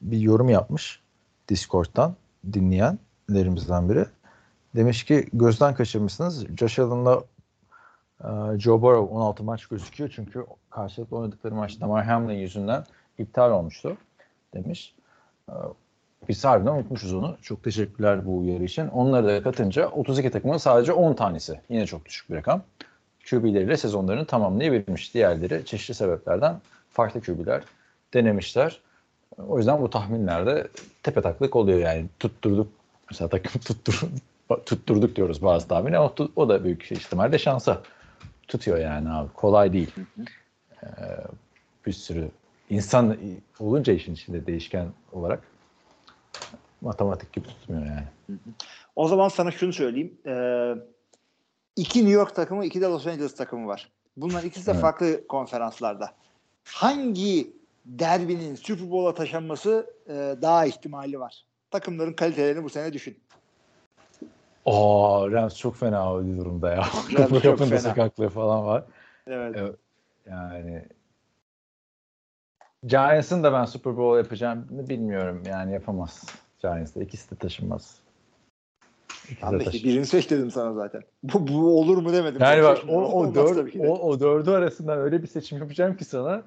bir 0.00 0.18
yorum 0.18 0.48
yapmış 0.48 1.00
Discord'dan 1.48 2.16
dinleyenlerimizden 2.52 3.88
biri. 3.88 4.06
Demiş 4.76 5.04
ki 5.04 5.28
gözden 5.32 5.74
kaçırmışsınız. 5.74 6.46
Josh 6.56 6.78
Allen'la 6.78 7.22
Joe 8.58 8.82
Burrow 8.82 9.14
16 9.14 9.44
maç 9.44 9.66
gözüküyor 9.66 10.12
çünkü 10.14 10.46
karşılıklı 10.70 11.16
oynadıkları 11.16 11.54
maç 11.54 11.80
Damar 11.80 12.04
Hamlin 12.04 12.34
yüzünden 12.34 12.84
iptal 13.18 13.50
olmuştu 13.50 13.96
demiş. 14.54 14.94
E, 15.48 15.54
Biz 16.28 16.44
harbiden 16.44 16.72
unutmuşuz 16.72 17.14
onu. 17.14 17.36
Çok 17.42 17.64
teşekkürler 17.64 18.26
bu 18.26 18.38
uyarı 18.38 18.64
için. 18.64 18.88
Onları 18.88 19.26
da 19.26 19.42
katınca 19.42 19.88
32 19.88 20.30
takımın 20.30 20.56
sadece 20.56 20.92
10 20.92 21.14
tanesi. 21.14 21.60
Yine 21.68 21.86
çok 21.86 22.04
düşük 22.04 22.30
bir 22.30 22.34
rakam. 22.34 22.62
QB'leriyle 23.30 23.76
sezonlarını 23.76 24.24
tamamlayabilmiş. 24.26 25.14
Diğerleri 25.14 25.64
çeşitli 25.64 25.94
sebeplerden 25.94 26.60
farklı 26.90 27.20
QB'ler 27.20 27.62
denemişler. 28.14 28.80
O 29.48 29.58
yüzden 29.58 29.82
bu 29.82 29.90
tahminlerde 29.90 30.68
tepe 31.02 31.22
taklak 31.22 31.56
oluyor 31.56 31.78
yani. 31.78 32.06
Tutturduk. 32.18 32.68
Mesela 33.10 33.28
takım 33.28 33.60
tuttur, 33.60 34.02
tutturduk 34.66 35.16
diyoruz 35.16 35.42
bazı 35.42 35.68
tahmini 35.68 35.98
ama 35.98 36.12
o 36.36 36.48
da 36.48 36.64
büyük 36.64 36.92
ihtimalle 36.92 37.38
şansa 37.38 37.82
tutuyor 38.50 38.78
yani 38.78 39.10
abi. 39.10 39.32
Kolay 39.34 39.72
değil. 39.72 39.90
Ee, 40.82 40.86
bir 41.86 41.92
sürü 41.92 42.30
insan 42.70 43.16
olunca 43.60 43.92
işin 43.92 44.14
içinde 44.14 44.46
değişken 44.46 44.86
olarak 45.12 45.42
matematik 46.80 47.32
gibi 47.32 47.48
tutmuyor 47.48 47.86
yani. 47.86 48.04
O 48.96 49.08
zaman 49.08 49.28
sana 49.28 49.50
şunu 49.50 49.72
söyleyeyim. 49.72 50.18
Ee, 50.26 50.74
iki 51.76 51.98
New 51.98 52.12
York 52.12 52.34
takımı, 52.34 52.64
iki 52.64 52.80
de 52.80 52.84
Los 52.84 53.06
Angeles 53.06 53.34
takımı 53.34 53.66
var. 53.66 53.90
Bunların 54.16 54.48
ikisi 54.48 54.66
de 54.66 54.70
Evet. 54.70 54.80
farklı 54.80 55.26
konferanslarda. 55.26 56.12
Hangi 56.64 57.52
derbinin 57.84 58.54
Super 58.54 58.90
Bowl'a 58.90 59.14
taşınması 59.14 59.94
e, 60.08 60.12
daha 60.42 60.66
ihtimali 60.66 61.20
var? 61.20 61.44
Takımların 61.70 62.12
kalitelerini 62.12 62.64
bu 62.64 62.70
sene 62.70 62.92
düşün. 62.92 63.18
Aa 64.66 65.30
Rams 65.30 65.56
çok 65.56 65.76
fena 65.76 66.26
bir 66.26 66.38
durumda 66.38 66.70
ya. 66.70 66.84
Rams 67.18 67.42
çok 67.42 67.58
fena. 67.58 67.78
sakatlığı 67.78 68.28
falan 68.28 68.66
var. 68.66 68.84
Evet. 69.26 69.54
Evet. 69.58 69.76
Yani 70.30 70.84
Giants'ın 72.86 73.42
da 73.42 73.52
ben 73.52 73.64
Super 73.64 73.96
Bowl 73.96 74.18
yapacağım 74.18 74.66
bilmiyorum. 74.70 75.42
Yani 75.46 75.72
yapamaz. 75.72 76.24
Giants'da 76.62 77.02
ikisi 77.02 77.30
de 77.30 77.34
taşınmaz. 77.34 78.00
De 79.52 79.58
da 79.58 79.62
işte 79.62 79.88
birini 79.88 80.06
seç 80.06 80.30
dedim 80.30 80.50
sana 80.50 80.72
zaten. 80.72 81.02
Bu, 81.22 81.48
bu 81.48 81.80
olur 81.80 81.96
mu 81.96 82.12
demedim. 82.12 82.40
Yani 82.40 82.62
bak 82.62 82.78
o, 82.88 83.02
o, 83.02 83.34
dört, 83.34 83.76
o, 83.78 84.08
o 84.08 84.20
dördü 84.20 84.50
arasından 84.50 84.98
öyle 84.98 85.22
bir 85.22 85.26
seçim 85.26 85.58
yapacağım 85.58 85.96
ki 85.96 86.04
sana 86.04 86.42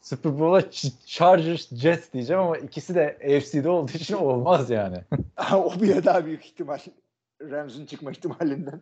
Super 0.00 0.38
Bowl'a 0.38 0.60
Ch- 0.60 1.06
Chargers, 1.06 1.74
Jets 1.74 2.12
diyeceğim 2.12 2.42
ama 2.42 2.58
ikisi 2.58 2.94
de 2.94 3.18
AFC'de 3.24 3.68
olduğu 3.68 3.92
için 3.92 4.14
olmaz 4.14 4.70
yani. 4.70 4.96
o 5.54 5.80
bile 5.80 6.04
daha 6.04 6.26
büyük 6.26 6.44
ihtimal. 6.44 6.78
Rams'ın 7.40 7.86
çıkma 7.86 8.10
ihtimalinden. 8.10 8.80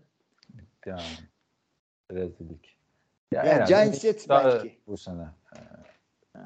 yani 0.86 1.02
rezillik. 2.12 2.76
Ya 3.32 3.44
Yani 3.44 3.48
herhalde 3.48 3.72
Giants 3.72 4.00
Jets 4.00 4.28
daha 4.28 4.44
belki. 4.44 4.78
Bu 4.86 4.96
sene. 4.96 5.26
Ee, 5.56 6.38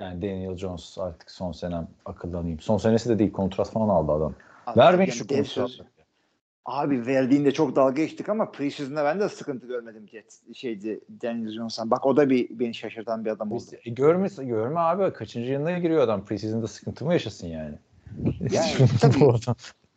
Yani 0.00 0.22
Daniel 0.22 0.56
Jones 0.56 0.98
artık 0.98 1.30
son 1.30 1.52
senem 1.52 1.88
akıllanayım. 2.04 2.60
Son 2.60 2.78
senesi 2.78 3.08
de 3.08 3.18
değil 3.18 3.32
kontrat 3.32 3.70
falan 3.70 3.88
aldı 3.88 4.12
adam. 4.12 4.34
Abi, 4.66 4.78
yani 4.80 5.12
şu 5.12 5.26
kontratı. 5.26 5.86
Abi 6.64 7.06
verdiğinde 7.06 7.52
çok 7.52 7.76
dalga 7.76 7.92
geçtik 8.02 8.28
ama 8.28 8.50
preseason'da 8.50 9.04
ben 9.04 9.20
de 9.20 9.28
sıkıntı 9.28 9.66
görmedim 9.66 10.08
Jets. 10.08 10.40
Şeydi 10.54 11.00
Daniel 11.22 11.50
Jones'tan. 11.52 11.90
Bak 11.90 12.06
o 12.06 12.16
da 12.16 12.30
bir 12.30 12.58
beni 12.58 12.74
şaşırtan 12.74 13.24
bir 13.24 13.30
adam 13.30 13.52
oldu. 13.52 13.62
E, 13.84 13.90
görme, 13.90 14.28
görme 14.38 14.80
abi 14.80 15.12
kaçıncı 15.12 15.52
yılına 15.52 15.78
giriyor 15.78 16.02
adam 16.02 16.24
preseason'da 16.24 16.66
sıkıntı 16.66 17.04
mı 17.04 17.12
yaşasın 17.12 17.46
yani? 17.46 17.78
Yani 18.50 18.70
tabii. 19.00 19.20
bu 19.20 19.34
adam 19.34 19.54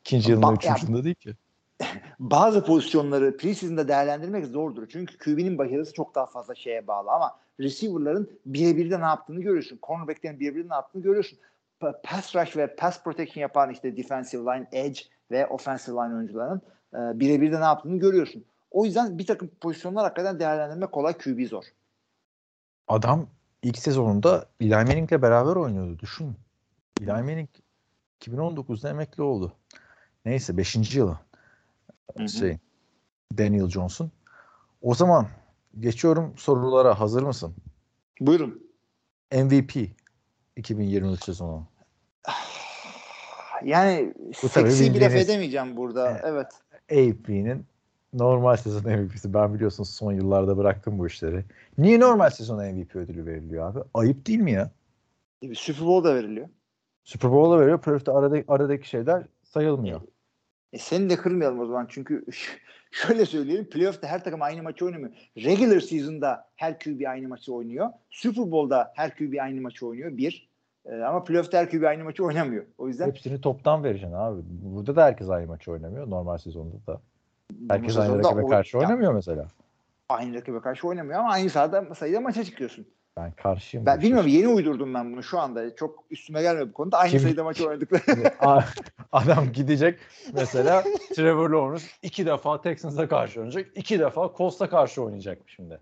ikinci 0.07 0.31
yılında 0.31 0.47
ya- 0.47 0.53
üçüncü 0.53 0.85
yılında 0.85 1.03
değil 1.03 1.15
ki. 1.15 1.33
Bazı 2.19 2.65
pozisyonları 2.65 3.37
preseason'da 3.37 3.87
değerlendirmek 3.87 4.45
zordur. 4.45 4.87
Çünkü 4.89 5.17
QB'nin 5.17 5.57
başarısı 5.57 5.93
çok 5.93 6.15
daha 6.15 6.25
fazla 6.25 6.55
şeye 6.55 6.87
bağlı 6.87 7.11
ama 7.11 7.39
receiver'ların 7.59 8.29
birebir 8.45 8.91
de 8.91 8.99
ne 8.99 9.05
yaptığını 9.05 9.41
görüyorsun. 9.41 9.79
Cornerback'lerin 9.83 10.39
birebir 10.39 10.65
de 10.65 10.69
ne 10.69 10.73
yaptığını 10.73 11.01
görüyorsun. 11.03 11.39
Pa- 11.81 12.01
Pass 12.03 12.35
rush 12.35 12.57
ve 12.57 12.75
pass 12.75 13.03
protection 13.03 13.41
yapan 13.41 13.69
işte 13.71 13.97
defensive 13.97 14.41
line, 14.41 14.67
edge 14.71 14.99
ve 15.31 15.47
offensive 15.47 15.95
line 15.95 16.15
oyuncuların 16.15 16.61
e, 16.93 16.97
birebir 17.19 17.51
de 17.51 17.59
ne 17.59 17.63
yaptığını 17.65 17.97
görüyorsun. 17.99 18.45
O 18.71 18.85
yüzden 18.85 19.17
bir 19.17 19.25
takım 19.25 19.51
pozisyonlar 19.61 20.03
hakikaten 20.03 20.39
değerlendirmek 20.39 20.91
kolay 20.91 21.17
QB 21.17 21.47
zor. 21.49 21.63
Adam 22.87 23.27
ilk 23.63 23.77
sezonunda 23.77 24.45
Eli 24.61 24.69
Manning'le 24.75 25.21
beraber 25.21 25.55
oynuyordu. 25.55 25.99
Düşün. 25.99 26.35
Eli 27.01 27.07
Manning 27.07 27.49
2019'da 28.21 28.89
emekli 28.89 29.23
oldu. 29.23 29.53
Neyse 30.27 30.57
5. 30.57 30.95
yılı. 30.95 31.19
Şey, 32.39 32.57
Daniel 33.37 33.69
Johnson. 33.69 34.11
O 34.81 34.95
zaman 34.95 35.27
geçiyorum 35.79 36.33
sorulara. 36.37 36.99
Hazır 36.99 37.23
mısın? 37.23 37.55
Buyurun. 38.21 38.63
MVP 39.33 39.75
2023 40.55 41.23
sezonu. 41.23 41.67
Yani 43.63 44.13
Bu 44.43 44.49
seksi 44.49 44.93
bir 44.93 45.01
laf 45.01 45.15
edemeyeceğim 45.15 45.77
burada. 45.77 46.21
Evet. 46.23 46.47
Evet. 46.89 47.15
AP'nin 47.15 47.65
normal 48.13 48.55
sezon 48.55 48.91
MVP'si. 48.91 49.33
Ben 49.33 49.53
biliyorsunuz 49.53 49.89
son 49.89 50.13
yıllarda 50.13 50.57
bıraktım 50.57 50.99
bu 50.99 51.07
işleri. 51.07 51.43
Niye 51.77 51.99
normal 51.99 52.29
sezon 52.29 52.65
MVP 52.65 52.95
ödülü 52.95 53.25
veriliyor 53.25 53.71
abi? 53.71 53.79
Ayıp 53.93 54.27
değil 54.27 54.39
mi 54.39 54.51
ya? 54.51 54.71
E, 55.41 55.55
Super 55.55 55.87
Bowl 55.87 56.07
da 56.07 56.15
veriliyor. 56.15 56.49
Super 57.03 57.31
Bowl'a 57.31 57.59
veriyor. 57.59 57.81
Playoff'ta 57.81 58.15
aradaki, 58.15 58.45
aradaki 58.47 58.89
şeyler 58.89 59.23
sayılmıyor. 59.43 60.01
E 60.73 60.77
seni 60.77 61.09
de 61.09 61.15
kırmayalım 61.15 61.59
o 61.59 61.65
zaman 61.65 61.85
çünkü 61.89 62.25
şöyle 62.91 63.25
söyleyelim 63.25 63.69
playoff'ta 63.69 64.07
her 64.07 64.23
takım 64.23 64.41
aynı 64.41 64.63
maçı 64.63 64.85
oynamıyor. 64.85 65.11
Regular 65.37 65.79
season'da 65.79 66.49
her 66.55 66.79
QB 66.79 67.05
aynı 67.09 67.27
maçı 67.27 67.53
oynuyor. 67.53 67.89
Super 68.09 68.51
Bowl'da 68.51 68.91
her 68.95 69.15
QB 69.15 69.37
aynı 69.41 69.61
maçı 69.61 69.87
oynuyor. 69.87 70.17
Bir. 70.17 70.49
E, 70.85 70.95
ama 70.95 71.23
playoff'ta 71.23 71.57
her 71.57 71.69
QB 71.69 71.83
aynı 71.83 72.03
maçı 72.03 72.23
oynamıyor. 72.23 72.65
O 72.77 72.87
yüzden 72.87 73.07
Hepsini 73.07 73.41
toptan 73.41 73.83
vereceksin 73.83 74.15
abi. 74.15 74.41
Burada 74.45 74.95
da 74.95 75.05
herkes 75.05 75.29
aynı 75.29 75.47
maçı 75.47 75.71
oynamıyor. 75.71 76.09
Normal 76.09 76.37
sezonda 76.37 76.75
da. 76.87 77.01
Herkes 77.69 77.97
aynı 77.97 78.17
rakibe 78.23 78.41
o- 78.41 78.47
karşı 78.47 78.77
ya, 78.77 78.81
oynamıyor 78.83 79.13
mesela. 79.13 79.47
Aynı 80.09 80.35
rakibe 80.35 80.59
karşı 80.59 80.87
oynamıyor 80.87 81.19
ama 81.19 81.29
aynı 81.31 81.49
sahada 81.49 81.95
sayıda 81.95 82.19
maça 82.21 82.43
çıkıyorsun. 82.43 82.87
Ben 83.17 83.31
karşıyım. 83.31 83.85
Ben 83.85 84.01
bilmiyorum 84.01 84.27
yeni 84.29 84.47
uydurdum 84.47 84.93
ben 84.93 85.11
bunu 85.13 85.23
şu 85.23 85.39
anda. 85.39 85.75
Çok 85.75 86.03
üstüme 86.11 86.41
gelmiyor 86.41 86.67
bu 86.69 86.73
konuda. 86.73 86.97
Aynı 86.97 87.11
Kim- 87.11 87.19
sayıda 87.19 87.43
maçı 87.43 87.67
oynadıkları. 87.67 88.33
Adam 89.11 89.51
gidecek 89.51 89.99
mesela 90.33 90.83
Trevor 91.15 91.49
Lawrence 91.49 91.83
iki 92.01 92.25
defa 92.25 92.61
Texans'a 92.61 93.07
karşı 93.07 93.39
oynayacak. 93.39 93.67
iki 93.75 93.99
defa 93.99 94.31
Colts'a 94.37 94.69
karşı 94.69 95.03
oynayacak 95.03 95.37
şimdi. 95.47 95.79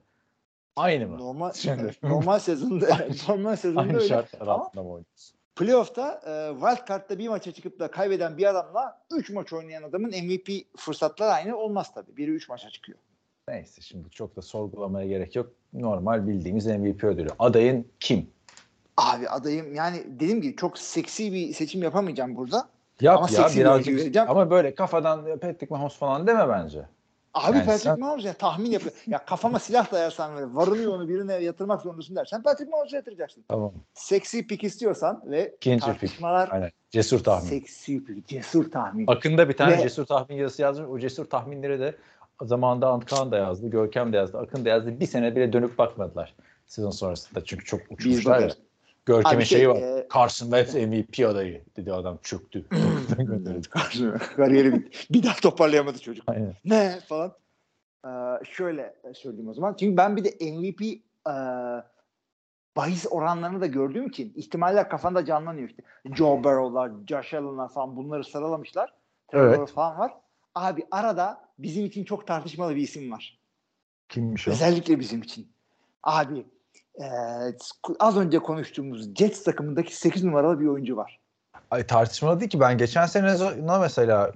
Aynı 0.75 1.07
mı? 1.07 1.17
normal 1.17 1.51
Şimdi- 1.55 1.91
normal 2.03 2.39
sezonda 2.39 3.07
normal 3.29 3.55
sezonda 3.55 3.81
Aynı 3.81 3.97
öyle. 3.97 4.07
şartlar 4.07 4.47
altında 4.47 4.83
mı 4.83 4.89
oynuyorsun? 4.89 5.35
Playoff'ta 5.55 6.21
e, 6.27 6.53
wild 6.59 6.87
card'da 6.87 7.17
bir 7.19 7.27
maça 7.27 7.51
çıkıp 7.51 7.79
da 7.79 7.91
kaybeden 7.91 8.37
bir 8.37 8.45
adamla 8.49 9.01
3 9.11 9.29
maç 9.29 9.53
oynayan 9.53 9.83
adamın 9.83 10.09
MVP 10.09 10.49
fırsatları 10.77 11.31
aynı 11.31 11.57
olmaz 11.57 11.93
tabii. 11.93 12.17
Biri 12.17 12.31
3 12.31 12.49
maça 12.49 12.69
çıkıyor. 12.69 12.97
Neyse 13.49 13.81
şimdi 13.81 14.09
çok 14.09 14.35
da 14.35 14.41
sorgulamaya 14.41 15.07
gerek 15.07 15.35
yok. 15.35 15.51
Normal 15.73 16.27
bildiğimiz 16.27 16.65
MVP 16.65 17.03
ödülü. 17.03 17.27
Adayın 17.39 17.87
kim? 17.99 18.29
Abi 18.97 19.29
adayım 19.29 19.75
yani 19.75 20.03
dediğim 20.07 20.41
gibi 20.41 20.55
çok 20.55 20.77
seksi 20.77 21.33
bir 21.33 21.53
seçim 21.53 21.83
yapamayacağım 21.83 22.35
burada. 22.35 22.67
Yap 23.01 23.17
Ama 23.17 23.27
ya 23.31 23.49
birazcık 23.55 23.95
vereceğim. 23.95 24.29
ama 24.29 24.49
böyle 24.49 24.75
kafadan 24.75 25.25
Patrick 25.39 25.67
Mahomes 25.69 25.93
falan 25.95 26.27
deme 26.27 26.49
bence. 26.49 26.85
Abi 27.33 27.57
Yani 27.57 27.65
Patrick 27.65 27.77
sen- 27.83 27.99
Mahomes 27.99 28.25
ya 28.25 28.33
tahmin 28.33 28.71
yapıyor. 28.71 28.93
ya 29.07 29.25
kafama 29.25 29.59
silah 29.59 29.91
dayarsan 29.91 30.35
böyle 30.35 30.55
varılıyor 30.55 30.93
onu 30.93 31.07
birine 31.09 31.33
yatırmak 31.33 31.81
zorundasın 31.81 32.15
dersen 32.15 32.43
Patrick 32.43 32.71
Mahomes'a 32.71 32.95
yatıracaksın. 32.97 33.43
Tamam. 33.47 33.73
Seksi 33.93 34.47
pik 34.47 34.63
istiyorsan 34.63 35.23
ve 35.25 35.55
İkinci 35.57 35.77
pik. 35.77 35.85
tartışmalar 35.85 36.49
Aynen. 36.51 36.71
Cesur 36.89 37.19
tahmin. 37.23 37.49
seksi 37.49 38.05
pik, 38.05 38.27
cesur 38.27 38.71
tahmin. 38.71 39.07
Akın'da 39.07 39.49
bir 39.49 39.57
tane 39.57 39.77
Ve- 39.77 39.81
cesur 39.81 40.05
tahmin 40.05 40.35
yazısı 40.37 40.61
yazmış. 40.61 40.89
O 40.89 40.99
cesur 40.99 41.25
tahminleri 41.25 41.79
de 41.79 41.95
zamanında 42.41 42.87
Antkan 42.87 43.31
da 43.31 43.37
yazdı, 43.37 43.67
Görkem 43.69 44.13
de 44.13 44.17
yazdı, 44.17 44.37
Akın 44.37 44.65
da 44.65 44.69
yazdı. 44.69 44.99
Bir 44.99 45.05
sene 45.05 45.35
bile 45.35 45.53
dönüp 45.53 45.77
bakmadılar 45.77 46.35
sezon 46.65 46.91
sonrasında. 46.91 47.45
Çünkü 47.45 47.65
çok 47.65 47.81
uçmuşlar 47.89 48.39
ya. 48.39 48.49
Görkem'in 49.05 49.43
şey, 49.43 49.57
şeyi 49.57 49.69
var. 49.69 49.75
e- 49.75 50.07
Carson 50.13 50.45
Wentz 50.45 50.75
MVP 50.75 51.27
adayı 51.27 51.63
dedi 51.77 51.93
adam 51.93 52.17
çöktü. 52.23 52.65
Gönderildi. 53.17 53.67
Kariyeri 54.35 54.73
bitti. 54.73 54.97
Bir 55.09 55.23
daha 55.23 55.35
toparlayamadı 55.35 55.99
çocuk. 55.99 56.23
Aynen. 56.27 56.53
ne 56.65 56.99
falan. 57.07 57.33
Ee, 58.05 58.09
şöyle 58.43 58.95
söyleyeyim 59.13 59.49
o 59.49 59.53
zaman. 59.53 59.75
Çünkü 59.79 59.97
ben 59.97 60.15
bir 60.15 60.23
de 60.23 60.51
MVP 60.51 60.81
e, 61.27 61.33
bahis 62.77 63.05
oranlarını 63.09 63.61
da 63.61 63.65
gördüğüm 63.65 64.07
için 64.07 64.33
ihtimaller 64.35 64.89
kafanda 64.89 65.25
canlanıyor 65.25 65.69
işte. 65.69 65.83
Joe 66.15 66.43
Burrow'lar, 66.43 66.91
Josh 67.07 67.33
Allen'lar 67.33 67.69
falan 67.69 67.95
bunları 67.95 68.23
sıralamışlar. 68.23 68.93
Trevor 69.31 69.53
Evet. 69.53 69.71
Falan 69.71 69.99
var. 69.99 70.13
Abi 70.55 70.85
arada 70.91 71.44
bizim 71.59 71.85
için 71.85 72.03
çok 72.03 72.27
tartışmalı 72.27 72.75
bir 72.75 72.81
isim 72.81 73.11
var. 73.11 73.39
Kimmiş 74.09 74.47
o? 74.47 74.51
Özellikle 74.51 74.99
bizim 74.99 75.21
için. 75.21 75.47
Abi 76.03 76.45
e, 77.01 77.05
az 77.99 78.17
önce 78.17 78.39
konuştuğumuz 78.39 79.15
Jets 79.15 79.43
takımındaki 79.43 79.95
8 79.97 80.23
numaralı 80.23 80.59
bir 80.59 80.65
oyuncu 80.65 80.97
var. 80.97 81.19
Ay, 81.71 81.87
tartışmalı 81.87 82.39
değil 82.39 82.51
ki. 82.51 82.59
Ben 82.59 82.77
geçen 82.77 83.05
sene 83.05 83.37
mesela 83.81 84.33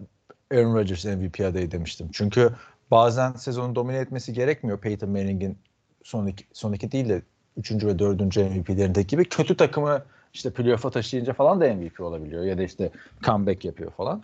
Aaron 0.51 0.75
Rodgers 0.75 1.05
MVP 1.05 1.39
adayı 1.39 1.71
demiştim. 1.71 2.09
Çünkü 2.13 2.55
bazen 2.91 3.33
sezonu 3.33 3.75
domine 3.75 3.97
etmesi 3.97 4.33
gerekmiyor 4.33 4.79
Peyton 4.79 5.09
Manning'in 5.09 5.57
son 6.03 6.27
iki, 6.27 6.45
son 6.53 6.73
iki 6.73 6.91
değil 6.91 7.09
de 7.09 7.21
üçüncü 7.57 7.87
ve 7.87 7.99
dördüncü 7.99 8.43
MVP'lerindeki 8.43 9.07
gibi 9.07 9.25
kötü 9.25 9.57
takımı 9.57 10.03
işte 10.33 10.53
playoff'a 10.53 10.89
taşıyınca 10.89 11.33
falan 11.33 11.61
da 11.61 11.73
MVP 11.73 12.01
olabiliyor 12.01 12.43
ya 12.43 12.57
da 12.57 12.63
işte 12.63 12.91
comeback 13.23 13.65
yapıyor 13.65 13.91
falan. 13.91 14.23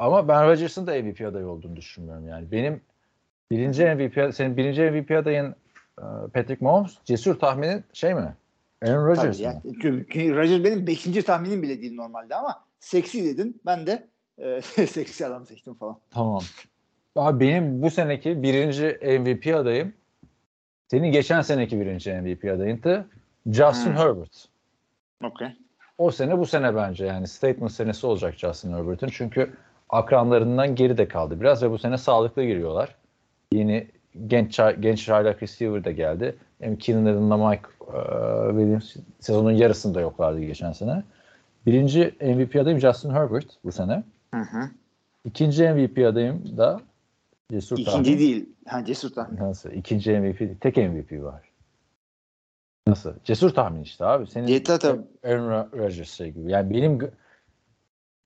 Ama 0.00 0.28
ben 0.28 0.46
Rodgers'ın 0.48 0.86
da 0.86 1.02
MVP 1.02 1.20
adayı 1.20 1.46
olduğunu 1.48 1.76
düşünmüyorum 1.76 2.28
yani. 2.28 2.52
Benim 2.52 2.80
birinci 3.50 3.84
MVP, 3.84 4.34
senin 4.34 4.56
birinci 4.56 4.82
MVP 4.90 5.10
adayın 5.10 5.54
e, 5.98 6.04
Patrick 6.34 6.64
Mahomes, 6.64 6.98
cesur 7.04 7.34
tahminin 7.38 7.84
şey 7.92 8.14
mi? 8.14 8.34
Aaron 8.82 9.06
Rodgers 9.06 9.38
Tabii 9.38 9.48
mı? 9.48 9.54
ya. 9.54 9.62
Çünkü 9.82 10.36
Rodgers 10.36 10.64
benim 10.64 10.86
5. 10.86 11.24
tahminim 11.24 11.62
bile 11.62 11.82
değil 11.82 11.94
normalde 11.94 12.34
ama 12.34 12.64
seksi 12.78 13.24
dedin. 13.24 13.60
Ben 13.66 13.86
de 13.86 14.06
e, 14.38 14.60
seksi 14.86 15.26
adam 15.26 15.46
seçtim 15.46 15.74
falan. 15.74 15.96
Tamam. 16.10 16.42
Abi 17.16 17.40
benim 17.46 17.82
bu 17.82 17.90
seneki 17.90 18.42
birinci 18.42 18.98
MVP 19.20 19.56
adayım 19.56 19.92
senin 20.88 21.12
geçen 21.12 21.40
seneki 21.40 21.80
birinci 21.80 22.12
MVP 22.12 22.44
adayındı. 22.44 23.08
Justin 23.46 23.90
Hmm. 23.90 23.96
Herbert. 23.96 24.48
Okey. 25.24 25.48
O 25.98 26.10
sene 26.10 26.38
bu 26.38 26.46
sene 26.46 26.74
bence 26.74 27.06
yani 27.06 27.28
statement 27.28 27.72
senesi 27.72 28.06
olacak 28.06 28.34
Justin 28.34 28.72
Herbert'ın. 28.72 29.08
Çünkü 29.12 29.52
akranlarından 29.92 30.74
geri 30.74 30.98
de 30.98 31.08
kaldı 31.08 31.40
biraz 31.40 31.62
ve 31.62 31.70
bu 31.70 31.78
sene 31.78 31.98
sağlıklı 31.98 32.44
giriyorlar. 32.44 32.94
Yeni 33.52 33.86
genç 34.26 34.60
genç 34.80 35.04
çaylak 35.04 35.42
receiver 35.42 35.84
de 35.84 35.92
geldi. 35.92 36.36
Hem 36.60 36.76
Keenan 36.76 37.04
Allen'la 37.06 37.48
Mike 37.50 37.62
e, 37.80 38.50
Williams 38.50 38.96
sezonun 39.20 39.52
yarısında 39.52 40.00
yoklardı 40.00 40.40
geçen 40.40 40.72
sene. 40.72 41.02
Birinci 41.66 42.14
MVP 42.20 42.56
adayım 42.56 42.78
Justin 42.80 43.10
Herbert 43.10 43.46
bu 43.64 43.72
sene. 43.72 44.02
Hı 44.34 44.40
hı. 44.40 44.70
İkinci 45.24 45.68
MVP 45.68 45.98
adayım 46.06 46.56
da 46.56 46.80
Cesur 47.50 47.78
İkinci 47.78 47.90
tahmin. 47.92 48.18
değil. 48.18 48.48
Ha 48.66 48.84
Cesur 48.84 49.10
tahmin. 49.10 49.38
Nasıl? 49.40 49.70
İkinci 49.70 50.18
MVP 50.20 50.40
değil. 50.40 50.56
Tek 50.60 50.76
MVP 50.76 51.22
var. 51.22 51.42
Nasıl? 52.86 53.12
Cesur 53.24 53.50
tahmin 53.50 53.82
işte 53.82 54.04
abi. 54.04 54.26
Senin 54.26 54.46
Yeter 54.46 54.78
tabii. 54.80 55.00
Aaron 55.24 55.50
Ra- 55.50 55.78
Rodgers 55.78 56.10
şey 56.10 56.30
gibi. 56.30 56.50
Yani 56.50 56.74
benim 56.74 56.98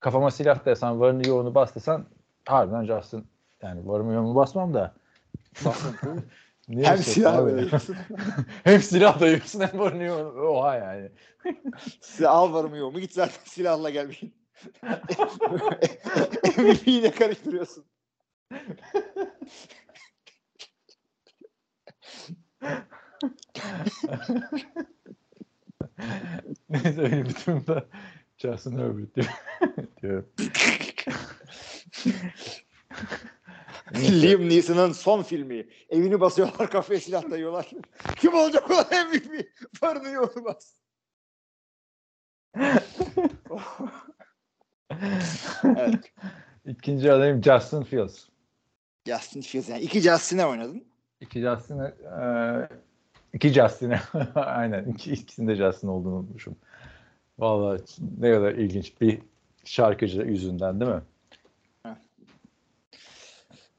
kafama 0.04 0.30
silah 0.30 0.64
desen, 0.66 1.00
varını 1.00 1.28
yoğunu 1.28 1.54
bas 1.54 1.74
desen 1.74 2.04
harbiden 2.46 2.84
Justin 2.84 3.26
yani 3.62 3.88
varımı 3.88 4.12
yoğumu 4.12 4.34
basmam 4.34 4.74
da 4.74 4.94
Niye 6.68 6.86
Hem 6.86 6.96
şey- 6.96 7.14
silah 7.14 7.34
abi? 7.38 7.54
veriyorsun. 7.54 7.96
hem 8.64 8.80
silah 8.80 9.20
dayıyorsun 9.20 9.60
hem 9.60 9.78
varını 9.78 10.02
yoğunu. 10.02 10.40
Oha 10.40 10.74
yani. 10.76 11.10
Al 12.26 12.52
varımı 12.52 12.76
yok 12.76 12.92
mu 12.92 13.00
git 13.00 13.12
zaten 13.12 13.40
silahla 13.44 13.90
gelmeyin. 13.90 14.34
MVP'yi 16.58 17.02
de 17.02 17.10
karıştırıyorsun. 17.10 17.84
Neyse 26.70 27.02
öyle 27.02 27.24
bir 27.24 27.34
durumda 27.46 27.84
Justin 28.44 28.78
Herbert 28.78 29.16
diyor. 30.02 30.24
Liam 33.94 34.48
Neeson'ın 34.48 34.92
son 34.92 35.22
filmi. 35.22 35.66
Evini 35.90 36.20
basıyorlar 36.20 36.70
kafaya 36.70 37.00
silah 37.00 37.30
dayıyorlar. 37.30 37.70
Kim 38.16 38.34
olacak 38.34 38.70
o 38.70 38.74
MVP? 38.74 39.48
Varını 39.82 40.08
yoğunu 40.08 40.44
bas. 40.44 40.74
evet. 45.64 46.12
İkinci 46.66 47.12
adayım 47.12 47.42
Justin 47.42 47.82
Fields. 47.82 48.24
Justin 49.06 49.40
Fields. 49.40 49.68
Yani 49.68 49.82
iki 49.82 50.00
Justin'e 50.00 50.46
oynadın. 50.46 50.84
İki 51.20 51.40
Justin'e 51.40 51.94
e, 52.22 52.24
iki 53.32 53.48
Justin'e 53.48 54.00
aynen 54.34 54.84
iki, 54.84 55.12
ikisinde 55.12 55.56
Justin 55.56 55.88
olduğunu 55.88 56.14
unutmuşum. 56.14 56.56
Vallahi 57.38 57.82
ne 58.20 58.32
kadar 58.32 58.52
ilginç 58.52 59.00
bir 59.00 59.18
şarkıcı 59.64 60.22
yüzünden 60.22 60.80
değil 60.80 60.90
mi? 60.90 61.02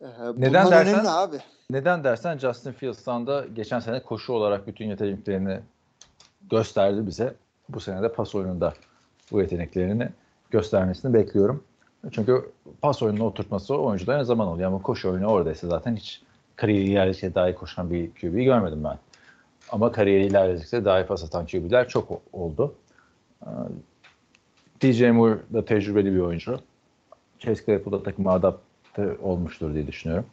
Ee, 0.01 0.07
Neden 0.37 0.71
dersen- 0.71 1.05
abi. 1.05 1.37
Neden 1.69 2.03
dersen 2.03 2.37
Justin 2.37 2.71
Fields'tan 2.71 3.27
da 3.27 3.45
geçen 3.55 3.79
sene 3.79 3.99
koşu 4.03 4.33
olarak 4.33 4.67
bütün 4.67 4.85
yeteneklerini 4.85 5.59
gösterdi 6.49 7.07
bize. 7.07 7.33
Bu 7.69 7.79
sene 7.79 8.01
de 8.01 8.11
pas 8.13 8.35
oyununda 8.35 8.73
bu 9.31 9.41
yeteneklerini 9.41 10.09
göstermesini 10.51 11.13
bekliyorum. 11.13 11.63
Çünkü 12.11 12.51
pas 12.81 13.03
oyununa 13.03 13.23
oturtması 13.25 13.75
oyuncuda 13.77 14.17
ne 14.17 14.23
zaman 14.23 14.47
oluyor 14.47 14.67
ama 14.67 14.81
koşu 14.81 15.11
oyunu 15.11 15.25
oradaysa 15.27 15.67
zaten 15.67 15.95
hiç 15.95 16.21
kariyeri 16.55 16.83
ilerledikçe 16.89 17.35
daha 17.35 17.49
iyi 17.49 17.55
koşan 17.55 17.91
bir 17.91 18.11
QB'yi 18.11 18.45
görmedim 18.45 18.83
ben. 18.83 18.97
Ama 19.69 19.91
kariyeri 19.91 20.25
ilerledikçe 20.25 20.85
daha 20.85 20.99
iyi 21.01 21.05
pas 21.05 21.23
atan 21.23 21.45
QB'ler 21.45 21.87
çok 21.87 22.21
oldu. 22.33 22.75
Ee, 23.43 23.49
DJ 24.81 25.01
Moore 25.01 25.39
da 25.53 25.65
tecrübeli 25.65 26.13
bir 26.13 26.19
oyuncu. 26.19 26.59
Chase 27.39 27.65
Claypool 27.65 27.93
da 27.93 28.03
takıma 28.03 28.31
adapte 28.31 29.17
olmuştur 29.17 29.73
diye 29.73 29.87
düşünüyorum. 29.87 30.25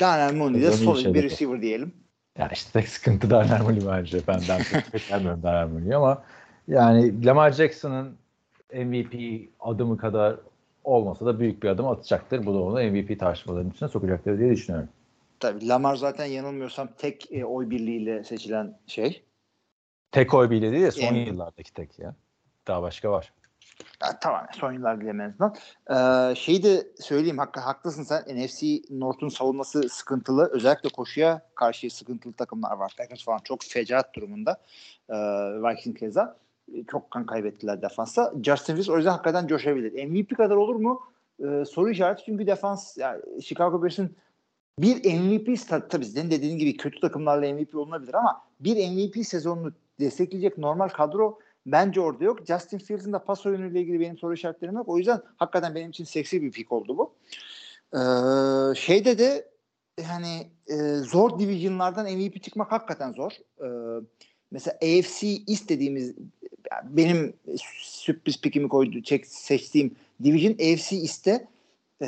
Daniel 0.00 0.38
Mooney 0.38 0.62
de 0.62 0.72
solid 0.72 1.14
bir 1.14 1.22
receiver 1.22 1.62
diyelim. 1.62 1.92
Yani 2.38 2.50
işte 2.52 2.80
tek 2.80 2.88
sıkıntı 2.88 3.30
Darnell 3.30 3.62
Mooney 3.62 3.86
bence. 3.86 4.20
Çok 4.20 4.94
beklemiyorum 4.94 5.42
Darnell 5.42 5.72
Mooney'i 5.72 5.96
ama 5.96 6.22
yani 6.68 7.26
Lamar 7.26 7.52
Jackson'ın 7.52 8.16
MVP 8.74 9.14
adımı 9.60 9.96
kadar 9.96 10.36
olmasa 10.84 11.26
da 11.26 11.40
büyük 11.40 11.62
bir 11.62 11.68
adım 11.68 11.86
atacaktır. 11.88 12.46
Bu 12.46 12.54
da 12.54 12.58
onu 12.58 12.90
MVP 12.90 13.20
tartışmalarının 13.20 13.70
içine 13.70 13.88
sokacaktır 13.88 14.38
diye 14.38 14.50
düşünüyorum. 14.50 14.88
Tabii 15.40 15.68
Lamar 15.68 15.96
zaten 15.96 16.24
yanılmıyorsam 16.24 16.88
tek 16.98 17.32
e, 17.32 17.44
oy 17.44 17.70
birliğiyle 17.70 18.24
seçilen 18.24 18.78
şey. 18.86 19.22
Tek 20.12 20.34
oy 20.34 20.50
bile 20.50 20.72
değil 20.72 20.82
de 20.82 20.90
son 20.90 21.02
Yani- 21.06 21.18
yıllardaki 21.28 21.74
tek 21.74 21.98
ya. 21.98 22.14
Daha 22.66 22.82
başka 22.82 23.10
var. 23.10 23.32
Ya, 24.02 24.18
tamam 24.20 24.46
son 24.52 24.72
yıllar 24.72 25.00
bile 25.00 25.10
en. 25.10 25.34
Ee, 25.90 26.34
şeyi 26.34 26.62
de 26.62 26.86
söyleyeyim 27.00 27.38
hak, 27.38 27.56
haklısın 27.56 28.02
sen 28.02 28.22
NFC 28.36 28.66
North'un 28.90 29.28
savunması 29.28 29.88
sıkıntılı. 29.88 30.50
Özellikle 30.52 30.88
koşuya 30.88 31.42
karşı 31.54 31.90
sıkıntılı 31.90 32.32
takımlar 32.32 32.76
var. 32.76 32.94
Packers 32.98 33.24
falan 33.24 33.38
çok 33.44 33.62
fecaat 33.62 34.14
durumunda. 34.14 34.60
Ee, 35.08 35.14
Vikings 35.62 36.00
keza. 36.00 36.36
E, 36.74 36.84
Çok 36.84 37.10
kan 37.10 37.26
kaybettiler 37.26 37.82
defansa. 37.82 38.32
Justin 38.42 38.74
Fields 38.74 38.88
o 38.88 38.96
yüzden 38.96 39.10
hakikaten 39.10 39.46
coşabilir. 39.46 40.06
MVP 40.06 40.36
kadar 40.36 40.56
olur 40.56 40.74
mu? 40.74 41.02
Ee, 41.44 41.64
soru 41.64 41.90
işareti 41.90 42.22
çünkü 42.24 42.46
defans 42.46 42.98
yani 42.98 43.22
Chicago 43.42 43.82
Bears'ın 43.82 44.16
bir 44.78 45.14
MVP 45.20 45.58
tabii 45.90 46.04
senin 46.04 46.30
dediğin 46.30 46.58
gibi 46.58 46.76
kötü 46.76 47.00
takımlarla 47.00 47.54
MVP 47.54 47.74
olunabilir 47.74 48.14
ama 48.14 48.42
bir 48.60 48.90
MVP 48.90 49.26
sezonunu 49.26 49.72
destekleyecek 50.00 50.58
normal 50.58 50.88
kadro 50.88 51.38
bence 51.66 52.00
orada 52.00 52.24
yok. 52.24 52.46
Justin 52.46 52.78
Fields'in 52.78 53.12
de 53.12 53.18
pas 53.18 53.46
oyunuyla 53.46 53.80
ilgili 53.80 54.00
benim 54.00 54.18
soru 54.18 54.34
işaretlerim 54.34 54.74
yok. 54.74 54.88
O 54.88 54.98
yüzden 54.98 55.20
hakikaten 55.36 55.74
benim 55.74 55.90
için 55.90 56.04
seksi 56.04 56.42
bir 56.42 56.52
pick 56.52 56.72
oldu 56.72 56.98
bu. 56.98 57.14
Ee, 57.94 58.74
şeyde 58.74 59.18
de 59.18 59.48
hani 60.02 60.50
e, 60.66 60.96
zor 60.96 61.38
divisionlardan 61.38 62.12
MVP 62.12 62.42
çıkmak 62.42 62.72
hakikaten 62.72 63.12
zor. 63.12 63.32
Ee, 63.60 63.66
mesela 64.50 64.76
AFC 64.82 65.26
istediğimiz 65.26 66.14
benim 66.84 67.34
sürpriz 67.82 68.40
pickimi 68.40 68.68
koydu, 68.68 69.02
çek, 69.02 69.26
seçtiğim 69.26 69.96
division 70.24 70.52
AFC 70.52 70.96
iste 70.96 71.48
e, 72.00 72.06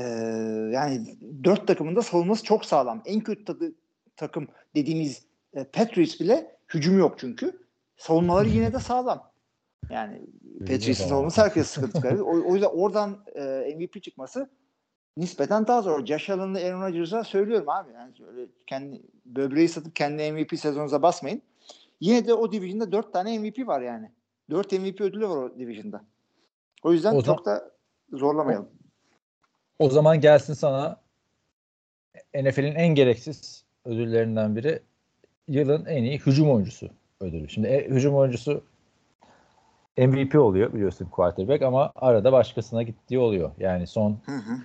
yani 0.72 1.16
dört 1.44 1.66
takımın 1.66 1.96
da 1.96 2.02
savunması 2.02 2.44
çok 2.44 2.64
sağlam. 2.64 3.02
En 3.04 3.20
kötü 3.20 3.44
tadı, 3.44 3.72
takım 4.16 4.48
dediğimiz 4.74 5.22
e, 5.54 5.64
Patriots 5.64 6.20
bile 6.20 6.56
hücum 6.74 6.98
yok 6.98 7.18
çünkü. 7.18 7.58
Savunmaları 7.96 8.48
yine 8.48 8.72
de 8.72 8.78
sağlam. 8.78 9.27
Yani 9.90 10.20
Patriots'ın 10.60 11.08
savunması 11.08 11.42
herkes 11.42 11.66
sıkıntı 11.66 11.92
çıkarıyor. 11.98 12.26
O, 12.26 12.50
o 12.50 12.54
yüzden 12.54 12.68
oradan 12.68 13.18
e, 13.34 13.74
MVP 13.76 14.02
çıkması 14.02 14.48
nispeten 15.16 15.66
daha 15.66 15.82
zor. 15.82 16.06
Josh 16.06 16.30
Allen'la 16.30 16.58
Aaron 16.58 16.82
Rodgers'a 16.82 17.24
söylüyorum 17.24 17.68
abi. 17.68 17.92
Yani 17.92 18.12
öyle 18.28 18.46
kendi 18.66 19.02
böbreği 19.26 19.68
satıp 19.68 19.96
kendi 19.96 20.32
MVP 20.32 20.58
sezonunuza 20.58 21.02
basmayın. 21.02 21.42
Yine 22.00 22.26
de 22.26 22.34
o 22.34 22.52
division'da 22.52 22.92
4 22.92 23.12
tane 23.12 23.38
MVP 23.38 23.66
var 23.66 23.80
yani. 23.80 24.10
4 24.50 24.72
MVP 24.72 25.00
ödülü 25.00 25.28
var 25.28 25.36
o 25.36 25.58
division'da. 25.58 26.04
O 26.82 26.92
yüzden 26.92 27.14
O 27.14 27.22
çok 27.22 27.44
da 27.44 27.70
zorlamayalım. 28.12 28.68
O 29.78 29.90
zaman 29.90 30.20
gelsin 30.20 30.54
sana 30.54 31.00
NFL'in 32.34 32.74
en 32.74 32.94
gereksiz 32.94 33.64
ödüllerinden 33.84 34.56
biri 34.56 34.82
yılın 35.48 35.84
en 35.84 36.02
iyi 36.02 36.18
hücum 36.18 36.50
oyuncusu 36.50 36.90
ödülü. 37.20 37.48
Şimdi 37.48 37.68
e, 37.68 37.88
hücum 37.88 38.14
oyuncusu 38.14 38.64
MVP 40.06 40.34
oluyor 40.34 40.72
biliyorsun 40.72 41.04
quarterback 41.06 41.62
ama 41.62 41.92
arada 41.96 42.32
başkasına 42.32 42.82
gittiği 42.82 43.18
oluyor. 43.18 43.50
Yani 43.58 43.86
son 43.86 44.18
Hı 44.26 44.32
hı. 44.36 44.56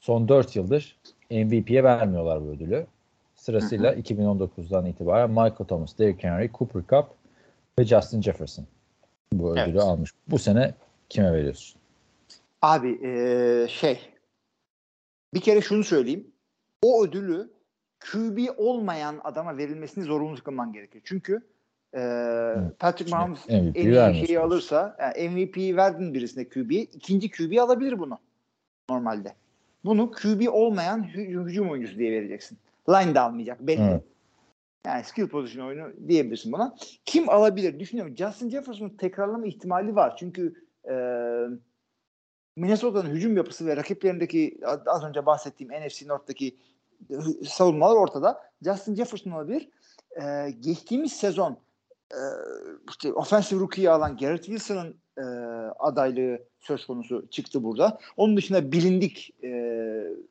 son 0.00 0.28
4 0.28 0.56
yıldır 0.56 0.96
MVP'ye 1.30 1.84
vermiyorlar 1.84 2.42
bu 2.42 2.46
ödülü. 2.46 2.86
Sırasıyla 3.34 3.94
2019'dan 3.94 4.86
itibaren 4.86 5.30
Michael 5.30 5.54
Thomas, 5.68 5.98
Derrick 5.98 6.28
Henry, 6.28 6.50
Cooper 6.58 6.82
Cup 6.82 7.06
ve 7.78 7.84
Justin 7.84 8.22
Jefferson 8.22 8.66
bu 9.32 9.52
ödülü 9.52 9.70
Evet. 9.70 9.80
almış. 9.82 10.10
Bu 10.28 10.38
sene 10.38 10.74
kime 11.08 11.32
veriyorsun? 11.32 11.80
Abi 12.62 12.90
eee, 12.90 13.66
şey 13.68 14.00
bir 15.34 15.40
kere 15.40 15.60
şunu 15.60 15.84
söyleyeyim. 15.84 16.26
O 16.82 17.04
ödülü 17.04 17.50
QB 18.12 18.38
olmayan 18.56 19.20
adama 19.24 19.56
verilmesini 19.56 20.04
zorunlu 20.04 20.42
kılman 20.42 20.72
gerekiyor. 20.72 21.02
Çünkü 21.06 21.42
eee 21.94 22.54
Patrick 22.78 23.10
Mahomes 23.10 23.48
MVP 23.48 23.76
en 23.76 23.82
iyi 23.84 23.92
vermiyorsun. 23.92 24.26
şeyi 24.26 24.38
alırsa 24.38 24.96
yani 25.00 25.28
MVP'yi 25.28 25.76
verdin 25.76 26.14
birisine 26.14 26.48
QB'ye 26.48 26.82
ikinci 26.82 27.30
QB 27.30 27.58
alabilir 27.58 27.98
bunu 27.98 28.18
normalde. 28.90 29.34
Bunu 29.84 30.10
QB 30.10 30.48
olmayan 30.48 31.02
hü- 31.04 31.44
hücum 31.44 31.70
oyuncusu 31.70 31.98
diye 31.98 32.12
vereceksin. 32.12 32.58
Line 32.88 33.14
de 33.14 33.20
almayacak 33.20 33.60
belli. 33.60 33.82
Evet. 33.82 34.02
Yani 34.86 35.04
skill 35.04 35.28
position 35.28 35.66
oyunu 35.66 35.92
diyebilirsin 36.08 36.52
buna. 36.52 36.74
Kim 37.04 37.28
alabilir? 37.30 37.80
Düşünüyorum. 37.80 38.16
Justin 38.16 38.50
Jefferson'ın 38.50 38.90
tekrarlama 38.96 39.46
ihtimali 39.46 39.94
var. 39.96 40.16
Çünkü 40.16 40.54
eee 40.88 41.46
Minnesota'nın 42.56 43.10
hücum 43.10 43.36
yapısı 43.36 43.66
ve 43.66 43.76
rakiplerindeki 43.76 44.58
az 44.86 45.04
önce 45.04 45.26
bahsettiğim 45.26 45.72
NFC 45.72 46.08
North'taki 46.08 46.56
savunmalar 47.46 47.96
ortada. 47.96 48.40
Justin 48.64 48.94
Jefferson 48.94 49.30
olabilir. 49.30 49.68
Ee, 50.22 50.50
geçtiğimiz 50.60 51.12
sezon 51.12 51.58
e, 52.12 52.20
işte 52.90 53.12
offensive 53.12 53.60
rookie'yi 53.60 53.90
alan 53.90 54.16
Garrett 54.16 54.44
Wilson'ın 54.44 54.96
e, 55.18 55.22
adaylığı 55.78 56.38
söz 56.60 56.86
konusu 56.86 57.26
çıktı 57.30 57.64
burada. 57.64 57.98
Onun 58.16 58.36
dışında 58.36 58.72
bilindik 58.72 59.34
e, 59.44 59.50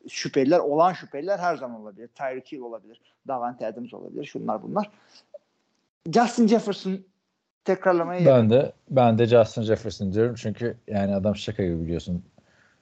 şüpheliler, 0.10 0.60
olan 0.60 0.94
şüpheliler 0.94 1.40
her 1.40 1.56
zaman 1.56 1.82
olabilir. 1.82 2.08
Tyreek 2.08 2.52
Hill 2.52 2.60
olabilir, 2.60 3.02
Davante 3.28 3.68
Adams 3.68 3.94
olabilir. 3.94 4.26
Şunlar 4.26 4.64
bunlar. 4.64 4.92
Justin 6.14 6.48
Jefferson 6.48 7.00
tekrarlamaya 7.66 8.26
Ben 8.26 8.50
de 8.50 8.74
ben 8.90 9.18
de 9.18 9.26
Justin 9.26 9.62
Jefferson 9.62 10.14
diyorum 10.14 10.36
çünkü 10.36 10.78
yani 10.88 11.16
adam 11.16 11.36
şaka 11.36 11.64
gibi 11.64 11.84
biliyorsun. 11.84 12.24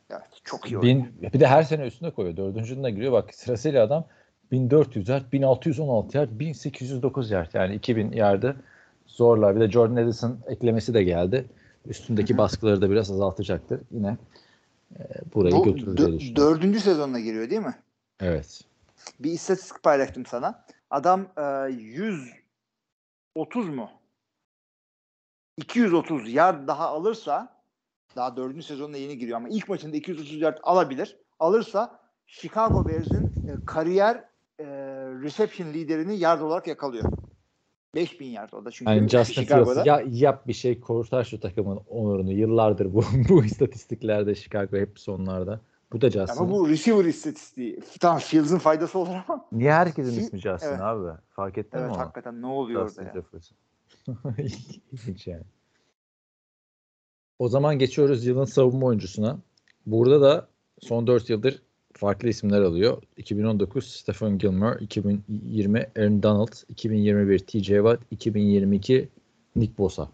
Evet, 0.09 0.21
çok 0.43 0.71
iyi 0.71 0.77
oynuyor. 0.77 1.05
Bin, 1.21 1.33
bir 1.33 1.39
de 1.39 1.47
her 1.47 1.63
sene 1.63 1.87
üstüne 1.87 2.11
koyuyor. 2.11 2.37
Dördüncünde 2.37 2.91
giriyor. 2.91 3.11
Bak 3.11 3.35
sırasıyla 3.35 3.83
adam 3.83 4.05
1400 4.51 5.09
yard, 5.09 5.31
1616 5.31 6.17
yard, 6.17 6.29
1809 6.31 7.31
yard. 7.31 7.53
Yani 7.53 7.75
2000 7.75 8.11
yardı 8.11 8.55
zorlar. 9.08 9.55
Bir 9.55 9.62
de 9.62 9.72
Jordan 9.72 9.97
Edison 9.97 10.39
eklemesi 10.47 10.93
de 10.93 11.03
geldi. 11.03 11.45
Üstündeki 11.86 12.38
baskıları 12.38 12.82
da 12.82 12.89
biraz 12.89 13.12
azaltacaktır. 13.12 13.82
Yine 13.91 14.18
e, 14.99 15.03
burayı 15.34 15.55
Bu 15.55 15.64
götürür 15.64 15.97
diye 15.97 16.20
düşünüyorum. 16.20 16.36
dördüncü 16.36 16.80
sezonuna 16.80 17.20
giriyor 17.20 17.49
değil 17.49 17.62
mi? 17.62 17.76
Evet. 18.20 18.62
Bir 19.20 19.32
istatistik 19.32 19.84
paylaştım 19.84 20.26
sana. 20.26 20.66
Adam 20.89 21.28
e, 21.38 21.72
130 21.72 23.70
mu? 23.70 23.89
230 25.58 26.34
yard 26.34 26.68
daha 26.68 26.88
alırsa 26.88 27.58
daha 28.16 28.38
dördüncü 28.38 28.64
sezonuna 28.64 28.97
yeni 28.97 29.18
giriyor 29.18 29.38
ama 29.38 29.49
ilk 29.49 29.70
maçında 29.70 29.95
230 29.97 30.41
yard 30.41 30.58
alabilir. 30.64 31.18
Alırsa 31.39 31.99
Chicago 32.28 32.89
Bears'in 32.89 33.26
e, 33.26 33.66
kariyer 33.66 34.16
e, 34.60 34.66
reception 35.24 35.68
liderini 35.68 36.18
yard 36.20 36.41
olarak 36.41 36.68
yakalıyor. 36.68 37.12
5000 37.97 38.25
yard 38.27 38.53
o 38.53 38.65
da 38.65 38.71
çünkü 38.71 38.91
Yani 38.91 39.09
Justin 39.09 39.33
Chicago'da. 39.41 39.83
Fields 39.83 39.87
ya, 39.87 40.03
yap 40.29 40.47
bir 40.47 40.53
şey 40.53 40.79
kurtar 40.79 41.23
şu 41.23 41.39
takımın 41.39 41.79
onurunu. 41.89 42.31
Yıllardır 42.31 42.93
bu 42.93 43.03
bu 43.29 43.45
istatistiklerde 43.45 44.35
Chicago 44.35 44.77
hep 44.77 44.99
sonlarda. 44.99 45.61
Bu 45.91 46.01
da 46.01 46.09
Justin. 46.11 46.37
Ama 46.43 46.51
bu 46.51 46.69
receiver 46.69 47.05
istatistiği. 47.05 47.79
Tamam 47.99 48.19
Fields'ın 48.19 48.57
faydası 48.57 48.99
olur 48.99 49.15
ama. 49.27 49.45
Niye 49.51 49.73
herkesin 49.73 50.19
Fi- 50.19 50.23
ismi 50.23 50.39
Justin 50.39 50.67
Evet. 50.67 50.81
abi? 50.81 51.17
Fark 51.29 51.57
ettin 51.57 51.77
Evet 51.77 51.87
mi 51.89 51.93
onu? 51.93 52.01
hakikaten 52.01 52.41
ne 52.41 52.45
oluyor 52.45 52.87
Justin 52.87 53.01
orada 53.03 53.17
ya? 53.17 53.23
Jefferson. 53.23 53.57
İlginç 54.91 55.27
yani. 55.27 55.43
O 57.39 57.47
zaman 57.47 57.79
geçiyoruz 57.79 58.25
yılın 58.25 58.45
savunma 58.45 58.85
oyuncusuna. 58.85 59.39
Burada 59.85 60.21
da 60.21 60.47
son 60.79 61.07
4 61.07 61.29
yıldır 61.29 61.61
farklı 61.97 62.29
isimler 62.29 62.61
alıyor. 62.61 63.01
2019 63.17 63.87
Stephen 63.87 64.37
Gilmore, 64.37 64.83
2020 64.83 65.79
Aaron 65.97 66.23
Donald, 66.23 66.53
2021 66.69 67.39
TJ 67.39 67.67
Watt, 67.67 67.99
2022 68.11 69.09
Nick 69.55 69.77
Bosa. 69.77 70.09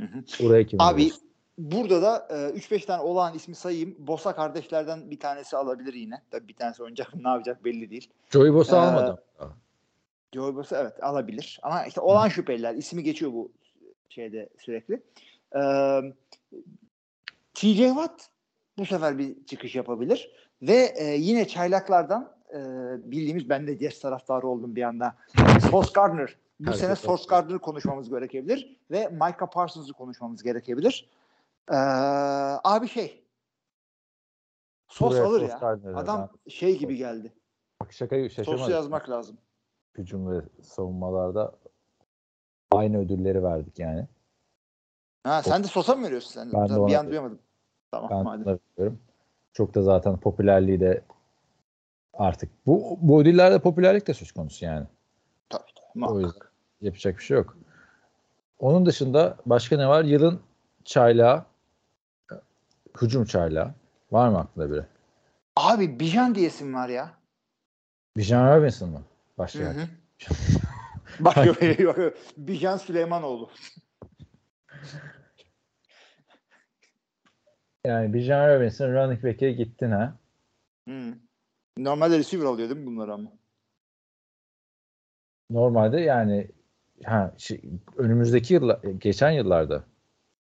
Hı 0.00 0.06
hı. 0.06 0.22
Buraya 0.44 0.66
kim 0.66 0.80
Abi 0.80 0.92
alıyorsun? 0.94 1.22
burada 1.58 2.02
da 2.02 2.28
e, 2.30 2.58
3-5 2.58 2.86
tane 2.86 3.02
olağan 3.02 3.34
ismi 3.34 3.54
sayayım. 3.54 3.96
Bosa 3.98 4.34
kardeşlerden 4.34 5.10
bir 5.10 5.20
tanesi 5.20 5.56
alabilir 5.56 5.94
yine. 5.94 6.22
Tabii 6.30 6.48
bir 6.48 6.54
tanesi 6.56 6.82
oynayacak 6.82 7.14
ne 7.14 7.28
yapacak 7.28 7.64
belli 7.64 7.90
değil. 7.90 8.08
Joey 8.30 8.54
Bosa 8.54 8.76
Ee, 8.76 8.80
almadım. 8.80 9.18
Joey 10.34 10.54
Bosa 10.54 10.80
evet 10.82 11.04
alabilir. 11.04 11.60
Ama 11.62 11.86
işte 11.86 12.00
olan 12.00 12.28
şüpheliler 12.28 12.74
ismi 12.74 13.02
geçiyor 13.02 13.32
bu 13.32 13.52
şeyde 14.08 14.48
sürekli. 14.58 15.02
Ee, 15.56 16.00
TJ 17.54 17.76
Watt 17.78 18.28
bu 18.78 18.86
sefer 18.86 19.18
bir 19.18 19.34
çıkış 19.46 19.74
yapabilir. 19.74 20.30
Ve 20.62 20.94
e, 20.96 21.04
yine 21.04 21.48
çaylaklardan 21.48 22.32
e, 22.54 22.58
bildiğimiz 23.10 23.48
ben 23.48 23.66
de 23.66 23.78
Jets 23.78 24.00
taraftarı 24.00 24.48
oldum 24.48 24.76
bir 24.76 24.82
anda. 24.82 25.14
Sauce 25.70 25.90
Gardner. 25.94 26.36
Bu 26.60 26.66
Herkes 26.66 26.80
sene 26.80 26.88
haklı. 26.88 27.06
Sauce 27.06 27.24
Gardner'ı 27.28 27.58
konuşmamız 27.58 28.10
gerekebilir. 28.10 28.76
Ve 28.90 29.08
Micah 29.08 29.50
Parsons'ı 29.52 29.92
konuşmamız 29.92 30.42
gerekebilir. 30.42 31.10
Ee, 31.70 31.76
abi 32.64 32.88
şey 32.88 33.24
Sos 34.88 35.10
Buraya 35.12 35.24
alır 35.24 35.38
Sauce 35.40 35.52
ya. 35.52 35.58
Gardner'ı 35.58 35.96
Adam 35.96 36.28
şey 36.48 36.78
gibi 36.78 36.96
geldi. 36.96 37.32
Bak 37.80 37.94
Sosu 37.94 38.30
şaşırmadım. 38.30 38.70
yazmak 38.70 39.10
lazım. 39.10 39.36
Hücum 39.98 40.30
ve 40.30 40.40
savunmalarda 40.62 41.52
aynı 42.70 42.98
ödülleri 42.98 43.42
verdik 43.42 43.78
yani. 43.78 44.06
Ha, 45.24 45.42
sen 45.42 45.64
de 45.64 45.68
Sosa 45.68 45.94
mı 45.94 46.04
veriyorsun 46.04 46.30
sen? 46.30 46.52
Ben 46.52 46.68
de 46.68 46.86
bir 46.86 46.94
an 46.94 47.08
duyamadım. 47.08 47.38
Tamam 47.90 48.10
Ben 48.10 48.24
madem. 48.24 48.58
Çok 49.56 49.74
da 49.74 49.82
zaten 49.82 50.16
popülerliği 50.16 50.80
de 50.80 51.02
artık 52.14 52.50
bu 52.66 52.98
bu 53.00 53.20
ödüllerde 53.20 53.58
popülerlik 53.58 54.06
de 54.06 54.14
söz 54.14 54.32
konusu 54.32 54.64
yani. 54.64 54.86
Tabii 55.48 55.62
tabii. 55.94 56.04
O 56.04 56.20
yüzden 56.20 56.40
yapacak 56.80 57.18
bir 57.18 57.22
şey 57.22 57.36
yok. 57.36 57.56
Onun 58.58 58.86
dışında 58.86 59.36
başka 59.46 59.76
ne 59.76 59.88
var? 59.88 60.04
Yılın 60.04 60.40
çaylağı 60.84 61.44
hücum 63.02 63.24
çaylağı. 63.24 63.74
Var 64.12 64.28
mı 64.28 64.38
aklında 64.38 64.70
biri? 64.70 64.84
Abi 65.56 66.00
Bijan 66.00 66.34
diyesim 66.34 66.74
var 66.74 66.88
ya. 66.88 67.12
Bijan 68.16 68.56
Robinson 68.56 68.90
mı? 68.90 68.98
Hı 68.98 69.02
Başka 69.38 69.64
hı. 69.64 69.88
Bak 71.20 71.36
bakıyor. 71.46 72.12
Bijan 72.36 72.76
Süleymanoğlu. 72.76 73.50
Yani 77.86 78.14
Bijan 78.14 78.48
Robinson 78.48 78.92
running 78.92 79.24
back'e 79.24 79.52
gittin 79.52 79.90
ha. 79.90 80.16
Hı. 80.88 81.14
Normalde 81.78 82.18
receiver 82.18 82.44
alıyor 82.44 82.68
değil 82.68 82.80
mi 82.80 82.86
bunlar 82.86 83.08
ama? 83.08 83.32
Normalde 85.50 86.00
yani 86.00 86.48
ha 87.04 87.34
şey, 87.38 87.60
önümüzdeki 87.96 88.54
yıllar 88.54 88.82
geçen 88.82 89.30
yıllarda 89.30 89.84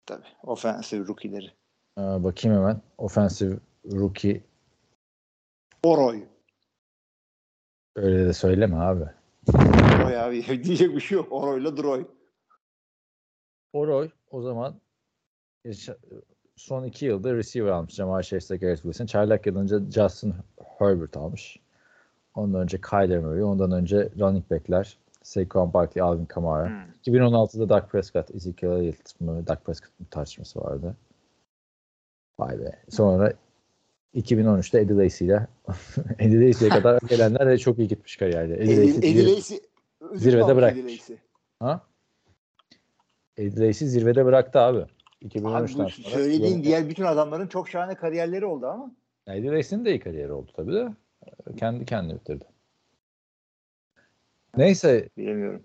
Tabii. 0.06 0.28
Offensive 0.44 1.08
rookie'leri. 1.08 1.52
Aa, 1.98 2.24
bakayım 2.24 2.58
hemen 2.58 2.82
offensive 2.98 3.60
rookie 3.92 4.44
Oroy. 5.84 6.24
öyle 7.96 8.26
de 8.26 8.34
söyleme 8.34 8.76
abi. 8.76 9.06
Oroy 9.96 10.18
abi. 10.20 10.46
Diyecek 10.64 10.96
bir 10.96 11.00
şey 11.00 11.16
yok. 11.16 11.32
Oroy'la 11.32 11.78
Droy. 11.78 12.06
Oroy 13.74 14.10
o 14.32 14.42
zaman 14.42 14.82
son 16.64 16.84
iki 16.84 17.06
yılda 17.06 17.34
receiver 17.34 17.72
almış. 17.72 17.94
Jamal 17.94 18.22
Chase 18.22 18.58
Garrett 18.58 18.82
Wilson. 18.82 19.06
Çaylak 19.06 19.46
yılınca 19.46 19.80
Justin 19.92 20.34
Herbert 20.80 21.18
almış. 21.18 21.60
Ondan 22.36 22.62
önce 22.62 22.82
Kyler 22.82 23.20
Murray. 23.20 23.44
Ondan 23.44 23.72
önce 23.72 24.10
running 24.20 24.52
back'ler 24.52 24.98
Saquon 25.24 25.74
Barkley, 25.74 26.04
Alvin 26.04 26.26
Kamara. 26.26 26.70
Hı. 26.70 27.10
2016'da 27.12 27.70
Dak 27.70 27.92
Prescott, 27.92 28.36
Ezekiel 28.36 28.72
Elliott 28.72 29.22
mı, 29.22 29.48
Dak 29.48 29.66
Prescott 29.66 30.00
mı 30.00 30.06
tartışması 30.12 30.60
vardı. 30.60 30.96
Vay 32.40 32.60
be. 32.60 32.80
Sonra 32.90 33.34
2013'te 34.16 34.80
Eddie 34.80 34.98
Lacy 34.98 35.26
ile 35.26 35.48
Eddie 36.20 36.48
Lacy'ye 36.48 36.70
kadar 36.70 37.00
gelenler 37.10 37.48
de 37.48 37.58
çok 37.58 37.80
iyi 37.80 37.88
gitmiş 37.88 38.18
kariyerde. 38.18 38.54
Eddie 38.54 38.78
Lacy, 38.78 38.98
Eddie 38.98 39.36
Lacy. 39.36 39.56
Zirvede 40.14 40.56
bırakmış. 40.56 40.84
Eddie 40.84 40.98
Lacy. 40.98 41.14
Ha? 41.60 41.82
Eddie 43.38 43.68
Lacy 43.68 43.86
zirvede 43.86 44.26
bıraktı 44.26 44.60
abi. 44.60 44.86
Abi 45.24 45.28
2013'ten 45.28 45.86
bu 45.86 45.90
sonra. 45.90 46.10
söylediğin 46.10 46.56
Yol- 46.58 46.64
diğer 46.64 46.90
bütün 46.90 47.04
adamların 47.04 47.48
çok 47.48 47.70
şahane 47.70 47.96
kariyerleri 47.96 48.46
oldu 48.46 48.66
ama. 48.68 48.92
Eddie 49.28 49.52
Lacy'nin 49.52 49.86
de 49.86 49.90
iyi 49.90 50.00
kariyeri 50.00 50.32
oldu 50.32 50.52
tabii 50.56 50.74
de. 50.74 50.90
Kendi 51.58 51.86
kendine 51.86 52.16
bitirdi. 52.16 52.46
Neyse 54.58 55.10
Bilemiyorum. 55.18 55.64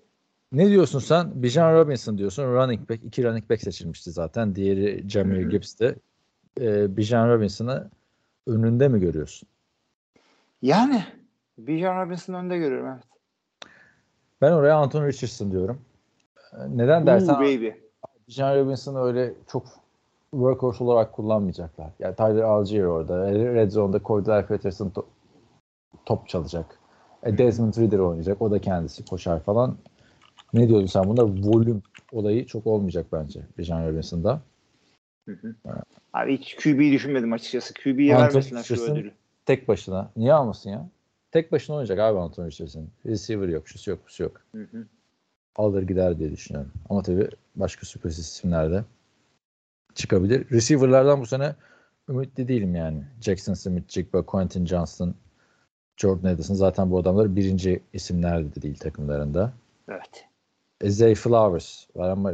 ne 0.53 0.69
diyorsun 0.69 0.99
sen? 0.99 1.43
Bijan 1.43 1.75
Robinson 1.75 2.19
diyorsun. 2.19 2.43
Running 2.45 2.91
back. 2.91 3.05
iki 3.05 3.25
running 3.25 3.51
back 3.51 3.63
seçilmişti 3.63 4.11
zaten. 4.11 4.55
Diğeri 4.55 5.09
hı. 5.45 5.49
Gibbs'ti. 5.51 5.97
Ee, 6.61 6.97
Bijan 6.97 7.29
Robinson'ı 7.29 7.91
önünde 8.47 8.89
mi 8.89 9.01
görüyorsun? 9.01 9.49
Yani 10.63 11.05
Bijan 11.59 12.07
Robinson'ı 12.07 12.37
önde 12.37 12.59
görüyorum 12.59 12.87
evet. 12.95 13.05
Ben 14.41 14.53
oraya 14.53 14.77
Anthony 14.77 15.09
Richardson 15.09 15.53
diyorum. 15.53 15.81
Ee, 16.53 16.57
Neden 16.69 17.07
dersen 17.07 17.35
Ooh, 17.35 17.39
baby. 17.41 17.69
Bijan 18.29 18.57
Robinson'ı 18.57 19.03
öyle 19.03 19.35
çok 19.53 19.67
workhorse 20.31 20.85
olarak 20.85 21.13
kullanmayacaklar. 21.13 21.91
Yani 21.99 22.17
Tyler 22.17 22.43
Algier 22.43 22.83
orada. 22.85 23.33
Red 23.33 23.71
Zone'da 23.71 24.01
Cordell 24.03 24.47
Patterson 24.47 24.89
to- 24.91 25.05
top 26.07 26.29
çalacak. 26.29 26.79
E, 27.23 27.39
Desmond 27.39 27.75
Ridder 27.75 27.99
oynayacak. 27.99 28.43
O 28.43 28.51
da 28.51 28.59
kendisi 28.59 29.05
koşar 29.05 29.41
falan. 29.43 29.77
Ne 30.53 30.69
diyordun 30.69 30.87
sen 30.87 31.05
bunda? 31.05 31.27
Volüm 31.27 31.83
olayı 32.13 32.47
çok 32.47 32.67
olmayacak 32.67 33.07
bence 33.13 33.41
Bijan 33.59 33.89
Robinson'da. 33.89 34.41
Hı 35.29 35.33
hı. 35.33 35.55
Abi 36.13 36.39
hiç 36.39 36.57
QB'yi 36.57 36.93
düşünmedim 36.93 37.33
açıkçası. 37.33 37.75
QB'ye 37.75 38.17
vermesinler 38.17 38.63
şu 38.63 38.83
ödülü. 38.83 39.13
Tek 39.47 39.69
başına. 39.69 40.11
Niye 40.17 40.33
almasın 40.33 40.71
ya? 40.71 40.89
Tek 41.31 41.53
başına 41.53 41.77
oynayacak 41.77 41.99
abi 41.99 42.19
Anthony 42.19 42.47
Richardson. 42.47 42.89
Receiver 43.07 43.49
yok, 43.49 43.69
şusu 43.69 43.91
yok, 43.91 44.01
busu 44.07 44.23
yok. 44.23 44.41
Hı 44.55 44.63
hı. 44.63 44.87
Alır 45.57 45.83
gider 45.83 46.19
diye 46.19 46.31
düşünüyorum. 46.31 46.73
Ama 46.91 47.03
tabii 47.03 47.29
başka 47.61 47.87
sürpriz 47.87 48.19
isimler 48.19 48.71
de 48.71 48.85
çıkabilir. 49.95 50.51
Receiver'lardan 50.51 51.21
bu 51.21 51.27
sene 51.27 51.55
ümitli 52.09 52.49
değilim 52.49 52.75
yani. 52.75 53.05
Jackson 53.21 53.55
Smith, 53.55 53.89
Jigba, 53.89 54.23
Quentin 54.23 54.67
Johnston, 54.67 55.15
Jordan 55.97 56.29
Addison 56.29 56.55
zaten 56.55 56.91
bu 56.91 56.99
adamlar 56.99 57.37
birinci 57.37 57.83
isimler 57.93 58.55
de 58.55 58.63
değil 58.63 58.79
takımlarında. 58.79 59.53
Evet. 59.89 60.27
Zay 60.85 61.15
Flowers 61.15 61.87
var 61.97 62.09
ama 62.09 62.33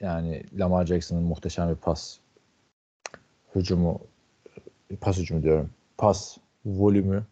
yani 0.00 0.44
Lamar 0.58 0.86
Jackson'ın 0.86 1.22
muhteşem 1.22 1.70
bir 1.70 1.74
pas 1.74 2.18
hücumu 3.54 4.00
pas 5.00 5.18
hücumu 5.18 5.42
diyorum. 5.42 5.70
Pas 5.98 6.38
volümü 6.64 7.24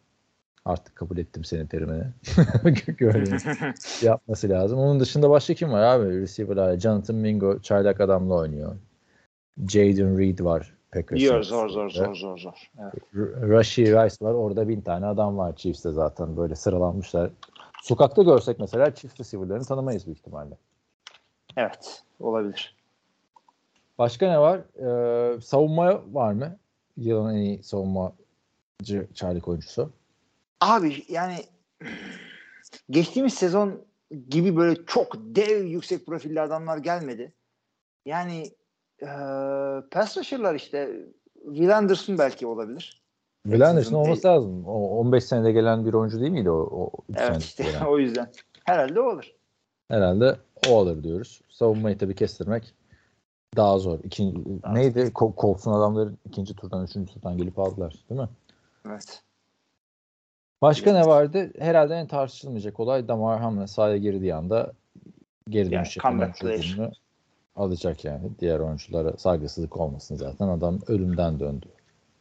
artık 0.65 0.97
kabul 0.97 1.19
ettim 1.19 1.45
senin 1.45 1.67
terimini. 1.67 2.05
Yapması 4.03 4.49
lazım. 4.49 4.79
Onun 4.79 5.01
dışında 5.01 5.31
başka 5.31 5.55
kim 5.55 5.73
var 5.73 5.83
abi? 5.83 6.21
Receiver'lar. 6.21 6.77
Jonathan 6.79 7.17
Mingo 7.17 7.59
çaylak 7.61 8.01
adamla 8.01 8.35
oynuyor. 8.35 8.77
Jaden 9.69 10.19
Reed 10.19 10.39
var. 10.41 10.75
Packers'ın. 10.93 11.17
Diyor 11.17 11.43
zor 11.43 11.69
zor 11.69 11.91
zor 11.91 12.15
zor 12.15 12.39
zor. 12.39 12.71
Evet. 12.83 12.95
R- 13.15 13.49
Rashee 13.49 13.85
Rice 14.05 14.17
var. 14.21 14.35
Orada 14.35 14.69
bin 14.69 14.81
tane 14.81 15.07
adam 15.07 15.39
var 15.39 15.57
Chiefs'te 15.57 15.93
zaten. 15.93 16.37
Böyle 16.37 16.55
sıralanmışlar. 16.55 17.31
Sokakta 17.83 18.23
görsek 18.23 18.59
mesela 18.59 18.95
Chiefs 18.95 19.21
receiver'larını 19.21 19.65
tanımayız 19.65 20.07
büyük 20.07 20.19
ihtimalle. 20.19 20.55
evet. 21.57 22.03
Olabilir. 22.21 22.77
Başka 23.99 24.29
ne 24.29 24.39
var? 24.41 24.61
Ee, 24.79 25.41
savunma 25.41 26.01
var 26.13 26.33
mı? 26.33 26.57
Yılın 26.97 27.35
en 27.35 27.39
iyi 27.41 27.63
savunmacı 27.63 29.07
çaylık 29.15 29.49
oyuncusu. 29.49 29.91
Abi 30.65 31.05
yani 31.09 31.37
geçtiğimiz 32.91 33.35
sezon 33.35 33.85
gibi 34.29 34.57
böyle 34.57 34.87
çok 34.87 35.17
dev 35.17 35.65
yüksek 35.65 36.07
profilli 36.07 36.41
adamlar 36.41 36.79
gelmedi. 36.79 37.33
Yani 38.07 38.43
e, 39.03 39.09
pass 39.91 40.17
rusher'lar 40.17 40.55
işte 40.55 40.91
Will 41.45 41.77
Anderson 41.77 42.19
belki 42.19 42.47
olabilir. 42.47 43.03
Will 43.43 43.69
Anderson 43.69 43.97
olması 43.97 44.29
lazım. 44.29 44.65
O 44.67 44.99
15 44.99 45.25
senede 45.25 45.53
gelen 45.53 45.87
bir 45.87 45.95
oyuncu 45.95 46.21
değil 46.21 46.33
miydi 46.33 46.51
o? 46.51 46.57
o 46.57 46.91
Evet 47.17 47.43
işte 47.43 47.65
gelen? 47.65 47.81
o 47.87 47.99
yüzden. 47.99 48.33
Herhalde 48.65 49.01
o 49.01 49.13
olur. 49.13 49.33
Herhalde 49.89 50.37
o 50.69 50.79
alır 50.79 51.03
diyoruz. 51.03 51.41
Savunmayı 51.49 51.99
tabii 51.99 52.15
kestirmek 52.15 52.75
daha 53.57 53.79
zor. 53.79 53.99
İkinci, 54.05 54.39
neydi? 54.73 55.01
Ko- 55.01 55.41
Colts'un 55.41 55.73
adamları 55.73 56.13
ikinci 56.25 56.57
turdan, 56.57 56.85
üçüncü 56.85 57.15
turdan 57.15 57.37
gelip 57.37 57.59
aldılar. 57.59 57.95
Değil 58.11 58.21
mi? 58.21 58.29
Evet. 58.87 59.23
Başka 60.65 60.93
ne 60.93 61.07
vardı? 61.07 61.53
Herhalde 61.59 61.95
en 61.95 62.07
tartışılmayacak 62.07 62.81
olay 62.81 63.09
Damar 63.09 63.41
Hamlin 63.41 63.67
sahaya 63.67 63.97
girdiği 63.97 64.35
anda 64.35 64.73
geri 65.49 65.75
Yani 65.75 65.87
dönüş 65.87 66.43
ödülünü 66.43 66.91
alacak 67.57 68.05
yani. 68.05 68.31
Diğer 68.41 68.61
oyunculara 68.61 69.17
saygısızlık 69.17 69.77
olmasın 69.77 70.17
zaten. 70.17 70.49
Adam 70.49 70.79
ölümden 70.87 71.41
döndü. 71.41 71.67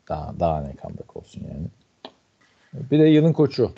Daha, 0.10 0.40
daha 0.40 0.62
ne 0.62 0.76
comeback 0.82 1.18
olsun 1.18 1.44
yani. 1.52 1.68
Bir 2.92 3.00
de 3.00 3.04
yılın 3.04 3.34
koçu. 3.34 3.72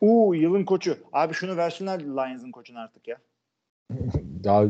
Uuu 0.00 0.34
yılın 0.34 0.64
koçu. 0.64 0.98
Abi 1.12 1.34
şunu 1.34 1.56
versinler 1.56 2.00
Lions'ın 2.00 2.50
koçunu 2.50 2.78
artık 2.78 3.08
ya. 3.08 3.16
Daha 4.48 4.64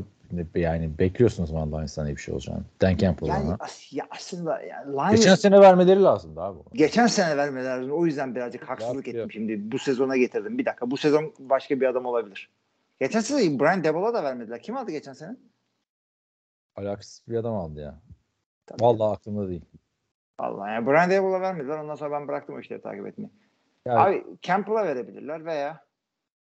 yani 0.55 0.99
bekliyorsunuz 0.99 1.51
zaman 1.51 1.72
Lions'tan 1.72 2.07
iyi 2.07 2.16
bir 2.16 2.20
şey 2.20 2.35
olacağını. 2.35 2.62
Dan 2.81 2.97
Campbell 2.97 3.26
Yani 3.29 3.55
as- 3.61 3.93
ya 3.93 4.07
aslında 4.11 4.62
yani 4.62 4.93
Lions 4.93 5.11
Geçen 5.11 5.35
sene 5.35 5.61
vermeleri 5.61 6.03
lazımdı 6.03 6.41
abi. 6.41 6.59
geçen 6.72 7.07
sene 7.07 7.37
vermeler 7.37 7.79
lazım. 7.79 7.93
O 7.93 8.07
yüzden 8.07 8.35
birazcık 8.35 8.68
haksızlık 8.68 8.97
Yap, 8.97 9.09
ettim 9.09 9.20
yap. 9.20 9.31
şimdi. 9.33 9.72
Bu 9.72 9.79
sezona 9.79 10.16
getirdim. 10.16 10.59
Bir 10.59 10.64
dakika. 10.64 10.91
Bu 10.91 10.97
sezon 10.97 11.33
başka 11.39 11.81
bir 11.81 11.87
adam 11.87 12.07
olabilir. 12.07 12.51
Geçen 13.01 13.20
sene 13.20 13.61
Brian 13.61 13.85
Daboll'a 13.85 14.14
da 14.14 14.22
vermediler. 14.24 14.62
Kim 14.62 14.76
aldı 14.76 14.91
geçen 14.91 15.12
sene? 15.12 15.37
Alakasız 16.76 17.22
bir 17.29 17.37
adam 17.37 17.55
aldı 17.55 17.81
ya. 17.81 17.95
Tabii. 18.66 18.83
Vallahi 18.83 19.12
aklımda 19.12 19.49
değil. 19.49 19.64
Vallahi 20.41 20.70
yani 20.72 20.87
Brian 20.87 21.11
Daboll'a 21.11 21.41
vermediler. 21.41 21.79
Ondan 21.79 21.95
sonra 21.95 22.12
ben 22.20 22.29
bıraktım 22.29 22.55
o 22.57 22.61
işleri 22.61 22.83
takip 22.83 23.07
etmeyi. 23.07 23.31
Yani 23.87 23.99
Abi 23.99 24.24
Campbell'a 24.43 24.85
verebilirler 24.85 25.45
veya 25.45 25.81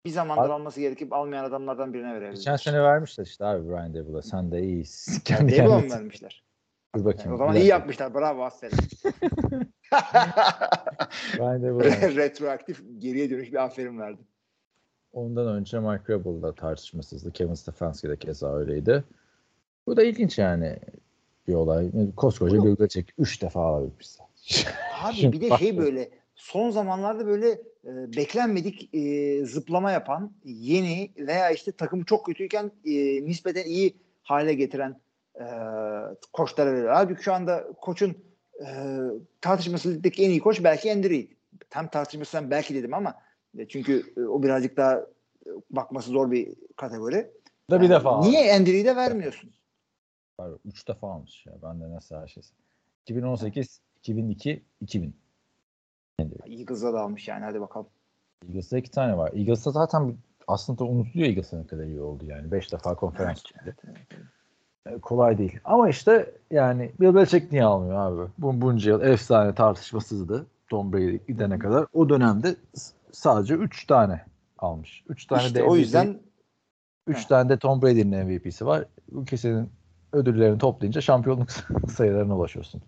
bir 0.06 0.10
zamandır 0.12 0.43
Abi- 0.43 0.54
alması 0.54 0.80
gerekip 0.80 1.14
almayan 1.14 1.43
adamlardan 1.43 1.93
birine 1.93 2.08
verebilirler. 2.14 2.36
geçen 2.36 2.56
sene 2.56 2.84
vermişler 2.84 3.26
işte 3.26 3.45
abi 3.45 3.70
Brian 3.70 3.93
Daboll'a. 3.93 4.22
Sen 4.22 4.52
de 4.52 4.64
iyisin. 4.64 5.20
Kendi 5.26 5.58
Daboll'a 5.58 5.80
mı 5.80 5.89
vermişler? 5.89 6.43
Dur 6.95 7.06
bakayım. 7.06 7.34
o 7.34 7.38
zaman 7.38 7.54
iyi 7.54 7.60
dakika. 7.60 7.76
yapmışlar. 7.76 8.14
Bravo 8.14 8.43
aferin. 8.43 8.78
Brian 11.38 11.64
Daboll'a. 11.64 11.86
Retroaktif 12.16 12.82
geriye 12.97 13.30
dönüş 13.30 13.52
bir 13.52 13.64
aferin 13.64 13.99
verdim. 13.99 14.26
Ondan 15.14 15.47
önce 15.47 15.80
Mike 15.80 16.04
Rebel'da 16.14 16.56
tartışmasızdı. 16.56 17.32
Kevin 17.32 17.54
Stefanski 17.54 18.10
de 18.10 18.18
keza 18.18 18.56
öyleydi. 18.56 19.04
Bu 19.88 19.97
da 19.97 20.04
ilginç 20.04 20.38
yani 20.38 20.78
bir 21.47 21.54
olay. 21.54 21.91
Koskoca 22.16 22.64
bir 22.64 22.80
Belichick 22.80 23.14
3 23.18 23.41
defa 23.41 23.62
alabilmiş. 23.66 24.08
Abi 25.04 25.32
bir 25.32 25.41
de 25.41 25.58
şey 25.58 25.78
böyle 25.78 26.10
son 26.42 26.72
zamanlarda 26.72 27.28
böyle 27.28 27.50
e, 27.86 28.14
beklenmedik 28.18 28.89
e, 28.96 29.46
zıplama 29.46 29.92
yapan 29.92 30.34
yeni 30.44 31.12
veya 31.18 31.52
işte 31.52 31.72
takımı 31.72 32.06
çok 32.06 32.26
kötüyken 32.26 32.72
e, 32.86 32.92
nispeten 33.26 33.66
iyi 33.66 33.98
hale 34.24 34.54
getiren 34.54 35.02
e, 35.36 35.46
koçlara 36.34 36.74
veriyor. 36.74 36.94
Halbuki 36.94 37.24
şu 37.24 37.34
anda 37.34 37.68
koçun 37.82 38.18
e, 38.60 38.68
tartışmasızlıktaki 39.42 40.26
en 40.26 40.30
iyi 40.30 40.39
koç 40.39 40.64
belki 40.64 40.92
Andy 40.92 41.10
Reid. 41.10 41.30
Tam 41.70 41.88
tartışmasından 41.88 42.52
belki 42.52 42.76
dedim 42.76 42.94
ama 42.94 43.16
e, 43.58 43.68
çünkü 43.68 44.14
e, 44.18 44.22
o 44.22 44.44
birazcık 44.44 44.78
daha 44.78 44.96
e, 44.96 45.50
bakması 45.70 46.12
zor 46.12 46.32
bir 46.32 46.54
kategori. 46.76 47.32
Da 47.70 47.82
bir 47.82 47.89
Yani 47.89 48.00
defa 48.00 48.22
Niye 48.22 48.54
Andy 48.54 48.74
Reid'e 48.74 48.96
vermiyorsun? 48.96 49.52
almış. 50.38 50.60
3 50.66 50.88
defa 50.88 51.12
almış 51.12 51.46
ya. 51.46 51.54
Ben 51.64 51.82
de 51.82 51.89
nasıl 51.92 52.16
her 52.16 52.28
şey. 52.28 52.44
2018, 53.02 53.82
2002, 54.00 54.64
2000. 54.82 55.20
Eagles'a 56.45 56.93
da 56.93 57.01
almış 57.01 57.28
yani 57.28 57.45
hadi 57.45 57.61
bakalım. 57.61 57.88
Eagles'ta 58.47 58.78
iki 58.78 58.91
tane 58.91 59.17
var. 59.17 59.32
Eagles'ta 59.34 59.72
zaten 59.72 60.15
aslında 60.47 60.84
unutuluyor 60.84 61.30
Eagles'ın 61.30 61.61
ne 61.63 61.67
kadar 61.67 61.84
iyi 61.84 62.01
oldu 62.01 62.26
yani. 62.26 62.51
5 62.51 62.72
defa 62.72 62.95
konferans 62.95 63.43
çıktı. 63.43 63.76
E, 64.86 64.97
Kolay 64.97 65.38
değil. 65.38 65.59
Ama 65.63 65.89
işte 65.89 66.32
yani 66.51 66.91
Bill 66.99 67.15
Belichick 67.15 67.51
niye 67.51 67.63
almıyor 67.63 67.95
abi? 67.95 68.32
Bu 68.38 68.61
bunca 68.61 68.91
yıl 68.91 69.01
efsane 69.01 69.55
tartışmasızdı. 69.55 70.45
Tom 70.69 70.93
Brady 70.93 71.17
gidene 71.28 71.59
kadar. 71.59 71.86
O 71.93 72.09
dönemde 72.09 72.55
sadece 73.11 73.53
3 73.53 73.88
tane 73.88 74.26
almış. 74.57 75.03
3 75.09 75.26
tane 75.26 75.41
İşte 75.43 75.59
de 75.59 75.63
o 75.63 75.76
yüzden 75.76 76.19
3 77.07 77.17
Heh. 77.17 77.24
tane 77.28 77.49
de 77.49 77.57
Tom 77.57 77.82
Brady'nin 77.82 78.26
MVP'si 78.26 78.65
var. 78.65 78.86
Bu 79.11 79.26
kesenin 79.26 79.69
ödüllerini 80.13 80.57
toplayınca 80.57 81.01
şampiyonluk 81.01 81.49
sayılarına 81.91 82.38
ulaşıyorsun. 82.38 82.82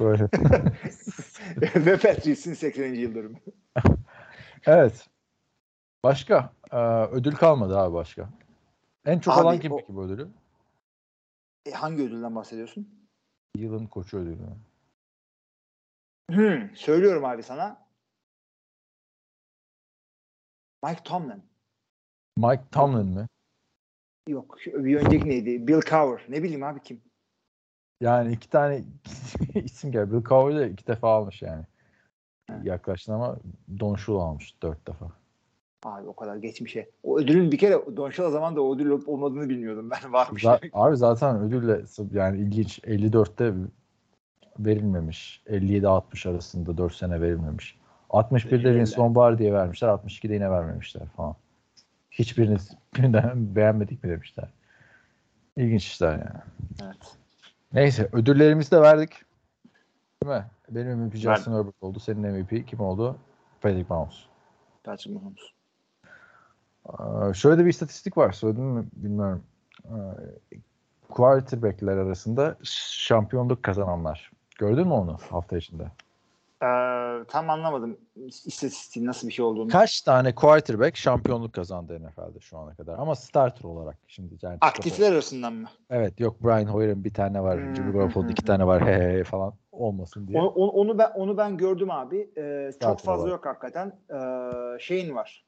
Böyle. 0.00 0.28
ve 1.76 1.96
Patriots'ın 1.96 2.54
80. 2.54 2.94
yıl 2.94 3.14
dönümü. 3.14 3.38
evet. 4.66 5.08
Başka? 6.04 6.52
Ee, 6.72 6.76
ödül 7.04 7.34
kalmadı 7.34 7.78
abi 7.78 7.94
başka. 7.94 8.28
En 9.04 9.18
çok 9.18 9.34
Abi 9.34 9.40
alan 9.40 9.60
kim 9.60 9.72
o- 9.72 9.76
peki 9.76 9.94
bu 9.94 10.04
ödülü? 10.04 10.28
E, 11.66 11.70
hangi 11.70 12.02
ödülden 12.02 12.34
bahsediyorsun? 12.34 13.08
Yılın 13.56 13.86
koçu 13.86 14.18
ödülü. 14.18 14.38
Hmm, 16.30 16.76
söylüyorum 16.76 17.24
abi 17.24 17.42
sana. 17.42 17.86
Mike 20.84 21.02
Tomlin. 21.04 21.42
Mike 22.36 22.64
Tomlin 22.72 23.06
mi? 23.06 23.26
Yok. 24.28 24.56
Bir 24.66 24.96
önceki 24.96 25.28
neydi? 25.28 25.68
Bill 25.68 25.80
Cowher. 25.80 26.24
Ne 26.28 26.42
bileyim 26.42 26.62
abi 26.62 26.82
kim? 26.82 27.02
Yani 28.00 28.32
iki 28.32 28.50
tane 28.50 28.84
isim 29.54 29.92
geldi. 29.92 30.12
Bill 30.12 30.24
Cowher 30.24 30.60
de 30.60 30.70
iki 30.70 30.86
defa 30.86 31.08
almış 31.14 31.42
yani. 31.42 31.64
Yaklaştın 32.62 33.12
ama 33.12 33.36
Don 33.80 33.96
Shula 33.96 34.22
almış 34.22 34.54
dört 34.62 34.86
defa. 34.88 35.06
Abi 35.84 36.08
o 36.08 36.16
kadar 36.16 36.36
geçmişe. 36.36 36.90
O 37.02 37.18
ödülün 37.18 37.52
bir 37.52 37.58
kere 37.58 37.96
Don 37.96 38.10
Shula 38.10 38.30
zaman 38.30 38.56
da 38.56 38.62
o 38.62 38.76
ödül 38.76 38.90
olup 38.90 39.08
olmadığını 39.08 39.48
bilmiyordum 39.48 39.90
ben. 39.90 40.12
Varmış. 40.12 40.44
Za- 40.44 40.70
abi 40.72 40.96
zaten 40.96 41.40
ödülle 41.40 41.82
yani 42.12 42.38
ilginç 42.38 42.78
54'te 42.78 43.54
verilmemiş. 44.58 45.42
57-60 45.46 46.30
arasında 46.30 46.78
4 46.78 46.94
sene 46.94 47.20
verilmemiş. 47.20 47.78
61'de 48.10 48.74
Vince. 48.74 48.96
Lombardi'ye 48.96 49.52
vermişler. 49.52 49.88
62'de 49.88 50.34
yine 50.34 50.50
vermemişler 50.50 51.06
falan. 51.16 51.36
Hiçbirini 52.10 52.56
beğenmedik 53.56 54.04
mi 54.04 54.10
demişler. 54.10 54.48
İlginç 55.56 55.84
işler 55.86 56.12
yani. 56.12 56.42
Evet. 56.82 57.16
Neyse 57.74 58.08
ödüllerimizi 58.12 58.70
de 58.70 58.80
verdik. 58.80 59.10
Değil 60.22 60.36
mi? 60.36 60.44
Benim 60.70 60.98
MVP 60.98 61.16
Justin. 61.16 61.52
Herbert 61.52 61.74
oldu. 61.80 62.00
Senin 62.00 62.32
MVP 62.32 62.66
kim 62.68 62.80
oldu? 62.80 63.16
Patrick 63.60 63.86
Mahomes. 63.88 64.24
Patrick 64.84 65.14
Mahomes. 65.14 65.40
Ee, 66.88 67.34
şöyle 67.34 67.58
de 67.58 67.64
bir 67.64 67.70
istatistik 67.70 68.16
var. 68.16 68.32
Söyledim 68.32 68.64
mi 68.64 68.84
bilmiyorum. 68.92 69.42
Ee, 69.84 70.56
quarterback'ler 71.08 71.96
arasında 71.96 72.56
şampiyonluk 72.62 73.62
kazananlar. 73.62 74.30
Gördün 74.58 74.86
mü 74.86 74.92
onu 74.92 75.18
hafta 75.30 75.56
içinde? 75.56 75.90
Ee, 76.64 77.24
tam 77.28 77.50
anlamadım 77.50 77.96
istatistiğin 78.26 79.06
nasıl 79.06 79.28
bir 79.28 79.32
şey 79.32 79.44
olduğunu. 79.44 79.68
Kaç 79.68 80.02
tane 80.02 80.34
quarterback 80.34 80.96
şampiyonluk 80.96 81.52
kazandı 81.52 82.02
NFL'de 82.02 82.40
şu 82.40 82.58
ana 82.58 82.74
kadar? 82.74 82.98
Ama 82.98 83.14
starter 83.14 83.64
olarak 83.64 83.96
şimdi. 84.06 84.34
Yani 84.42 84.58
Aktifler 84.60 85.12
arasından 85.12 85.52
mı? 85.52 85.68
Evet 85.90 86.20
yok 86.20 86.44
Brian 86.44 86.66
Hoyer'ın 86.66 87.04
bir 87.04 87.14
tane 87.14 87.42
var. 87.42 87.60
Hmm, 87.60 87.76
Jimmy 87.76 87.92
Garoppolo'nun 87.92 88.28
hmm, 88.28 88.32
iki 88.32 88.44
tane 88.44 88.66
var. 88.66 88.82
He 88.86 89.18
he 89.18 89.24
falan 89.24 89.54
olmasın 89.72 90.28
diye. 90.28 90.40
Onu, 90.40 90.48
onu, 90.48 90.98
ben 90.98 91.10
onu 91.14 91.36
ben 91.36 91.56
gördüm 91.56 91.90
abi. 91.90 92.30
Ee, 92.36 92.70
çok 92.80 93.00
fazla 93.00 93.22
olarak. 93.22 93.30
yok 93.30 93.46
hakikaten. 93.46 93.92
Ee, 94.10 94.78
şeyin 94.80 95.14
var. 95.14 95.44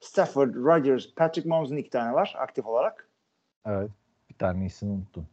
Stafford, 0.00 0.54
Rodgers, 0.54 1.14
Patrick 1.14 1.48
Mahomes'un 1.48 1.76
iki 1.76 1.90
tane 1.90 2.12
var 2.12 2.34
aktif 2.38 2.66
olarak. 2.66 3.08
Evet. 3.66 3.90
Bir 4.30 4.34
tanesini 4.34 4.92
unuttum. 4.92 5.26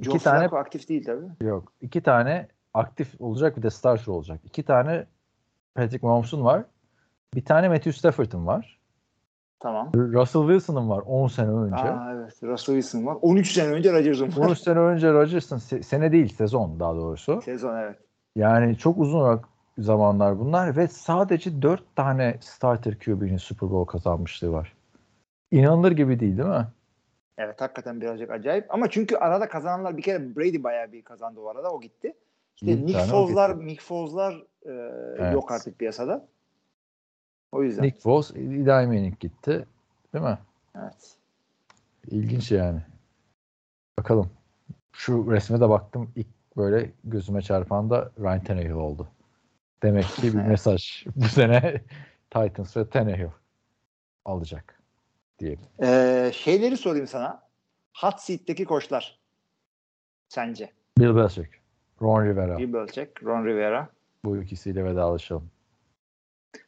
Joe 0.00 0.18
tane- 0.18 0.38
Flacco 0.38 0.56
aktif 0.56 0.88
değil 0.88 1.04
tabii. 1.04 1.46
Yok. 1.46 1.72
iki 1.80 2.02
tane 2.02 2.48
aktif 2.74 3.20
olacak 3.20 3.56
bir 3.56 3.62
de 3.62 3.70
starter 3.70 4.06
olacak. 4.12 4.40
İki 4.44 4.62
tane 4.62 5.06
Patrick 5.74 6.06
Mahomes'un 6.06 6.44
var. 6.44 6.64
Bir 7.34 7.44
tane 7.44 7.68
Matthew 7.68 7.92
Stafford'ın 7.92 8.46
var. 8.46 8.80
Tamam. 9.60 9.92
Russell 9.94 10.42
Wilson'ın 10.42 10.90
var 10.90 11.02
10 11.06 11.28
sene 11.28 11.50
önce. 11.50 11.76
Aa, 11.76 12.12
evet. 12.14 12.42
Russell 12.42 12.74
Wilson 12.74 13.06
var. 13.06 13.16
13 13.22 13.52
sene 13.52 13.72
önce 13.72 13.92
Rodgers'ın 13.92 14.26
var. 14.42 14.46
13 14.48 14.58
sene 14.58 14.78
önce 14.78 15.12
Rodgers'ın 15.12 15.58
se- 15.58 15.82
sene 15.82 16.12
değil 16.12 16.28
sezon 16.28 16.80
daha 16.80 16.94
doğrusu. 16.96 17.42
Sezon 17.42 17.76
evet. 17.76 17.98
Yani 18.36 18.78
çok 18.78 18.98
uzun 18.98 19.18
olarak 19.20 19.44
zamanlar 19.78 20.38
bunlar 20.38 20.76
ve 20.76 20.88
sadece 20.88 21.62
4 21.62 21.96
tane 21.96 22.36
starter 22.40 22.98
QB'nin 22.98 23.36
Super 23.36 23.70
Bowl 23.70 23.92
kazanmışlığı 23.92 24.52
var. 24.52 24.72
İnanılır 25.50 25.92
gibi 25.92 26.20
değil 26.20 26.38
değil 26.38 26.48
mi? 26.48 26.66
Evet 27.38 27.60
hakikaten 27.60 28.00
birazcık 28.00 28.30
acayip. 28.30 28.74
Ama 28.74 28.90
çünkü 28.90 29.16
arada 29.16 29.48
kazananlar 29.48 29.96
bir 29.96 30.02
kere 30.02 30.36
Brady 30.36 30.62
bayağı 30.62 30.92
bir 30.92 31.02
kazandı 31.02 31.40
o 31.40 31.48
arada. 31.48 31.70
O 31.70 31.80
gitti. 31.80 32.14
İşte 32.54 32.86
Nick 32.86 32.98
Foles'lar. 32.98 33.66
Nick 33.66 33.82
Foles'lar 33.82 34.34
e, 34.66 34.70
Evet. 35.18 35.34
yok 35.34 35.52
artık 35.52 35.78
piyasada. 35.78 36.28
O 37.52 37.62
yüzden. 37.62 37.82
Nick 37.84 38.00
Foles, 38.00 38.30
Eli 38.30 38.62
Manning 38.64 39.20
gitti. 39.20 39.66
Değil 40.14 40.24
mi? 40.24 40.38
Evet. 40.76 41.16
İlginç 42.06 42.52
yani. 42.52 42.82
Bakalım. 43.98 44.30
Şu 44.92 45.30
resme 45.32 45.60
de 45.60 45.68
baktım. 45.68 46.12
İlk 46.16 46.26
böyle 46.56 46.92
gözüme 47.04 47.42
çarpan 47.42 47.90
da 47.90 48.12
Ryan 48.18 48.44
Tannehill 48.44 48.70
oldu. 48.70 49.08
Demek 49.82 50.04
ki 50.04 50.22
bir 50.22 50.42
mesaj. 50.48 51.06
Bu 51.16 51.24
sene 51.24 51.82
Titans 52.30 52.76
ve 52.76 52.88
Tannehill 52.88 53.30
alacak 54.24 54.82
diyelim. 55.38 55.60
Ee, 55.82 56.30
şeyleri 56.34 56.76
sorayım 56.76 57.06
sana. 57.06 57.42
Hot 57.96 58.20
seat'teki 58.20 58.64
koçlar. 58.64 59.20
Sence? 60.28 60.72
Bill 60.98 61.16
Belichick, 61.16 61.48
Ron 62.02 62.24
Rivera. 62.24 62.58
Bill 62.58 62.72
Belichick, 62.72 63.24
Ron 63.24 63.44
Rivera. 63.46 63.88
Bu 64.24 64.36
ikisiyle 64.36 64.84
vedalaşalım. 64.84 65.50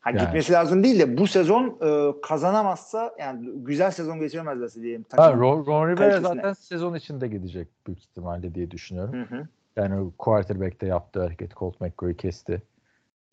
Ha, 0.00 0.10
Yani. 0.10 0.20
Gitmesi 0.20 0.52
lazım 0.52 0.84
değil 0.84 0.98
de 1.00 1.18
bu 1.18 1.26
sezon 1.26 1.78
e, 1.82 2.20
kazanamazsa 2.22 3.14
yani 3.18 3.50
güzel 3.56 3.90
sezon 3.90 4.20
geçiremezlerse 4.20 4.82
diyelim. 4.82 5.04
Ha. 5.16 5.32
Ron, 5.32 5.66
Ron 5.66 5.88
Rivera 5.88 5.96
kalitesine. 6.10 6.34
zaten 6.34 6.52
sezon 6.52 6.94
içinde 6.94 7.28
gidecek 7.28 7.68
büyük 7.86 7.98
ihtimalle 8.00 8.54
diye 8.54 8.70
düşünüyorum. 8.70 9.14
Hı 9.14 9.36
hı. 9.36 9.48
Yani 9.76 10.12
quarterback'te 10.18 10.86
yaptığı 10.86 11.22
hareket 11.22 11.56
Colt 11.56 11.80
McCoy'u 11.80 12.16
kesti. 12.16 12.62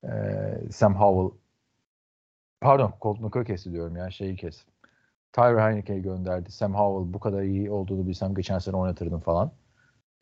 Ee, 0.03 0.09
Sam 0.71 0.95
Howell 0.95 1.37
pardon 2.61 2.93
Colt 3.01 3.19
McCoy 3.19 3.43
kesti 3.45 3.71
diyorum 3.71 3.95
yani 3.95 4.13
şeyi 4.13 4.35
kes. 4.35 4.65
Tyler 5.33 5.67
Heineke'yi 5.69 6.01
gönderdi. 6.01 6.51
Sam 6.51 6.75
Howell 6.75 7.13
bu 7.13 7.19
kadar 7.19 7.41
iyi 7.41 7.71
olduğunu 7.71 8.07
bilsem 8.07 8.35
geçen 8.35 8.59
sene 8.59 8.75
oynatırdım 8.75 9.19
falan. 9.19 9.51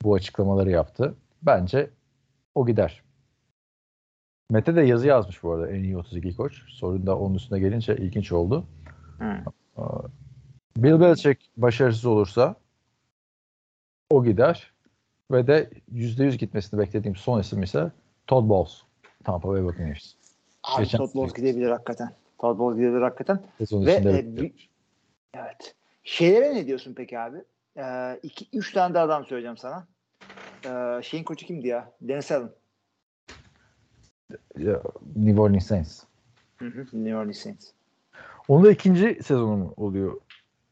Bu 0.04 0.16
açıklamaları 0.16 0.70
yaptı. 0.70 1.16
Bence 1.42 1.90
o 2.56 2.66
gider. 2.66 3.04
Mete 4.50 4.76
de 4.76 4.82
yazı 4.82 5.08
yazmış 5.08 5.44
bu 5.44 5.52
arada 5.52 5.72
en 5.72 5.84
iyi 5.84 5.98
32 5.98 6.36
koç. 6.36 6.64
Sorun 6.68 7.08
da 7.08 7.20
onun 7.20 7.36
üstüne 7.36 7.60
gelince 7.60 7.96
ilginç 7.96 8.32
oldu. 8.32 8.66
Hı. 9.20 9.44
Bill 10.78 11.00
Belichick 11.00 11.50
başarısız 11.58 12.06
olursa 12.06 12.56
o 14.10 14.24
gider 14.24 14.72
ve 15.32 15.48
de 15.48 15.70
%100 15.94 16.38
gitmesini 16.38 16.80
beklediğim 16.80 17.16
son 17.16 17.40
isim 17.40 17.64
ise 17.64 17.92
Todd 18.28 18.50
Bowles. 18.50 18.82
Tampa 19.24 19.50
Bay 19.50 19.64
Buccaneers. 19.64 20.14
Abi 20.64 20.84
Geçen 20.84 20.98
Todd 20.98 21.16
Bowles 21.16 21.34
gidebilir 21.34 21.70
hakikaten. 21.70 22.14
Todd 22.40 22.60
Bowles 22.60 22.78
gidebilir 22.80 23.02
hakikaten. 23.02 23.44
Sezon 23.58 23.86
Ve 23.86 23.92
e, 23.92 24.38
bir- 24.38 24.70
evet. 25.34 25.76
Şeylere 26.04 26.56
ne 26.56 26.68
diyorsun 26.68 26.94
peki 26.94 27.20
abi? 27.20 27.38
Ee, 27.78 28.20
iki, 28.24 28.58
üç 28.58 28.74
tane 28.74 28.94
de 28.94 29.00
adam 29.00 29.26
söyleyeceğim 29.26 29.58
sana. 29.58 29.88
Ee, 30.66 31.02
şeyin 31.04 31.24
koçu 31.24 31.46
kimdi 31.46 31.68
ya? 31.68 31.92
Dennis 32.02 32.32
Allen. 32.32 32.50
New 35.16 35.42
Orleans 35.42 35.66
Saints. 35.68 36.04
Hı 36.58 36.66
hı. 36.66 36.80
New 36.94 37.16
Orleans 37.16 37.38
Saints. 37.38 37.72
Onun 38.48 38.66
da 38.66 38.72
ikinci 38.72 39.20
sezonu 39.24 39.58
mu 39.58 39.74
oluyor? 39.78 40.22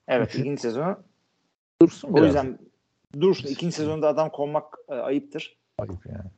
Evet 0.08 0.30
Üçü- 0.36 0.40
ikinci 0.42 0.62
sezonu. 0.62 0.98
Dursun 1.82 2.10
O 2.14 2.16
biraz. 2.16 2.26
yüzden 2.26 2.60
dursun. 3.20 3.48
ikinci 3.50 3.76
sezonda 3.76 4.08
adam 4.08 4.30
konmak 4.30 4.66
e, 4.90 4.94
ayıptır. 4.94 5.58
Ayıp 5.78 6.06
yani. 6.06 6.30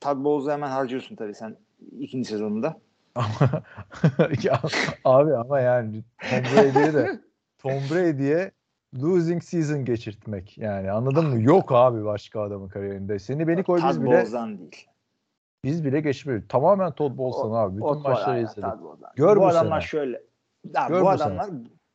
Todd 0.00 0.24
Bowles'u 0.24 0.52
hemen 0.52 0.70
harcıyorsun 0.70 1.16
tabii 1.16 1.34
sen 1.34 1.56
ikinci 2.00 2.28
sezonunda. 2.28 2.80
Ama 3.14 3.62
ya, 4.42 4.60
abi 5.04 5.34
ama 5.36 5.60
yani 5.60 6.04
Tom 6.30 6.44
Brady'ye 6.44 6.94
de 6.94 7.20
Tom 7.58 7.82
Brady'ye 7.90 8.50
losing 8.94 9.42
season 9.42 9.84
geçirtmek 9.84 10.58
yani 10.58 10.90
anladın 10.90 11.26
mı? 11.26 11.42
Yok 11.42 11.72
abi 11.72 12.04
başka 12.04 12.40
adamın 12.40 12.68
kariyerinde. 12.68 13.18
Seni 13.18 13.48
beni 13.48 13.62
koy 13.64 13.80
biz 13.88 14.00
bile 14.00 14.06
Bowles'dan 14.06 14.58
değil. 14.58 14.86
biz 15.64 15.84
bile 15.84 16.00
geçmiyoruz. 16.00 16.44
Tamamen 16.48 16.92
Todd 16.92 17.18
Bowles'tan 17.18 17.50
abi. 17.50 17.76
Bütün 17.76 17.86
O- 17.86 17.94
maçları 18.00 18.42
izledik. 18.42 18.64
Gör 19.16 19.36
bu, 19.36 19.40
bu 19.40 19.46
adamlar 19.46 19.80
sene. 19.80 19.88
şöyle. 19.88 20.22
Ya 20.74 20.88
Gör 20.88 21.00
bu 21.00 21.04
bu 21.04 21.08
adamlar 21.08 21.48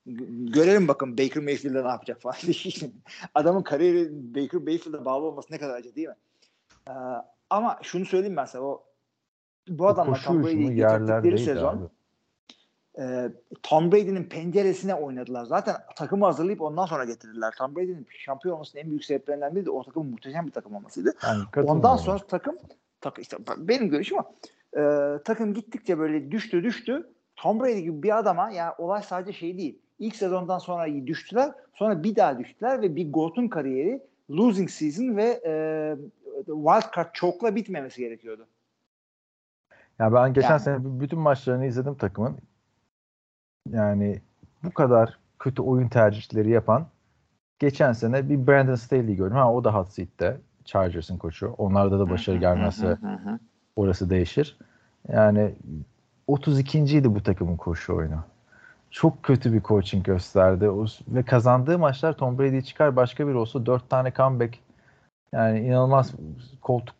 gö- 0.07 0.51
görelim 0.51 0.87
bakın 0.87 1.17
Baker 1.17 1.43
Mayfield'e 1.43 1.83
ne 1.83 1.87
yapacak 1.87 2.21
falan. 2.21 2.35
Adamın 3.35 3.61
kariyeri 3.63 4.09
Baker 4.35 4.61
Mayfield'e 4.61 5.05
bağlı 5.05 5.25
olması 5.25 5.53
ne 5.53 5.57
kadar 5.57 5.75
acı 5.75 5.95
değil 5.95 6.07
mi? 6.07 6.15
Ee, 6.87 6.91
ama 7.49 7.79
şunu 7.81 8.05
söyleyeyim 8.05 8.37
ben 8.37 8.45
sana 8.45 8.63
o 8.63 8.83
bu 9.67 9.87
adamlar 9.87 10.13
Koşu 10.13 10.25
Tom 10.25 10.43
Brady'yi 10.43 10.75
getirdikleri 10.75 11.39
sezon 11.39 11.77
abi. 11.77 11.83
E, 12.99 13.29
Tom 13.63 13.91
Brady'nin 13.91 14.23
penceresine 14.23 14.95
oynadılar. 14.95 15.45
Zaten 15.45 15.75
takımı 15.95 16.25
hazırlayıp 16.25 16.61
ondan 16.61 16.85
sonra 16.85 17.05
getirdiler. 17.05 17.53
Tom 17.57 17.75
Brady'nin 17.75 18.07
şampiyon 18.09 18.55
olmasının 18.55 18.83
en 18.83 18.89
büyük 18.89 19.05
sebeplerinden 19.05 19.55
biri 19.55 19.65
de 19.65 19.71
o 19.71 19.83
takımın 19.83 20.11
muhteşem 20.11 20.47
bir 20.47 20.51
takım 20.51 20.75
olmasıydı. 20.75 21.13
Yani 21.23 21.67
Ondan 21.69 21.95
sonra 21.97 22.17
takım 22.17 22.57
tak, 23.01 23.19
işte 23.19 23.37
benim 23.57 23.89
görüşüm 23.89 24.17
o. 24.17 24.35
Ee, 24.77 25.19
takım 25.25 25.53
gittikçe 25.53 25.99
böyle 25.99 26.31
düştü 26.31 26.63
düştü. 26.63 27.09
Tom 27.35 27.59
Brady 27.59 27.79
gibi 27.79 28.03
bir 28.03 28.17
adama 28.17 28.51
ya 28.51 28.75
olay 28.77 29.01
sadece 29.01 29.33
şey 29.33 29.57
değil. 29.57 29.79
İlk 29.99 30.15
sezondan 30.15 30.57
sonra 30.57 31.07
düştüler. 31.07 31.51
Sonra 31.73 32.03
bir 32.03 32.15
daha 32.15 32.39
düştüler 32.39 32.81
ve 32.81 32.95
bir 32.95 33.11
GOAT'un 33.11 33.47
kariyeri 33.47 34.01
losing 34.29 34.69
season 34.69 35.17
ve 35.17 35.41
e, 35.45 35.53
wild 36.45 36.95
card 36.95 37.13
choke'la 37.13 37.55
bitmemesi 37.55 38.01
gerekiyordu. 38.01 38.47
Ya 39.99 40.13
ben 40.13 40.33
geçen 40.33 40.49
Yani. 40.49 40.59
sene 40.59 40.77
bütün 40.81 41.19
maçlarını 41.19 41.65
izledim 41.65 41.95
takımın. 41.95 42.37
Yani 43.69 44.21
bu 44.63 44.71
kadar 44.71 45.19
kötü 45.39 45.61
oyun 45.61 45.87
tercihleri 45.87 46.49
yapan 46.49 46.87
geçen 47.59 47.93
sene 47.93 48.29
bir 48.29 48.47
Brandon 48.47 48.75
Staley 48.75 49.15
gördüm. 49.15 49.35
Ha 49.35 49.53
o 49.53 49.63
da 49.63 49.73
hot 49.73 49.91
seat'te. 49.91 50.37
Chargers'ın 50.65 51.17
koçu. 51.17 51.55
Onlarda 51.57 51.99
da 51.99 52.09
başarı 52.09 52.37
gelmezse 52.37 52.97
orası 53.75 54.09
değişir. 54.09 54.57
Yani 55.07 55.55
32. 56.27 56.79
idi 56.79 57.15
bu 57.15 57.23
takımın 57.23 57.57
koşu 57.57 57.95
oyunu. 57.95 58.23
Çok 58.91 59.23
kötü 59.23 59.53
bir 59.53 59.61
coaching 59.61 60.05
gösterdi. 60.05 60.69
Ve 61.07 61.23
kazandığı 61.23 61.79
maçlar 61.79 62.13
Tom 62.13 62.39
Brady 62.39 62.61
çıkar 62.61 62.95
başka 62.95 63.27
biri 63.27 63.35
olsa 63.35 63.65
4 63.65 63.89
tane 63.89 64.13
comeback. 64.13 64.59
Yani 65.33 65.59
inanılmaz 65.59 66.15
koltuk 66.61 66.95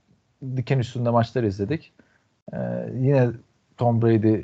diken 0.57 0.79
üstünde 0.79 1.09
maçlar 1.09 1.43
izledik. 1.43 1.93
Ee, 2.53 2.57
yine 2.93 3.29
Tom 3.77 4.01
Brady 4.01 4.43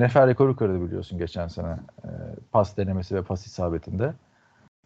NFL 0.00 0.26
rekoru 0.26 0.56
kırdı 0.56 0.86
biliyorsun 0.86 1.18
geçen 1.18 1.48
sene. 1.48 1.76
Ee, 2.04 2.08
pas 2.52 2.76
denemesi 2.76 3.14
ve 3.14 3.22
pas 3.22 3.46
isabetinde. 3.46 4.14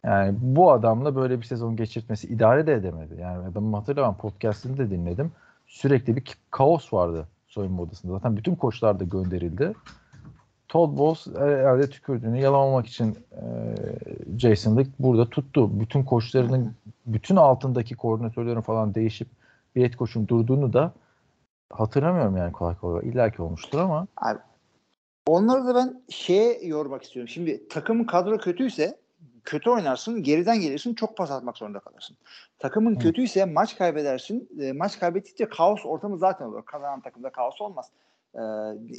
Yani 0.05 0.37
bu 0.41 0.73
adamla 0.73 1.17
böyle 1.17 1.39
bir 1.41 1.45
sezon 1.45 1.77
geçirtmesi 1.77 2.29
idare 2.29 2.67
de 2.67 2.75
edemedi. 2.75 3.21
Yani 3.21 3.47
adamı 3.47 3.77
hatırlamam 3.77 4.17
podcastini 4.17 4.79
de 4.79 4.91
dinledim. 4.91 5.33
Sürekli 5.67 6.17
bir 6.17 6.23
kaos 6.51 6.93
vardı 6.93 7.29
soyunma 7.47 7.83
odasında. 7.83 8.13
Zaten 8.13 8.37
bütün 8.37 8.55
koçlar 8.55 9.01
da 9.01 9.05
gönderildi. 9.05 9.73
Todd 10.69 10.99
Bowles 10.99 11.37
herhalde 11.37 11.91
tükürdüğünü 11.91 12.41
yalamamak 12.41 12.87
için 12.87 13.19
e, 13.33 13.45
Jason 14.39 14.77
Lick 14.77 14.91
burada 14.99 15.31
tuttu. 15.31 15.81
Bütün 15.81 16.05
koçlarının 16.05 16.75
bütün 17.07 17.37
altındaki 17.37 17.97
koordinatörlerin 17.97 18.61
falan 18.61 18.95
değişip 18.95 19.29
bir 19.77 19.85
et 19.85 19.97
koçun 19.97 20.29
durduğunu 20.29 20.73
da 20.73 20.93
hatırlamıyorum 21.73 22.37
yani 22.37 22.53
kolay 22.53 22.75
kolay. 22.75 23.09
İlla 23.09 23.31
ki 23.31 23.43
olmuştur 23.43 23.79
ama 23.79 24.07
Abi, 24.17 24.39
onları 25.29 25.67
da 25.67 25.75
ben 25.75 26.03
şeye 26.09 26.67
yormak 26.67 27.03
istiyorum. 27.03 27.29
Şimdi 27.29 27.69
takımın 27.69 28.05
kadro 28.05 28.39
kötüyse 28.39 28.99
kötü 29.45 29.71
oynarsın, 29.71 30.23
geriden 30.23 30.61
gelirsin, 30.61 30.95
çok 30.95 31.17
pas 31.17 31.31
atmak 31.31 31.57
zorunda 31.59 31.81
kalırsın. 31.81 32.17
Takımın 32.59 32.95
Hı. 32.95 32.99
kötüyse 32.99 33.45
maç 33.45 33.79
kaybedersin. 33.79 34.49
E, 34.61 34.73
maç 34.73 34.99
kaybettikçe 34.99 35.49
kaos 35.49 35.87
ortamı 35.87 36.19
zaten 36.19 36.47
olur. 36.47 36.65
Kazanan 36.65 37.01
takımda 37.01 37.31
kaos 37.31 37.61
olmaz. 37.61 37.91
E, 38.35 38.41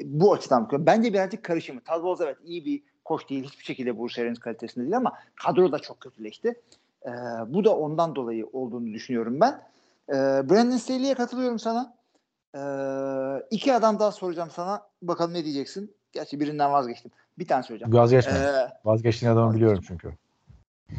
bu 0.05 0.33
açıdan 0.33 0.63
bakıyorum. 0.63 0.85
Bence 0.85 1.13
birazcık 1.13 1.43
karışımı. 1.43 1.81
Bowles 1.89 2.27
evet 2.27 2.37
iyi 2.45 2.65
bir 2.65 2.81
koç 3.05 3.29
değil. 3.29 3.43
Hiçbir 3.43 3.63
şekilde 3.63 3.97
bu 3.97 4.07
Arians 4.19 4.39
kalitesinde 4.39 4.85
değil 4.85 4.97
ama 4.97 5.13
kadro 5.35 5.71
da 5.71 5.79
çok 5.79 5.99
kötüleşti. 5.99 6.61
E, 7.05 7.11
bu 7.47 7.63
da 7.63 7.75
ondan 7.75 8.15
dolayı 8.15 8.45
olduğunu 8.53 8.93
düşünüyorum 8.93 9.39
ben. 9.39 9.61
E, 10.09 10.13
Brandon 10.49 10.77
Staley'e 10.77 11.13
katılıyorum 11.13 11.59
sana. 11.59 11.93
E, 12.55 12.61
iki 13.51 13.73
adam 13.73 13.99
daha 13.99 14.11
soracağım 14.11 14.49
sana. 14.53 14.81
Bakalım 15.01 15.33
ne 15.33 15.43
diyeceksin. 15.43 15.98
Gerçi 16.11 16.39
birinden 16.39 16.71
vazgeçtim. 16.71 17.11
Bir 17.39 17.47
tane 17.47 17.63
söyleyeceğim. 17.63 17.93
Vazgeçme. 17.93 18.33
E, 18.33 18.67
Vazgeçtiğin 18.85 19.31
adamı 19.33 19.55
biliyorum 19.55 19.83
çünkü. 19.87 20.13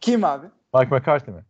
kim 0.00 0.24
abi? 0.24 0.46
Mike 0.74 0.96
McCarthy 0.96 1.36
mi? 1.36 1.44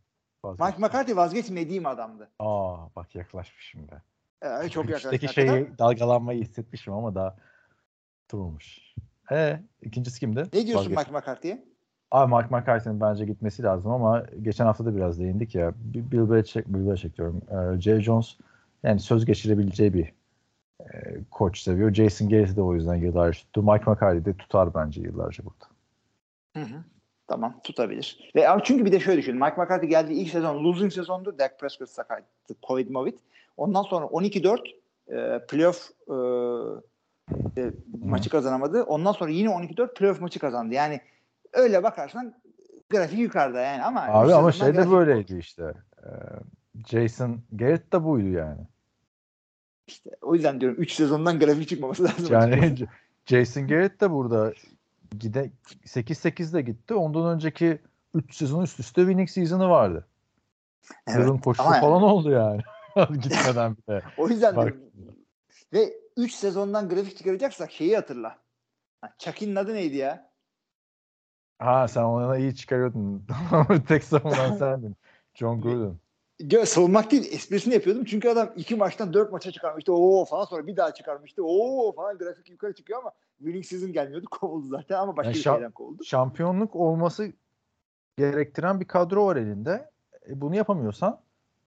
Vazgeç. 0.44 0.66
Mike 0.66 0.78
McCarthy 0.78 1.16
vazgeçmediğim 1.16 1.86
adamdı. 1.86 2.30
Aa 2.38 2.76
bak 2.96 3.14
yaklaşmış 3.14 3.64
şimdi. 3.70 4.02
Ee, 4.42 4.68
çok 4.68 4.84
yaklaştı. 4.84 5.14
İçteki 5.14 5.34
şeyi 5.34 5.78
dalgalanmayı 5.78 6.42
hissetmişim 6.42 6.92
ama 6.92 7.14
daha 7.14 7.36
durulmuş. 8.30 8.78
E 9.32 9.60
ikincisi 9.82 10.20
kimdi? 10.20 10.44
Ne 10.52 10.66
diyorsun. 10.66 10.92
Mike 10.92 11.10
McCarthy'ye? 11.10 11.64
Abi 12.10 12.34
Mike 12.34 12.56
McCarthy'nin 12.56 13.00
bence 13.00 13.24
gitmesi 13.24 13.62
lazım 13.62 13.90
ama 13.92 14.26
geçen 14.42 14.64
hafta 14.66 14.84
da 14.84 14.96
biraz 14.96 15.18
değindik 15.18 15.54
ya. 15.54 15.72
Bill 15.76 16.30
Belichick, 16.30 16.68
Bill 16.68 16.88
Belichick 16.88 17.16
diyorum. 17.16 17.42
Ee, 17.50 17.80
Jerry 17.80 18.02
Jones 18.02 18.36
yani 18.82 19.00
söz 19.00 19.24
geçirebileceği 19.24 19.94
bir 19.94 20.12
e, 20.94 21.24
koç 21.30 21.58
seviyor. 21.58 21.94
Jason 21.94 22.28
Garrett'i 22.28 22.56
de 22.56 22.62
o 22.62 22.74
yüzden 22.74 22.94
yıllarca 22.94 23.38
tuttu. 23.38 23.62
Mike 23.62 23.90
McCarthy 23.90 24.24
de 24.24 24.36
tutar 24.36 24.74
bence 24.74 25.00
yıllarca 25.00 25.44
burada. 25.44 25.66
Hı 26.56 26.74
hı. 26.74 26.80
Tamam 27.28 27.60
tutabilir. 27.64 28.30
Ve 28.36 28.48
ama 28.48 28.62
çünkü 28.64 28.84
bir 28.84 28.92
de 28.92 29.00
şöyle 29.00 29.18
düşün. 29.18 29.34
Mike 29.34 29.62
McCarthy 29.62 29.90
geldiği 29.90 30.14
ilk 30.14 30.30
sezon 30.30 30.64
losing 30.64 30.92
sezondu. 30.92 31.38
Dak 31.38 31.60
Prescott 31.60 31.90
sakatlı. 31.90 32.54
Covid 32.68 32.90
Movid. 32.90 33.18
Ondan 33.56 33.82
sonra 33.82 34.06
12-4 34.06 34.58
e, 35.08 35.46
playoff 35.46 35.90
e, 36.08 36.14
e, 37.60 37.70
maçı 38.04 38.30
kazanamadı. 38.30 38.82
Ondan 38.82 39.12
sonra 39.12 39.30
yine 39.30 39.48
12-4 39.48 39.94
playoff 39.94 40.20
maçı 40.20 40.38
kazandı. 40.38 40.74
Yani 40.74 41.00
öyle 41.52 41.82
bakarsan 41.82 42.34
grafik 42.90 43.18
yukarıda 43.18 43.60
yani 43.60 43.82
ama 43.82 44.00
Abi 44.00 44.34
ama 44.34 44.52
şey 44.52 44.76
de 44.76 44.90
böyleydi 44.90 45.38
işte. 45.38 45.74
Ee, 46.02 46.08
Jason 46.86 47.40
Garrett 47.52 47.92
de 47.92 48.04
buydu 48.04 48.28
yani. 48.28 48.60
İşte 49.90 50.10
o 50.22 50.34
yüzden 50.34 50.60
diyorum 50.60 50.82
3 50.82 50.92
sezondan 50.92 51.38
grafik 51.38 51.68
çıkmaması 51.68 52.04
lazım. 52.04 52.26
Yani. 52.30 52.74
Jason 53.26 53.68
Garrett 53.68 54.00
de 54.00 54.10
burada 54.10 54.52
gide 55.18 55.50
8-8'de 55.84 56.62
gitti. 56.62 56.94
Ondan 56.94 57.34
önceki 57.34 57.78
3 58.14 58.36
sezon 58.36 58.62
üst 58.62 58.80
üste 58.80 59.00
winning 59.00 59.28
season'ı 59.28 59.68
vardı. 59.68 60.06
Evet, 61.06 61.18
Yılın 61.18 61.38
koşusu 61.38 61.70
yani- 61.70 61.80
falan 61.80 62.02
oldu 62.02 62.30
yani. 62.30 62.62
Gitmeden 63.22 63.76
bile. 63.76 64.02
O 64.18 64.28
yüzden 64.28 64.56
Bak. 64.56 64.74
Ve 65.72 65.92
3 66.16 66.32
sezondan 66.32 66.88
grafik 66.88 67.18
çıkaracaksak 67.18 67.72
şeyi 67.72 67.96
hatırla. 67.96 68.38
Ha, 69.00 69.14
Chucky'nin 69.18 69.56
adı 69.56 69.74
neydi 69.74 69.96
ya? 69.96 70.30
Ha 71.58 71.88
sen 71.88 72.02
ona 72.02 72.36
iyi 72.36 72.54
çıkarıyordun. 72.54 73.26
Tek 73.88 74.04
savunan 74.04 74.56
sendin. 74.56 74.96
John 75.34 75.60
Gruden. 75.60 75.96
Savunmak 76.64 77.10
değil 77.10 77.32
esprisini 77.32 77.74
yapıyordum. 77.74 78.04
Çünkü 78.04 78.28
adam 78.28 78.52
iki 78.56 78.76
maçtan 78.76 79.12
dört 79.12 79.32
maça 79.32 79.52
çıkarmıştı. 79.52 79.92
Oo 79.92 80.24
falan 80.24 80.44
sonra 80.44 80.66
bir 80.66 80.76
daha 80.76 80.94
çıkarmıştı. 80.94 81.42
Oo 81.44 81.92
falan 81.92 82.18
grafik 82.18 82.50
yukarı 82.50 82.74
çıkıyor 82.74 82.98
ama 82.98 83.10
winning 83.38 83.64
season 83.64 83.92
gelmiyordu. 83.92 84.26
Kovuldu 84.30 84.68
zaten 84.68 84.98
ama 84.98 85.16
başka 85.16 85.28
Yani 85.28 85.36
bir 85.36 85.42
şeyden 85.42 85.70
kovuldu. 85.70 86.04
Şampiyonluk 86.04 86.76
olması 86.76 87.32
gerektiren 88.18 88.80
bir 88.80 88.84
kadro 88.84 89.26
var 89.26 89.36
elinde. 89.36 89.90
E, 90.30 90.40
bunu 90.40 90.56
yapamıyorsan 90.56 91.20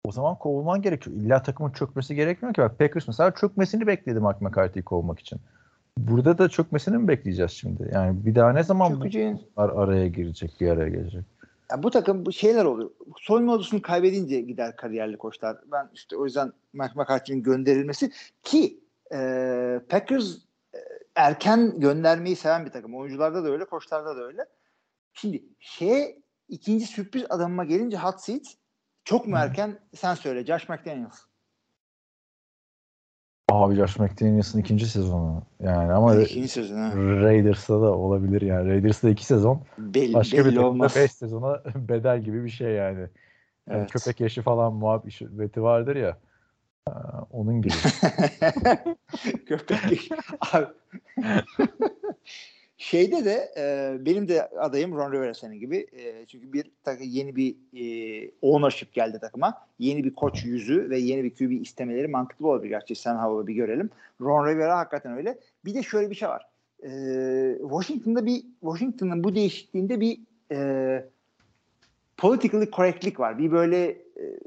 o 0.03 0.11
zaman 0.11 0.35
kovulman 0.35 0.81
gerekiyor. 0.81 1.15
İlla 1.15 1.43
takımın 1.43 1.71
çökmesi 1.71 2.15
gerekmiyor 2.15 2.53
ki. 2.53 2.61
Bak 2.61 2.79
Packers 2.79 3.07
mesela 3.07 3.31
çökmesini 3.31 3.87
bekledi 3.87 4.19
Mike 4.19 4.37
McCarthy'yi 4.41 4.83
kovmak 4.83 5.19
için. 5.19 5.39
Burada 5.97 6.37
da 6.37 6.49
çökmesini 6.49 6.97
mi 6.97 7.07
bekleyeceğiz 7.07 7.51
şimdi? 7.51 7.89
Yani 7.93 8.25
bir 8.25 8.35
daha 8.35 8.53
ne 8.53 8.63
zaman 8.63 8.93
Çökeceğin, 8.93 9.41
bunlar 9.57 9.69
araya 9.69 10.07
girecek, 10.07 10.51
bir 10.61 10.69
araya 10.69 10.89
gelecek? 10.89 11.25
Ya 11.71 11.83
bu 11.83 11.91
takım 11.91 12.25
bu 12.25 12.31
şeyler 12.31 12.65
oluyor. 12.65 12.91
Soyunma 13.17 13.53
odasını 13.53 13.81
kaybedince 13.81 14.41
gider 14.41 14.75
kariyerli 14.75 15.17
koçlar. 15.17 15.57
Ben 15.71 15.89
işte 15.93 16.17
o 16.17 16.25
yüzden 16.25 16.53
Mike 16.73 16.93
McCarthy'nin 16.95 17.43
gönderilmesi 17.43 18.11
ki 18.43 18.79
e, 19.13 19.17
Packers 19.89 20.37
e, 20.73 20.79
erken 21.15 21.79
göndermeyi 21.79 22.35
seven 22.35 22.65
bir 22.65 22.71
takım. 22.71 22.95
Oyuncularda 22.95 23.43
da 23.43 23.49
öyle, 23.49 23.65
koçlarda 23.65 24.15
da 24.15 24.23
öyle. 24.23 24.45
Şimdi 25.13 25.43
şey 25.59 26.21
ikinci 26.49 26.85
sürpriz 26.85 27.25
adamıma 27.29 27.63
gelince 27.63 27.97
hot 27.97 28.21
seat 28.21 28.43
çok 29.03 29.27
mu 29.27 29.37
erken 29.37 29.79
sen 29.95 30.15
söyle 30.15 30.45
Josh 30.45 30.69
McDaniels. 30.69 31.19
Abi 33.51 33.75
Josh 33.75 33.99
McDaniels'ın 33.99 34.59
ikinci 34.59 34.85
sezonu. 34.87 35.43
Yani 35.59 35.93
ama 35.93 36.15
İkinci 36.15 36.47
sözün 36.47 36.77
ha. 36.77 36.91
Raiders'ta 36.95 37.81
da 37.81 37.95
olabilir 37.95 38.41
yani. 38.41 38.69
Raiders'ta 38.69 39.09
iki 39.09 39.25
sezon. 39.25 39.61
Belli, 39.77 40.13
Başka 40.13 40.37
bir 40.37 40.43
belli 40.43 40.49
takımda 40.49 40.67
olmaz. 40.67 40.95
5 40.95 41.11
sezona 41.11 41.63
bedel 41.75 42.21
gibi 42.21 42.43
bir 42.43 42.49
şey 42.49 42.71
yani. 42.71 42.99
Yani 42.99 43.09
Evet. 43.79 43.91
köpek 43.91 44.19
yaşı 44.19 44.41
falan 44.41 44.73
muhabbeti 44.73 45.63
vardır 45.63 45.95
ya. 45.95 46.17
Onun 47.31 47.61
gibi. 47.61 47.73
Köpek. 49.45 50.09
Abi. 50.53 50.65
Şeyde 52.81 53.25
de 53.25 53.51
e, 53.57 53.95
benim 54.05 54.27
de 54.27 54.47
adayım 54.47 54.95
Ron 54.97 55.11
Rivera 55.11 55.33
senin 55.33 55.59
gibi. 55.59 55.87
E, 55.91 56.25
çünkü 56.25 56.53
bir 56.53 56.71
takı 56.83 57.03
yeni 57.03 57.35
bir 57.35 57.55
e, 57.73 58.31
ownership 58.41 58.93
geldi 58.93 59.19
takıma. 59.19 59.67
Yeni 59.79 60.03
bir 60.03 60.15
koç 60.15 60.45
yüzü 60.45 60.89
ve 60.89 60.99
yeni 60.99 61.23
bir 61.23 61.35
QB 61.35 61.51
istemeleri 61.51 62.07
mantıklı 62.07 62.47
olabilir. 62.47 62.69
Gerçi 62.69 62.95
Sam 62.95 63.17
Howell'ı 63.17 63.47
bir 63.47 63.53
görelim. 63.53 63.89
Ron 64.21 64.47
Rivera 64.47 64.77
hakikaten 64.77 65.17
öyle. 65.17 65.37
Bir 65.65 65.73
de 65.73 65.83
şöyle 65.83 66.09
bir 66.09 66.15
şey 66.15 66.29
var. 66.29 66.47
E, 66.83 66.89
Washington'da 67.61 68.25
bir 68.25 68.43
Washington'ın 68.59 69.23
bu 69.23 69.35
değişikliğinde 69.35 69.99
bir 69.99 70.19
e, 70.51 71.05
politically 72.17 72.71
correctlik 72.71 73.19
var. 73.19 73.37
Bir 73.37 73.51
böyle 73.51 73.85
e, 73.89 74.39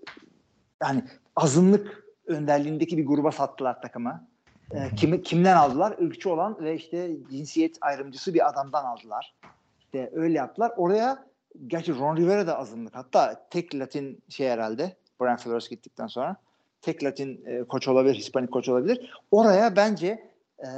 yani 0.83 1.05
azınlık 1.37 2.05
önderliğindeki 2.27 2.99
bir 2.99 3.07
gruba 3.07 3.33
sattılar 3.33 3.83
takımı. 3.83 4.27
E, 4.75 4.95
kimi, 4.97 5.23
kimden 5.23 5.57
aldılar? 5.57 5.97
Irkçı 5.99 6.33
olan 6.33 6.57
ve 6.61 6.75
işte 6.75 7.11
cinsiyet 7.31 7.79
ayrımcısı 7.81 8.35
bir 8.35 8.49
adamdan 8.49 8.85
aldılar. 8.85 9.35
İşte 9.81 10.11
öyle 10.15 10.39
yaptılar. 10.39 10.73
Oraya 10.77 11.27
gerçi 11.67 11.99
Ron 11.99 12.17
Rivera 12.17 12.47
da 12.47 12.59
azınlık. 12.59 12.95
Hatta 12.95 13.47
tek 13.51 13.75
Latin 13.75 14.23
şey 14.29 14.49
herhalde 14.49 14.97
Brian 15.21 15.37
Flores 15.37 15.69
gittikten 15.69 16.07
sonra 16.07 16.37
tek 16.83 17.05
Latin 17.05 17.45
e, 17.47 17.65
koç 17.65 17.89
olabilir, 17.89 18.15
Hispanik 18.15 18.53
koç 18.53 18.69
olabilir. 18.69 19.11
Oraya 19.31 19.77
bence 19.77 20.31
e, 20.59 20.69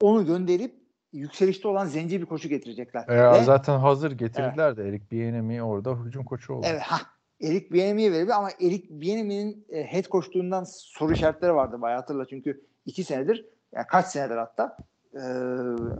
onu 0.00 0.26
gönderip 0.26 0.74
yükselişte 1.12 1.68
olan 1.68 1.86
zenci 1.86 2.20
bir 2.20 2.26
koçu 2.26 2.48
getirecekler. 2.48 3.08
E, 3.08 3.32
Ve- 3.32 3.44
zaten 3.44 3.78
hazır 3.78 4.12
getirdiler 4.12 4.76
de 4.76 4.88
Eric 4.88 5.04
Bieniemy 5.10 5.62
orada 5.62 5.94
hücum 5.94 6.24
koçu 6.24 6.54
oldu. 6.54 6.66
Evet 6.70 6.82
ha. 6.82 7.15
Eric 7.40 7.70
Bieniemy'ye 7.72 8.12
verebilir 8.12 8.32
ama 8.36 8.50
Eric 8.60 8.86
Bieniemy'nin 8.90 9.66
e, 9.68 9.84
head 9.84 10.04
coachluğundan 10.04 10.64
soru 10.68 11.12
işaretleri 11.12 11.54
vardı 11.54 11.80
bayağı 11.82 12.00
hatırla 12.00 12.26
çünkü 12.26 12.60
iki 12.86 13.04
senedir 13.04 13.44
yani 13.74 13.86
kaç 13.86 14.06
senedir 14.06 14.36
hatta 14.36 14.76
e, 15.14 15.22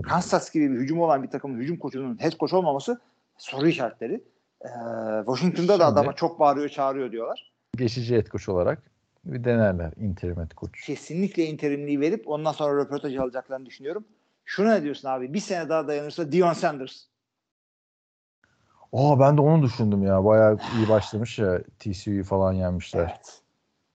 Kansas 0.03 0.53
gibi 0.53 0.71
bir 0.73 0.77
hücum 0.79 1.01
olan 1.01 1.23
bir 1.23 1.31
takımın 1.31 1.59
hücum 1.59 1.77
koçunun 1.77 2.21
head 2.23 2.33
coach 2.33 2.55
olmaması 2.55 3.01
soru 3.39 3.69
işaretleri. 3.69 4.25
E, 4.65 4.69
Washington'da 5.27 5.69
da 5.69 5.73
Şimdi- 5.73 5.85
adama 5.85 6.13
çok 6.13 6.41
bağırıyor 6.41 6.69
çağırıyor 6.69 7.13
diyorlar. 7.13 7.53
Geçici 7.77 8.15
et 8.15 8.29
koç 8.29 8.49
olarak 8.49 8.83
bir 9.25 9.45
denerler 9.45 9.93
interim 9.97 10.41
et 10.41 10.55
koç. 10.55 10.87
Kesinlikle 10.87 11.45
interimliği 11.45 12.01
verip 12.01 12.29
ondan 12.29 12.53
sonra 12.53 12.83
röportaj 12.83 13.17
alacaklarını 13.17 13.67
düşünüyorum. 13.67 14.05
Şuna 14.45 14.75
ne 14.75 14.83
diyorsun 14.83 15.09
abi? 15.09 15.35
Bir 15.35 15.41
sene 15.41 15.69
daha 15.69 15.89
dayanırsa 15.89 16.33
Dion 16.33 16.53
Sanders. 16.53 17.05
Aa 18.97 19.21
ben 19.21 19.37
de 19.37 19.41
onu 19.41 19.63
düşündüm 19.63 20.03
ya. 20.03 20.25
Bayağı 20.25 20.59
iyi 20.79 20.89
başlamış 20.89 21.39
ya. 21.39 21.59
TCU'yu 21.79 22.25
falan 22.25 22.53
yenmişler. 22.53 23.01
Evet. 23.01 23.43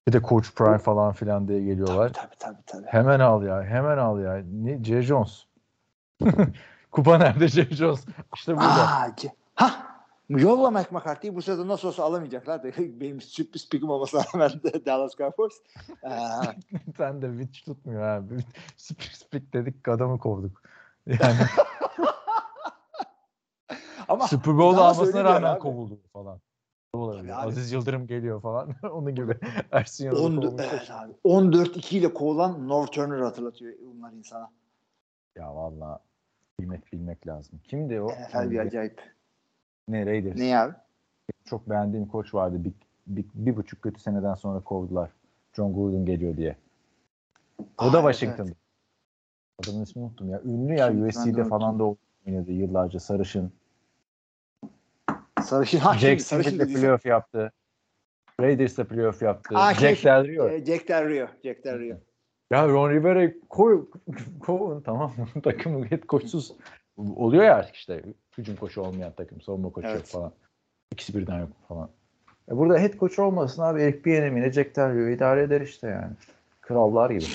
Bir 0.08 0.14
de 0.14 0.22
Coach 0.22 0.52
Prime 0.56 0.78
falan 0.78 1.14
filan 1.14 1.48
diye 1.48 1.64
geliyorlar. 1.64 2.14
Tabii 2.14 2.36
tabii 2.40 2.62
tabii. 2.66 2.88
Hemen 2.88 3.20
al 3.20 3.44
ya. 3.44 3.64
Hemen 3.64 3.98
al 3.98 4.20
ya. 4.20 4.44
Ne? 4.52 4.84
J. 4.84 5.02
Jones. 5.02 5.46
Kupa 6.92 7.18
nerede 7.18 7.48
J. 7.48 7.76
Jones? 7.76 8.06
İşte 8.36 8.56
burada. 8.56 8.68
Aa, 8.68 9.08
ce- 9.08 9.32
ha 9.56 9.88
yolla 10.30 10.72
Mike 10.72 10.90
McCarthy'yi 10.92 11.36
bu 11.36 11.42
sezon 11.42 11.68
nasıl 11.68 11.88
olsa 11.88 12.04
alamayacaklar. 12.04 12.64
Benim 12.78 13.22
sürpriz 13.22 13.70
pikim 13.70 13.90
olmasına 13.90 14.22
rağmen 14.34 14.52
Dallas 14.86 15.16
Cowboys. 15.18 15.54
Sen 16.98 17.22
de 17.22 17.44
hiç 17.44 17.64
tutmuyor 17.64 18.02
abi. 18.02 18.34
Speak 18.78 19.12
speak 19.14 19.54
dedik 19.54 19.88
adamı 19.88 20.20
kovduk. 20.20 20.62
Yani 21.08 21.38
ama 24.12 24.28
Super 24.28 24.58
Bowl 24.58 24.80
almasına 24.80 25.24
rağmen 25.24 25.54
abi. 25.54 25.60
kovuldu 25.60 26.00
falan. 26.14 26.40
Olabilir. 26.94 27.24
Abi. 27.24 27.34
Aziz 27.34 27.72
Yıldırım 27.72 28.08
geliyor 28.08 28.42
falan. 28.42 28.76
Onun 28.92 29.16
gibi. 29.16 29.38
Ersin 29.72 30.06
Yanal'ı 30.06 30.24
14, 30.24 30.46
kovmuş. 30.46 30.66
evet 30.74 30.92
abi. 30.92 31.14
14-2 31.26 31.96
ile 31.96 32.14
kovulan 32.14 32.68
North 32.68 32.92
Turner 32.92 33.20
hatırlatıyor 33.20 33.74
bunlar 33.96 34.12
insana. 34.12 34.50
Ya 35.36 35.56
valla 35.56 36.00
bilmek 36.60 36.94
bilmek 36.94 37.28
lazım. 37.28 37.60
Kimdi 37.64 38.02
o? 38.02 38.08
NFL 38.12 38.52
bir 38.52 38.60
acayip. 38.60 39.02
Ne 39.88 40.06
Raiders. 40.06 40.38
Ne 40.38 40.60
abi? 40.60 40.74
Çok 41.46 41.70
beğendiğim 41.70 42.06
koç 42.06 42.34
vardı. 42.34 42.64
Bir, 42.64 42.74
bir, 43.08 43.26
bir 43.34 43.56
buçuk 43.56 43.82
kötü 43.82 44.00
seneden 44.00 44.34
sonra 44.34 44.60
kovdular. 44.60 45.10
John 45.54 45.74
Gruden 45.74 46.06
geliyor 46.06 46.38
diye. 46.38 46.56
O 47.60 47.66
Aa, 47.78 47.94
da 47.94 48.02
evet, 48.02 48.16
Washington. 48.16 48.56
Adamın 49.64 49.84
ismini 49.84 50.06
unuttum 50.06 50.30
ya. 50.30 50.42
Ünlü 50.42 50.74
ya 50.74 50.94
de 50.94 51.06
USC'de 51.06 51.44
falan 51.44 51.80
da 51.80 51.84
oynadı 52.28 52.52
yıllarca 52.52 53.00
sarışın. 53.00 53.52
Sarışın 55.42 55.78
hakim. 55.80 56.00
Sarışın 56.20 56.50
Jacksonville'de 56.50 56.64
dediysen- 56.64 56.82
playoff 56.82 57.06
yaptı. 57.06 57.52
Raiders'ta 58.40 58.84
playoff 58.88 59.22
yaptı. 59.22 59.56
Aa, 59.58 59.74
şey, 59.74 59.96
Jack 59.96 60.06
Del 60.06 60.28
Rio. 60.28 60.50
Jack 60.66 60.88
Del 60.88 61.10
Rio. 61.10 61.28
Jack 61.44 61.64
Del 61.66 61.80
Rio. 61.80 61.98
Ya 62.52 62.68
Ron 62.68 62.90
Rivera'yı 62.90 63.40
koy, 63.50 63.86
kovun 64.40 64.82
tamam 64.82 65.14
mı? 65.36 65.42
Takımı 65.44 65.86
head 65.86 66.02
koçsuz 66.06 66.54
oluyor 66.98 67.44
ya 67.44 67.56
artık 67.56 67.76
işte. 67.76 68.04
Hücum 68.38 68.56
koçu 68.56 68.82
olmayan 68.82 69.14
takım. 69.18 69.42
Savunma 69.42 69.70
koçu 69.70 69.88
yok 69.88 69.96
Evet. 69.98 70.08
falan. 70.08 70.32
İkisi 70.92 71.18
birden 71.18 71.40
yok 71.40 71.50
falan. 71.68 71.90
E 72.52 72.58
burada 72.58 72.80
head 72.80 72.94
coach 73.00 73.20
olmasın 73.20 73.62
abi. 73.62 73.82
Eric 73.82 74.06
Bieniemine 74.06 74.52
Jack 74.52 74.76
Del 74.76 74.94
Rio 74.96 75.08
idare 75.08 75.42
eder 75.42 75.62
işte 75.62 75.88
yani. 75.88 76.14
Krallar 76.62 77.10
gibi. 77.10 77.26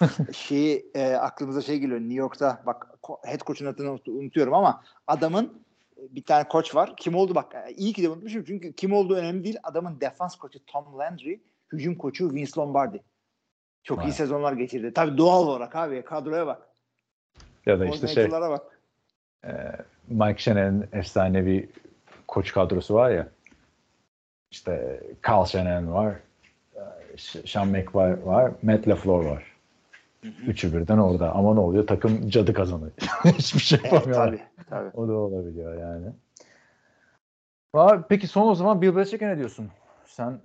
Şeyi 0.32 0.90
e, 0.94 1.14
aklımıza 1.14 1.62
şey 1.62 1.78
geliyor. 1.78 2.00
New 2.00 2.14
York'ta 2.14 2.62
bak 2.66 2.86
head 3.24 3.40
coach'un 3.40 3.66
adını 3.66 3.88
unut- 3.88 4.08
unutuyorum 4.10 4.54
ama 4.54 4.82
adamın 5.06 5.62
bir 6.10 6.22
tane 6.22 6.48
koç 6.48 6.74
var. 6.74 6.96
Kim 6.96 7.14
oldu 7.14 7.34
bak 7.34 7.54
e, 7.54 7.72
iyi 7.72 7.92
ki 7.92 8.02
de 8.02 8.08
unutmuşum 8.08 8.44
çünkü 8.44 8.72
kim 8.72 8.92
olduğu 8.92 9.14
önemli 9.14 9.44
değil. 9.44 9.58
Adamın 9.62 10.00
defans 10.00 10.36
koçu 10.36 10.64
Tom 10.66 10.98
Landry, 10.98 11.40
hücum 11.72 11.94
koçu 11.94 12.34
Vince 12.34 12.52
Lombardi. 12.58 13.02
Çok 13.82 13.98
iyi 13.98 14.02
Vay. 14.02 14.12
sezonlar 14.12 14.52
geçirdi. 14.52 14.92
Tabii 14.94 15.18
doğal 15.18 15.46
olarak 15.46 15.76
abi 15.76 16.02
kadroya 16.02 16.46
bak. 16.46 16.62
Ya 17.66 17.80
da 17.80 17.86
işte 17.86 18.08
şey 18.08 18.30
bak. 18.30 18.80
Mike 20.08 20.38
Shanahan'ın 20.38 20.88
efsanevi 20.92 21.68
koç 22.28 22.52
kadrosu 22.52 22.94
var 22.94 23.10
ya. 23.10 23.28
İşte 24.50 25.00
Carl 25.28 25.44
Shanahan 25.44 25.92
var. 25.92 26.14
Ş- 27.16 27.42
Sean 27.46 27.68
McVay 27.68 28.26
var. 28.26 28.52
Matt 28.62 28.88
LaFleur 28.88 29.24
var. 29.24 29.57
Üçü 30.46 30.74
birden 30.74 30.98
orada. 30.98 31.32
Ama 31.32 31.54
ne 31.54 31.60
oluyor? 31.60 31.86
Takım 31.86 32.28
cadı 32.28 32.52
kazanıyor. 32.52 32.90
Hiçbir 33.24 33.60
şey 33.60 33.78
Evet, 33.82 33.92
yapamıyor. 33.92 34.24
tabii, 34.26 34.40
tabii. 34.70 34.90
O 34.94 35.08
da 35.08 35.12
olabiliyor 35.12 35.80
yani. 35.80 36.06
Abi, 37.74 38.04
peki 38.08 38.26
son 38.26 38.48
o 38.48 38.54
zaman 38.54 38.82
Bill 38.82 38.96
Belichick'e 38.96 39.28
ne 39.28 39.36
diyorsun? 39.38 39.68
Sen 40.06 40.40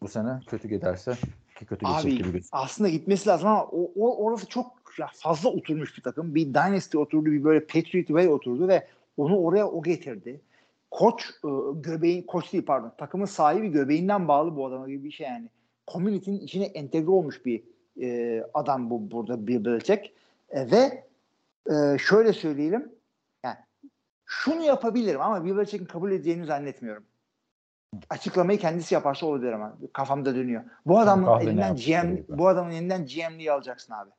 bu 0.00 0.08
sene 0.08 0.40
kötü 0.46 0.68
giderse 0.68 1.12
ki 1.58 1.64
kötü 1.66 1.86
gidecek 1.86 2.04
Abi 2.04 2.10
gibi 2.10 2.22
gözüküyor. 2.32 2.48
aslında 2.52 2.88
gitmesi 2.90 3.28
lazım 3.28 3.48
ama 3.48 3.64
o, 3.64 3.90
o 3.96 4.24
orası 4.24 4.46
çok 4.48 4.66
ya 4.98 5.08
fazla 5.14 5.48
oturmuş 5.48 5.96
bir 5.96 6.02
takım. 6.02 6.34
Bir 6.34 6.46
Dynasty 6.46 6.98
oturdu, 6.98 7.24
bir 7.26 7.44
böyle 7.44 7.60
Patriot 7.60 8.06
Way 8.06 8.28
oturdu 8.28 8.68
ve 8.68 8.86
onu 9.16 9.38
oraya 9.38 9.68
o 9.68 9.82
getirdi. 9.82 10.40
Koç 10.90 11.24
e, 11.44 11.48
göbeğin 11.74 12.22
koç 12.22 12.52
değil 12.52 12.64
pardon. 12.66 12.92
Takımın 12.98 13.26
sahibi 13.26 13.68
göbeğinden 13.68 14.28
bağlı 14.28 14.56
bu 14.56 14.66
adama 14.66 14.88
gibi 14.88 15.04
bir 15.04 15.10
şey 15.10 15.26
yani. 15.26 15.48
Community'nin 15.92 16.40
içine 16.40 16.64
entegre 16.64 17.10
olmuş 17.10 17.44
bir 17.46 17.62
e, 18.02 18.42
adam 18.54 18.90
bu 18.90 19.10
burada 19.10 19.46
Bill 19.46 19.64
Belichick. 19.64 20.12
E, 20.50 20.70
ve 20.70 21.04
e, 21.74 21.98
şöyle 21.98 22.32
söyleyelim. 22.32 22.92
Yani 23.44 23.56
şunu 24.26 24.62
yapabilirim 24.62 25.20
ama 25.20 25.44
Bill 25.44 25.56
Belichick'in 25.56 25.86
kabul 25.86 26.12
edeceğini 26.12 26.46
zannetmiyorum. 26.46 27.04
Açıklamayı 28.10 28.58
kendisi 28.58 28.94
yaparsa 28.94 29.26
olabilir 29.26 29.52
ama 29.52 29.76
kafamda 29.92 30.34
dönüyor. 30.34 30.64
Bu 30.86 30.98
adamın 30.98 31.24
Kahve 31.24 31.44
ne 31.44 31.50
elinden 31.50 31.74
GM 31.76 32.38
bu 32.38 32.48
adamın 32.48 32.70
elinden 32.70 33.06
GM'liği 33.06 33.52
alacaksın 33.52 33.92
abi. 33.92 34.10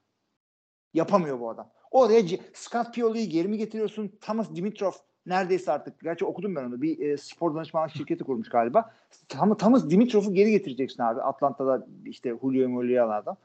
Yapamıyor 0.93 1.39
bu 1.39 1.49
adam. 1.49 1.69
Oraya 1.91 2.19
G- 2.19 2.39
Scott 2.53 2.93
Pioli'yi 2.93 3.29
geri 3.29 3.47
mi 3.47 3.57
getiriyorsun? 3.57 4.11
Thomas 4.21 4.55
Dimitrov 4.55 4.91
neredeyse 5.25 5.71
artık. 5.71 5.99
Gerçi 5.99 6.25
okudum 6.25 6.55
ben 6.55 6.63
onu. 6.63 6.81
Bir 6.81 6.99
e, 6.99 7.17
spor 7.17 7.55
danışmanlık 7.55 7.95
şirketi 7.95 8.23
kurmuş 8.23 8.49
galiba. 8.49 8.93
Tam, 9.27 9.57
Thomas 9.57 9.89
Dimitrov'u 9.89 10.33
geri 10.33 10.51
getireceksin 10.51 11.03
abi. 11.03 11.21
Atlanta'da 11.21 11.87
işte 12.05 12.33
Julio 12.41 12.69
Mulia'lı 12.69 13.15
adam. 13.15 13.37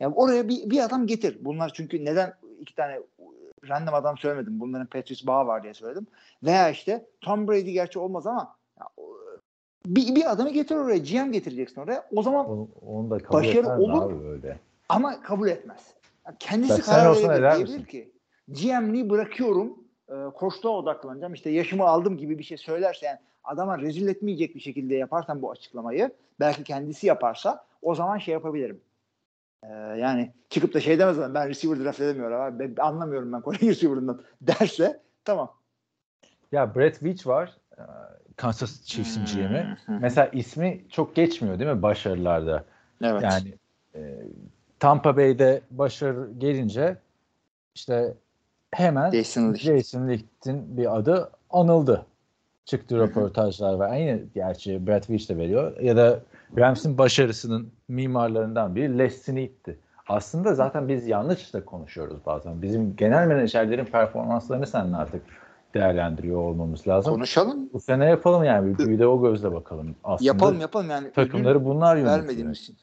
Yani 0.00 0.14
oraya 0.14 0.48
bir, 0.48 0.70
bir 0.70 0.84
adam 0.84 1.06
getir. 1.06 1.38
Bunlar 1.40 1.70
çünkü 1.74 2.04
neden 2.04 2.34
iki 2.60 2.74
tane 2.74 3.00
random 3.68 3.94
adam 3.94 4.18
söylemedim. 4.18 4.60
Bunların 4.60 4.86
Patrice 4.86 5.26
bağı 5.26 5.46
var 5.46 5.62
diye 5.62 5.74
söyledim. 5.74 6.06
Veya 6.42 6.70
işte 6.70 7.06
Tom 7.20 7.48
Brady 7.48 7.70
gerçi 7.70 7.98
olmaz 7.98 8.26
ama 8.26 8.56
ya, 8.80 8.86
bir, 9.86 10.14
bir 10.14 10.30
adamı 10.32 10.50
getir 10.50 10.76
oraya. 10.76 10.98
GM 10.98 11.32
getireceksin 11.32 11.80
oraya. 11.80 12.08
O 12.16 12.22
zaman 12.22 12.50
Onu, 12.50 12.68
onu 12.86 13.10
da 13.10 13.18
kabul 13.18 13.38
Başarı 13.38 13.80
olur. 13.80 14.32
öyle. 14.32 14.58
ama 14.88 15.20
kabul 15.22 15.48
etmez. 15.48 15.94
Yani 16.26 16.36
kendisi 16.38 16.82
sen 16.82 16.94
karar 16.94 17.42
verebilir. 17.42 17.86
ki 17.86 18.12
GM'liği 18.48 19.10
bırakıyorum. 19.10 19.78
E, 20.08 20.14
koçluğa 20.34 20.72
odaklanacağım. 20.72 21.34
İşte 21.34 21.50
yaşımı 21.50 21.84
aldım 21.84 22.16
gibi 22.16 22.38
bir 22.38 22.44
şey 22.44 22.56
söylerse 22.56 23.06
yani 23.06 23.18
adama 23.44 23.78
rezil 23.78 24.08
etmeyecek 24.08 24.54
bir 24.54 24.60
şekilde 24.60 24.94
yaparsan 24.94 25.42
bu 25.42 25.50
açıklamayı 25.50 26.10
belki 26.40 26.64
kendisi 26.64 27.06
yaparsa 27.06 27.64
o 27.82 27.94
zaman 27.94 28.18
şey 28.18 28.32
yapabilirim. 28.32 28.80
E, 29.70 29.98
yani 29.98 30.32
çıkıp 30.50 30.74
da 30.74 30.80
şey 30.80 30.98
demez 30.98 31.18
adam, 31.18 31.34
ben 31.34 31.48
receiver 31.48 31.84
draft 31.84 32.00
edemiyorum 32.00 32.40
abi. 32.40 32.76
Ben, 32.76 32.82
anlamıyorum 32.82 33.32
ben 33.32 33.40
Kore 33.40 33.56
receiver'ından 33.68 34.22
derse 34.40 35.00
tamam. 35.24 35.52
Ya 36.52 36.74
Brett 36.74 37.02
Veach 37.02 37.26
var. 37.26 37.56
e, 37.78 37.82
Kansas 38.36 38.82
Chiefs'in 38.84 39.20
Hmm. 39.20 39.26
GM'i. 39.48 39.76
Mesela 40.00 40.26
ismi 40.26 40.84
çok 40.90 41.14
geçmiyor 41.16 41.58
değil 41.58 41.70
mi 41.70 41.82
başarılarda? 41.82 42.64
Evet. 43.02 43.22
Yani 43.22 43.54
e, 43.94 44.22
Tampa 44.80 45.16
Bay'de 45.16 45.60
başarı 45.70 46.30
gelince 46.38 46.96
işte 47.74 48.14
hemen 48.70 49.10
Jason. 49.10 49.54
Jason 49.54 50.08
Licht'in 50.08 50.76
bir 50.76 50.96
adı 50.96 51.30
anıldı. 51.50 52.06
Çıktı 52.64 52.98
röportajlar 52.98 53.80
ve 53.80 53.84
aynı 53.84 54.20
gerçi 54.34 54.86
Brett 54.86 55.10
Veach 55.10 55.28
de 55.28 55.36
veriyor. 55.38 55.80
Ya 55.80 55.96
da 55.96 56.20
Rams'in 56.58 56.98
başarısının 56.98 57.72
mimarlarından 57.88 58.76
biri 58.76 58.98
Les 58.98 59.22
Snead'ti. 59.22 59.78
Aslında 60.08 60.54
zaten 60.54 60.88
biz 60.88 61.08
yanlış 61.08 61.54
da 61.54 61.64
konuşuyoruz 61.64 62.16
bazen. 62.26 62.62
Bizim 62.62 62.96
genel 62.96 63.26
menajerlerin 63.26 63.84
performanslarını 63.84 64.66
seninle 64.66 64.96
artık 64.96 65.22
değerlendiriyor 65.74 66.38
olmamız 66.40 66.88
lazım. 66.88 67.14
Konuşalım. 67.14 67.70
Bu 67.72 67.80
sene 67.80 68.04
yapalım 68.06 68.44
yani. 68.44 68.78
Bir, 68.78 68.88
bir 68.88 68.98
de 68.98 69.06
o 69.06 69.22
gözle 69.22 69.52
bakalım. 69.52 69.94
Aslında 70.04 70.26
Yapalım 70.28 70.60
yapalım 70.60 70.90
yani. 70.90 71.12
takımları 71.12 71.64
bunlar 71.64 71.96
yönetiyor. 71.96 72.18
vermediğimiz 72.18 72.58
için. 72.60 72.76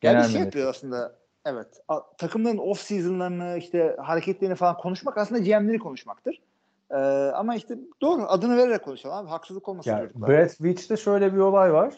Genel 0.00 0.14
Yani 0.14 0.24
bir 0.26 0.32
şey 0.32 0.40
yapıyor 0.40 0.70
aslında. 0.70 1.12
Evet. 1.46 1.66
A- 1.88 2.16
takımların 2.18 2.58
off 2.58 2.78
season'larını 2.80 3.56
işte 3.58 3.96
hareketlerini 4.02 4.54
falan 4.54 4.76
konuşmak 4.76 5.18
aslında 5.18 5.40
GM'leri 5.40 5.78
konuşmaktır. 5.78 6.42
Ee, 6.90 6.94
ama 7.34 7.54
işte 7.54 7.78
doğru 8.00 8.22
adını 8.28 8.56
vererek 8.56 8.84
konuşalım 8.84 9.16
abi. 9.16 9.28
Haksızlık 9.28 9.68
olmasın 9.68 9.90
Yani 9.90 10.02
çocuklar. 10.02 10.28
Brett 10.30 10.60
Veach'te 10.60 10.96
şöyle 10.96 11.32
bir 11.34 11.38
olay 11.38 11.72
var. 11.72 11.94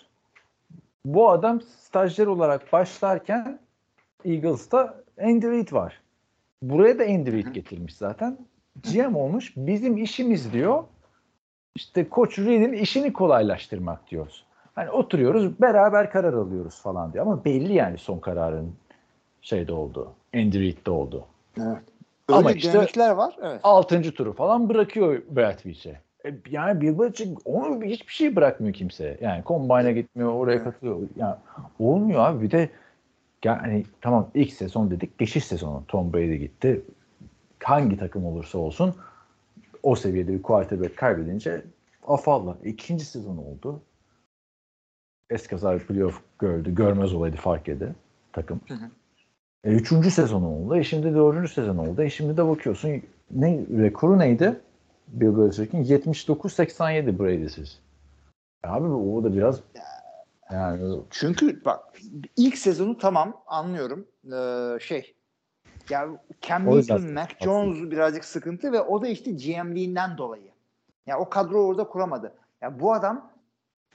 Bu 1.05 1.31
adam 1.31 1.60
stajyer 1.60 2.27
olarak 2.27 2.72
başlarken 2.72 3.59
Eagles'ta 4.24 4.94
Andy 5.22 5.47
Reid 5.51 5.72
var. 5.72 6.01
Buraya 6.62 6.98
da 6.98 7.02
Andy 7.02 7.32
Reid 7.32 7.47
getirmiş 7.47 7.94
zaten. 7.94 8.39
GM 8.93 9.16
olmuş. 9.16 9.52
Bizim 9.56 9.97
işimiz 9.97 10.52
diyor. 10.52 10.85
İşte 11.74 12.09
Koç 12.09 12.39
Reid'in 12.39 12.72
işini 12.72 13.12
kolaylaştırmak 13.12 14.10
diyoruz. 14.10 14.44
Hani 14.74 14.90
oturuyoruz 14.90 15.60
beraber 15.60 16.10
karar 16.10 16.32
alıyoruz 16.32 16.81
falan 16.81 17.12
diyor. 17.12 17.27
Ama 17.27 17.44
belli 17.44 17.72
yani 17.72 17.98
son 17.98 18.18
kararın 18.18 18.74
şeyde 19.43 19.72
oldu. 19.72 20.12
Andy 20.35 20.60
Reid'de 20.60 20.90
oldu. 20.90 21.24
Evet. 21.59 21.82
Ama 22.28 22.48
Öyle 22.48 22.59
işte- 22.59 22.72
dinamikler 22.72 23.10
var. 23.10 23.36
Evet. 23.43 23.60
Altıncı 23.62 24.14
turu 24.14 24.32
falan 24.32 24.68
bırakıyor 24.68 25.22
Brett 25.31 25.66
Veach'e. 25.66 26.01
E, 26.26 26.34
yani 26.51 26.80
Bill 26.80 26.98
Belichick 26.98 27.40
onu 27.44 27.82
hiçbir 27.82 28.12
şey 28.12 28.36
bırakmıyor 28.36 28.74
kimseye. 28.74 29.18
Yani 29.20 29.42
combine'a 29.47 29.90
gitmiyor, 29.90 30.32
oraya 30.32 30.64
katılıyor. 30.64 31.01
Yani 31.16 31.34
olmuyor 31.78 32.20
abi. 32.20 32.42
Bir 32.42 32.51
de 32.51 32.70
yani 33.44 33.84
tamam 34.01 34.30
ilk 34.34 34.52
sezon 34.52 34.90
dedik, 34.90 35.18
geçiş 35.18 35.44
sezonu. 35.44 35.84
Tom 35.88 36.12
Brady 36.12 36.36
gitti. 36.36 36.82
Hangi 37.62 37.97
takım 37.97 38.24
olursa 38.24 38.59
olsun 38.59 38.94
o 39.82 39.97
seviyede 39.97 40.32
bir 40.32 40.42
quarterback 40.42 40.97
kaybedince 40.97 41.62
afalla. 42.06 42.56
İkinci 42.64 43.05
sezon 43.05 43.36
oldu. 43.36 43.82
Eskaza 45.30 45.74
bir 45.74 45.80
playoff 45.80 46.22
gördü. 46.38 46.74
Görmez 46.74 47.14
olaydı 47.14 47.36
fark 47.36 47.68
edi 47.68 47.94
takım. 48.32 48.60
Hı 48.68 48.74
hı. 48.74 48.90
E, 49.64 49.70
üçüncü 49.70 50.10
sezon 50.10 50.42
oldu. 50.42 50.76
E, 50.76 50.84
şimdi 50.84 51.14
dördüncü 51.14 51.52
sezon 51.52 51.76
oldu. 51.76 52.02
E, 52.02 52.10
şimdi 52.10 52.36
de 52.36 52.48
bakıyorsun 52.48 53.02
ne 53.30 53.59
rekoru 53.78 54.18
neydi? 54.18 54.60
Bill 55.12 55.39
Belichick'in 55.39 55.85
79-87 55.85 57.19
Brady'siz. 57.19 57.81
Abi 58.65 58.87
o 58.89 59.24
da 59.24 59.32
biraz 59.32 59.61
yani 60.53 61.01
Çünkü 61.11 61.65
bak 61.65 61.81
ilk 62.37 62.59
sezonu 62.59 62.99
tamam 62.99 63.43
anlıyorum. 63.47 64.07
Ee, 64.32 64.78
şey 64.81 65.15
ya 65.91 66.09
Cam 66.43 66.66
Newton, 66.66 67.12
Mac 67.12 67.35
Jones 67.41 67.91
birazcık 67.91 68.24
sıkıntı 68.24 68.73
ve 68.73 68.81
o 68.81 69.03
da 69.03 69.09
işte 69.09 69.31
GM'liğinden 69.31 70.19
dolayı. 70.19 70.51
Ya 71.07 71.19
o 71.19 71.28
kadro 71.28 71.66
orada 71.66 71.85
kuramadı. 71.85 72.35
Ya 72.61 72.81
bu 72.81 72.93
adam 72.93 73.31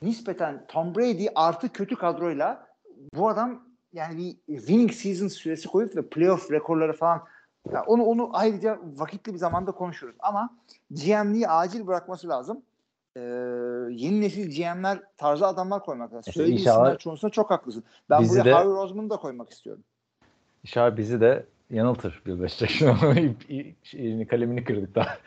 nispeten 0.02 0.66
Tom 0.68 0.96
Brady 0.96 1.28
artı 1.36 1.70
kötü 1.70 1.96
kadroyla 1.96 2.68
bu 3.14 3.30
adam 3.30 3.64
yani 3.94 4.18
bir 4.18 4.58
winning 4.58 4.92
season 4.92 5.28
süresi 5.28 5.68
koyup 5.68 5.96
ve 5.96 6.10
playoff 6.10 6.52
rekorları 6.52 6.94
falan 6.94 7.24
Ya 7.74 7.84
onu 7.88 8.04
onu 8.04 8.30
ayrıca 8.34 8.80
vakitli 8.96 9.34
bir 9.34 9.38
zamanda 9.38 9.72
konuşuruz. 9.72 10.16
Ama 10.20 10.50
GM'liği 10.92 11.48
acil 11.48 11.88
bırakması 11.88 12.30
lazım. 12.30 12.62
Ee, 13.18 13.22
yeni 13.90 14.22
nesil 14.22 14.56
GM'ler 14.58 15.00
tarzı 15.18 15.48
adamlar 15.48 15.84
koymak 15.84 16.10
lazım. 16.14 16.20
İşte 16.20 16.32
Söylediğin 16.32 16.58
inşallah 16.60 17.00
isimler 17.00 17.32
çok 17.32 17.52
haklısın. 17.52 17.84
Ben 18.10 18.22
bizi 18.22 18.32
buraya 18.32 18.46
de- 18.46 18.52
Harvey 18.54 18.74
Roseman'ı 18.74 19.10
da 19.10 19.18
koymak 19.18 19.50
istiyorum. 19.50 19.84
İnşallah 20.64 20.98
bizi 20.98 21.22
de 21.22 21.46
yanıltır 21.70 22.22
Bill 22.26 22.40
Belichick. 22.40 22.72
Şimdi 22.72 22.92
ip- 23.20 23.48
ip- 23.50 23.76
şeyini, 23.84 24.28
kalemini 24.28 24.64
kırdık 24.64 24.96
daha. 24.96 25.18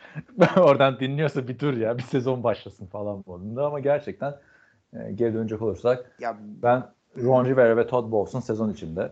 Oradan 0.61 0.99
dinliyorsa 0.99 1.47
bir 1.47 1.59
dur 1.59 1.73
ya 1.73 1.97
bir 1.97 2.03
sezon 2.03 2.43
başlasın 2.43 2.85
falan 2.85 3.23
modunda 3.25 3.65
ama 3.65 3.79
gerçekten 3.79 4.35
e, 4.93 5.11
geri 5.11 5.33
dönecek 5.33 5.61
olursak 5.61 6.15
Ya 6.19 6.37
ben 6.41 6.83
Ron 7.17 7.45
Rivera 7.45 7.77
ve 7.77 7.87
Todd 7.87 8.11
Bowles'un 8.11 8.39
sezon 8.39 8.69
içinde 8.69 9.11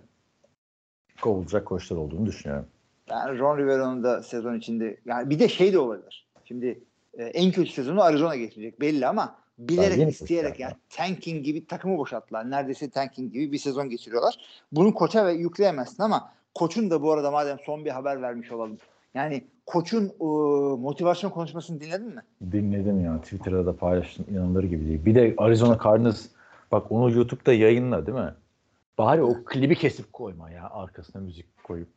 kovulacak 1.21 1.65
koçlar 1.65 1.97
olduğunu 1.97 2.25
düşünüyorum. 2.25 2.67
Yani 3.09 3.39
Ron 3.39 3.57
Rivera'nın 3.57 4.03
da 4.03 4.23
sezon 4.23 4.55
içinde 4.55 4.97
yani 5.05 5.29
bir 5.29 5.39
de 5.39 5.47
şey 5.49 5.73
de 5.73 5.79
olabilir. 5.79 6.27
Şimdi 6.45 6.79
e, 7.17 7.23
en 7.23 7.51
kötü 7.51 7.71
sezonu 7.71 8.01
Arizona 8.01 8.35
geçirecek 8.35 8.81
belli 8.81 9.07
ama 9.07 9.35
bilerek 9.59 10.09
isteyerek 10.09 10.59
yani 10.59 10.73
tanking 10.89 11.45
gibi 11.45 11.67
takımı 11.67 11.97
boşalttılar. 11.97 12.51
Neredeyse 12.51 12.89
tanking 12.89 13.33
gibi 13.33 13.51
bir 13.51 13.57
sezon 13.57 13.89
geçiriyorlar. 13.89 14.37
Bunu 14.71 14.93
koça 14.93 15.25
ve 15.25 15.33
yükleyemezsin 15.33 16.03
ama 16.03 16.31
koçun 16.53 16.89
da 16.89 17.01
bu 17.01 17.11
arada 17.11 17.31
madem 17.31 17.57
son 17.65 17.85
bir 17.85 17.89
haber 17.89 18.21
vermiş 18.21 18.51
olalım. 18.51 18.77
Yani 19.13 19.43
koçun 19.65 20.05
e, 20.05 20.25
motivasyon 20.81 21.31
konuşmasını 21.31 21.81
dinledin 21.81 22.07
mi? 22.07 22.21
Dinledim 22.51 23.05
ya 23.05 23.21
Twitter'da 23.21 23.65
da 23.65 23.75
paylaştım 23.75 24.25
inanılır 24.31 24.63
gibi 24.63 24.85
değil. 24.85 25.05
Bir 25.05 25.15
de 25.15 25.33
Arizona 25.37 25.79
Cardinals 25.83 26.25
bak 26.71 26.91
onu 26.91 27.11
YouTube'da 27.11 27.53
yayınla 27.53 28.05
değil 28.05 28.17
mi? 28.17 28.33
Bari 28.97 29.23
o 29.23 29.43
klibi 29.45 29.75
kesip 29.75 30.13
koyma 30.13 30.51
ya 30.51 30.69
arkasına 30.69 31.21
müzik 31.21 31.63
koyup. 31.63 31.89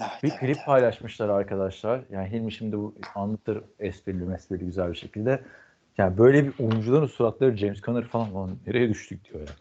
Evet, 0.00 0.10
Bir 0.22 0.28
evet, 0.30 0.40
klip 0.40 0.56
evet. 0.56 0.66
paylaşmışlar 0.66 1.28
arkadaşlar. 1.28 2.00
Yani 2.10 2.30
Hilmi 2.30 2.52
şimdi 2.52 2.78
bu 2.78 2.94
anlatır 3.14 3.64
esprili 3.78 4.24
mesprili 4.24 4.64
güzel 4.64 4.90
bir 4.90 4.96
şekilde. 4.96 5.42
Yani 5.98 6.18
böyle 6.18 6.44
bir 6.46 6.64
oyuncuların 6.64 7.06
suratları 7.06 7.56
James 7.56 7.80
Conner 7.80 8.04
falan 8.04 8.34
"Lan 8.34 8.58
nereye 8.66 8.88
düştük 8.88 9.24
diyor 9.24 9.40
ya. 9.40 9.54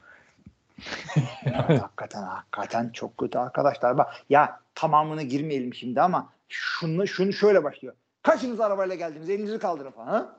Evet, 1.46 1.82
hakikaten 1.82 2.22
hakikaten 2.24 2.90
çok 2.90 3.18
kötü 3.18 3.38
arkadaşlar. 3.38 3.98
Bak 3.98 4.14
ya 4.30 4.60
tamamına 4.76 5.22
girmeyelim 5.22 5.74
şimdi 5.74 6.02
ama 6.02 6.34
şunu 6.50 7.08
şunu 7.08 7.34
şöyle 7.34 7.64
başlıyor. 7.64 7.94
Kaçınız 8.22 8.60
arabayla 8.60 8.96
geldiniz? 8.96 9.30
Elinizi 9.30 9.60
kaldırın 9.60 9.92
falan. 9.92 10.08
Ha? 10.08 10.36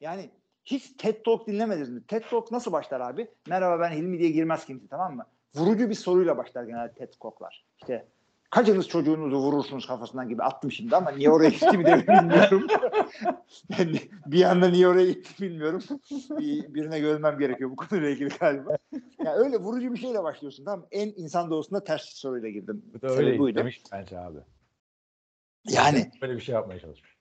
Yani 0.00 0.30
hiç 0.64 0.92
TED 0.98 1.24
Talk 1.24 1.46
dinlemediniz 1.46 1.90
mi? 1.90 2.02
TED 2.08 2.22
Talk 2.30 2.50
nasıl 2.52 2.72
başlar 2.72 3.00
abi? 3.00 3.28
Merhaba 3.48 3.80
ben 3.80 3.90
Hilmi 3.90 4.18
diye 4.18 4.30
girmez 4.30 4.64
kimse 4.64 4.86
tamam 4.88 5.16
mı? 5.16 5.26
Vurucu 5.54 5.90
bir 5.90 5.94
soruyla 5.94 6.36
başlar 6.36 6.64
genelde 6.64 6.92
TED 6.92 7.12
Talk'lar. 7.22 7.64
İşte 7.80 8.06
kaçınız 8.54 8.88
çocuğunuzu 8.88 9.36
vurursunuz 9.36 9.86
kafasından 9.86 10.28
gibi 10.28 10.42
attım 10.42 10.72
şimdi 10.72 10.96
ama 10.96 11.10
niye 11.10 11.30
oraya 11.30 11.48
gitti 11.48 11.66
de 11.66 12.06
bilmiyorum. 12.08 12.66
Yani 13.78 14.00
bir 14.26 14.44
anda 14.44 14.68
niye 14.68 14.88
oraya 14.88 15.10
gitti 15.12 15.42
bilmiyorum. 15.42 15.82
Bir, 16.30 16.74
birine 16.74 16.98
görmem 17.00 17.38
gerekiyor 17.38 17.70
bu 17.70 17.76
konuyla 17.76 18.08
ilgili 18.08 18.28
galiba. 18.28 18.76
Ya 19.24 19.34
öyle 19.34 19.56
vurucu 19.56 19.92
bir 19.92 19.98
şeyle 19.98 20.22
başlıyorsun 20.22 20.64
tamam? 20.64 20.86
En 20.90 21.08
insan 21.16 21.50
doğusunda 21.50 21.84
ters 21.84 22.02
soruyla 22.04 22.48
girdim. 22.48 22.82
Bu 22.94 23.02
da 23.02 23.08
öyle 23.08 23.38
buydu. 23.38 23.58
demiş 23.58 23.82
bence 23.92 24.18
abi. 24.18 24.38
Yani 25.68 26.10
Böyle 26.22 26.36
bir 26.36 26.40
şey 26.40 26.54
yapmaya 26.54 26.80
çalışmış. 26.80 27.16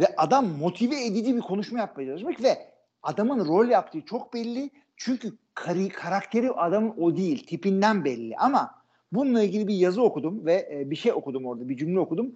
ve 0.00 0.06
adam 0.16 0.46
motive 0.46 1.04
edici 1.04 1.36
bir 1.36 1.40
konuşma 1.40 1.78
yapmaya 1.78 2.06
çalışmış 2.06 2.42
ve 2.42 2.72
adamın 3.02 3.48
rol 3.48 3.68
yaptığı 3.68 4.00
çok 4.00 4.34
belli. 4.34 4.70
Çünkü 4.96 5.32
kari, 5.54 5.88
karakteri 5.88 6.50
adamın 6.50 6.94
o 6.98 7.16
değil. 7.16 7.46
Tipinden 7.46 8.04
belli. 8.04 8.36
Ama 8.36 8.75
bununla 9.12 9.42
ilgili 9.42 9.68
bir 9.68 9.74
yazı 9.74 10.02
okudum 10.02 10.46
ve 10.46 10.68
e, 10.72 10.90
bir 10.90 10.96
şey 10.96 11.12
okudum 11.12 11.46
orada. 11.46 11.68
Bir 11.68 11.76
cümle 11.76 12.00
okudum. 12.00 12.34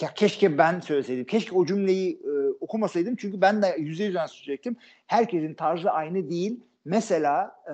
Ya 0.00 0.14
keşke 0.14 0.58
ben 0.58 0.80
söyleseydim. 0.80 1.24
Keşke 1.24 1.56
o 1.56 1.66
cümleyi 1.66 2.22
e, 2.24 2.30
okumasaydım. 2.60 3.16
Çünkü 3.16 3.40
ben 3.40 3.62
de 3.62 3.76
yüzde 3.78 4.04
yüz 4.04 4.14
söyleyecektim. 4.14 4.76
Herkesin 5.06 5.54
tarzı 5.54 5.90
aynı 5.90 6.30
değil. 6.30 6.60
Mesela 6.84 7.56
e, 7.66 7.72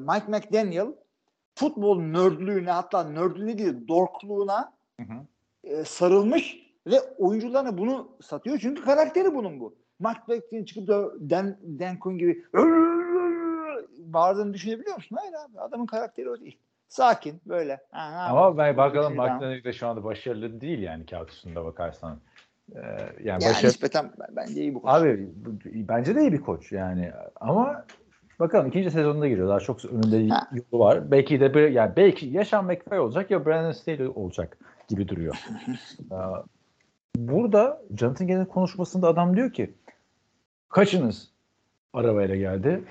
Mike 0.00 0.26
McDaniel 0.28 0.86
futbol 1.54 2.00
nördlüğüne 2.00 2.70
hatta 2.70 3.10
nördlüğüne 3.10 3.58
değil 3.58 3.88
dorkluğuna 3.88 4.72
e, 5.64 5.84
sarılmış 5.84 6.66
ve 6.86 7.00
oyuncularına 7.18 7.78
bunu 7.78 8.08
satıyor. 8.22 8.58
Çünkü 8.58 8.82
karakteri 8.82 9.34
bunun 9.34 9.60
bu. 9.60 9.74
Mark 9.98 10.28
Beckton 10.28 10.64
çıkıp 10.64 10.88
da 10.88 11.12
Dan, 11.30 11.56
Dan 11.78 11.98
Quinn 11.98 12.18
gibi 12.18 12.44
bağırdığını 13.98 14.54
düşünebiliyor 14.54 14.96
musun? 14.96 15.16
Hayır 15.20 15.32
abi. 15.32 15.60
Adamın 15.60 15.86
karakteri 15.86 16.30
o 16.30 16.40
değil. 16.40 16.58
Sakin 16.88 17.40
böyle. 17.46 17.80
Aha, 17.92 18.26
Ama 18.30 18.58
ben 18.58 18.76
bakalım 18.76 19.14
Şey. 19.14 19.24
McDaniel 19.24 19.64
de 19.64 19.72
şu 19.72 19.86
anda 19.86 20.04
başarılı 20.04 20.60
değil 20.60 20.78
yani 20.78 21.06
kağıt 21.06 21.30
üstünde 21.30 21.64
bakarsan. 21.64 22.18
Ee, 22.74 22.78
yani 23.24 23.44
Yani 23.44 23.56
nispeten 23.64 24.12
bence 24.36 24.60
iyi 24.60 24.74
bu 24.74 24.82
koç. 24.82 24.90
Abi 24.90 25.28
bu- 25.36 25.58
bence 25.64 26.14
de 26.14 26.20
iyi 26.20 26.32
bir 26.32 26.40
koç 26.40 26.72
yani 26.72 27.12
ama 27.40 27.84
bakalım 28.40 28.66
ikinci 28.68 28.90
sezonunda 28.90 29.28
giriyor. 29.28 29.48
Daha 29.48 29.60
çok 29.60 29.84
önünde 29.84 30.28
Ha. 30.34 30.48
yolu 30.52 30.84
var. 30.84 31.10
Belki 31.10 31.40
de 31.40 31.54
bir, 31.54 31.70
yani 31.70 31.92
belki 31.96 32.26
ya 32.26 32.44
Sean 32.44 32.64
McVay 32.64 32.98
olacak 33.00 33.30
ya 33.30 33.46
Brandon 33.46 33.72
Staley 33.72 34.08
olacak 34.08 34.58
gibi 34.88 35.08
duruyor. 35.08 35.36
Ee, 36.12 36.16
Burada 37.16 37.82
Jonathan 37.98 38.26
Gannon'ın 38.26 38.44
konuşmasında 38.44 39.08
adam 39.08 39.36
diyor 39.36 39.52
ki 39.52 39.74
kaçınız 40.68 41.30
arabayla 41.92 42.36
geldi? 42.36 42.84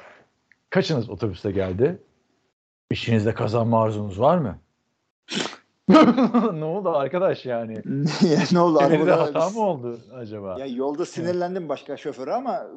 Kaçınız 0.69 1.09
otobüste 1.09 1.51
geldi? 1.51 1.97
İşinizde 2.91 3.33
kazanma 3.33 3.83
arzunuz 3.83 4.19
var 4.19 4.37
mı? 4.37 4.59
ne 6.53 6.65
oldu 6.65 6.89
arkadaş 6.89 7.45
yani? 7.45 7.73
ya 8.21 8.39
ne 8.51 8.59
oldu? 8.59 8.79
Arabada 8.79 9.21
hata 9.21 9.49
mı 9.49 9.59
oldu 9.59 9.99
acaba? 10.13 10.59
Ya 10.59 10.65
yolda 10.65 11.05
sinirlendim 11.05 11.69
başka 11.69 11.97
şoföre 11.97 12.33
ama 12.33 12.67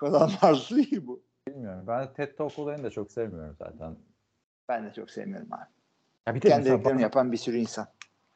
kadar 0.00 0.38
arzusu 0.42 0.76
değil 0.76 1.06
bu. 1.06 1.22
Bilmiyorum. 1.48 1.84
Ben 1.86 2.12
TED 2.12 2.36
Talk 2.36 2.58
olayını 2.58 2.82
da 2.82 2.90
çok 2.90 3.12
sevmiyorum 3.12 3.56
zaten. 3.58 3.96
Ben 4.68 4.86
de 4.86 4.92
çok 4.92 5.10
sevmiyorum 5.10 5.52
abi. 5.52 5.64
Ya 6.26 6.34
bir 6.34 6.42
de 6.42 6.48
Kendi 6.48 6.70
mesela 6.70 7.00
yapan 7.00 7.32
bir 7.32 7.36
sürü 7.36 7.56
insan. 7.56 7.86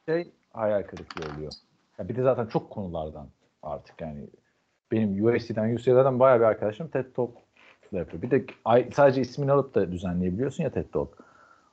şey 0.09 0.31
hayal 0.53 0.83
kırıklığı 0.83 1.33
oluyor. 1.35 1.51
Ya 1.97 2.09
bir 2.09 2.15
de 2.15 2.23
zaten 2.23 2.45
çok 2.45 2.69
konulardan 2.71 3.27
artık 3.63 4.01
yani 4.01 4.27
benim 4.91 5.25
USC'den 5.25 5.75
UCLA'dan 5.75 6.19
bayağı 6.19 6.39
bir 6.39 6.45
arkadaşım 6.45 6.87
TED 6.87 7.13
Talk 7.15 7.37
da 7.93 7.97
yapıyor. 7.97 8.21
Bir 8.21 8.31
de 8.31 8.45
sadece 8.93 9.21
ismini 9.21 9.51
alıp 9.51 9.75
da 9.75 9.91
düzenleyebiliyorsun 9.91 10.63
ya 10.63 10.69
TED 10.69 10.85
Talk. 10.93 11.09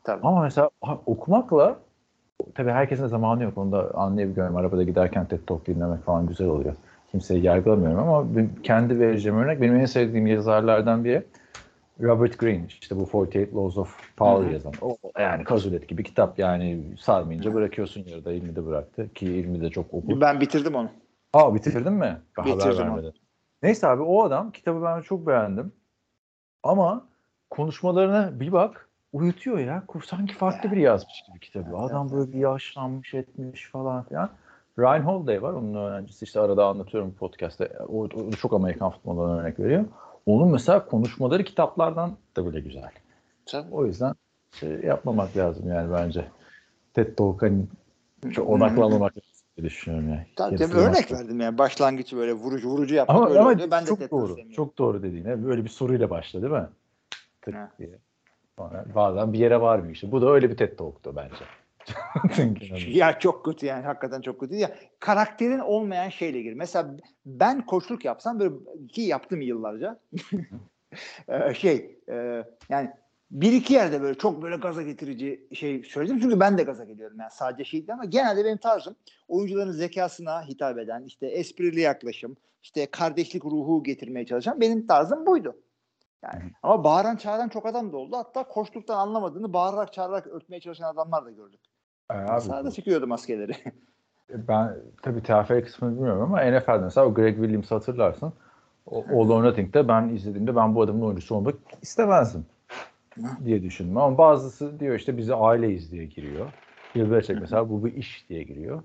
Tabii. 0.04 0.26
Ama 0.26 0.42
mesela 0.42 0.70
okumakla 1.06 1.78
tabii 2.54 2.70
herkesin 2.70 3.04
de 3.04 3.08
zamanı 3.08 3.42
yok. 3.42 3.58
Onu 3.58 3.72
da 3.72 3.94
anlayabiliyorum. 3.94 4.56
Arabada 4.56 4.82
giderken 4.82 5.26
TED 5.26 5.40
Talk 5.46 5.66
dinlemek 5.66 6.02
falan 6.02 6.26
güzel 6.26 6.48
oluyor. 6.48 6.74
Kimseyi 7.10 7.44
yargılamıyorum 7.44 7.98
ama 7.98 8.26
kendi 8.62 9.00
vereceğim 9.00 9.38
örnek 9.38 9.60
benim 9.60 9.76
en 9.76 9.84
sevdiğim 9.84 10.26
yazarlardan 10.26 11.04
biri 11.04 11.22
Robert 12.00 12.38
Greene. 12.38 12.66
İşte 12.68 12.96
bu 12.96 13.10
48 13.10 13.56
Laws 13.56 13.78
of 13.78 14.16
Power 14.16 14.46
Hı 14.46 14.48
hı. 14.48 14.52
yazan. 14.52 14.72
O 14.80 14.96
yani 15.18 15.44
Kazulet 15.44 15.88
gibi 15.88 16.02
kitap 16.02 16.38
yani 16.38 16.84
sarmayınca 17.00 17.54
bırakıyorsun 17.54 18.04
yarıda 18.06 18.32
ilmi 18.32 18.56
de 18.56 18.66
bıraktı 18.66 19.12
ki 19.14 19.26
ilmi 19.26 19.60
de 19.60 19.70
çok 19.70 19.94
okur. 19.94 20.20
Ben 20.20 20.40
bitirdim 20.40 20.74
onu. 20.74 20.88
Aa 21.32 21.54
bitirdin 21.54 21.92
mi? 21.92 22.16
Haber 22.36 22.56
Bitirdim 22.56 22.78
vermeden. 22.78 23.12
Neyse 23.62 23.86
abi 23.86 24.02
o 24.02 24.24
adam 24.24 24.50
kitabı 24.50 24.82
ben 24.82 25.00
çok 25.00 25.26
beğendim. 25.26 25.72
Ama 26.66 27.06
konuşmalarına 27.50 28.40
bir 28.40 28.52
bak 28.52 28.88
uyutuyor 29.12 29.58
ya. 29.58 29.82
Sanki 30.04 30.34
farklı 30.34 30.72
biri 30.72 30.80
yazmış 30.80 31.24
gibi 31.28 31.40
kitabı. 31.40 31.76
Adam 31.76 32.10
böyle 32.10 32.32
bir 32.32 32.38
yaşlanmış 32.38 33.14
etmiş 33.14 33.70
falan 33.70 34.02
filan. 34.02 34.30
Ryan 34.78 35.00
Holiday 35.00 35.42
var. 35.42 35.52
Onun 35.52 35.74
öğrencisi 35.74 36.24
işte 36.24 36.40
arada 36.40 36.66
anlatıyorum 36.66 37.14
podcast'te. 37.14 37.72
O, 37.88 38.02
o 38.04 38.30
çok 38.30 38.52
Amerikan 38.52 38.90
futbolundan 38.90 39.38
örnek 39.38 39.58
veriyor. 39.58 39.84
Onun 40.26 40.52
mesela 40.52 40.86
konuşmaları 40.86 41.44
kitaplardan 41.44 42.16
da 42.36 42.46
böyle 42.46 42.60
güzel. 42.60 42.90
Tabii. 43.46 43.74
O 43.74 43.86
yüzden 43.86 44.14
şey 44.52 44.70
yapmamak 44.70 45.36
lazım 45.36 45.68
yani 45.68 45.92
bence. 45.92 46.24
TED 46.94 47.16
Talk 47.16 47.42
hani 47.42 47.64
çok 48.32 48.48
odaklanmamak 48.48 49.16
lazım 49.16 49.35
düşünüyorum 49.64 50.08
yani. 50.08 50.26
Tabii, 50.36 50.56
tabii 50.56 50.76
örnek 50.76 51.12
verdim 51.12 51.40
yani. 51.40 51.58
Başlangıcı 51.58 52.16
böyle 52.16 52.32
vurucu 52.32 52.68
vurucu 52.68 52.94
yapmak 52.94 53.16
Ama, 53.16 53.28
öyle 53.28 53.40
ama 53.40 53.50
oluyor. 53.50 53.70
Ben 53.70 53.82
de 53.82 53.88
çok 53.88 53.98
Talk 53.98 54.10
doğru. 54.10 54.26
sevmiyorum. 54.26 54.52
Çok 54.52 54.78
doğru 54.78 55.02
dediğin. 55.02 55.24
Böyle 55.24 55.64
bir 55.64 55.68
soruyla 55.68 56.10
başla 56.10 56.42
değil 56.42 56.52
mi? 56.52 56.68
Tık 57.42 57.54
Ha. 57.54 57.70
diye. 57.78 57.98
Sonra 58.58 58.84
bazen 58.94 59.32
bir 59.32 59.38
yere 59.38 59.60
varmıyor 59.60 59.94
işte. 59.94 60.12
Bu 60.12 60.22
da 60.22 60.30
öyle 60.30 60.50
bir 60.50 60.56
TED 60.56 60.78
Talk'tu 60.78 61.16
bence. 61.16 61.44
Ya 62.88 63.18
çok 63.18 63.44
kötü 63.44 63.66
yani 63.66 63.84
hakikaten 63.84 64.20
çok 64.20 64.40
kötü. 64.40 64.54
Ya 64.54 64.70
karakterin 65.00 65.58
olmayan 65.58 66.08
şeyle 66.08 66.42
gir. 66.42 66.52
Mesela 66.52 66.96
ben 67.26 67.66
koçluk 67.66 68.04
yapsam 68.04 68.40
böyle 68.40 68.54
ki 68.88 69.00
yaptım 69.00 69.40
yıllarca. 69.40 70.00
Ee, 71.28 71.54
şey 71.54 71.98
e, 72.08 72.44
yani 72.68 72.90
bir 73.30 73.52
iki 73.52 73.74
yerde 73.74 74.02
böyle 74.02 74.18
çok 74.18 74.42
böyle 74.42 74.56
gaza 74.56 74.82
getirici 74.82 75.48
şey 75.52 75.82
söyledim. 75.82 76.20
Çünkü 76.20 76.40
ben 76.40 76.58
de 76.58 76.62
gaza 76.62 76.84
geliyorum 76.84 77.20
yani 77.20 77.30
sadece 77.30 77.64
şey 77.64 77.80
değil 77.80 77.92
ama 77.92 78.04
genelde 78.04 78.44
benim 78.44 78.56
tarzım 78.56 78.96
oyuncuların 79.28 79.72
zekasına 79.72 80.42
hitap 80.42 80.78
eden 80.78 81.02
işte 81.02 81.26
esprili 81.26 81.80
yaklaşım 81.80 82.36
işte 82.62 82.86
kardeşlik 82.90 83.44
ruhu 83.44 83.82
getirmeye 83.82 84.26
çalışan 84.26 84.60
benim 84.60 84.86
tarzım 84.86 85.26
buydu. 85.26 85.56
Yani 86.22 86.42
ama 86.62 86.84
bağıran 86.84 87.16
çağıran 87.16 87.48
çok 87.48 87.66
adam 87.66 87.92
da 87.92 87.96
oldu. 87.96 88.16
Hatta 88.16 88.48
koçluktan 88.48 88.98
anlamadığını 88.98 89.52
bağırarak 89.52 89.92
çağırarak 89.92 90.26
örtmeye 90.26 90.60
çalışan 90.60 90.92
adamlar 90.92 91.24
da 91.24 91.30
gördük. 91.30 91.60
Ee, 92.10 92.14
abi, 92.14 92.40
Sahada 92.40 92.70
çıkıyordu 92.70 93.06
maskeleri. 93.06 93.52
Ben 94.30 94.76
tabii 95.02 95.22
TFL 95.22 95.64
kısmını 95.64 95.94
bilmiyorum 95.94 96.22
ama 96.22 96.40
NFL'de 96.40 96.84
mesela 96.84 97.06
o 97.06 97.14
Greg 97.14 97.36
Williams'ı 97.36 97.74
hatırlarsın. 97.74 98.32
O, 98.86 99.04
All 99.04 99.30
or 99.30 99.44
Nothing'de 99.44 99.88
ben 99.88 100.08
izlediğimde 100.08 100.56
ben 100.56 100.74
bu 100.74 100.82
adamın 100.82 101.02
oyuncusu 101.02 101.34
olmak 101.34 101.54
istemezdim 101.82 102.46
diye 103.44 103.62
düşündüm. 103.62 103.96
Ama 103.96 104.18
bazısı 104.18 104.80
diyor 104.80 104.94
işte 104.96 105.16
bizi 105.16 105.34
aileyiz 105.34 105.92
diye 105.92 106.04
giriyor. 106.04 106.52
Bill 106.94 107.10
Belichick 107.10 107.40
mesela 107.40 107.70
bu 107.70 107.84
bir 107.84 107.94
iş 107.94 108.28
diye 108.28 108.42
giriyor. 108.42 108.82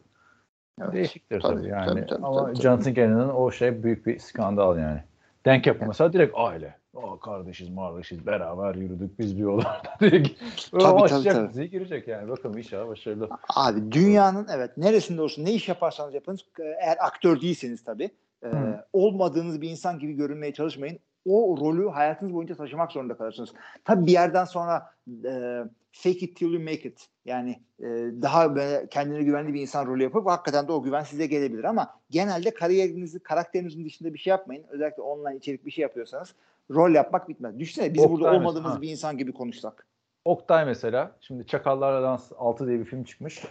Evet. 0.82 0.94
Değişiktir 0.94 1.42
tabii, 1.42 1.56
Tabii, 1.56 1.68
yani. 1.68 1.86
tabii, 1.86 2.06
tabii, 2.06 2.26
Ama 2.26 2.46
tabii. 2.46 2.62
Jonathan 2.62 2.94
Kennan'ın 2.94 3.30
o 3.30 3.52
şey 3.52 3.84
büyük 3.84 4.06
bir 4.06 4.20
skandal 4.20 4.78
yani. 4.78 5.00
Denk 5.46 5.68
yapı 5.68 5.86
mesela 5.88 6.14
direkt 6.14 6.34
aile. 6.38 6.76
Aa, 6.96 7.20
kardeşiz, 7.20 7.70
mardeşiz, 7.70 8.26
beraber 8.26 8.76
yürüdük 8.76 9.20
biz 9.20 9.38
bir 9.38 9.42
yollarda 9.42 9.96
diye. 10.00 10.24
Tabii, 10.72 11.10
tabii, 11.10 11.24
tabii. 11.24 11.50
diziye 11.50 11.68
girecek 11.68 12.08
yani. 12.08 12.30
Bakalım 12.30 12.58
inşallah 12.58 12.88
başarılı. 12.88 13.30
Abi 13.56 13.92
dünyanın 13.92 14.48
evet 14.56 14.78
neresinde 14.78 15.22
olsun 15.22 15.46
ne 15.46 15.52
iş 15.52 15.70
yaparsanız 15.70 16.14
yapın 16.14 16.38
eğer 16.60 16.98
aktör 17.00 17.42
değilseniz 17.42 17.84
tabii 17.84 18.10
e, 18.44 18.50
olmadığınız 18.94 19.62
bir 19.62 19.70
insan 19.70 20.00
gibi 20.00 20.14
görünmeye 20.14 20.54
çalışmayın. 20.54 21.00
O 21.26 21.58
rolü 21.60 21.90
hayatınız 21.90 22.34
boyunca 22.34 22.56
taşımak 22.56 22.92
zorunda 22.92 23.18
kalırsınız. 23.18 23.54
Tabii 23.86 24.06
bir 24.06 24.12
yerden 24.12 24.46
sonra 24.46 24.92
e, 25.26 25.64
fake 25.92 26.20
it 26.20 26.36
till 26.38 26.54
you 26.54 26.64
make 26.64 26.90
it. 26.90 27.08
Yani 27.26 27.62
e, 27.80 27.86
daha 28.22 28.56
böyle 28.56 28.88
kendine 28.90 29.24
güvenli 29.24 29.54
bir 29.54 29.62
insan 29.62 29.86
rolü 29.86 30.04
yapıp 30.04 30.28
hakikaten 30.28 30.68
de 30.68 30.72
o 30.72 30.84
güven 30.84 31.04
size 31.04 31.28
gelebilir 31.28 31.64
ama 31.64 31.94
genelde 32.10 32.54
kariyerinizi 32.54 33.20
karakterinizin 33.20 33.86
dışında 33.86 34.14
bir 34.14 34.20
şey 34.20 34.32
yapmayın. 34.32 34.66
Özellikle 34.70 35.02
online 35.02 35.38
içerik 35.38 35.66
bir 35.66 35.72
şey 35.72 35.82
yapıyorsanız 35.82 36.36
rol 36.72 36.92
yapmak 36.92 37.30
bitmez. 37.30 37.60
Düşünsene 37.60 37.94
biz 37.94 38.04
Oktay 38.04 38.14
burada 38.14 38.38
olmadığımız 38.38 38.72
ha. 38.72 38.82
bir 38.82 38.90
insan 38.90 39.18
gibi 39.18 39.32
konuşsak. 39.32 39.88
Oktay 40.26 40.66
mesela 40.66 41.12
şimdi 41.22 41.48
Çakallarla 41.48 42.02
Dans 42.04 42.32
6 42.38 42.68
diye 42.68 42.80
bir 42.80 42.86
film 42.86 43.04
çıkmış 43.04 43.44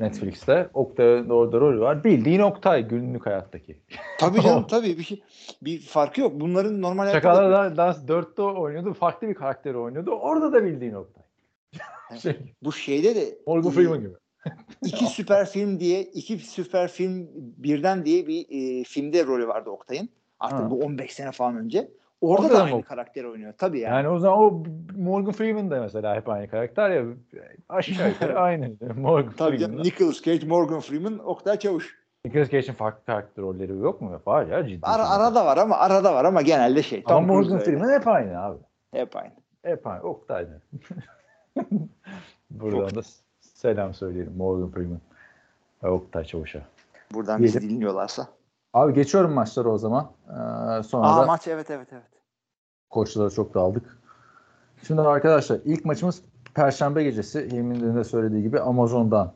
Netflix'te. 0.00 0.68
Oktay'ın 0.74 1.28
da 1.28 1.34
orada 1.34 1.60
rolü 1.60 1.80
var. 1.80 2.04
Bildiğin 2.04 2.40
Oktay 2.40 2.88
günlük 2.88 3.26
hayattaki. 3.26 3.78
Tabii 4.18 4.40
canım 4.42 4.66
tabii 4.70 4.98
bir 4.98 5.02
şey 5.02 5.22
bir 5.62 5.80
farkı 5.80 6.20
yok. 6.20 6.32
Bunların 6.40 6.82
normal 6.82 7.04
hayatta 7.06 7.28
da- 7.28 7.34
Çakallarla 7.34 7.76
Dans 7.76 7.98
4'te 8.04 8.42
oynuyordu. 8.42 8.94
Farklı 8.94 9.28
bir 9.28 9.34
karakteri 9.34 9.76
oynuyordu. 9.76 10.10
Orada 10.10 10.52
da 10.52 10.64
bildiğin 10.64 10.92
Oktay. 10.94 11.22
şey, 12.20 12.36
bu 12.62 12.72
şeyde 12.72 13.14
de 13.14 13.38
Morgan 13.46 13.70
Freeman 13.70 14.00
gibi. 14.00 14.14
iki 14.84 15.04
süper 15.14 15.46
film 15.46 15.80
diye 15.80 16.02
iki 16.02 16.38
süper 16.38 16.88
film 16.88 17.28
birden 17.34 18.04
diye 18.04 18.26
bir 18.26 18.46
e, 18.50 18.84
filmde 18.84 19.26
rolü 19.26 19.48
vardı 19.48 19.70
Oktay'ın. 19.70 20.08
Artık 20.40 20.58
Ha. 20.58 20.70
bu 20.70 20.80
15 20.80 21.12
sene 21.12 21.32
falan 21.32 21.56
önce. 21.56 21.88
Orada 22.26 22.42
Orada 22.42 22.54
da 22.54 22.58
da 22.58 22.64
aynı 22.64 22.76
mı? 22.76 22.82
karakteri 22.82 23.28
oynuyor. 23.28 23.52
Tabii 23.58 23.80
yani. 23.80 23.94
Yani 23.94 24.08
o 24.08 24.18
zaman 24.18 24.38
o 24.38 24.62
Morgan 24.98 25.32
Freeman 25.32 25.70
da 25.70 25.80
mesela 25.80 26.16
hep 26.16 26.28
aynı 26.28 26.48
karakter 26.50 26.90
ya. 26.90 27.04
Aşağı 27.68 28.08
yukarı 28.08 28.38
aynı. 28.40 28.70
Morgan 28.96 29.32
Tabii. 29.36 29.58
Freeman. 29.58 29.82
Nicolas 29.82 30.22
Cage, 30.22 30.46
Morgan 30.46 30.80
Freeman, 30.80 31.18
Oktay 31.18 31.58
Çavuş. 31.58 31.98
Nicolas 32.24 32.50
Cage'in 32.50 32.72
farklı 32.72 33.04
karakter 33.04 33.44
rolleri 33.44 33.78
yok 33.78 34.00
mu? 34.00 34.20
Var 34.26 34.46
ya 34.46 34.68
ciddi. 34.68 34.80
Ara, 34.86 35.08
arada 35.10 35.46
var 35.46 35.56
ama 35.56 35.76
arada 35.76 36.14
var 36.14 36.24
ama 36.24 36.42
genelde 36.42 36.82
şey. 36.82 37.02
Ama 37.06 37.16
Tom 37.16 37.26
Cruise 37.26 37.40
Morgan 37.40 37.52
öyle. 37.52 37.64
Freeman 37.64 38.00
hep 38.00 38.08
aynı 38.08 38.42
abi. 38.42 38.58
Hep 38.92 39.16
aynı. 39.16 39.32
Hep 39.62 39.86
aynı. 39.86 40.02
Oktay'da. 40.02 40.60
Buradan 42.50 42.94
da 42.94 43.00
selam 43.40 43.94
söyleyelim 43.94 44.36
Morgan 44.36 44.70
Freeman. 44.70 45.00
Ve 45.82 45.88
Oktay 45.88 46.24
Çavuş'a. 46.24 46.60
Buradan 47.14 47.42
bizi 47.42 47.60
dinliyorlarsa. 47.62 48.26
Abi 48.74 48.94
geçiyorum 48.94 49.32
maçları 49.32 49.70
o 49.70 49.78
zaman. 49.78 50.10
Ee, 50.28 50.82
sonra 50.82 51.06
Aa 51.06 51.22
da 51.22 51.26
maç 51.26 51.48
evet 51.48 51.70
evet 51.70 51.88
evet. 51.92 52.02
Koçlara 52.90 53.30
çok 53.30 53.54
daldık. 53.54 53.98
Şimdi 54.86 55.00
arkadaşlar 55.00 55.58
ilk 55.64 55.84
maçımız 55.84 56.22
Perşembe 56.54 57.04
gecesi 57.04 57.48
Hilmi'nin 57.50 57.96
de 57.96 58.04
söylediği 58.04 58.42
gibi 58.42 58.60
Amazon'dan 58.60 59.32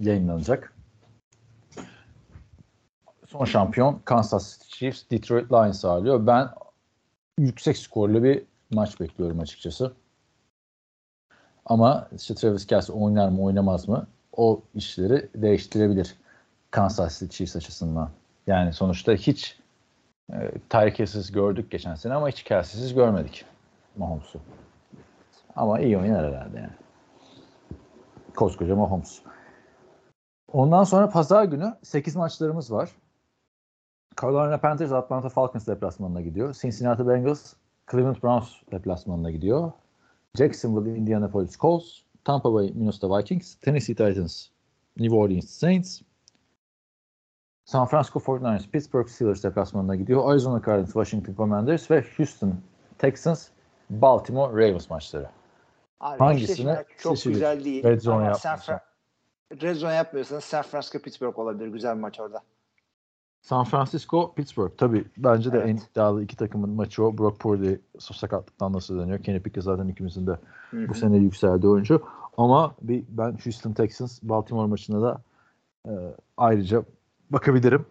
yayınlanacak. 0.00 0.72
Son 3.26 3.44
şampiyon 3.44 4.00
Kansas 4.04 4.52
City 4.52 4.78
Chiefs 4.78 5.10
Detroit 5.10 5.52
Lions 5.52 5.84
ağırlıyor. 5.84 6.26
Ben 6.26 6.48
yüksek 7.38 7.78
skorlu 7.78 8.22
bir 8.22 8.42
maç 8.70 9.00
bekliyorum 9.00 9.40
açıkçası. 9.40 9.92
Ama 11.66 12.08
işte 12.16 12.34
Travis 12.34 12.66
Kelce 12.66 12.92
oynar 12.92 13.28
mı 13.28 13.42
oynamaz 13.42 13.88
mı 13.88 14.06
o 14.32 14.62
işleri 14.74 15.28
değiştirebilir 15.34 16.14
Kansas 16.70 17.18
City 17.18 17.36
Chiefs 17.36 17.56
açısından. 17.56 18.10
Yani 18.46 18.72
sonuçta 18.72 19.12
hiç 19.12 19.61
e, 20.32 21.32
gördük 21.32 21.70
geçen 21.70 21.94
sene 21.94 22.14
ama 22.14 22.28
hiç 22.28 22.42
Kelsey'siz 22.42 22.94
görmedik 22.94 23.44
Mahomes'u. 23.96 24.40
Ama 25.56 25.80
iyi 25.80 25.98
oynar 25.98 26.32
herhalde 26.32 26.58
yani. 26.58 26.72
Koskoca 28.36 28.76
Mahomes. 28.76 29.22
Ondan 30.52 30.84
sonra 30.84 31.08
pazar 31.08 31.44
günü 31.44 31.74
8 31.82 32.16
maçlarımız 32.16 32.72
var. 32.72 32.90
Carolina 34.20 34.58
Panthers 34.58 34.92
Atlanta 34.92 35.28
Falcons 35.28 35.66
deplasmanına 35.66 36.20
gidiyor. 36.20 36.54
Cincinnati 36.54 37.08
Bengals 37.08 37.54
Cleveland 37.90 38.16
Browns 38.22 38.48
deplasmanına 38.72 39.30
gidiyor. 39.30 39.72
Jacksonville 40.34 40.96
Indianapolis 40.96 41.58
Colts, 41.58 42.02
Tampa 42.24 42.54
Bay 42.54 42.72
Minnesota 42.74 43.18
Vikings, 43.18 43.54
Tennessee 43.54 43.94
Titans 43.94 44.48
New 44.96 45.16
Orleans 45.16 45.50
Saints, 45.50 46.02
San 47.64 47.86
Francisco 47.86 48.20
49ers 48.20 48.70
Pittsburgh 48.70 49.08
Steelers 49.08 49.44
deplasmanına 49.44 49.96
gidiyor. 49.96 50.30
Arizona 50.30 50.62
Cardinals 50.66 50.92
Washington 50.92 51.34
Commanders 51.34 51.90
ve 51.90 52.04
Houston 52.16 52.54
Texans 52.98 53.48
Baltimore 53.90 54.52
Ravens 54.68 54.90
maçları. 54.90 55.28
Abi 56.00 56.34
eşleşmeler 56.34 56.84
çok 56.98 57.16
seçilir? 57.16 57.34
güzel 57.34 57.64
değil. 57.64 57.84
Red 57.84 58.00
zone 58.00 58.24
yapmıyorsan. 58.24 58.80
Red 59.62 59.74
zone 59.76 59.94
yapmıyorsanız 59.94 60.44
San 60.44 60.62
Francisco 60.62 60.98
Pittsburgh 60.98 61.38
olabilir. 61.38 61.68
Güzel 61.68 61.96
bir 61.96 62.00
maç 62.00 62.20
orada. 62.20 62.42
San 63.42 63.64
Francisco, 63.64 64.34
Pittsburgh. 64.34 64.72
Tabii 64.78 65.04
bence 65.16 65.52
de 65.52 65.56
Evet. 65.58 65.68
en 65.68 65.76
iddialı 65.76 66.22
iki 66.22 66.36
takımın 66.36 66.70
maçı 66.70 67.04
o. 67.04 67.18
Brock 67.18 67.40
Purdy 67.40 67.74
sakatlıktan 67.98 68.72
nasıl 68.72 68.98
dönüyor? 68.98 69.22
Kenny 69.22 69.40
Pickett 69.40 69.64
zaten 69.64 69.88
ikimizin 69.88 70.26
de 70.26 70.38
Hı 70.70 70.88
bu 70.88 70.94
sene 70.94 71.16
yükseldi 71.16 71.68
oyuncu. 71.68 72.02
Ama 72.36 72.74
bir 72.82 73.04
ben 73.08 73.38
Houston 73.44 73.72
Texans 73.72 74.18
Baltimore 74.22 74.68
maçına 74.68 75.02
da 75.02 75.22
e, 75.86 75.92
ayrıca 76.36 76.84
bakabilirim. 77.32 77.86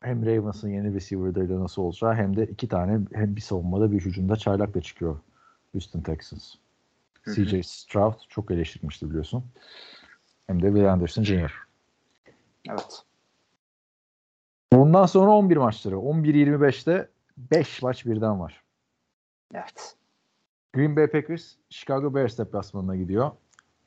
Hem 0.00 0.26
Ravens'ın 0.26 0.68
yeni 0.68 0.94
receiver'larıyla 0.94 1.60
nasıl 1.60 1.82
olacağı 1.82 2.14
hem 2.14 2.36
de 2.36 2.46
iki 2.46 2.68
tane 2.68 3.00
hem 3.12 3.36
bir 3.36 3.40
savunmada 3.40 3.92
bir 3.92 4.00
hücumda 4.00 4.36
çaylakla 4.36 4.80
çıkıyor 4.80 5.18
Houston 5.72 6.00
Texans. 6.00 6.54
Hı 7.22 7.30
hı. 7.30 7.46
CJ 7.46 7.66
Stroud 7.66 8.14
çok 8.28 8.50
eleştirmişti 8.50 9.10
biliyorsun. 9.10 9.44
Hem 10.46 10.62
de 10.62 10.66
Will 10.66 10.92
Anderson 10.92 11.22
Jr. 11.22 11.52
Evet. 12.70 13.02
Ondan 14.72 15.06
sonra 15.06 15.30
11 15.30 15.56
maçları. 15.56 15.94
11-25'te 15.94 17.08
5 17.38 17.82
maç 17.82 18.06
birden 18.06 18.40
var. 18.40 18.62
Evet. 19.54 19.96
Green 20.72 20.96
Bay 20.96 21.06
Packers 21.06 21.52
Chicago 21.70 22.14
Bears 22.14 22.38
deplasmanına 22.38 22.96
gidiyor. 22.96 23.30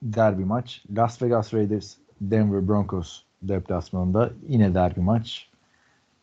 Derbi 0.02 0.46
maç. 0.46 0.84
Las 0.98 1.22
Vegas 1.22 1.54
Raiders 1.54 1.98
Denver 2.22 2.68
Broncos 2.68 3.24
deplasmanında 3.48 4.32
yine 4.48 4.74
derbi 4.74 5.00
maç. 5.00 5.50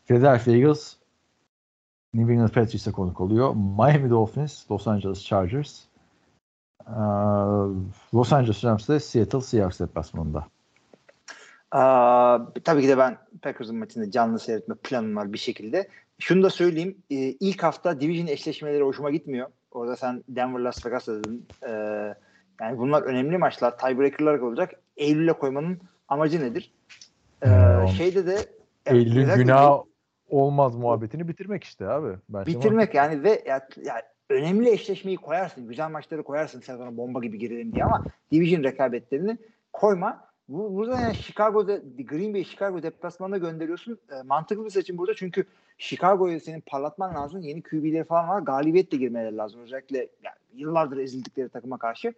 Philadelphia 0.05 0.51
Eagles 0.51 0.95
New 2.13 2.33
England 2.33 2.49
Patriots'a 2.49 2.91
konuk 2.91 3.21
oluyor. 3.21 3.55
Miami 3.55 4.09
Dolphins 4.09 4.71
Los 4.71 4.87
Angeles 4.87 5.25
Chargers 5.25 5.83
Ee, 6.87 6.93
Los 8.13 8.33
Angeles 8.33 8.63
Rams 8.63 8.89
de 8.89 8.99
Seattle 8.99 9.41
Seahawks 9.41 9.79
deplasmanında. 9.79 10.47
Aa, 11.71 12.39
tabii 12.63 12.81
ki 12.81 12.87
de 12.87 12.97
ben 12.97 13.17
Packers'ın 13.41 13.75
maçında 13.75 14.11
canlı 14.11 14.39
seyretme 14.39 14.75
planım 14.75 15.15
var 15.15 15.33
bir 15.33 15.37
şekilde. 15.37 15.87
Şunu 16.19 16.43
da 16.43 16.49
söyleyeyim. 16.49 16.97
e, 17.09 17.15
ilk 17.15 17.63
hafta 17.63 18.01
division 18.01 18.27
eşleşmeleri 18.27 18.83
hoşuma 18.83 19.11
gitmiyor. 19.11 19.47
Orada 19.71 19.95
sen 19.95 20.23
Denver 20.29 20.59
Las 20.59 20.85
Vegas 20.85 21.07
dedin. 21.07 21.45
Ee, 21.67 21.69
yani 22.61 22.77
bunlar 22.77 23.01
önemli 23.01 23.37
maçlar. 23.37 23.77
Tiebreaker'lar 23.77 24.39
olacak. 24.39 24.71
Eylül'e 24.97 25.33
koymanın 25.33 25.79
amacı 26.07 26.41
nedir? 26.41 26.73
Ee, 27.45 27.87
şeyde 27.97 28.25
de 28.25 28.37
Eylül'ün 28.85 29.21
özellikle 29.21 29.43
günah 29.43 29.83
olmaz 30.29 30.75
muhabbetini 30.75 31.27
bitirmek 31.27 31.63
işte 31.63 31.87
abi. 31.87 32.15
Bence 32.29 32.51
bitirmek 32.51 32.93
yani 32.93 33.23
ve 33.23 33.43
ya, 33.47 33.67
ya 33.85 34.01
önemli 34.29 34.69
eşleşmeyi 34.69 35.17
koyarsın. 35.17 35.67
Güzel 35.67 35.89
maçları 35.89 36.23
koyarsın 36.23 36.61
sezona 36.61 36.97
bomba 36.97 37.19
gibi 37.19 37.39
girelim 37.39 37.73
diye 37.73 37.83
ama 37.85 38.03
division 38.31 38.63
rekabetlerini 38.63 39.37
koyma. 39.73 40.31
Bu, 40.49 40.75
burada 40.75 40.99
yani 40.99 41.15
Chicago'da 41.15 41.77
Green 42.03 42.33
Bay 42.33 42.43
Chicago 42.43 42.83
deplasmanına 42.83 43.37
gönderiyorsun. 43.37 43.99
E, 44.11 44.21
mantıklı 44.21 44.65
bir 44.65 44.69
seçim 44.69 44.97
burada 44.97 45.15
çünkü 45.15 45.45
Chicago'yu 45.77 46.39
senin 46.39 46.61
parlatman 46.61 47.15
lazım. 47.15 47.41
Yeni 47.41 47.61
QB'leri 47.61 48.03
falan 48.03 48.27
var. 48.29 48.41
Galibiyetle 48.41 48.97
girmeleri 48.97 49.37
lazım. 49.37 49.61
Özellikle 49.61 49.97
yani 49.97 50.35
yıllardır 50.53 50.97
ezildikleri 50.97 51.49
takıma 51.49 51.77
karşı. 51.77 52.13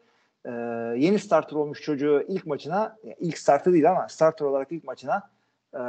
E, 0.46 0.52
yeni 0.98 1.20
starter 1.20 1.56
olmuş 1.56 1.82
çocuğu 1.82 2.24
ilk 2.28 2.46
maçına 2.46 2.98
ilk 3.20 3.38
starter 3.38 3.74
değil 3.74 3.92
ama 3.92 4.10
starter 4.10 4.46
olarak 4.46 4.72
ilk 4.72 4.84
maçına 4.84 5.30
e, 5.74 5.80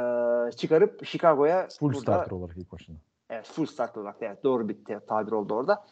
çıkarıp 0.51 1.05
Chicago'ya 1.05 1.67
full 1.79 1.87
burada- 1.87 1.99
starter 2.01 2.31
olarak 2.31 2.57
ilk 2.57 2.71
başında. 2.71 2.97
Evet 3.29 3.45
full 3.47 3.65
start 3.65 3.97
olarak 3.97 4.15
evet, 4.21 4.43
doğru 4.43 4.69
bir 4.69 4.85
te- 4.85 4.99
tabir 5.07 5.31
oldu 5.31 5.53
orada. 5.53 5.85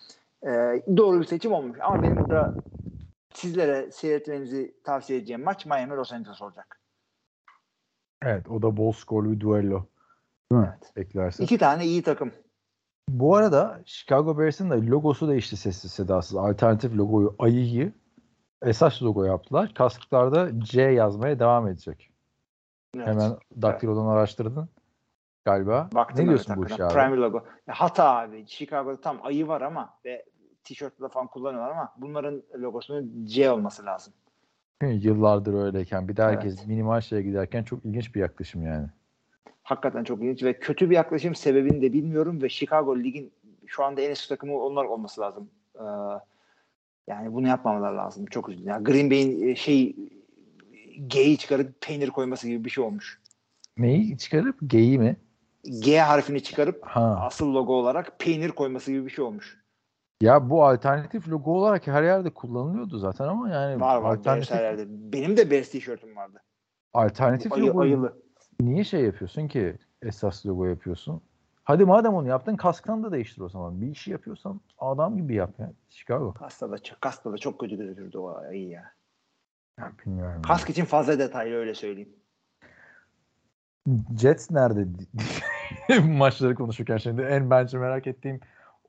Ee, 0.45 0.83
doğru 0.97 1.19
bir 1.19 1.25
seçim 1.25 1.53
olmuş. 1.53 1.77
Ama 1.81 2.03
benim 2.03 2.17
burada 2.17 2.53
sizlere 3.33 3.91
seyretmenizi 3.91 4.73
tavsiye 4.83 5.19
edeceğim 5.19 5.43
maç 5.43 5.65
Miami 5.65 5.93
Los 5.95 6.13
Angeles 6.13 6.41
olacak. 6.41 6.79
Evet 8.21 8.49
o 8.49 8.61
da 8.61 8.77
bol 8.77 8.91
skorlu 8.91 9.31
bir 9.31 9.39
duello. 9.39 9.85
Değil 10.51 10.61
mi? 10.61 10.69
Evet. 10.71 10.95
Beklersin. 10.95 11.43
İki 11.43 11.57
tane 11.57 11.85
iyi 11.85 12.03
takım. 12.03 12.31
Bu 13.09 13.35
arada 13.35 13.81
Chicago 13.85 14.37
Bears'ın 14.37 14.69
da 14.69 14.75
logosu 14.81 15.27
değişti 15.27 15.57
sessiz 15.57 15.91
sedasız. 15.91 16.35
Alternatif 16.35 16.97
logoyu 16.97 17.35
ayıyı 17.39 17.91
esas 18.63 19.03
logo 19.03 19.23
yaptılar. 19.25 19.73
Kasklarda 19.73 20.59
C 20.59 20.81
yazmaya 20.81 21.39
devam 21.39 21.67
edecek. 21.67 22.09
Evet. 22.95 23.07
Hemen 23.07 23.31
daktilodan 23.61 24.05
araştırdın 24.05 24.69
galiba. 25.45 25.89
Baktım 25.93 26.25
ne 26.25 26.29
diyorsun 26.29 26.53
evet 26.53 26.63
bu 26.63 26.73
işe 26.73 26.83
abi? 26.83 26.93
Primary 26.93 27.21
logo. 27.21 27.43
Ya 27.67 27.73
hata 27.73 28.17
abi. 28.17 28.45
Chicago'da 28.47 29.01
tam 29.01 29.19
ayı 29.23 29.47
var 29.47 29.61
ama 29.61 29.93
ve 30.05 30.25
tişörtte 30.63 31.07
falan 31.09 31.27
kullanıyorlar 31.27 31.71
ama 31.71 31.93
bunların 31.97 32.43
logosunun 32.57 33.25
C 33.25 33.51
olması 33.51 33.85
lazım. 33.85 34.13
Yıllardır 34.81 35.53
öyleyken 35.53 36.07
bir 36.07 36.17
de 36.17 36.23
herkes 36.23 36.57
Evet. 36.57 36.67
minimal 36.67 37.01
şeye 37.01 37.21
giderken 37.21 37.63
çok 37.63 37.85
ilginç 37.85 38.15
bir 38.15 38.19
yaklaşım 38.19 38.63
yani. 38.65 38.87
Hakikaten 39.63 40.03
çok 40.03 40.19
ilginç 40.19 40.43
ve 40.43 40.59
kötü 40.59 40.89
bir 40.89 40.95
yaklaşım 40.95 41.35
sebebini 41.35 41.81
de 41.81 41.93
bilmiyorum 41.93 42.41
ve 42.41 42.49
Chicago 42.49 42.97
ligin 42.97 43.31
şu 43.65 43.83
anda 43.83 44.01
en 44.01 44.11
üst 44.11 44.29
takımı 44.29 44.59
onlar 44.59 44.85
olması 44.85 45.21
lazım. 45.21 45.49
Ee, 45.75 45.81
yani 47.07 47.33
bunu 47.33 47.47
yapmamaları 47.47 47.97
lazım. 47.97 48.25
Çok 48.25 48.49
üzüldüm. 48.49 48.67
Yani 48.67 48.83
Green 48.83 49.09
Bay'in 49.11 49.47
e, 49.47 49.55
şey 49.55 49.95
G'yi 51.07 51.37
çıkarıp 51.37 51.81
peynir 51.81 52.09
koyması 52.09 52.47
gibi 52.47 52.65
bir 52.65 52.69
şey 52.69 52.83
olmuş. 52.83 53.21
Neyi 53.77 54.17
çıkarıp 54.17 54.55
G'yi 54.67 54.99
mi? 54.99 55.17
G 55.79 55.99
harfini 55.99 56.43
çıkarıp 56.43 56.81
Ha. 56.85 57.19
asıl 57.21 57.53
logo 57.53 57.73
olarak 57.73 58.19
peynir 58.19 58.49
koyması 58.49 58.91
gibi 58.91 59.05
bir 59.05 59.09
şey 59.11 59.25
olmuş. 59.25 59.63
Ya 60.21 60.49
bu 60.49 60.65
alternatif 60.65 61.29
logo 61.29 61.51
olarak 61.51 61.87
her 61.87 62.03
yerde 62.03 62.29
kullanılıyordu 62.29 62.97
zaten 62.97 63.25
ama 63.27 63.49
yani 63.49 63.81
Var 63.81 63.97
var 63.97 64.11
alternatif, 64.17 64.51
her 64.51 64.63
yerde. 64.63 64.85
Benim 64.87 65.37
de 65.37 65.51
Bears 65.51 65.69
tişörtüm 65.69 66.15
vardı. 66.15 66.41
alternatif 66.93 67.51
Ayı, 67.51 67.63
logo 67.63 67.81
ayılı. 67.81 68.17
niye 68.59 68.83
şey 68.83 69.01
yapıyorsun 69.05 69.47
ki 69.47 69.75
esas 70.01 70.45
logo 70.45 70.65
yapıyorsun? 70.65 71.21
Hadi 71.63 71.85
madem 71.85 72.13
onu 72.13 72.27
yaptın 72.27 72.55
kasktan 72.55 73.03
da 73.03 73.11
değiştir 73.11 73.41
o 73.41 73.49
zaman. 73.49 73.81
Bir 73.81 73.87
işi 73.87 74.11
yapıyorsan 74.11 74.61
adam 74.79 75.17
gibi 75.17 75.35
yap 75.35 75.49
ya. 75.59 75.71
Chicago. 75.89 76.33
Kasta 76.33 76.71
da, 76.71 76.77
çok- 76.77 77.01
Kasta 77.01 77.31
da 77.31 77.37
çok 77.37 77.59
kötü 77.59 77.77
gözükürdü 77.77 78.17
o 78.17 78.35
ayı 78.35 78.67
ya. 78.69 78.91
Ya 79.79 79.91
bilmiyorum. 80.05 80.41
Kask 80.41 80.69
için 80.69 80.85
fazla 80.85 81.19
detaylı 81.19 81.55
öyle 81.55 81.73
söyleyeyim. 81.75 82.09
Jets 84.19 84.51
nerede? 84.51 84.87
Maçları 86.07 86.55
konuşurken 86.55 86.97
şimdi 86.97 87.21
en 87.21 87.49
bence 87.49 87.77
merak 87.77 88.07
ettiğim 88.07 88.39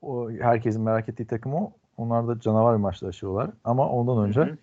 o 0.01 0.31
herkesin 0.31 0.81
merak 0.81 1.09
ettiği 1.09 1.27
takım 1.27 1.53
o. 1.53 1.71
Onlar 1.97 2.27
da 2.27 2.39
canavar 2.39 2.75
bir 2.77 2.81
maçlaşıyorlar. 2.81 3.49
Ama 3.63 3.89
ondan 3.89 4.23
önce 4.27 4.41
Hı 4.41 4.45
hı. 4.45 4.57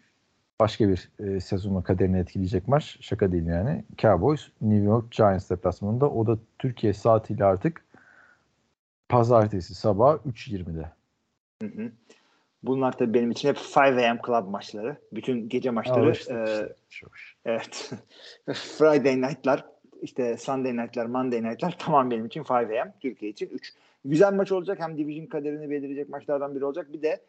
başka 0.61 0.89
bir 0.89 1.11
e, 1.19 1.41
sezonun 1.41 1.83
kaderini 1.83 2.19
etkileyecek 2.19 2.69
maç. 2.69 2.99
Şaka 3.01 3.33
değil 3.33 3.47
yani. 3.47 3.85
Cowboys 3.99 4.49
New 4.61 4.85
York 4.85 5.13
Giants 5.13 5.51
deplasmanında. 5.51 6.11
O 6.11 6.27
da 6.27 6.39
Türkiye 6.59 6.93
saatiyle 6.93 7.45
artık 7.45 7.85
pazartesi 9.13 9.75
sabah 9.75 10.15
3.20'de. 10.27 10.91
Hı 11.63 11.83
hı. 11.83 11.93
Bunlar 12.63 12.99
tabii 12.99 13.15
benim 13.15 13.31
için 13.31 13.49
hep 13.49 13.57
5 13.57 13.77
AM 13.77 14.19
club 14.27 14.49
maçları. 14.49 14.97
Bütün 15.13 15.49
gece 15.49 15.71
maçları. 15.71 16.07
Alıştık 16.07 16.49
e, 16.49 16.75
işte. 16.91 17.07
Evet. 17.45 17.93
Friday 18.79 19.23
night'lar, 19.23 19.65
işte 20.03 20.37
Sunday 20.37 20.77
night'lar, 20.77 21.07
Monday 21.07 21.43
night'lar 21.43 21.77
tamam 21.79 22.11
benim 22.11 22.27
için 22.27 22.45
5 22.45 22.51
AM. 22.51 22.93
Türkiye 23.01 23.31
için 23.31 23.49
3. 23.49 23.73
Güzel 24.05 24.33
maç 24.33 24.53
olacak. 24.53 24.81
Hem 24.81 24.99
division 24.99 25.27
kaderini 25.27 25.71
belirleyecek 25.71 26.09
maçlardan 26.09 26.55
biri 26.55 26.65
olacak. 26.65 26.93
Bir 26.93 27.03
de 27.03 27.21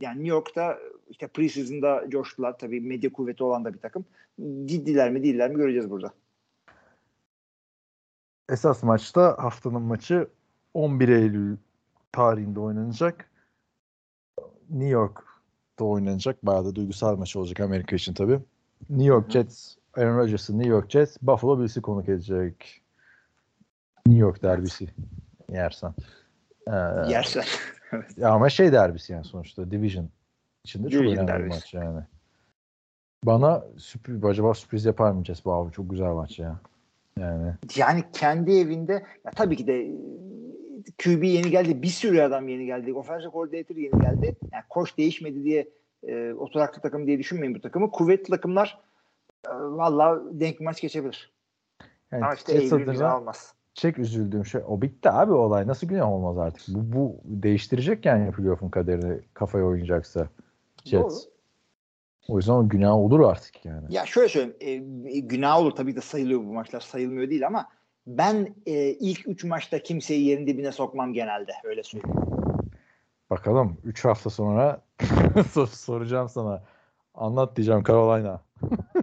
yani 0.00 0.16
New 0.16 0.28
York'ta 0.28 0.78
işte 1.10 1.26
preseason'da 1.26 2.04
coştular. 2.10 2.58
Tabii 2.58 2.80
medya 2.80 3.12
kuvveti 3.12 3.44
olan 3.44 3.64
da 3.64 3.74
bir 3.74 3.78
takım. 3.78 4.04
Ciddiler 4.64 5.10
mi 5.10 5.22
değiller 5.22 5.50
mi 5.50 5.56
göreceğiz 5.56 5.90
burada. 5.90 6.12
Esas 8.48 8.82
maçta 8.82 9.36
haftanın 9.38 9.82
maçı 9.82 10.28
11 10.74 11.08
Eylül 11.08 11.56
tarihinde 12.12 12.60
oynanacak. 12.60 13.30
New 14.70 14.88
York'ta 14.88 15.84
oynanacak. 15.84 16.46
Bayağı 16.46 16.64
da 16.64 16.74
duygusal 16.74 17.16
maç 17.16 17.36
olacak 17.36 17.60
Amerika 17.60 17.96
için 17.96 18.14
tabii. 18.14 18.40
New 18.90 19.04
York. 19.08 19.30
Jets, 19.30 19.76
Aaron 19.96 20.18
Rodgers'ın 20.18 20.58
New 20.58 20.70
York 20.70 20.90
Jets, 20.90 21.16
Buffalo 21.22 21.60
Bills'i 21.60 21.82
konuk 21.82 22.08
edecek. 22.08 22.82
New 24.06 24.20
York 24.20 24.42
derbisi 24.42 24.88
yersen. 25.48 25.94
Ee, 26.66 26.72
Yersen. 27.10 27.44
ama 28.24 28.48
şey 28.48 28.72
derbisi 28.72 29.12
yani 29.12 29.24
sonuçta 29.24 29.70
Division 29.70 30.08
içinde 30.64 30.90
çok 30.90 31.02
Division 31.02 31.16
önemli 31.16 31.28
bir 31.28 31.32
derbisi. 31.50 31.56
maç 31.56 31.74
yani. 31.74 32.00
Bana 33.24 33.64
sürpriz, 33.76 34.24
acaba 34.24 34.54
sürpriz 34.54 34.84
yapar 34.84 35.10
mı 35.10 35.24
Jets? 35.24 35.46
Abi 35.46 35.72
çok 35.72 35.90
güzel 35.90 36.12
maç 36.12 36.38
ya. 36.38 36.60
Yani 37.18 37.54
yani 37.76 38.04
kendi 38.12 38.52
evinde 38.52 38.92
ya 39.24 39.30
tabii 39.36 39.56
ki 39.56 39.66
de 39.66 39.90
QB 41.04 41.22
yeni 41.22 41.50
geldi. 41.50 41.82
Bir 41.82 41.88
sürü 41.88 42.20
adam 42.20 42.48
yeni 42.48 42.66
geldi. 42.66 42.94
Offensive 42.94 43.30
coordinator 43.30 43.76
yeni 43.76 44.00
geldi. 44.00 44.36
Yani 44.52 44.64
koç 44.68 44.98
değişmedi 44.98 45.44
diye 45.44 45.68
e, 46.08 46.32
oturaklı 46.32 46.82
takım 46.82 47.06
diye 47.06 47.18
düşünmeyin 47.18 47.54
bu 47.54 47.60
takımı. 47.60 47.90
Kuvvetli 47.90 48.30
takımlar 48.30 48.78
e, 49.46 49.50
valla 49.52 50.22
denk 50.32 50.60
maç 50.60 50.80
geçebilir. 50.80 51.32
Yani 52.12 52.24
Ama 52.24 52.34
işte 52.34 52.52
Eylül 52.52 53.10
almaz. 53.10 53.54
çek 53.74 53.98
üzüldüğüm 53.98 54.46
şey 54.46 54.60
o 54.68 54.82
bitti 54.82 55.10
abi 55.10 55.32
olay. 55.32 55.66
Nasıl 55.66 55.86
günah 55.86 56.12
olmaz 56.12 56.38
artık? 56.38 56.68
Bu, 56.68 56.96
bu 56.96 57.20
değiştirecek 57.24 58.06
yani 58.06 58.32
playoff'un 58.32 58.68
kaderini 58.68 59.20
kafaya 59.34 59.64
oynayacaksa 59.64 60.28
Jets. 60.84 61.02
Doğru. 61.02 61.30
O 62.28 62.36
yüzden 62.36 62.52
o 62.52 62.68
günah 62.68 62.94
olur 62.94 63.20
artık 63.20 63.64
yani. 63.64 63.94
Ya 63.94 64.06
şöyle 64.06 64.28
söyleyeyim. 64.28 65.06
E, 65.06 65.18
günah 65.18 65.58
olur 65.58 65.70
tabii 65.70 65.96
de 65.96 66.00
sayılıyor 66.00 66.40
bu 66.40 66.52
maçlar. 66.52 66.80
Sayılmıyor 66.80 67.30
değil 67.30 67.46
ama 67.46 67.68
ben 68.06 68.54
e, 68.66 68.72
ilk 68.90 69.28
üç 69.28 69.44
maçta 69.44 69.78
kimseyi 69.82 70.24
yerin 70.24 70.46
dibine 70.46 70.72
sokmam 70.72 71.12
genelde. 71.12 71.52
Öyle 71.64 71.82
söyleyeyim. 71.82 72.16
Bakalım 73.30 73.76
3 73.84 74.04
hafta 74.04 74.30
sonra 74.30 74.82
sor- 75.50 75.66
soracağım 75.66 76.28
sana. 76.28 76.62
Anlat 77.14 77.56
diyeceğim 77.56 77.82
Carolina. 77.88 78.40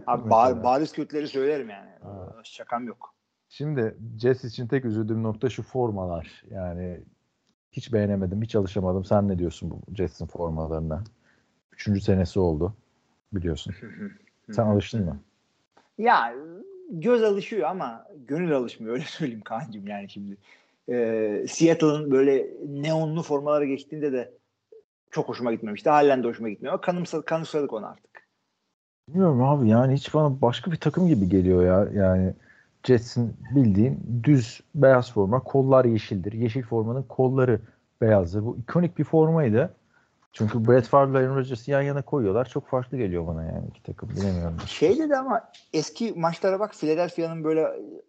Abi 0.06 0.30
bar, 0.30 0.64
bariz 0.64 0.92
kötüleri 0.92 1.28
söylerim 1.28 1.70
yani. 1.70 1.90
Ha. 2.02 2.34
Şakam 2.44 2.86
yok. 2.86 3.14
Şimdi 3.48 3.96
Jets 4.20 4.44
için 4.44 4.66
tek 4.66 4.84
üzüldüğüm 4.84 5.22
nokta 5.22 5.50
şu 5.50 5.62
formalar. 5.62 6.44
Yani 6.50 7.00
hiç 7.72 7.92
beğenemedim, 7.92 8.42
hiç 8.42 8.56
alışamadım. 8.56 9.04
Sen 9.04 9.28
ne 9.28 9.38
diyorsun 9.38 9.70
bu 9.70 9.94
Jets'in 9.94 10.26
formalarına? 10.26 11.04
Üçüncü 11.72 12.00
senesi 12.00 12.40
oldu 12.40 12.74
biliyorsun. 13.32 13.74
Sen 14.52 14.66
alıştın 14.66 15.04
mı? 15.04 15.20
Ya 15.98 16.34
göz 16.88 17.22
alışıyor 17.22 17.68
ama 17.68 18.06
gönül 18.26 18.56
alışmıyor 18.56 18.94
öyle 18.94 19.04
söyleyeyim 19.08 19.42
Kaan'cığım 19.44 19.86
yani 19.86 20.08
şimdi. 20.08 20.36
Ee, 20.88 21.44
Seattle'ın 21.48 22.10
böyle 22.10 22.46
neonlu 22.68 23.22
formalara 23.22 23.64
geçtiğinde 23.64 24.12
de 24.12 24.32
çok 25.10 25.28
hoşuma 25.28 25.52
gitmemişti. 25.52 25.90
Halen 25.90 26.22
de 26.22 26.28
hoşuma 26.28 26.48
gitmiyor. 26.48 26.72
Ama 26.74 26.80
kanımsa, 26.80 27.22
kanımsadık 27.22 27.72
onu 27.72 27.86
artık. 27.86 28.28
Bilmiyorum 29.08 29.42
abi 29.42 29.68
yani 29.68 29.94
hiç 29.94 30.14
bana 30.14 30.42
başka 30.42 30.72
bir 30.72 30.76
takım 30.76 31.08
gibi 31.08 31.28
geliyor 31.28 31.64
ya. 31.64 32.02
Yani 32.04 32.34
Jets'in 32.84 33.36
bildiğin 33.54 34.22
düz 34.24 34.60
beyaz 34.74 35.12
forma, 35.12 35.40
kollar 35.40 35.84
yeşildir. 35.84 36.32
Yeşil 36.32 36.62
formanın 36.62 37.02
kolları 37.02 37.60
beyazdır. 38.00 38.44
Bu 38.44 38.56
ikonik 38.56 38.98
bir 38.98 39.04
formaydı. 39.04 39.74
Çünkü 40.32 40.68
Brett 40.68 40.86
Favre 40.86 41.10
ile 41.10 41.18
Aaron 41.18 41.36
Rodgers'ı 41.36 41.70
yan 41.70 41.82
yana 41.82 42.02
koyuyorlar. 42.02 42.44
Çok 42.48 42.66
farklı 42.66 42.96
geliyor 42.96 43.26
bana 43.26 43.44
yani 43.44 43.66
iki 43.70 43.82
takım. 43.82 44.08
Bilemiyorum. 44.08 44.56
Şey 44.66 44.98
dedi 44.98 45.16
ama 45.16 45.50
eski 45.72 46.12
maçlara 46.16 46.60
bak 46.60 46.74
Philadelphia'nın 46.74 47.44
böyle 47.44 47.68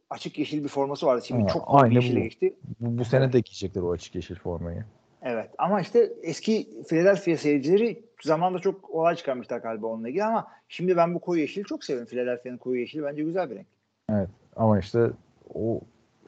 açık 0.09 0.39
yeşil 0.39 0.63
bir 0.63 0.69
forması 0.69 1.05
vardı. 1.05 1.25
Şimdi 1.25 1.41
Ha, 1.41 1.47
çok 1.47 1.65
koyu 1.67 1.83
aynı 1.83 1.93
yeşile 1.93 2.19
bu. 2.19 2.23
geçti. 2.23 2.55
Bu, 2.79 2.97
bu 2.97 3.05
sene 3.05 3.33
de 3.33 3.39
giyecekler 3.39 3.81
o 3.81 3.91
açık 3.91 4.15
yeşil 4.15 4.35
formayı. 4.35 4.85
Evet 5.21 5.49
ama 5.57 5.81
işte 5.81 6.13
eski 6.23 6.83
Philadelphia 6.89 7.37
seyircileri 7.37 8.03
zamanında 8.23 8.59
çok 8.59 8.89
olay 8.89 9.15
çıkarmışlar 9.15 9.57
galiba 9.57 9.87
onunla 9.87 10.09
ilgili 10.09 10.23
ama 10.23 10.47
şimdi 10.69 10.97
ben 10.97 11.13
bu 11.15 11.19
koyu 11.19 11.41
yeşili 11.41 11.63
çok 11.63 11.83
seviyorum. 11.83 12.09
Philadelphia'nın 12.09 12.57
koyu 12.57 12.79
yeşili 12.79 13.03
bence 13.03 13.23
güzel 13.23 13.49
bir 13.49 13.55
renk. 13.55 14.29
Ama 14.55 14.79
işte 14.79 15.11
o 15.53 15.81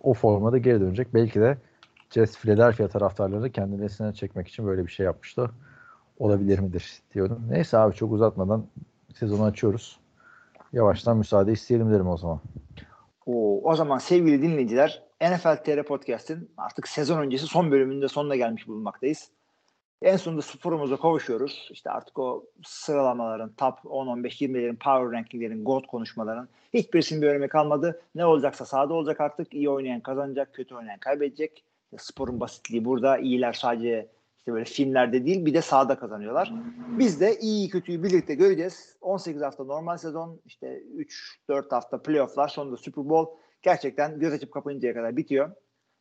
o 0.04 0.14
formada 0.14 0.58
geri 0.58 0.82
dönecek. 0.82 1.14
Belki 1.14 1.40
de 1.42 1.58
Jets 2.10 2.38
Philadelphia 2.38 2.88
taraftarları 2.88 3.52
kendini 3.52 3.86
esine 3.86 4.14
çekmek 4.14 4.48
için 4.48 4.66
böyle 4.66 4.86
bir 4.86 4.92
şey 4.92 5.06
yapmıştı. 5.06 5.52
Olabilir 6.22 6.60
midir 6.60 7.02
diyordum. 7.14 7.48
Neyse 7.50 7.78
abi 7.78 7.96
çok 7.96 8.12
uzatmadan 8.12 8.66
sezonu 9.14 9.44
açıyoruz. 9.44 10.00
Yavaştan 10.74 11.18
müsaade 11.18 11.52
isteyelim 11.52 11.92
derim 11.92 12.08
o 12.08 12.18
zaman. 12.18 12.40
Oo, 13.26 13.62
o 13.64 13.76
zaman 13.76 13.98
sevgili 13.98 14.42
dinleyiciler 14.42 15.04
NFL 15.22 15.56
TR 15.56 15.84
Podcast'in 15.84 16.50
artık 16.58 16.88
sezon 16.88 17.20
öncesi 17.22 17.48
son 17.48 17.72
bölümünde 17.72 18.08
sonuna 18.08 18.36
gelmiş 18.36 18.68
bulunmaktayız. 18.68 19.30
En 20.02 20.18
sonunda 20.18 20.42
sporumuza 20.42 20.98
kavuşuyoruz. 20.98 21.70
İşte 21.72 21.90
artık 21.90 22.20
o 22.20 22.46
sıralamaların, 22.64 23.52
top 23.58 23.74
10, 23.86 24.08
15, 24.08 24.42
20'lerin, 24.42 24.78
power 24.78 25.12
rankinglerin, 25.12 25.64
GOAT 25.64 25.88
konuşmaların 25.88 26.48
hiçbirisinin 26.74 27.22
bir 27.22 27.28
önemi 27.28 27.48
kalmadı. 27.48 28.02
Ne 28.16 28.26
olacaksa 28.26 28.66
sahada 28.66 28.94
olacak 28.94 29.22
artık. 29.22 29.54
İyi 29.54 29.70
oynayan 29.70 30.02
kazanacak, 30.02 30.54
kötü 30.54 30.76
oynayan 30.76 31.00
kaybedecek. 31.00 31.64
Sporun 31.98 32.40
basitliği 32.40 32.86
burada. 32.86 33.18
İyiler 33.18 33.54
sadece 33.54 34.08
İşte 34.42 34.54
böyle 34.54 34.66
filmlerde 34.66 35.26
değil 35.26 35.46
bir 35.46 35.54
de 35.54 35.62
sahada 35.62 36.00
kazanıyorlar. 36.00 36.54
Biz 37.00 37.22
de 37.22 37.40
iyi 37.40 37.70
kötüyü 37.70 38.04
birlikte 38.04 38.36
göreceğiz. 38.36 38.96
18 39.02 39.42
hafta 39.42 39.64
normal 39.64 39.98
sezon, 39.98 40.42
işte 40.46 40.84
3-4 41.50 41.70
hafta 41.70 42.02
playofflar, 42.02 42.48
sonunda 42.48 42.78
Super 42.78 43.10
Bowl 43.10 43.32
gerçekten 43.62 44.20
göz 44.20 44.34
açıp 44.34 44.52
kapayıncaya 44.52 44.94
kadar 44.94 45.18
bitiyor. 45.18 45.52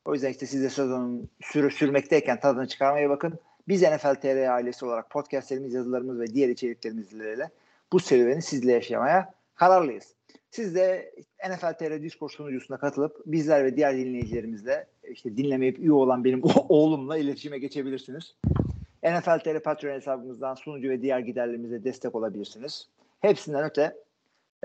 O 0.05 0.15
yüzden 0.15 0.31
işte 0.31 0.47
siz 0.47 0.62
de 0.62 0.71
sezonun 0.71 1.31
sürü 1.41 1.71
sürmekteyken 1.71 2.41
tadını 2.41 2.69
çıkarmaya 2.69 3.11
bakın. 3.11 3.39
Biz 3.69 3.83
NFL 3.83 4.15
TR 4.15 4.49
ailesi 4.55 4.85
olarak 4.85 5.11
podcastlerimiz, 5.11 5.75
yazılarımız 5.75 6.21
ve 6.21 6.27
diğer 6.27 6.49
içeriklerimizle 6.49 7.51
bu 7.93 8.01
serüveni 8.01 8.43
sizle 8.43 8.73
yaşamaya 8.73 9.35
kararlıyız. 9.55 10.15
Siz 10.51 10.75
de 10.75 11.13
NFL 11.49 11.73
TR 11.73 12.03
Discord 12.03 12.31
sunucusuna 12.31 12.79
katılıp 12.79 13.17
bizler 13.27 13.65
ve 13.65 13.77
diğer 13.77 13.97
dinleyicilerimizle 13.97 14.87
işte 15.11 15.37
dinlemeyip 15.37 15.79
üye 15.79 15.93
olan 15.93 16.25
benim 16.25 16.43
oğlumla 16.69 17.19
iletişime 17.19 17.59
geçebilirsiniz. 17.59 18.35
NFL 19.03 19.39
TR 19.39 19.63
Patreon 19.63 19.95
hesabımızdan 19.95 20.55
sunucu 20.55 20.89
ve 20.89 21.03
diğer 21.03 21.19
giderlerimize 21.19 21.85
destek 21.85 22.15
olabilirsiniz. 22.15 22.89
Hepsinden 23.21 23.65
öte 23.65 23.97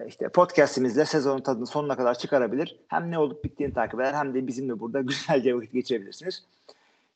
işte 0.07 0.29
podcastimizle 0.29 1.05
sezonun 1.05 1.41
tadını 1.41 1.67
sonuna 1.67 1.95
kadar 1.97 2.19
çıkarabilir. 2.19 2.79
Hem 2.87 3.11
ne 3.11 3.19
olup 3.19 3.43
bittiğini 3.43 3.73
takip 3.73 3.99
eder 3.99 4.13
hem 4.13 4.33
de 4.33 4.47
bizimle 4.47 4.79
burada 4.79 5.01
güzelce 5.01 5.55
vakit 5.55 5.73
geçirebilirsiniz. 5.73 6.45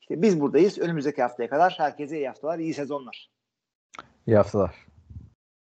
İşte 0.00 0.22
biz 0.22 0.40
buradayız. 0.40 0.78
Önümüzdeki 0.78 1.22
haftaya 1.22 1.48
kadar 1.48 1.74
herkese 1.78 2.16
iyi 2.16 2.28
haftalar, 2.28 2.58
iyi 2.58 2.74
sezonlar. 2.74 3.30
İyi 4.26 4.36
haftalar. 4.36 4.89